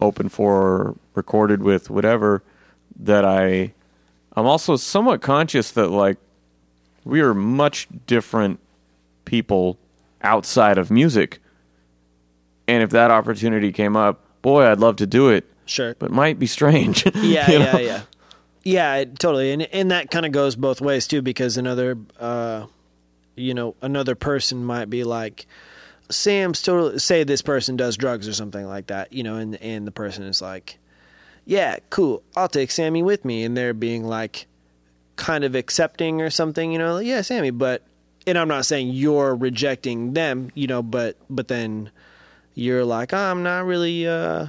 open 0.00 0.28
for, 0.28 0.54
or 0.54 0.96
recorded 1.14 1.62
with, 1.62 1.90
whatever, 1.90 2.42
that 2.98 3.24
I 3.24 3.72
I'm 4.36 4.46
also 4.46 4.76
somewhat 4.76 5.22
conscious 5.22 5.70
that 5.72 5.88
like 5.88 6.18
we 7.06 7.20
are 7.20 7.32
much 7.34 7.86
different 8.06 8.58
people 9.24 9.78
outside 10.22 10.76
of 10.76 10.90
music. 10.90 11.38
And 12.68 12.82
if 12.82 12.90
that 12.90 13.10
opportunity 13.10 13.70
came 13.72 13.96
up, 13.96 14.20
boy, 14.42 14.64
I'd 14.66 14.80
love 14.80 14.96
to 14.96 15.06
do 15.06 15.28
it, 15.28 15.44
Sure. 15.66 15.94
but 15.98 16.10
might 16.10 16.38
be 16.38 16.46
strange. 16.46 17.04
yeah, 17.14 17.50
you 17.50 17.58
yeah, 17.58 17.72
know? 17.72 17.78
yeah, 17.78 18.00
yeah. 18.64 18.94
it- 18.96 19.18
totally, 19.18 19.52
and 19.52 19.62
and 19.62 19.90
that 19.92 20.10
kind 20.10 20.26
of 20.26 20.32
goes 20.32 20.56
both 20.56 20.80
ways 20.80 21.06
too, 21.06 21.22
because 21.22 21.56
another, 21.56 21.96
uh, 22.18 22.66
you 23.36 23.54
know, 23.54 23.76
another 23.82 24.14
person 24.16 24.64
might 24.64 24.90
be 24.90 25.04
like, 25.04 25.46
Sam's 26.10 26.60
totally 26.60 26.98
say 26.98 27.22
this 27.22 27.42
person 27.42 27.76
does 27.76 27.96
drugs 27.96 28.26
or 28.26 28.32
something 28.32 28.66
like 28.66 28.88
that, 28.88 29.12
you 29.12 29.22
know, 29.22 29.36
and 29.36 29.54
and 29.62 29.86
the 29.86 29.92
person 29.92 30.24
is 30.24 30.42
like, 30.42 30.78
yeah, 31.44 31.76
cool, 31.90 32.24
I'll 32.36 32.48
take 32.48 32.72
Sammy 32.72 33.02
with 33.04 33.24
me, 33.24 33.44
and 33.44 33.56
they're 33.56 33.74
being 33.74 34.04
like, 34.04 34.46
kind 35.16 35.44
of 35.44 35.54
accepting 35.54 36.20
or 36.22 36.30
something, 36.30 36.72
you 36.72 36.78
know, 36.78 36.94
like, 36.94 37.06
yeah, 37.06 37.22
Sammy, 37.22 37.50
but, 37.50 37.82
and 38.26 38.36
I'm 38.38 38.48
not 38.48 38.66
saying 38.66 38.88
you're 38.90 39.34
rejecting 39.34 40.12
them, 40.12 40.50
you 40.54 40.66
know, 40.66 40.82
but 40.82 41.16
but 41.30 41.48
then 41.48 41.90
you're 42.54 42.84
like, 42.84 43.12
oh, 43.12 43.18
I'm 43.18 43.42
not 43.42 43.64
really 43.64 44.06
uh, 44.06 44.46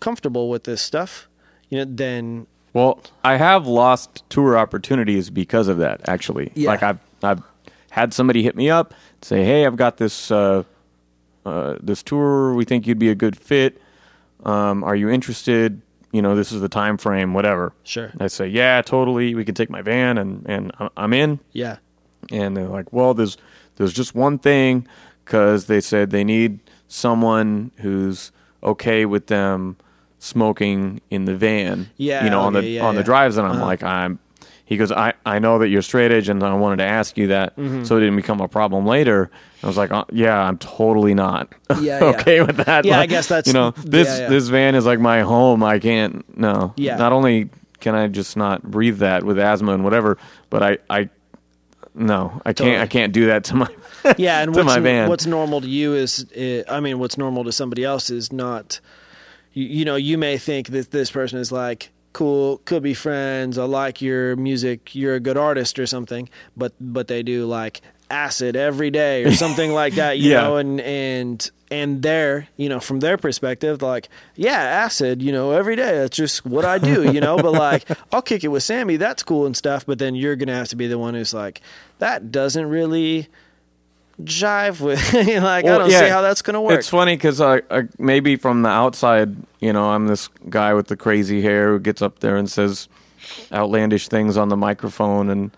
comfortable 0.00 0.48
with 0.50 0.64
this 0.64 0.82
stuff, 0.82 1.28
you 1.68 1.78
know, 1.78 1.84
then 1.88 2.46
Well, 2.72 3.00
I 3.22 3.36
have 3.36 3.66
lost 3.66 4.22
tour 4.28 4.56
opportunities 4.58 5.30
because 5.30 5.68
of 5.68 5.78
that. 5.78 6.06
Actually, 6.08 6.50
Yeah. 6.54 6.70
like 6.70 6.82
I've 6.82 6.98
I've 7.22 7.42
had 7.90 8.12
somebody 8.12 8.42
hit 8.42 8.56
me 8.56 8.68
up 8.70 8.92
say, 9.22 9.44
"Hey, 9.44 9.64
I've 9.64 9.76
got 9.76 9.96
this 9.96 10.30
uh, 10.30 10.64
uh, 11.46 11.76
this 11.82 12.02
tour. 12.02 12.52
We 12.54 12.64
think 12.64 12.86
you'd 12.86 12.98
be 12.98 13.08
a 13.08 13.14
good 13.14 13.36
fit. 13.36 13.80
Um, 14.44 14.82
are 14.84 14.96
you 14.96 15.08
interested? 15.08 15.80
You 16.14 16.22
know, 16.22 16.34
this 16.36 16.52
is 16.52 16.60
the 16.60 16.68
time 16.68 16.96
frame. 16.96 17.34
Whatever." 17.34 17.72
Sure. 17.82 18.12
I 18.20 18.28
say, 18.28 18.46
"Yeah, 18.46 18.80
totally. 18.82 19.34
We 19.34 19.44
can 19.44 19.54
take 19.54 19.68
my 19.70 19.82
van 19.82 20.16
and 20.18 20.44
and 20.48 20.72
I'm 20.96 21.12
in." 21.12 21.40
yeah, 21.52 21.76
and 22.30 22.56
they're 22.56 22.68
like, 22.68 22.92
"Well, 22.92 23.12
there's 23.14 23.36
there's 23.76 23.92
just 23.92 24.14
one 24.14 24.38
thing 24.38 24.86
because 25.24 25.66
they 25.66 25.80
said 25.80 26.10
they 26.10 26.24
need 26.24 26.60
someone 26.88 27.72
who's 27.78 28.30
okay 28.62 29.04
with 29.04 29.26
them 29.26 29.76
smoking 30.20 31.00
in 31.10 31.24
the 31.26 31.36
van, 31.36 31.90
Yeah, 31.96 32.24
you 32.24 32.30
know, 32.30 32.40
on 32.40 32.52
the 32.54 32.64
yeah, 32.64 32.84
on 32.86 32.94
the 32.94 33.02
drives." 33.02 33.36
And 33.36 33.46
I'm 33.46 33.56
Uh-huh. 33.56 33.66
like, 33.66 33.82
"I'm." 33.82 34.18
He 34.66 34.76
goes, 34.78 34.90
"I 34.90 35.12
I 35.26 35.38
know 35.40 35.58
that 35.58 35.68
you're 35.68 35.82
straight 35.82 36.10
edge, 36.10 36.28
and 36.30 36.42
I 36.42 36.54
wanted 36.54 36.76
to 36.78 36.84
ask 36.84 37.16
you 37.18 37.26
that, 37.28 37.54
Mm-hmm. 37.56 37.84
so 37.84 37.96
it 37.96 38.00
didn't 38.00 38.16
become 38.16 38.40
a 38.40 38.48
problem 38.48 38.86
later." 38.86 39.30
I 39.62 39.66
was 39.66 39.76
like, 39.76 39.90
uh, 39.90 40.04
"Yeah, 40.10 40.38
I'm 40.38 40.56
totally 40.58 41.12
not 41.14 41.52
Yeah, 41.80 41.98
yeah. 41.98 42.04
okay 42.16 42.40
with 42.40 42.56
that." 42.64 42.84
Yeah, 42.84 42.98
I 43.00 43.06
guess 43.06 43.28
that's- 43.28 43.46
you 43.46 43.52
know 43.52 43.72
this 43.76 44.08
yeah, 44.08 44.18
yeah. 44.20 44.28
this 44.28 44.48
van 44.48 44.74
is 44.74 44.86
like 44.86 45.00
my 45.00 45.20
home. 45.20 45.62
I 45.62 45.78
can't 45.78 46.24
no. 46.38 46.72
Yeah. 46.76 46.96
Not 46.96 47.12
only 47.12 47.50
can 47.80 47.94
I 47.94 48.08
just 48.08 48.36
not 48.38 48.62
breathe 48.62 48.98
that 48.98 49.22
with 49.24 49.38
asthma 49.38 49.74
and 49.74 49.84
whatever, 49.84 50.16
but 50.48 50.62
I 50.62 50.78
I 50.88 51.08
no, 51.94 52.40
I 52.44 52.52
Totally. 52.52 52.70
can't. 52.70 52.82
I 52.82 52.86
can't 52.86 53.12
do 53.12 53.26
that 53.26 53.44
to 53.44 53.54
my. 53.56 53.68
yeah. 54.18 54.40
And 54.42 54.52
to 54.54 54.58
what's 54.64 54.74
my 54.74 54.80
van. 54.80 55.08
what's 55.08 55.26
normal 55.26 55.60
to 55.60 55.68
you 55.68 55.94
is, 55.94 56.26
uh, 56.36 56.62
I 56.68 56.80
mean, 56.80 56.98
what's 56.98 57.16
normal 57.16 57.44
to 57.44 57.52
somebody 57.52 57.84
else 57.84 58.10
is 58.10 58.32
not. 58.32 58.80
You, 59.52 59.64
you 59.66 59.84
know, 59.84 59.94
you 59.96 60.18
may 60.18 60.36
think 60.38 60.68
that 60.70 60.90
this 60.90 61.10
person 61.12 61.38
is 61.38 61.52
like 61.52 61.90
cool, 62.14 62.58
could 62.64 62.82
be 62.82 62.94
friends. 62.94 63.58
I 63.58 63.64
like 63.64 64.00
your 64.00 64.34
music. 64.36 64.94
You're 64.94 65.14
a 65.16 65.20
good 65.20 65.36
artist 65.36 65.78
or 65.78 65.86
something. 65.86 66.30
But 66.56 66.72
but 66.80 67.08
they 67.08 67.22
do 67.22 67.44
like 67.44 67.82
acid 68.10 68.54
every 68.56 68.90
day 68.90 69.24
or 69.24 69.32
something 69.32 69.72
like 69.82 69.94
that. 69.96 70.18
You 70.18 70.30
Yeah. 70.30 70.42
know, 70.42 70.56
and 70.56 70.80
and 70.80 71.50
and 71.70 72.02
their 72.02 72.46
you 72.56 72.68
know 72.68 72.78
from 72.78 73.00
their 73.00 73.16
perspective 73.16 73.80
like 73.82 74.08
yeah 74.36 74.60
acid 74.84 75.20
you 75.22 75.32
know 75.32 75.50
every 75.52 75.74
day 75.74 75.96
that's 75.96 76.14
just 76.16 76.44
what 76.44 76.64
i 76.64 76.76
do 76.78 77.10
you 77.10 77.20
know 77.22 77.36
but 77.36 77.52
like 77.52 77.84
i'll 78.12 78.20
kick 78.22 78.44
it 78.44 78.48
with 78.48 78.62
sammy 78.62 78.96
that's 78.96 79.22
cool 79.24 79.46
and 79.46 79.56
stuff 79.56 79.84
but 79.86 79.98
then 79.98 80.14
you're 80.14 80.36
gonna 80.36 80.54
have 80.54 80.68
to 80.68 80.76
be 80.76 80.86
the 80.86 80.98
one 80.98 81.14
who's 81.14 81.32
like 81.34 81.62
that 82.00 82.30
doesn't 82.30 82.66
really 82.66 83.28
jive 84.22 84.80
with 84.80 85.12
like 85.42 85.64
i 85.64 85.78
don't 85.78 85.90
yeah, 85.90 86.00
see 86.00 86.08
how 86.08 86.20
that's 86.22 86.40
gonna 86.42 86.60
work 86.62 86.78
It's 86.78 86.88
funny 86.88 87.16
because 87.16 87.40
I, 87.40 87.62
I 87.70 87.88
maybe 87.98 88.36
from 88.36 88.62
the 88.62 88.68
outside, 88.68 89.34
you 89.60 89.72
know, 89.72 89.90
I'm 89.90 90.06
this 90.06 90.28
guy 90.48 90.72
with 90.74 90.86
the 90.86 90.96
crazy 90.96 91.42
hair 91.42 91.72
who 91.72 91.80
gets 91.80 92.00
up 92.00 92.20
there 92.20 92.36
and 92.36 92.48
says, 92.50 92.88
outlandish 93.52 94.06
things 94.08 94.36
on 94.36 94.48
the 94.50 94.56
microphone 94.56 95.30
and 95.30 95.50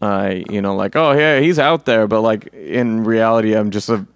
I, 0.00 0.44
you 0.50 0.60
know, 0.62 0.76
like, 0.76 0.94
oh 0.96 1.12
yeah, 1.12 1.40
he's 1.40 1.58
out 1.58 1.86
there, 1.86 2.06
but 2.06 2.20
like 2.20 2.52
in 2.54 3.02
reality, 3.04 3.54
I'm 3.56 3.70
just 3.70 3.88
a, 3.88 4.06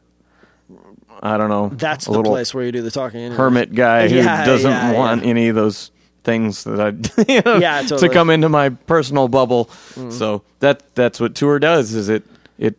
I 1.21 1.37
don't 1.37 1.49
know, 1.49 1.71
That's 1.75 2.05
the 2.05 2.13
little 2.13 2.33
place 2.33 2.55
where 2.55 2.65
you 2.65 2.71
do 2.73 2.83
the 2.83 2.91
talking. 2.93 3.21
Anyway. 3.21 3.37
hermit 3.37 3.75
guy 3.75 4.09
who 4.09 4.17
Yeah, 4.23 4.45
doesn't 4.45 4.71
yeah, 4.71 4.93
want 4.93 5.25
any 5.25 5.49
of 5.49 5.57
those 5.57 5.91
things 6.23 6.63
that 6.65 6.79
I, 6.81 6.89
you 7.33 7.43
know, 7.45 7.57
Yeah, 7.57 7.83
to 7.83 7.89
totally. 7.89 8.11
Mm. 8.11 8.13
come 8.13 8.31
into 8.31 8.49
my 8.49 8.69
personal 8.69 9.27
bubble. 9.29 9.71
So 10.11 10.43
that 10.61 10.95
that's 10.95 11.19
what 11.19 11.35
tour 11.35 11.59
does. 11.59 11.95
Is 11.95 12.09
it 12.09 12.23
it 12.59 12.79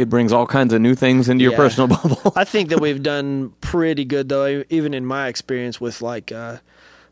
it 0.00 0.08
brings 0.08 0.32
all 0.32 0.46
kinds 0.46 0.72
of 0.72 0.80
new 0.80 0.94
things 0.94 1.28
into 1.28 1.42
your 1.44 1.52
Yeah. 1.52 1.58
personal 1.58 1.86
bubble. 1.96 2.32
I 2.36 2.44
think 2.44 2.70
that 2.70 2.80
we've 2.80 3.02
done 3.02 3.52
pretty 3.60 4.04
good 4.04 4.28
though, 4.28 4.64
even 4.70 4.94
in 4.94 5.04
my 5.06 5.28
experience 5.28 5.80
with 5.80 6.00
like 6.02 6.32
uh, 6.32 6.58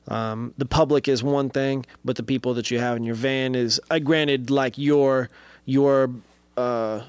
um, 0.09 0.55
the 0.59 0.65
public 0.67 1.07
is 1.09 1.23
one 1.23 1.51
thing, 1.51 1.85
but 2.05 2.17
the 2.17 2.23
people 2.23 2.55
that 2.55 2.71
you 2.71 2.79
have 2.79 2.97
in 2.97 3.05
your 3.05 3.15
van 3.15 3.55
is. 3.55 3.81
I 3.91 3.99
granted, 3.99 4.51
like 4.51 4.79
your 4.79 5.29
your 5.67 6.11
uh, 6.57 7.03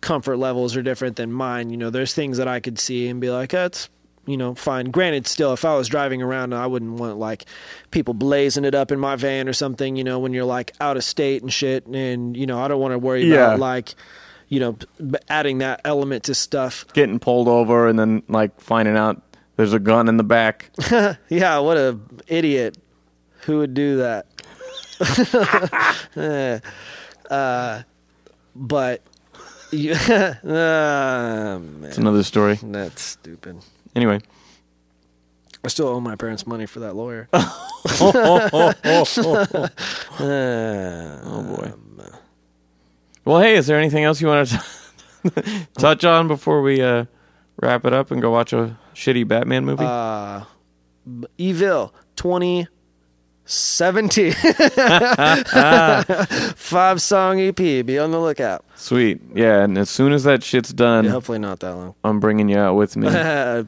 comfort 0.00 0.36
levels 0.36 0.76
are 0.76 0.82
different 0.82 1.16
than 1.16 1.32
mine. 1.32 1.70
You 1.70 1.76
know, 1.76 1.90
there's 1.90 2.12
things 2.14 2.36
that 2.38 2.48
I 2.48 2.60
could 2.60 2.78
see 2.78 3.08
and 3.08 3.20
be 3.20 3.30
like, 3.30 3.50
that's 3.50 3.88
you 4.26 4.36
know 4.36 4.54
fine. 4.54 4.90
Granted, 4.90 5.26
still, 5.26 5.52
if 5.54 5.64
I 5.64 5.74
was 5.76 5.88
driving 5.88 6.20
around, 6.22 6.52
I 6.54 6.66
wouldn't 6.66 6.92
want 7.00 7.16
like 7.18 7.46
people 7.90 8.12
blazing 8.14 8.64
it 8.66 8.74
up 8.74 8.92
in 8.92 9.00
my 9.00 9.16
van 9.16 9.48
or 9.48 9.52
something. 9.54 9.96
You 9.96 10.04
know, 10.04 10.18
when 10.18 10.32
you're 10.34 10.44
like 10.44 10.72
out 10.80 10.96
of 10.98 11.04
state 11.04 11.40
and 11.42 11.50
shit, 11.52 11.86
and 11.86 12.36
you 12.36 12.46
know, 12.46 12.60
I 12.60 12.68
don't 12.68 12.80
want 12.80 12.92
to 12.92 12.98
worry 12.98 13.24
Yeah. 13.24 13.46
about 13.54 13.60
like. 13.60 13.94
You 14.52 14.60
know, 14.60 14.76
adding 15.30 15.58
that 15.58 15.80
element 15.82 16.24
to 16.24 16.34
stuff. 16.34 16.84
Getting 16.92 17.18
pulled 17.18 17.48
over 17.48 17.88
and 17.88 17.98
then 17.98 18.22
like 18.28 18.60
finding 18.60 18.98
out 18.98 19.22
there's 19.56 19.72
a 19.72 19.78
gun 19.78 20.08
in 20.10 20.18
the 20.18 20.24
back. 20.24 20.70
Yeah, 21.30 21.58
what 21.60 21.78
a 21.78 21.98
idiot. 22.26 22.76
Who 23.46 23.58
would 23.60 23.72
do 23.72 23.96
that? 23.96 24.26
Uh, 27.30 27.82
but 28.54 29.00
you, 29.70 29.92
uh, 29.94 31.58
It's 31.84 31.96
another 31.96 32.22
story. 32.22 32.58
that's 32.62 33.00
stupid. 33.00 33.56
Anyway. 33.96 34.20
I 35.64 35.68
still 35.68 35.86
owe 35.88 36.00
my 36.00 36.14
parents 36.14 36.46
money 36.46 36.66
for 36.66 36.80
that 36.80 36.94
lawyer. 36.94 37.26
Uh, 37.32 37.48
Oh 41.24 41.42
boy. 41.56 41.72
Well, 43.24 43.40
hey, 43.40 43.56
is 43.56 43.66
there 43.66 43.78
anything 43.78 44.04
else 44.04 44.20
you 44.20 44.28
want 44.28 44.48
to 44.48 45.66
touch 45.78 46.04
on 46.04 46.28
before 46.28 46.62
we 46.62 46.82
uh, 46.82 47.04
wrap 47.60 47.84
it 47.84 47.92
up 47.92 48.10
and 48.10 48.20
go 48.20 48.30
watch 48.30 48.52
a 48.52 48.76
shitty 48.94 49.26
Batman 49.28 49.64
movie? 49.64 49.84
uh, 49.84 50.44
Evil 51.38 51.94
2017. 52.16 54.32
Five 56.56 57.00
song 57.02 57.40
EP. 57.40 57.56
Be 57.56 57.98
on 57.98 58.10
the 58.10 58.20
lookout. 58.20 58.64
Sweet. 58.76 59.20
Yeah, 59.34 59.62
and 59.62 59.76
as 59.78 59.90
soon 59.90 60.12
as 60.12 60.24
that 60.24 60.42
shit's 60.42 60.72
done, 60.72 61.04
Yeah, 61.04 61.10
hopefully 61.12 61.38
not 61.38 61.60
that 61.60 61.74
long. 61.74 61.94
I'm 62.04 62.20
bringing 62.20 62.48
you 62.48 62.58
out 62.58 62.74
with 62.74 62.96
me, 62.96 63.08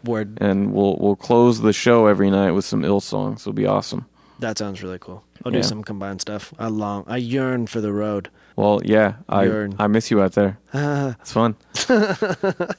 Word. 0.05 0.39
and 0.41 0.73
we'll 0.73 0.97
we'll 0.99 1.17
close 1.17 1.61
the 1.61 1.73
show 1.73 2.07
every 2.07 2.31
night 2.31 2.53
with 2.53 2.65
some 2.65 2.85
ill 2.85 3.01
songs. 3.01 3.43
It'll 3.43 3.53
be 3.53 3.67
awesome. 3.67 4.07
That 4.41 4.59
sounds 4.59 4.83
really 4.83 4.99
cool. 4.99 5.23
I'll 5.45 5.53
Yeah. 5.53 5.59
do 5.61 5.65
some 5.65 5.85
combined 5.85 6.21
stuff. 6.21 6.53
I 6.59 6.67
long, 6.69 7.05
I 7.07 7.19
yearn 7.19 7.67
for 7.69 7.81
the 7.81 7.93
road. 7.93 8.31
Well, 8.57 8.81
yeah, 8.85 9.15
I 9.29 9.45
Yearn. 9.45 9.75
I 9.79 9.87
miss 9.89 10.11
you 10.11 10.23
out 10.23 10.33
there. 10.33 10.59
It's 11.21 11.33
fun. 11.33 11.57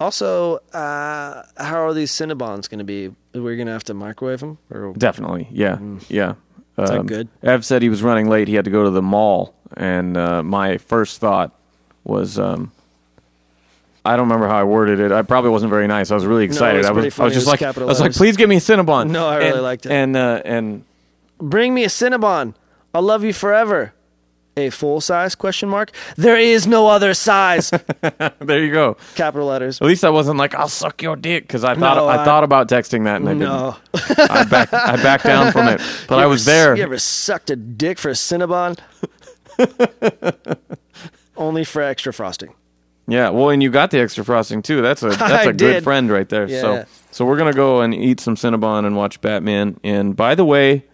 Also, 0.00 0.58
uh, 0.72 1.42
how 1.56 1.80
are 1.84 1.92
these 1.92 2.12
Cinnabons 2.12 2.70
going 2.70 2.78
to 2.78 2.84
be? 2.84 3.08
We're 3.34 3.56
going 3.56 3.66
to 3.66 3.72
have 3.72 3.82
to 3.84 3.94
microwave 3.94 4.38
them, 4.38 4.58
or 4.70 4.92
Definitely. 4.96 5.48
Yeah. 5.50 5.78
Yeah. 6.08 6.34
Mm. 6.78 6.84
Is 6.84 6.90
that 6.90 6.98
Um, 7.00 7.06
good? 7.06 7.28
Ev 7.42 7.64
said 7.64 7.82
he 7.82 7.88
was 7.88 8.00
running 8.00 8.28
late. 8.28 8.46
He 8.46 8.54
had 8.54 8.64
to 8.66 8.70
go 8.70 8.84
to 8.84 8.90
the 8.90 9.02
mall, 9.02 9.56
and 9.76 10.16
uh, 10.16 10.44
my 10.44 10.78
first 10.78 11.18
thought 11.20 11.50
was, 12.04 12.38
um, 12.38 12.70
I 14.04 14.12
don't 14.14 14.26
remember 14.28 14.46
how 14.46 14.58
I 14.60 14.62
worded 14.64 15.00
it. 15.00 15.10
I 15.10 15.22
probably 15.22 15.50
wasn't 15.50 15.70
very 15.70 15.88
nice. 15.88 16.12
I 16.12 16.14
was 16.14 16.26
really 16.26 16.44
excited. 16.44 16.78
was 16.78 16.86
I 16.86 16.90
was, 16.92 16.96
pretty 17.02 17.06
I 17.08 17.10
funny. 17.10 17.24
was 17.24 17.32
It 17.32 17.34
just 17.34 17.46
was 17.46 17.52
like, 17.54 17.62
I 17.62 17.64
capital 17.66 17.88
was 17.88 17.98
like, 17.98 18.04
letters. 18.10 18.18
please 18.18 18.36
give 18.36 18.48
me 18.48 18.56
a 18.56 18.60
Cinnabon. 18.60 19.10
No, 19.10 19.26
I 19.26 19.38
really 19.38 19.50
And- 19.50 19.62
liked 19.62 19.84
it. 19.86 19.90
And 19.90 20.16
uh, 20.16 20.42
and 20.44 20.84
bring 21.38 21.74
me 21.74 21.82
a 21.82 21.88
Cinnabon. 21.88 22.54
I'll 22.94 23.02
love 23.02 23.24
you 23.24 23.32
forever. 23.32 23.92
A 24.58 24.70
full 24.70 25.00
size 25.00 25.34
question 25.36 25.68
mark. 25.68 25.92
There 26.16 26.36
is 26.36 26.66
no 26.66 26.88
other 26.88 27.14
size. 27.14 27.70
there 28.40 28.64
you 28.64 28.72
go. 28.72 28.96
Capital 29.14 29.46
letters. 29.46 29.80
At 29.80 29.86
least 29.86 30.04
I 30.04 30.10
wasn't 30.10 30.36
like, 30.38 30.54
I'll 30.54 30.68
suck 30.68 31.00
your 31.00 31.14
dick 31.14 31.44
because 31.44 31.62
I 31.62 31.74
thought 31.76 31.96
No, 31.96 32.06
I, 32.08 32.22
I- 32.22 32.24
thought 32.24 32.42
about 32.42 32.68
texting 32.68 33.04
that 33.04 33.20
and 33.20 33.28
I 33.28 33.34
No, 33.34 33.76
didn't. 33.94 34.18
I 34.30 34.44
backed 34.44 34.74
I 34.74 34.96
backed 34.96 35.24
down 35.24 35.52
from 35.52 35.68
it, 35.68 35.80
but 36.08 36.16
You 36.18 36.22
I 36.22 36.26
was 36.26 36.40
s- 36.40 36.46
there. 36.46 36.76
You 36.76 36.82
ever 36.82 36.98
sucked 36.98 37.50
a 37.50 37.56
dick 37.56 37.98
for 37.98 38.08
a 38.08 38.14
Cinnabon? 38.14 38.78
Only 41.36 41.64
for 41.64 41.82
extra 41.82 42.12
frosting. 42.12 42.54
Yeah, 43.06 43.30
well, 43.30 43.50
and 43.50 43.62
you 43.62 43.70
got 43.70 43.90
the 43.90 44.00
extra 44.00 44.24
frosting 44.24 44.60
too. 44.60 44.82
That's 44.82 45.02
a 45.02 45.10
that's 45.10 45.46
a 45.46 45.52
good 45.52 45.82
friend 45.84 46.10
right 46.10 46.28
there. 46.28 46.46
Yeah. 46.48 46.60
So 46.60 46.84
so 47.10 47.24
we're 47.24 47.38
gonna 47.38 47.52
go 47.54 47.80
and 47.80 47.94
eat 47.94 48.20
some 48.20 48.34
Cinnabon 48.34 48.84
and 48.84 48.96
watch 48.96 49.20
Batman. 49.20 49.78
And 49.84 50.14
by 50.16 50.34
the 50.34 50.44
way, 50.44 50.84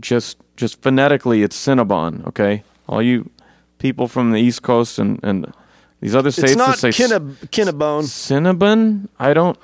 just 0.00 0.38
just 0.56 0.82
phonetically, 0.82 1.42
it's 1.42 1.56
Cinnabon. 1.56 2.26
Okay, 2.28 2.62
all 2.92 3.02
you 3.02 3.30
people 3.78 4.06
from 4.08 4.30
the 4.30 4.38
East 4.38 4.62
Coast 4.62 4.98
and 4.98 5.18
and 5.22 5.52
these 6.00 6.14
other 6.14 6.30
states 6.30 6.52
It's 6.52 6.58
not 6.58 6.76
that 6.78 6.92
say 6.92 7.04
Kinnab- 7.04 7.48
Kinnabone. 7.48 8.04
Cinnabon. 8.04 9.08
I 9.18 9.32
don't. 9.34 9.58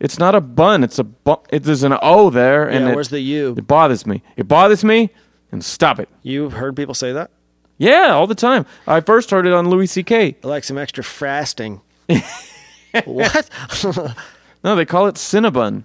It's 0.00 0.18
not 0.18 0.34
a 0.34 0.40
bun. 0.40 0.84
It's 0.84 0.98
a 0.98 1.04
bu- 1.04 1.42
it, 1.50 1.64
There's 1.64 1.82
an 1.82 1.96
O 2.02 2.30
there, 2.30 2.68
and 2.68 2.84
Yeah, 2.84 2.92
it, 2.92 2.94
where's 2.94 3.08
the 3.08 3.20
U? 3.20 3.54
it 3.58 3.66
bothers 3.66 4.06
me. 4.06 4.22
It 4.36 4.46
bothers 4.46 4.84
me, 4.84 5.10
and 5.50 5.64
stop 5.64 5.98
it. 5.98 6.08
You've 6.22 6.52
heard 6.52 6.76
people 6.76 6.94
say 6.94 7.12
that? 7.12 7.30
Yeah, 7.78 8.12
all 8.12 8.26
the 8.26 8.34
time. 8.34 8.64
I 8.86 9.00
first 9.00 9.30
heard 9.30 9.46
it 9.46 9.52
on 9.52 9.68
Louis 9.70 9.86
C.K. 9.86 10.36
I 10.44 10.46
like 10.46 10.64
some 10.64 10.78
extra 10.78 11.02
frosting. 11.04 11.80
what? 13.04 13.48
No, 14.64 14.74
they 14.74 14.84
call 14.84 15.06
it 15.06 15.14
Cinnabon. 15.14 15.84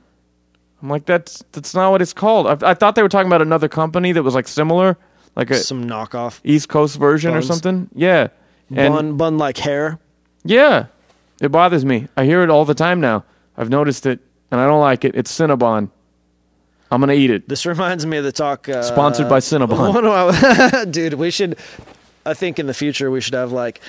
I'm 0.82 0.90
like, 0.90 1.06
that's 1.06 1.44
that's 1.52 1.76
not 1.76 1.92
what 1.92 2.02
it's 2.02 2.12
called. 2.12 2.48
I, 2.48 2.72
I 2.72 2.74
thought 2.74 2.96
they 2.96 3.04
were 3.04 3.08
talking 3.10 3.28
about 3.28 3.42
another 3.44 3.70
company 3.70 4.12
that 4.14 4.24
was 4.24 4.34
like 4.34 4.48
similar, 4.48 4.98
like 5.36 5.50
a 5.52 5.56
some 5.56 5.86
knockoff 5.88 6.40
East 6.44 6.70
Coast 6.70 6.98
version 6.98 7.32
Buns. 7.32 7.46
or 7.46 7.48
something. 7.48 7.90
Yeah, 7.96 8.28
and 8.74 8.94
bun 8.94 9.18
bun 9.18 9.38
like 9.38 9.58
hair. 9.58 10.00
yeah, 10.44 10.86
it 11.42 11.50
bothers 11.52 11.84
me. 11.86 12.08
I 12.18 12.26
hear 12.26 12.42
it 12.44 12.50
all 12.50 12.66
the 12.66 12.74
time 12.76 13.00
now. 13.02 13.24
I've 13.58 13.70
noticed 13.70 14.06
it, 14.06 14.20
and 14.52 14.60
I 14.62 14.66
don't 14.66 14.82
like 14.82 15.06
it. 15.06 15.16
It's 15.16 15.32
Cinnabon. 15.38 15.90
I'm 16.92 17.00
gonna 17.00 17.14
eat 17.14 17.32
it. 17.32 17.50
This 17.50 17.66
reminds 17.66 18.06
me 18.06 18.18
of 18.18 18.24
the 18.24 18.32
talk. 18.32 18.70
Uh, 18.70 18.84
Sponsored 18.84 19.28
by 19.30 19.40
Cinnabon. 19.40 19.94
one 19.94 20.06
of 20.06 20.74
my- 20.74 20.86
dude, 20.86 21.16
we 21.16 21.32
should. 21.32 21.58
I 22.26 22.34
think 22.34 22.60
in 22.60 22.68
the 22.68 22.74
future 22.74 23.10
we 23.12 23.20
should 23.20 23.34
have 23.34 23.52
like 23.52 23.82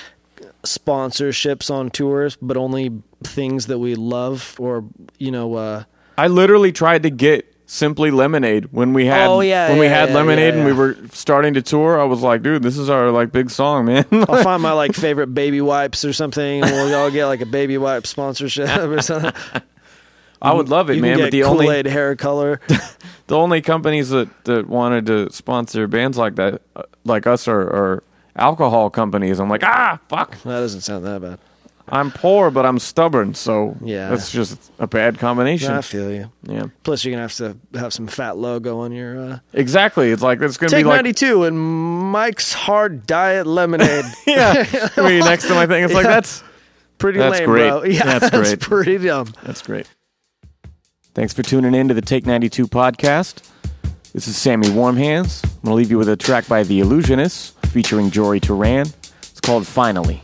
sponsorships 0.64 1.70
on 1.70 1.90
tours, 1.90 2.36
but 2.40 2.56
only 2.56 2.90
things 3.22 3.66
that 3.66 3.78
we 3.78 3.94
love, 3.94 4.56
or 4.58 4.84
you 5.18 5.30
know, 5.30 5.54
uh, 5.54 5.84
I 6.18 6.28
literally 6.28 6.72
tried 6.72 7.02
to 7.04 7.10
get 7.10 7.53
Simply 7.74 8.12
Lemonade 8.12 8.66
when 8.70 8.92
we 8.92 9.06
had 9.06 9.26
Oh, 9.26 9.40
yeah, 9.40 9.68
when 9.68 9.80
we 9.80 9.86
had 9.86 10.10
yeah, 10.10 10.14
Lemonade 10.14 10.54
yeah, 10.54 10.60
and 10.60 10.64
we 10.64 10.72
were 10.72 10.96
starting 11.12 11.54
to 11.54 11.60
tour. 11.60 12.00
I 12.00 12.04
was 12.04 12.22
like, 12.22 12.40
dude, 12.40 12.62
this 12.62 12.78
is 12.78 12.88
our 12.88 13.10
like 13.10 13.32
big 13.32 13.50
song, 13.50 13.86
man. 13.86 14.06
I'll 14.12 14.42
find 14.44 14.62
my 14.62 14.70
like 14.70 14.94
favorite 14.94 15.34
baby 15.34 15.60
wipes 15.60 16.04
or 16.04 16.12
something, 16.12 16.62
and 16.62 16.70
we'll 16.70 16.94
all 16.94 17.10
get 17.10 17.26
like 17.26 17.40
a 17.40 17.46
baby 17.46 17.76
wipe 17.76 18.06
sponsorship 18.06 18.68
or 18.78 19.02
something. 19.02 19.32
I 20.40 20.52
would 20.52 20.68
love 20.68 20.88
it, 20.88 20.94
you 20.94 21.02
man. 21.02 21.18
But 21.18 21.32
the 21.32 21.42
only 21.42 21.66
Kool-Aid 21.66 21.86
hair 21.86 22.14
color. 22.14 22.60
the 23.26 23.36
only 23.36 23.60
companies 23.60 24.10
that, 24.10 24.28
that 24.44 24.68
wanted 24.68 25.06
to 25.06 25.32
sponsor 25.32 25.88
bands 25.88 26.16
like 26.16 26.36
that, 26.36 26.62
uh, 26.76 26.82
like 27.04 27.26
us, 27.26 27.48
are, 27.48 27.60
are 27.60 28.04
alcohol 28.36 28.88
companies. 28.88 29.40
I'm 29.40 29.48
like, 29.48 29.64
ah, 29.64 29.98
fuck. 30.08 30.30
that 30.42 30.44
doesn't 30.44 30.82
sound 30.82 31.04
that 31.06 31.20
bad. 31.20 31.40
I'm 31.88 32.10
poor, 32.10 32.50
but 32.50 32.64
I'm 32.64 32.78
stubborn, 32.78 33.34
so 33.34 33.76
Yeah. 33.82 34.08
that's 34.08 34.32
just 34.32 34.72
a 34.78 34.86
bad 34.86 35.18
combination. 35.18 35.70
I 35.72 35.82
feel 35.82 36.10
you. 36.10 36.30
yeah, 36.44 36.64
Plus, 36.82 37.04
you're 37.04 37.12
gonna 37.12 37.22
have 37.22 37.34
to 37.36 37.56
have 37.78 37.92
some 37.92 38.06
fat 38.06 38.38
logo 38.38 38.78
on 38.80 38.92
your. 38.92 39.20
Uh, 39.20 39.38
exactly. 39.52 40.10
It's 40.10 40.22
like 40.22 40.40
it's 40.40 40.56
gonna 40.56 40.70
Take 40.70 40.84
be 40.84 40.88
like 40.88 40.96
92 40.98 41.44
and 41.44 41.58
Mike's 42.10 42.52
Hard 42.54 43.06
Diet 43.06 43.46
Lemonade. 43.46 44.04
yeah, 44.26 44.62
be 44.96 45.18
next 45.20 45.46
to 45.48 45.54
my 45.54 45.66
thing. 45.66 45.84
It's 45.84 45.92
like 45.94 46.06
that's 46.06 46.42
Pretty 46.96 47.18
That's 47.18 47.40
lame, 47.40 47.48
great. 47.48 47.68
bro. 47.68 47.82
Yeah, 47.84 48.18
That's 48.18 48.30
great. 48.30 48.60
pretty 48.60 48.98
dumb. 48.98 49.34
that's 49.42 49.60
great. 49.62 49.86
Thanks 51.12 51.34
for 51.34 51.42
tuning 51.42 51.74
in 51.74 51.88
to 51.88 51.94
the 51.94 52.00
Take 52.00 52.24
92 52.24 52.66
podcast. 52.68 53.42
This 54.12 54.26
is 54.28 54.36
Sammy 54.36 54.70
Warm 54.70 54.96
Hands. 54.96 55.42
I'm 55.44 55.50
gonna 55.64 55.74
leave 55.74 55.90
you 55.90 55.98
with 55.98 56.08
a 56.08 56.16
track 56.16 56.46
by 56.48 56.62
The 56.62 56.80
Illusionists 56.80 57.52
featuring 57.66 58.10
Jory 58.10 58.40
Turan. 58.40 58.86
It's 59.20 59.40
called 59.40 59.66
Finally. 59.66 60.22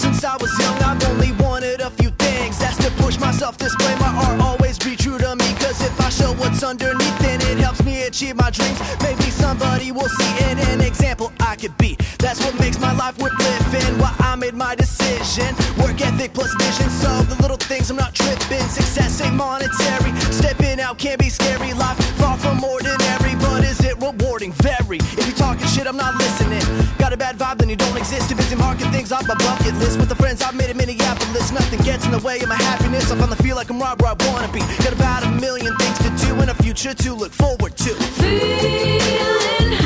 Since 0.00 0.24
I 0.24 0.34
was 0.38 0.50
young, 0.58 0.78
I've 0.82 1.04
only 1.10 1.32
wanted 1.32 1.82
a 1.82 1.90
few 1.90 2.08
things. 2.12 2.58
That's 2.58 2.78
to 2.78 2.90
push 3.02 3.20
myself, 3.20 3.58
display 3.58 3.94
my 3.96 4.08
art, 4.24 4.40
always 4.40 4.78
be 4.78 4.96
true 4.96 5.18
to 5.18 5.36
me. 5.36 5.52
Cause 5.60 5.82
if 5.82 6.00
I 6.00 6.08
show 6.08 6.32
what's 6.40 6.62
underneath, 6.62 7.18
then 7.18 7.38
it 7.42 7.58
helps 7.58 7.84
me 7.84 8.04
achieve 8.04 8.36
my 8.36 8.48
dreams. 8.48 8.80
Maybe 9.02 9.24
somebody 9.24 9.92
will 9.92 10.08
see 10.08 10.50
in 10.50 10.58
an 10.58 10.80
example 10.80 11.30
I 11.38 11.56
could 11.56 11.76
be. 11.76 11.98
That's 12.20 12.44
what 12.44 12.58
makes 12.60 12.78
my 12.78 12.92
life 12.92 13.18
worth 13.18 13.36
living. 13.38 13.98
Why 13.98 14.14
I 14.20 14.36
made 14.36 14.54
my 14.54 14.74
decision. 14.74 15.54
Work 15.80 16.00
ethic 16.00 16.34
plus 16.34 16.54
vision. 16.54 16.90
So 16.90 17.08
the 17.22 17.40
little 17.40 17.56
things 17.56 17.90
I'm 17.90 17.96
not 17.96 18.14
tripping. 18.14 18.68
Success 18.68 19.20
ain't 19.20 19.34
monetary. 19.34 20.12
Stepping 20.30 20.80
out 20.80 20.98
can 20.98 21.16
be 21.18 21.28
scary. 21.28 21.72
Life 21.72 21.98
far 22.18 22.36
from 22.36 22.62
ordinary, 22.62 23.34
but 23.36 23.64
is 23.64 23.80
it 23.80 23.96
rewarding? 24.00 24.52
Very. 24.52 24.98
If 25.18 25.26
you're 25.26 25.36
talking 25.36 25.66
shit, 25.66 25.86
I'm 25.86 25.96
not 25.96 26.14
listening. 26.16 26.62
Got 26.98 27.12
a 27.12 27.16
bad 27.16 27.38
vibe, 27.38 27.58
then 27.58 27.70
you 27.70 27.76
don't 27.76 27.96
exist. 27.96 28.28
Too 28.28 28.36
busy 28.36 28.56
marking 28.56 28.90
things 28.92 29.12
off 29.12 29.26
my 29.26 29.34
bucket 29.34 29.74
list. 29.76 29.98
With 29.98 30.08
the 30.08 30.16
friends 30.16 30.42
I've 30.42 30.54
made 30.54 30.70
in 30.70 30.76
Minneapolis, 30.76 31.50
nothing 31.52 31.80
gets 31.80 32.04
in 32.04 32.12
the 32.12 32.20
way 32.20 32.38
of 32.40 32.48
my 32.48 32.60
happiness. 32.70 33.10
I 33.10 33.16
finally 33.16 33.38
feel 33.38 33.56
like 33.56 33.70
I'm 33.70 33.80
right 33.80 34.00
where 34.00 34.12
I 34.12 34.16
wanna 34.30 34.52
be. 34.52 34.60
Got 34.84 34.92
about 34.92 35.24
a 35.24 35.30
million 35.30 35.74
things 35.76 35.98
to 35.98 36.10
do 36.26 36.34
and 36.40 36.50
a 36.50 36.54
future 36.54 36.94
to 36.94 37.14
look 37.14 37.32
forward 37.32 37.76
to. 37.78 37.94
Feeling 38.20 39.79